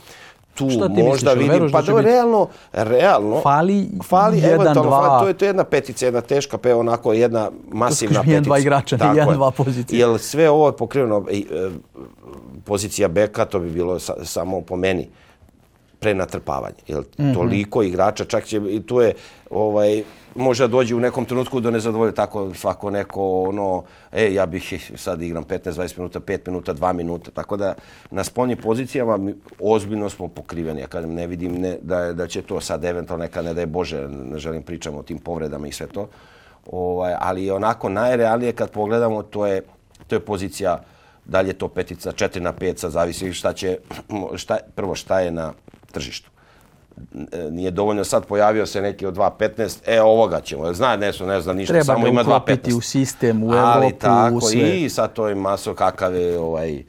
Tu 0.56 0.70
Šta 0.70 0.88
ti 0.88 1.03
možda 1.03 1.36
misliš, 1.36 1.51
vidim, 1.51 1.72
pa 1.72 1.82
da 1.82 1.86
da, 1.86 1.93
biti? 1.93 2.06
realno, 2.06 2.47
realno, 2.74 3.41
Fali 3.41 3.88
fali 4.03 4.38
jedan, 4.38 4.51
eventualno, 4.51 4.82
dva. 4.84 4.99
fali, 4.99 5.22
to 5.22 5.28
je 5.28 5.34
to 5.34 5.45
je 5.45 5.49
jedna 5.49 5.64
petica, 5.66 6.06
jedna 6.06 6.22
teška, 6.22 6.58
pe 6.58 6.74
onako 6.74 7.14
jedna 7.14 7.51
masivna 7.70 8.16
kažem, 8.16 8.30
jedan, 8.30 8.36
petica. 8.36 8.47
dva 8.47 8.60
igrača, 8.60 8.97
Tako 8.97 9.12
jedan, 9.12 9.30
je. 9.30 9.36
dva 9.36 9.51
pozicije. 9.51 9.99
Jer 9.99 10.20
sve 10.20 10.49
ovo 10.49 10.68
je 10.68 10.74
pokriveno, 10.74 11.26
i, 11.32 11.47
e, 11.51 11.70
pozicija 12.64 13.08
beka, 13.08 13.45
to 13.45 13.60
bi 13.60 13.70
bilo 13.70 13.99
sa, 13.99 14.14
samo 14.24 14.62
po 14.62 14.76
meni 14.76 15.08
prenatrpavanje. 15.99 16.76
Jel, 16.88 17.03
Mhm. 17.20 17.34
toliko 17.34 17.84
igrača, 17.84 18.26
čak 18.26 18.45
će 18.45 18.58
i 18.60 18.82
tu 18.82 19.01
je 19.01 19.14
ovaj 19.49 20.03
možda 20.36 20.67
dođe 20.67 20.95
u 20.95 20.99
nekom 20.99 21.25
trenutku 21.25 21.59
do 21.59 21.71
nezadovolje 21.71 22.11
tako 22.11 22.53
svako 22.53 22.89
neko 22.89 23.41
ono 23.41 23.83
e 24.11 24.33
ja 24.33 24.45
bih 24.45 24.91
sad 24.95 25.21
igram 25.21 25.43
15 25.43 25.71
20 25.71 25.97
minuta, 25.97 26.19
5 26.19 26.39
minuta, 26.47 26.73
2 26.73 26.93
minuta. 26.93 27.31
Tako 27.31 27.57
da 27.57 27.75
na 28.11 28.23
spoljnim 28.23 28.57
pozicijama 28.57 29.17
mi 29.17 29.36
ozbiljno 29.59 30.09
smo 30.09 30.27
pokriveni. 30.27 30.81
Ja 30.81 30.88
kažem 30.88 31.13
ne 31.13 31.27
vidim 31.27 31.61
ne, 31.61 31.77
da 31.81 32.13
da 32.13 32.27
će 32.27 32.41
to 32.41 32.61
sad 32.61 32.86
eventualno 32.86 33.23
neka 33.23 33.41
ne 33.41 33.53
da 33.53 33.61
je 33.61 33.67
bože, 33.67 34.07
ne 34.07 34.39
želim 34.39 34.63
pričamo 34.63 34.97
o 34.97 35.03
tim 35.03 35.17
povredama 35.17 35.67
i 35.67 35.71
sve 35.71 35.88
to. 35.88 36.07
Ovaj 36.65 37.15
ali 37.19 37.51
onako 37.51 37.89
najrealnije 37.89 38.51
kad 38.51 38.71
pogledamo 38.71 39.23
to 39.23 39.45
je 39.45 39.61
to 40.07 40.15
je 40.15 40.19
pozicija 40.19 40.83
dalje 41.25 41.53
to 41.53 41.67
petica 41.67 42.11
4 42.11 42.39
na 42.39 42.53
5, 42.53 42.77
sad 42.77 42.91
zavisi 42.91 43.33
šta 43.33 43.53
će 43.53 43.77
šta 44.36 44.57
prvo 44.75 44.95
šta 44.95 45.19
je 45.19 45.31
na 45.31 45.53
tržištu 45.91 46.34
nije 47.52 47.72
dovoljno 47.72 48.04
sad 48.04 48.26
pojavio 48.26 48.66
se 48.66 48.82
neki 48.82 49.06
od 49.06 49.16
2.15, 49.16 49.78
e 49.86 50.02
ovoga 50.02 50.41
ćemo, 50.41 50.74
zna 50.74 50.96
ne, 50.96 51.12
ne 51.28 51.41
zna 51.41 51.54
ništa, 51.54 51.74
Treba 51.74 51.86
samo 51.86 52.04
ga 52.04 52.10
ima 52.10 52.22
uklopiti 52.22 52.72
2.15. 52.72 52.78
u 52.78 52.82
sistem, 52.82 53.43
u 53.43 53.52
Ali 53.52 53.86
Evropu, 53.86 54.00
tako, 54.00 54.36
u 54.36 54.41
sve. 54.41 54.82
i 54.82 54.89
sad 54.89 55.14
to 55.14 55.28
je 55.28 55.36
maso 55.36 55.74
kakav 55.74 56.16
je, 56.16 56.39
ovaj, 56.39 56.84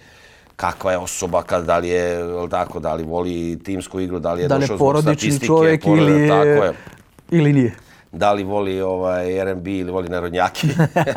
kakva 0.56 0.92
je 0.92 0.98
osoba, 0.98 1.42
kad, 1.42 1.64
da 1.64 1.78
li 1.78 1.88
je, 1.88 2.18
tako, 2.50 2.80
da 2.80 2.94
li 2.94 3.04
voli 3.04 3.58
timsku 3.64 4.00
igru, 4.00 4.18
da 4.18 4.32
li 4.32 4.42
je 4.42 4.48
Da 4.48 4.54
li 4.54 4.60
došao 4.60 4.74
je 4.74 4.76
zbog 4.76 4.88
porodični 4.88 5.16
statistike, 5.16 5.46
čovjek 5.46 5.84
porod- 5.84 5.98
ili 5.98 6.20
je, 6.22 6.28
Tako 6.28 6.64
je 6.64 6.72
ili 7.30 7.52
nije. 7.52 7.74
Da 8.16 8.32
li 8.32 8.44
voli 8.44 8.80
ovaj 8.80 9.38
R&B 9.40 9.70
ili 9.70 9.92
voli 9.92 10.08
narodnjaki. 10.08 10.68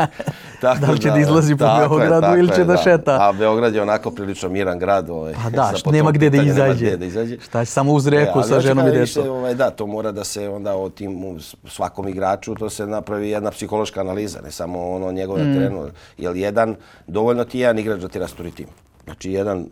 tako 0.61 0.79
Da 0.79 0.91
li 0.91 0.99
će 0.99 1.09
da 1.09 1.19
izlazi 1.19 1.55
po 1.55 1.65
je, 1.65 1.79
Beogradu 1.79 2.37
ili 2.37 2.49
će 2.55 2.61
je, 2.61 2.65
da 2.65 2.77
šeta? 2.77 3.17
A 3.21 3.31
Beograd 3.31 3.75
je 3.75 3.81
onako 3.81 4.11
prilično 4.11 4.49
miran 4.49 4.79
grad. 4.79 5.09
Ovaj, 5.09 5.33
Pa 5.43 5.49
da, 5.49 5.71
što 5.77 5.91
nema 5.91 6.11
gdje 6.11 6.29
da 6.29 6.37
pitanju, 6.37 6.53
nema 6.53 6.65
izađe. 6.67 6.85
gdje 6.85 6.97
da 6.97 7.05
izađe. 7.05 7.37
Šta 7.39 7.65
će 7.65 7.71
samo 7.71 7.93
uz 7.93 8.07
reku 8.07 8.31
ali 8.39 8.47
sa 8.47 8.59
ženom 8.59 8.87
i 8.87 8.91
djecom. 8.91 9.29
Ovaj, 9.29 9.55
da, 9.55 9.69
to 9.69 9.87
mora 9.87 10.11
da 10.11 10.23
se 10.23 10.49
onda 10.49 10.75
o 10.75 10.89
tim 10.89 11.39
svakom 11.67 12.07
igraču, 12.07 12.55
to 12.55 12.69
se 12.69 12.87
napravi 12.87 13.29
jedna 13.29 13.51
psihološka 13.51 14.01
analiza, 14.01 14.39
ne 14.41 14.51
samo 14.51 14.89
ono 14.89 15.11
njegove 15.11 15.43
mm. 15.43 15.53
terenu. 15.53 15.87
Jer 16.17 16.35
jedan, 16.35 16.75
dovoljno 17.07 17.43
ti 17.43 17.57
je 17.57 17.61
jedan 17.61 17.79
igrač 17.79 17.99
da 17.99 18.07
ti 18.07 18.19
rasturi 18.19 18.51
tim. 18.51 18.67
Znači 19.05 19.31
jedan 19.31 19.65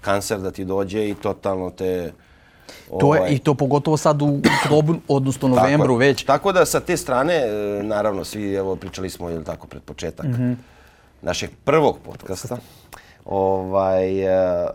kancer 0.00 0.38
da 0.38 0.50
ti 0.50 0.64
dođe 0.64 1.08
i 1.08 1.14
totalno 1.14 1.70
te... 1.70 2.12
To 2.90 3.14
je, 3.14 3.20
ovaj, 3.20 3.32
I 3.32 3.38
to 3.38 3.54
pogotovo 3.54 3.96
sad 3.96 4.22
u 4.22 4.38
oktobru, 4.56 4.96
odnosno 5.08 5.48
novembru 5.48 5.86
tako, 5.86 5.96
već. 5.96 6.24
Tako 6.24 6.52
da 6.52 6.64
sa 6.64 6.80
te 6.80 6.96
strane, 6.96 7.34
e, 7.34 7.50
naravno, 7.82 8.24
svi, 8.24 8.54
evo, 8.54 8.76
pričali 8.76 9.10
smo, 9.10 9.30
ili 9.30 9.44
tako, 9.44 9.66
pred 9.66 9.82
početak 9.82 10.26
Mhm. 10.26 10.52
našeg 11.22 11.50
prvog 11.64 11.98
podcasta, 12.00 12.56
ovaj, 13.24 14.20
e, 14.20 14.66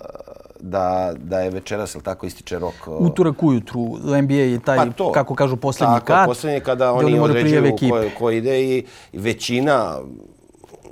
da, 0.59 1.13
da 1.15 1.39
je 1.39 1.49
večeras, 1.49 1.95
ili 1.95 2.03
tako, 2.03 2.25
ističe 2.25 2.59
rok. 2.59 2.73
e, 2.87 2.89
Utorak 2.89 3.43
ujutru, 3.43 3.81
NBA 4.17 4.33
je 4.35 4.59
taj, 4.59 4.77
Pa 4.77 4.85
to. 4.87 5.11
kako 5.11 5.35
kažu, 5.35 5.57
posljednji 5.57 5.93
Tako, 5.95 6.05
kat. 6.05 6.25
posljednji 6.25 6.59
kada 6.59 6.93
oni 6.93 7.05
prijave 7.05 7.21
određuju 7.21 7.75
ko, 7.81 8.19
ko 8.19 8.31
ide 8.31 8.61
i 8.63 8.83
većina 9.13 9.95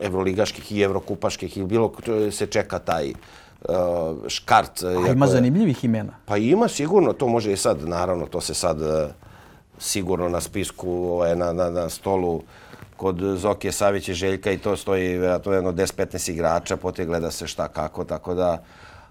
evroligaških 0.02 0.72
i 0.72 0.82
evrokupaških 0.82 1.58
i 1.58 1.64
bilo 1.64 1.92
se 2.32 2.46
čeka 2.48 2.80
taj 2.80 3.14
škart. 4.28 4.84
A 4.84 4.92
iako 4.92 5.08
ima 5.08 5.28
zanimljivih 5.28 5.84
imena. 5.84 6.14
Pa 6.26 6.38
ima 6.38 6.68
sigurno, 6.68 7.14
to 7.14 7.28
može 7.28 7.54
i 7.54 7.58
sad, 7.58 7.88
naravno, 7.88 8.26
to 8.26 8.42
se 8.42 8.54
sad 8.54 8.82
e, 8.82 9.08
sigurno 9.80 10.30
na 10.30 10.42
spisku, 10.42 10.90
ovaj, 10.90 11.36
na, 11.36 11.54
na, 11.54 11.70
na 11.70 11.90
stolu 11.90 12.42
kod 12.98 13.20
Zokije 13.38 13.72
Savića 13.72 14.12
i 14.12 14.16
Željka 14.16 14.52
i 14.52 14.58
to 14.58 14.78
stoji 14.78 15.08
vjerojatno 15.08 15.54
jedno 15.54 15.72
10-15 15.72 16.32
igrača, 16.32 16.78
pote 16.78 17.06
gleda 17.06 17.32
se 17.32 17.48
šta 17.48 17.68
kako, 17.68 18.04
tako 18.04 18.34
da, 18.34 18.64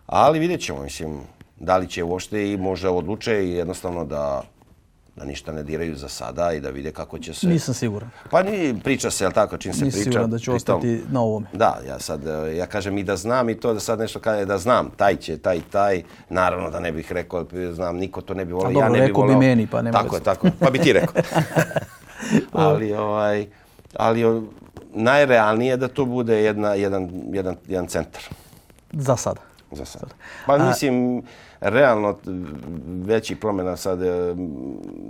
ali 0.07 0.39
vidjet 0.39 0.61
ćemo, 0.61 0.83
mislim, 0.83 1.21
da 1.57 1.77
li 1.77 1.89
će 1.89 2.05
uopšte 2.05 2.53
i 2.53 2.57
može 2.57 2.89
odluče 2.89 3.45
i 3.45 3.53
jednostavno 3.53 4.05
da 4.05 4.43
da 5.17 5.25
ništa 5.25 5.53
ne 5.53 5.63
diraju 5.63 5.97
za 5.97 6.09
sada 6.09 6.53
i 6.53 6.61
da 6.61 6.71
vide 6.71 6.93
kako 6.93 7.19
će 7.19 7.35
se... 7.35 7.47
Nisam 7.47 7.75
siguran. 7.75 8.11
Pa 8.31 8.43
ni 8.43 8.81
priča 8.85 9.11
se, 9.11 9.25
jel 9.25 9.33
tako, 9.33 9.57
čim 9.57 9.75
se 9.75 9.85
Nisam 9.85 9.97
priča. 9.97 10.11
siguran 10.11 10.31
da 10.31 10.39
će 10.39 10.45
pritom- 10.45 10.57
ostati 10.57 11.03
na 11.11 11.21
ovome. 11.21 11.47
Da, 11.53 11.81
ja 11.89 11.99
sad, 11.99 12.27
e, 12.27 12.57
ja 12.57 12.67
kažem 12.67 12.99
i 12.99 13.05
da 13.05 13.17
znam 13.17 13.49
i 13.49 13.55
to 13.55 13.75
da 13.75 13.81
sad 13.81 13.99
nešto 13.99 14.21
kaže 14.21 14.45
da 14.45 14.59
znam, 14.59 14.91
taj 14.97 15.17
će, 15.17 15.39
taj, 15.39 15.61
taj, 15.71 16.03
naravno 16.29 16.71
da 16.71 16.81
ne 16.81 16.93
bih 16.93 17.13
rekao, 17.13 17.47
znam, 17.73 17.97
niko 17.97 18.21
to 18.21 18.35
ne 18.35 18.45
bi 18.45 18.53
volio, 18.53 18.69
ja 18.71 18.75
dobro, 18.75 18.89
ne 18.89 18.99
bih 18.99 19.09
rekao 19.09 19.23
bi 19.23 19.33
volio. 19.33 19.49
meni, 19.49 19.67
pa 19.67 19.83
nema 19.83 19.99
Tako 19.99 20.17
je, 20.17 20.23
tako 20.23 20.47
je, 20.47 20.53
pa 20.59 20.71
bi 20.71 20.79
ti 20.79 20.93
rekao. 20.93 21.23
ali, 22.53 22.93
ovaj, 22.95 23.47
ali 23.97 24.43
najrealnije 24.95 25.71
je 25.71 25.77
da 25.77 25.89
to 25.89 26.05
bude 26.05 26.43
jedna, 26.43 26.75
jedan, 26.75 27.11
jedan, 27.33 27.57
jedan 27.69 27.87
centar 27.87 28.23
Za 28.93 29.17
sada. 29.17 29.41
Za 29.75 29.85
sad. 29.85 30.15
Pa 30.47 30.59
mislim, 30.59 31.23
realno 31.61 32.17
većih 32.87 33.37
promjena 33.37 33.77
sad 33.77 34.03
e, 34.03 34.35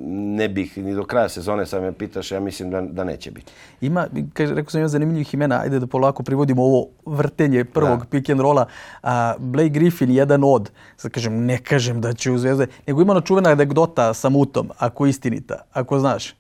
ne 0.09 0.49
bih 0.49 0.79
ni 0.79 0.95
do 0.95 1.05
kraja 1.05 1.29
sezone, 1.29 1.67
sad 1.67 1.83
me 1.83 1.93
pitaš, 1.93 2.33
ja 2.33 2.41
mislim 2.41 2.71
da, 2.71 2.81
da 2.81 3.05
neće 3.05 3.31
biti. 3.31 3.53
Ima, 3.81 4.07
kaže, 4.33 4.55
rekao 4.55 4.71
sam 4.71 4.81
ima 4.81 4.89
zanimljivih 4.89 5.35
imena, 5.35 5.61
ajde 5.61 5.79
da 5.79 5.87
polako 5.87 6.23
privodimo 6.23 6.63
ovo 6.63 6.87
vrtenje 7.07 7.65
prvog 7.65 7.99
Da. 7.99 8.05
pick 8.05 8.31
and 8.31 8.41
rolla. 8.41 8.67
A, 9.03 9.35
Blake 9.39 9.69
Griffin, 9.69 10.11
jedan 10.11 10.45
od, 10.45 10.71
sad 10.97 11.11
kažem, 11.11 11.45
ne 11.45 11.59
kažem 11.59 12.01
da 12.01 12.13
će 12.13 12.31
u 12.31 12.39
Zvezde, 12.39 12.67
nego 12.87 13.03
ima 13.03 13.13
ona 13.13 13.21
čuvena 13.21 13.51
anegdota 13.51 14.15
sa 14.15 14.29
Mutom, 14.29 14.71
ako 14.79 15.07
istinita, 15.07 15.63
ako 15.73 15.99
znaš, 15.99 16.35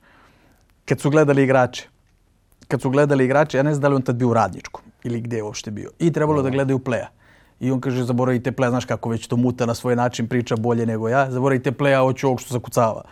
kad 0.85 1.01
su 1.01 1.11
gledali 1.11 1.43
igrače, 1.43 1.89
kad 2.69 2.83
su 2.83 2.91
gledali 2.91 3.25
igrače, 3.25 3.57
ja 3.57 3.63
ne 3.63 3.75
znam 3.75 3.83
da 3.83 3.89
li 3.89 3.95
on 3.95 4.03
tad 4.03 4.17
bio 4.17 4.29
u 4.29 4.35
radničkom 4.35 4.83
ili 5.05 5.21
gdje 5.21 5.37
je 5.37 5.43
uopšte 5.43 5.71
bio. 5.71 5.91
I 5.99 6.13
trebalo 6.13 6.43
da 6.43 6.51
gledaju 6.51 6.79
pleja. 6.79 7.09
I 7.61 7.71
on 7.71 7.81
kaže, 7.81 8.05
zaboravite 8.05 8.53
pleja, 8.53 8.71
znaš 8.71 8.85
kako 8.85 9.09
već 9.09 9.27
to 9.27 9.37
muta 9.37 9.67
na 9.67 9.75
svoj 9.75 9.97
način 9.97 10.27
priča 10.27 10.57
bolje 10.57 10.87
nego 10.87 11.09
ja, 11.09 11.31
zaboravite 11.31 11.73
pleja, 11.73 12.01
hoću 12.01 12.27
ovog 12.27 12.41
što 12.41 12.53
zakucava. 12.53 13.03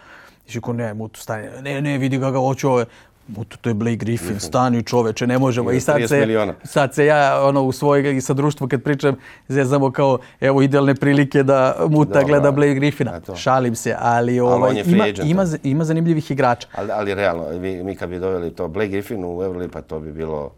I 0.49 0.51
šiko, 0.51 0.73
ne, 0.73 0.95
mutu, 0.95 1.21
stani, 1.21 1.49
ne, 1.63 1.81
ne, 1.81 1.99
vidi 1.99 2.19
ga 2.19 2.31
ga, 2.31 2.39
hoću 2.39 2.71
ove. 2.71 2.85
Mutu, 3.29 3.57
to 3.61 3.71
je 3.71 3.75
Blake 3.75 3.97
Griffin, 3.97 4.41
stani 4.41 4.83
čoveče, 4.83 5.27
ne 5.27 5.39
možemo. 5.39 5.71
I 5.73 5.81
sad 5.81 5.97
30 6.01 6.09
se, 6.09 6.21
miliona. 6.21 6.55
sad 6.65 6.95
se 6.95 7.07
ja 7.07 7.45
ono, 7.45 7.63
u 7.63 7.73
svoj 7.73 8.17
i 8.17 8.21
sa 8.21 8.35
društvu 8.35 8.69
kad 8.69 8.83
pričam, 8.83 9.17
zezamo 9.49 9.91
kao, 9.91 10.19
evo 10.41 10.63
idealne 10.63 10.95
prilike 10.95 11.43
da 11.43 11.77
Muta 11.89 12.13
Dobro, 12.13 12.27
gleda 12.27 12.49
a- 12.49 12.53
Blake 12.53 12.75
Griffina. 12.75 13.21
a. 13.29 13.35
Šalim 13.37 13.75
se, 13.75 13.97
ali, 13.99 14.41
ovaj, 14.41 14.83
free 14.83 14.95
ima, 14.95 15.05
agent, 15.05 15.29
ima, 15.31 15.45
ima 15.63 15.85
zanimljivih 15.85 16.31
igrača. 16.31 16.69
Ali, 16.75 16.91
ali 16.93 17.15
realno, 17.15 17.59
mi, 17.59 17.83
mi 17.83 17.97
kad 17.97 18.09
bi 18.11 18.19
doveli 18.19 18.51
to 18.51 18.69
Blake 18.69 18.89
Griffin 18.91 19.25
u 19.25 19.43
Euroli, 19.43 19.69
pa 19.69 19.81
to 19.81 20.01
bi 20.01 20.13
bilo... 20.13 20.51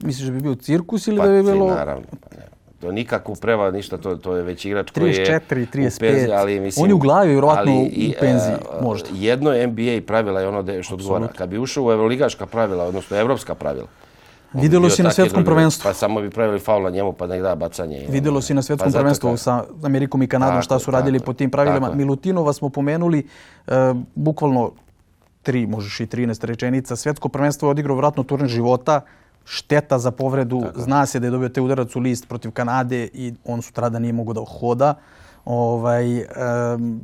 Misliš 0.00 0.26
da 0.26 0.32
bi 0.32 0.40
bio 0.40 0.54
cirkus 0.54 1.06
ili 1.06 1.18
Pa, 1.18 1.26
da 1.26 1.32
bi 1.32 1.42
bilo... 1.42 1.66
naravno. 1.66 2.06
Pa, 2.20 2.36
ne. 2.36 2.42
To 2.80 2.92
nikakvu 2.92 3.34
preva, 3.34 3.70
ništa, 3.70 3.96
to, 3.96 4.16
to 4.16 4.36
je 4.36 4.42
već 4.42 4.64
igrač 4.64 4.90
koji 4.90 5.10
je 5.10 5.40
34, 5.50 5.62
u 5.62 5.66
35. 5.66 6.00
penziji, 6.00 6.32
ali 6.32 6.60
mislim... 6.60 6.84
On 6.84 6.90
je 6.90 6.94
u 6.94 6.98
glavi, 6.98 7.28
vjerovatno, 7.28 7.72
ali 7.72 7.82
u 7.82 7.88
i, 7.92 8.14
penziji, 8.20 8.52
e, 8.52 8.82
možda. 8.82 9.08
Jedno 9.12 9.52
je 9.52 9.66
NBA 9.66 10.06
pravila 10.06 10.42
i 10.42 10.44
ono 10.44 10.62
de, 10.62 10.82
što 10.82 10.94
odgovara. 10.94 11.28
Kad 11.28 11.48
bi 11.48 11.58
ušao 11.58 11.84
u 11.84 11.92
evroligaška 11.92 12.46
pravila, 12.46 12.84
odnosno 12.84 13.16
evropska 13.16 13.54
pravila, 13.54 13.86
bio 14.52 14.90
si 14.90 15.02
na 15.02 15.10
svjetskom 15.10 15.44
prvenstvu. 15.44 15.88
Pa 15.88 15.94
samo 15.94 16.20
bi 16.20 16.30
pravili 16.30 16.58
faul 16.58 16.82
na 16.82 16.90
njemu 16.90 17.12
pa 17.12 17.26
nek 17.26 17.42
da 17.42 17.54
bacanje. 17.54 18.06
Vidjelo 18.08 18.40
si 18.40 18.54
na 18.54 18.62
svjetskom 18.62 18.92
Pa 18.92 18.98
prvenstvu 18.98 19.36
sa 19.36 19.64
Amerikom 19.82 20.22
i 20.22 20.26
Kanadom 20.26 20.54
Tako 20.54 20.62
šta 20.62 20.74
je, 20.74 20.80
su 20.80 20.90
radili 20.90 21.18
tako 21.18 21.26
po 21.26 21.32
je, 21.32 21.36
tim 21.36 21.50
pravilima. 21.50 21.86
tako 21.86 21.92
je. 21.92 21.96
Milutinova 21.96 22.52
smo 22.52 22.68
pomenuli, 22.68 23.26
e, 23.66 23.72
bukvalno 24.14 24.72
tri, 25.42 25.66
možeš 25.66 26.00
i 26.00 26.06
13 26.06 26.44
rečenica. 26.44 26.96
Svjetsko 26.96 27.28
prvenstvo 27.28 27.68
je 27.68 27.70
odigrao 27.70 27.96
vratno 27.96 28.22
turnir 28.22 28.48
života, 28.48 29.00
šteta 29.48 29.98
za 29.98 30.10
povredu, 30.10 30.62
zna 30.76 31.06
se 31.06 31.20
da 31.20 31.26
je 31.26 31.30
dobio 31.30 31.48
te 31.48 31.60
udarac 31.60 31.96
u 31.96 32.00
list 32.00 32.28
protiv 32.28 32.50
Kanade 32.50 33.08
i 33.12 33.34
on 33.44 33.62
sutrada 33.62 33.98
nije 33.98 34.12
mogao 34.12 34.34
da 34.34 34.44
hoda. 34.60 34.94
Ovaj, 35.44 36.18
em, 36.18 37.00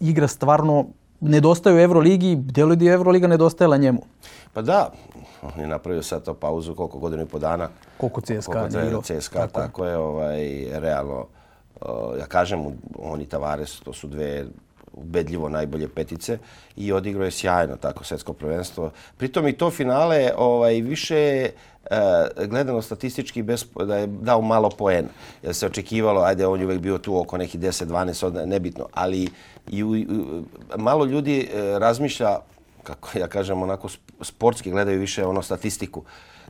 igra 0.00 0.28
stvarno 0.28 0.86
nedostaje 1.20 1.76
u 1.76 1.78
Euroligi, 1.78 2.36
djeluje 2.36 2.76
da 2.76 2.84
je 2.84 2.92
Euroliga 2.92 3.26
nedostajala 3.26 3.76
njemu. 3.76 4.02
Pa 4.52 4.62
da, 4.62 4.90
on 5.42 5.60
je 5.60 5.66
napravio 5.66 6.02
sad 6.02 6.24
to 6.24 6.34
pauzu 6.34 6.74
koliko 6.74 6.98
godinu 6.98 7.22
i 7.22 7.26
po 7.26 7.38
dana. 7.38 7.68
Koliko 7.96 8.20
CSKA 8.20 8.52
Koliko 8.52 8.68
traje 8.68 9.02
CSKA, 9.02 9.38
Tako 9.38 9.60
tako, 9.60 9.84
je. 9.84 9.90
je, 9.90 9.96
ovaj, 9.96 10.66
realno. 10.72 11.26
uh, 11.80 12.18
ja 12.18 12.26
kažem, 12.26 12.66
on 12.98 13.20
i 13.20 13.26
Tavares, 13.26 13.80
to 13.80 13.92
su 13.92 14.08
dve 14.08 14.46
ubedljivo 14.92 15.48
najbolje 15.48 15.88
petice 15.88 16.38
i 16.76 16.92
odigrao 16.92 17.24
je 17.24 17.30
sjajno 17.30 17.76
tako 17.76 18.04
svjetsko 18.04 18.32
prvenstvo. 18.32 18.90
Pritom 19.16 19.48
i 19.48 19.52
to 19.52 19.70
finale 19.70 20.30
ovaj 20.36 20.74
više 20.74 21.50
uh, 21.82 21.96
gledano 22.46 22.82
statistički 22.82 23.42
bez, 23.42 23.64
da 23.86 23.96
je 23.96 24.06
dao 24.06 24.40
malo 24.40 24.70
poena. 24.70 25.08
Jer 25.42 25.54
se 25.54 25.66
očekivalo, 25.66 26.20
ajde, 26.22 26.46
on 26.46 26.60
je 26.60 26.66
uvek 26.66 26.78
bio 26.80 26.98
tu 26.98 27.18
oko 27.20 27.38
nekih 27.38 27.60
10-12, 27.60 28.26
od- 28.26 28.48
nebitno, 28.48 28.86
ali 28.92 29.28
i, 29.70 29.82
u, 29.84 29.96
i 29.96 30.06
malo 30.76 31.04
ljudi 31.04 31.48
uh, 31.48 31.78
razmišlja 31.78 32.36
kako 32.82 33.18
ja 33.18 33.28
kažem, 33.28 33.62
onako 33.62 33.88
sportski 34.20 34.70
gledaju 34.70 35.00
više 35.00 35.26
ono 35.26 35.42
statistiku. 35.42 36.02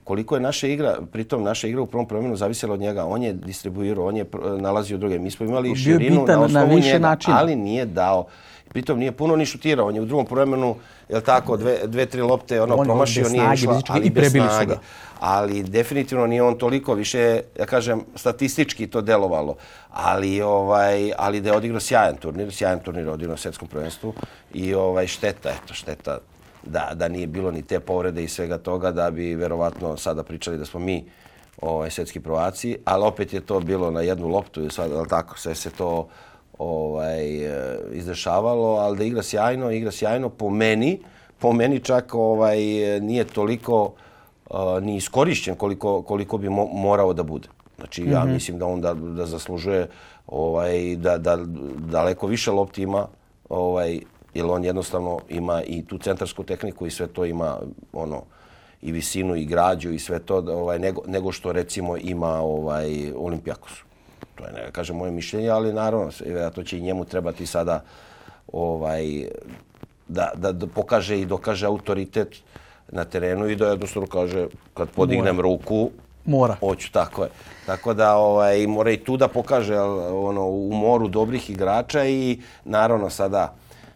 Koliko 0.05 0.35
je 0.35 0.41
naša 0.41 0.67
igra, 0.67 0.97
pritom 1.13 1.43
naša 1.43 1.69
igra 1.69 1.83
u 1.83 1.87
prvom 1.87 2.07
promjenu 2.07 2.37
zavisila 2.37 2.75
od 2.75 2.81
njega. 2.81 3.05
On 3.05 3.23
je 3.23 3.33
distribuirao, 3.33 4.07
on 4.07 4.17
je 4.17 4.25
nalazio 4.61 4.99
druge. 4.99 5.19
Mi 5.19 5.31
smo 5.31 5.47
imali 5.47 5.69
Bio 5.69 5.77
širinu 5.77 6.25
na 6.27 6.37
na 6.37 6.43
osnovu 6.43 6.75
više 6.77 6.89
njega, 6.89 6.99
načina. 6.99 7.37
ali 7.39 7.57
nije 7.57 7.87
dao. 7.87 8.27
Pritom 8.69 8.99
nije 8.99 9.13
puno 9.13 9.37
ni 9.37 9.47
šutirao. 9.47 9.87
On 9.87 9.95
je 9.95 10.01
u 10.01 10.05
drugom 10.05 10.27
promjenu, 10.27 10.77
je 11.09 11.21
tako, 11.21 11.57
dve, 11.57 11.79
dve, 11.87 12.07
tri 12.07 12.23
lopte 12.23 12.63
ono, 12.63 12.77
On 12.77 12.85
promašio, 12.85 13.29
nije 13.29 13.43
snage, 13.43 13.55
išla, 13.55 13.83
ali 13.89 14.07
i 14.07 14.11
bez 14.11 14.23
prebili 14.23 14.49
su 14.49 14.55
snage. 14.55 14.75
ga. 14.75 14.81
Ali 15.21 15.63
definitivno 15.63 16.27
nije 16.27 16.43
on 16.43 16.59
toliko 16.59 16.95
više, 16.95 17.41
ja 17.59 17.67
kažem, 17.67 18.01
statistički 18.17 18.87
to 18.87 19.01
delovalo. 19.01 19.57
Ali, 19.91 20.43
ovaj, 20.43 21.13
ali 21.19 21.41
da 21.41 21.51
je 21.51 21.57
odigrao 21.57 21.81
sjajan 21.81 22.17
turnir, 22.17 22.53
sjajan 22.53 22.81
turnir 22.81 23.09
odigrao 23.09 23.33
na 23.33 23.37
svjetskom 23.37 23.69
prvenstvu 23.69 24.15
i 24.55 24.75
ovaj, 24.75 25.07
šteta, 25.07 25.51
eto, 25.51 25.75
šteta 25.75 26.19
da, 26.63 26.91
da 26.95 27.09
nije 27.09 27.27
bilo 27.27 27.51
ni 27.51 27.63
te 27.63 27.81
povrede 27.81 28.25
i 28.25 28.29
svega 28.29 28.59
toga, 28.59 28.93
da 28.93 29.11
bi 29.11 29.35
verovatno 29.35 29.97
sada 29.97 30.23
pričali 30.23 30.59
da 30.59 30.65
smo 30.65 30.81
mi 30.81 31.05
ovaj, 31.61 31.91
svjetski 31.91 32.21
prvaci, 32.21 32.79
ali 32.85 33.05
opet 33.05 33.33
je 33.33 33.41
to 33.41 33.61
bilo 33.61 33.91
na 33.91 34.01
jednu 34.01 34.29
loptu 34.29 34.65
i 34.65 34.71
sad, 34.71 35.09
tako, 35.09 35.39
sve 35.39 35.55
se 35.55 35.71
to 35.71 36.09
ovaj, 36.59 37.45
e, 37.45 37.79
izdešavalo, 37.93 38.77
ali 38.77 38.99
da 38.99 39.05
igra 39.05 39.23
sjajno, 39.23 39.71
igra 39.71 39.91
sjajno 39.91 40.29
po 40.29 40.51
meni, 40.51 41.01
po 41.39 41.53
meni 41.53 41.81
čak 41.81 42.15
ovaj, 42.15 42.59
nije 43.01 43.25
toliko 43.25 43.93
uh, 44.51 44.83
ni 44.83 44.97
iskorišćen 44.97 45.55
koliko, 45.55 46.03
koliko 46.03 46.39
bi 46.39 46.49
mo 46.49 46.67
morao 46.67 47.13
da 47.13 47.23
bude. 47.23 47.49
Znači, 47.77 48.05
ja 48.05 48.25
mislim 48.25 48.59
da 48.59 48.67
on 48.67 48.81
da, 48.81 48.95
da 48.95 49.27
zaslužuje 49.27 49.89
ovaj, 50.27 50.97
da, 50.97 51.19
da 51.19 51.39
daleko 51.77 52.27
više 52.27 52.51
lopti 52.51 52.83
ima, 52.83 53.07
ovaj, 53.49 54.01
jer 54.35 54.47
on 54.47 54.65
jednostavno 54.65 55.21
ima 55.29 55.63
i 55.63 55.85
tu 55.85 55.99
centarsku 55.99 56.43
tehniku 56.43 56.87
i 56.87 56.91
sve 56.91 57.07
to 57.07 57.25
ima 57.25 57.59
ono 57.93 58.23
i 58.83 58.93
visinu 58.93 59.37
i 59.37 59.45
građu 59.45 59.91
i 59.91 59.99
sve 59.99 60.19
to 60.19 60.41
da, 60.41 60.57
ovaj 60.57 60.79
nego, 60.79 61.03
nego 61.07 61.33
što 61.33 61.53
recimo 61.53 61.97
ima 61.97 62.41
ovaj 62.41 63.13
Olimpijakos. 63.17 63.73
To 64.35 64.45
je 64.45 64.53
ne 64.53 64.73
kažem 64.73 64.97
moje 64.97 65.13
mišljenje, 65.13 65.49
ali 65.49 65.73
naravno 65.73 66.11
to 66.55 66.63
će 66.63 66.79
i 66.79 66.83
njemu 66.83 67.05
trebati 67.05 67.47
sada 67.47 67.83
ovaj 68.53 69.27
da, 70.09 70.31
da, 70.35 70.53
da 70.53 70.67
pokaže 70.67 71.21
i 71.21 71.27
dokaže 71.27 71.67
autoritet 71.67 72.37
na 72.89 73.05
terenu 73.05 73.49
i 73.49 73.57
da 73.57 73.69
jednostavno 73.69 74.09
kaže 74.09 74.47
kad 74.75 74.89
podignem 74.89 75.41
ruku 75.41 75.91
Mora. 76.25 76.57
Hoću, 76.61 76.93
tako 76.93 77.23
je. 77.23 77.29
Tako 77.67 77.95
da 77.95 78.17
ovaj, 78.17 78.67
mora 78.67 78.91
i 78.91 78.97
tu 78.97 79.17
da 79.17 79.29
pokaže 79.29 79.81
ono, 79.81 80.47
u 80.47 80.73
moru 80.73 81.09
dobrih 81.09 81.51
igrača 81.51 82.05
i 82.05 82.41
naravno 82.65 83.11
sada 83.11 83.55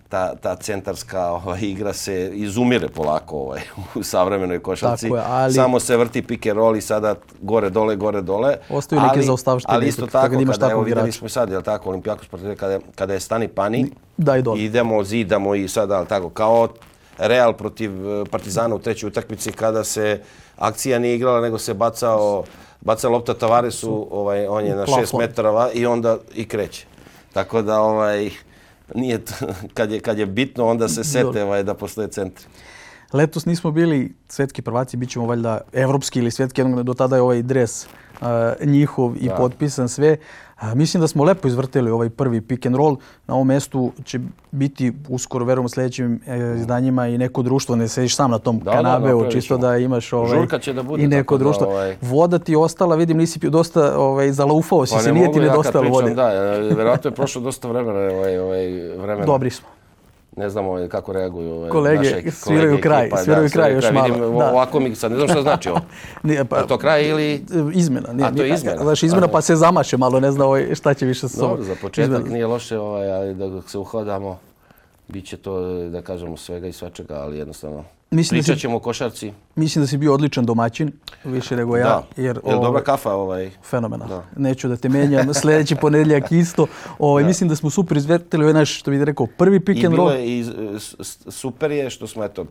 ta, 0.09 0.35
ta 0.35 0.57
centarska 0.57 1.23
ovaj, 1.25 1.61
igra 1.63 1.93
se 1.93 2.31
izumire 2.35 2.89
polako 2.89 3.37
ovaj, 3.37 3.61
u 3.95 4.03
savremenoj 4.03 4.59
košarci. 4.61 5.07
Je, 5.07 5.23
ali- 5.27 5.53
Samo 5.53 5.81
se 5.81 5.97
vrti 5.97 6.23
pick 6.23 6.47
and 6.47 6.57
roll 6.57 6.77
i 6.77 6.81
sada 6.81 7.15
gore, 7.41 7.71
dole, 7.71 7.97
gore, 7.97 8.21
dole. 8.23 8.57
Ostaju 8.71 9.01
neke 9.01 9.13
Ali- 9.13 9.23
zaostavštine 9.23 9.75
Ali 9.75 9.89
isto 9.89 10.07
tako, 10.07 10.35
imaš 10.35 10.57
kada, 10.57 10.73
evo 10.73 10.87
igrača. 10.87 11.13
smo 11.13 11.29
sad, 11.29 11.51
jel 11.51 11.63
tako, 11.63 11.89
Olimpijakos 11.89 12.29
protiv 12.29 12.57
kada, 12.57 12.73
je- 12.73 12.81
kada 12.95 13.13
je 13.13 13.21
stani 13.21 13.49
pani, 13.49 13.87
Da 14.17 14.37
i 14.37 14.43
dole. 14.43 14.61
idemo, 14.61 15.05
zidamo 15.05 15.55
i 15.55 15.69
sada, 15.69 15.97
jel 15.97 16.07
tako, 16.07 16.31
kao 16.31 16.69
Real 17.19 17.53
protiv 17.53 17.91
eh, 18.11 18.25
Partizana 18.27 18.75
u 18.75 18.79
trećoj 18.79 19.09
utakmici 19.09 19.53
kada 19.53 19.85
se 19.85 20.21
akcija 20.57 20.99
nije 20.99 21.15
igrala, 21.15 21.41
nego 21.41 21.59
se 21.59 21.75
bacao, 21.75 22.45
bacao 22.81 23.11
lopta 23.11 23.35
Tavaresu, 23.35 24.09
ovaj, 24.11 24.47
on 24.47 24.65
je 24.65 24.71
na 24.71 24.85
Plafon. 24.85 25.03
šest 25.03 25.15
metara 25.15 25.71
i 25.73 25.87
onda 25.87 26.17
i 26.35 26.45
kreće. 26.45 26.87
Tako 27.33 27.63
da, 27.63 27.81
ovaj, 27.81 28.31
nije 28.95 29.19
to, 29.25 29.35
kad, 29.75 29.91
je, 29.93 30.01
kad 30.01 30.19
je 30.19 30.27
bitno, 30.27 30.67
onda 30.67 30.89
se 30.89 31.05
sete 31.05 31.45
ovaj, 31.45 31.63
da 31.63 31.75
postoje 31.75 32.09
centri. 32.09 32.47
Letos 33.13 33.47
nismo 33.47 33.71
bili 33.71 34.15
svetski 34.29 34.63
prvaci, 34.63 34.97
bit 34.97 35.11
ćemo 35.11 35.27
valjda 35.27 35.61
evropski 35.73 36.19
ili 36.19 36.31
svetski, 36.31 36.61
jednog 36.61 36.83
do 36.83 36.95
tada 36.95 37.17
je 37.17 37.23
ovaj 37.23 37.43
dres 37.43 37.87
uh, 37.87 38.27
njihov 38.67 39.17
i 39.17 39.29
Da. 39.29 39.35
potpisan 39.35 39.89
sve. 39.89 40.17
A, 40.57 40.75
mislim 40.75 41.01
da 41.01 41.09
smo 41.09 41.25
lepo 41.25 41.49
izvrteli 41.49 41.91
ovaj 41.91 42.11
prvi 42.11 42.41
pick 42.41 42.67
and 42.67 42.77
roll. 42.77 42.97
Na 43.27 43.35
ovom 43.35 43.47
mestu 43.47 43.93
će 44.05 44.21
biti 44.51 44.93
uskoro, 45.09 45.45
verujem, 45.45 45.65
u 45.65 45.69
sljedećim 45.69 46.21
e, 46.27 46.55
izdanjima 46.57 47.07
i 47.07 47.19
neko 47.19 47.43
društvo. 47.43 47.77
Ne 47.77 47.89
sediš 47.89 48.17
sam 48.17 48.31
na 48.31 48.39
tom 48.39 48.59
Da, 48.59 48.65
da, 48.65 48.71
kanabeu, 48.71 49.09
napravit 49.09 49.33
čisto 49.33 49.57
da 49.59 49.77
imaš 49.77 50.13
ovaj, 50.13 50.39
Žurka 50.39 50.59
će 50.59 50.73
da 50.73 50.83
bude, 50.83 51.03
i 51.03 51.09
neko 51.09 51.25
tako 51.25 51.39
da, 51.39 51.45
društvo. 51.45 51.67
ovaj- 51.67 51.97
Voda 52.03 52.39
ti 52.39 52.53
je 52.53 52.59
ostala, 52.59 52.97
vidim, 52.97 53.17
nisi 53.17 53.39
pio 53.39 53.51
dosta 53.51 53.99
ovaj, 53.99 54.33
zalaufao 54.33 54.87
si 54.87 54.99
se, 54.99 55.13
nije 55.13 55.33
ti 55.33 55.39
ja 55.39 55.43
nedostalo 55.45 55.83
pričam, 55.83 55.95
vode. 55.95 56.15
Da, 56.15 56.33
e, 56.33 56.61
vjerojatno 56.75 57.11
je 57.11 57.15
prošlo 57.15 57.43
dosta 57.43 57.69
vremena, 57.69 57.99
ovaj, 57.99 58.39
ovaj, 58.39 58.67
vremena. 58.97 59.27
Dobri 59.27 59.51
smo. 59.51 59.69
Ne 60.37 60.51
znamo 60.51 60.69
ovaj, 60.69 60.89
kako 60.89 61.13
reaguju 61.13 61.55
ovaj, 61.55 61.71
Kolege 61.71 61.97
naše 61.97 62.31
sviraju 62.31 62.69
kolege, 62.69 62.83
kraj, 62.83 63.03
ekipa, 63.07 63.17
sviraju 63.17 63.49
da, 63.49 63.53
kraj 63.53 63.73
još 63.73 63.91
malo, 63.93 64.07
Vidim, 64.07 64.39
da. 64.39 64.51
ovako 64.51 64.81
mi 64.81 64.95
sad 64.95 65.11
ne 65.11 65.17
znam 65.17 65.29
šta 65.29 65.43
znači 65.43 65.69
ovo. 65.69 65.81
Nije, 66.23 66.45
pa, 66.45 66.59
Je 66.59 66.67
to 66.67 66.79
kraj 66.79 67.09
ili... 67.09 67.45
Izmjena. 67.75 68.13
Nije, 68.13 68.29
A, 68.29 68.33
to 68.35 68.43
je 68.43 68.55
izmjena. 68.55 68.83
Znaš, 68.83 69.03
izmjena 69.03 69.29
pa 69.29 69.41
se 69.41 69.57
zamaše 69.57 69.97
malo, 69.97 70.21
ne 70.21 70.33
zna 70.33 70.45
ovaj, 70.45 70.75
šta 70.75 70.95
će 70.95 71.07
više 71.07 71.29
sa 71.29 71.41
Dobro, 71.41 71.63
za 71.63 71.75
početak 71.83 72.11
izmjena. 72.11 72.35
nije 72.35 72.47
loše, 72.47 72.79
ovaj, 72.79 73.13
ali 73.13 73.35
dok 73.35 73.71
se 73.71 73.79
uhodamo, 73.79 74.39
bit 75.09 75.27
će 75.27 75.37
to, 75.37 75.61
da 75.89 76.03
kažemo, 76.03 76.37
svega 76.37 76.67
i 76.67 76.73
svačega, 76.73 77.15
ali 77.15 77.39
jednostavno 77.39 77.85
Mislim 78.11 78.43
pričat 78.43 78.59
ćemo 78.59 78.77
o 78.77 78.81
košarci. 78.81 79.33
Mislim 79.55 79.83
da 79.83 79.87
si 79.87 79.97
bio 79.97 80.15
odličan 80.15 80.47
domaćin, 80.47 80.93
više 81.25 81.57
nego 81.57 81.77
ja. 81.77 81.85
da, 81.85 82.07
Jer, 82.17 82.41
Jel 82.45 82.55
dobra 82.55 82.69
ovaj, 82.69 82.83
kafa 82.83 83.13
ovaj? 83.13 83.51
Fenomenalno. 83.65 84.15
Da. 84.17 84.25
Neću 84.37 84.69
da 84.69 84.77
te 84.77 84.89
menjam. 84.89 85.35
Sljedeći 85.43 85.77
ponedjeljak 85.77 86.33
isto. 86.33 86.67
Ovaj, 86.99 87.25
Mislim 87.25 87.49
da 87.49 87.57
smo 87.57 87.71
super 87.71 87.97
izvrtili 87.97 88.45
ovaj 88.45 88.55
naš, 88.55 88.79
što 88.79 88.91
bi 88.91 89.05
rekao, 89.05 89.27
prvi 89.27 89.61
pick 89.61 89.85
and 89.85 89.95
roll. 89.95 90.11
je 90.13 90.27
i 90.29 90.45
super 91.29 91.71
je 91.71 91.91
što 91.91 92.07
smo, 92.07 92.25
eto, 92.25 92.47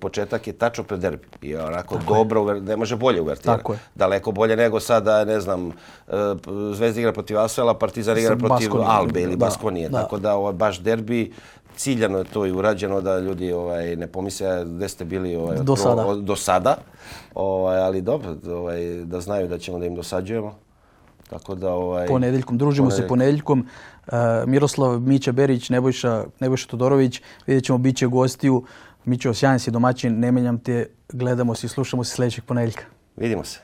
početak 0.00 0.46
je 0.46 0.52
tačno 0.52 0.84
pred 0.84 1.00
derbi. 1.00 1.26
I 1.42 1.56
onako 1.56 1.98
dobro, 2.08 2.40
uver- 2.40 2.62
ne 2.62 2.76
može 2.76 2.96
bolje 2.96 3.20
uvertira. 3.20 3.56
Tako 3.56 3.72
je. 3.72 3.78
Daleko 3.94 4.32
bolje 4.32 4.56
nego 4.56 4.80
sada, 4.80 5.24
ne 5.24 5.40
znam, 5.40 5.68
e, 5.68 5.72
Zvezda 6.74 7.00
igra 7.00 7.12
protiv 7.12 7.38
Asvela, 7.38 7.74
Partizan 7.74 8.18
igra 8.18 8.36
protiv. 8.36 8.70
Albe 8.76 9.22
ili 9.22 9.36
Da, 9.36 9.44
Baskonije. 9.46 9.88
da. 9.88 10.02
Tako 10.02 10.18
da 10.18 10.34
ovo 10.34 10.52
baš 10.52 10.80
derbi, 10.80 11.32
ciljano 11.80 12.18
je 12.18 12.24
to 12.24 12.46
i 12.46 12.52
urađeno 12.52 13.00
da 13.00 13.18
ljudi 13.18 13.52
ovaj, 13.52 13.96
ne 13.96 14.06
pomisle 14.06 14.64
gde 14.66 14.88
ste 14.88 15.04
bili 15.04 15.36
ovaj, 15.36 15.56
Do 15.58 15.76
sada. 15.76 16.06
od- 16.06 16.24
do 16.24 16.36
sada. 16.36 16.76
Ovaj, 17.34 17.78
ali 17.78 18.02
dobro, 18.02 18.36
ovaj, 18.48 18.80
da 19.04 19.20
znaju 19.20 19.48
da 19.48 19.58
ćemo 19.58 19.78
da 19.78 19.86
im 19.86 19.94
dosađujemo. 19.94 20.54
Tako 21.30 21.54
da, 21.54 21.70
ovaj, 21.70 22.06
Ponedjeljkom, 22.06 22.58
družimo 22.58 22.90
se 22.90 23.08
ponedjeljkom. 23.08 23.66
Uh, 24.06 24.12
Miroslav, 24.46 25.00
Mića 25.00 25.32
Berić, 25.32 25.70
Nebojša, 25.70 26.24
Nebojša 26.40 26.68
Todorović. 26.68 27.22
Vidjet 27.46 27.64
ćemo, 27.64 27.78
bit 27.78 27.96
će 27.96 28.06
gostiju. 28.06 28.64
Mićo, 29.04 29.34
sjajan 29.34 29.58
si 29.58 29.70
domaćin, 29.70 30.18
ne 30.20 30.32
menjam 30.32 30.58
te. 30.58 30.86
Gledamo 31.08 31.54
se 31.54 31.66
i 31.66 31.70
slušamo 31.70 32.04
se 32.04 32.14
sljedećeg 32.14 32.44
ponedjeljka. 32.44 32.84
Vidimo 33.16 33.44
se. 33.44 33.58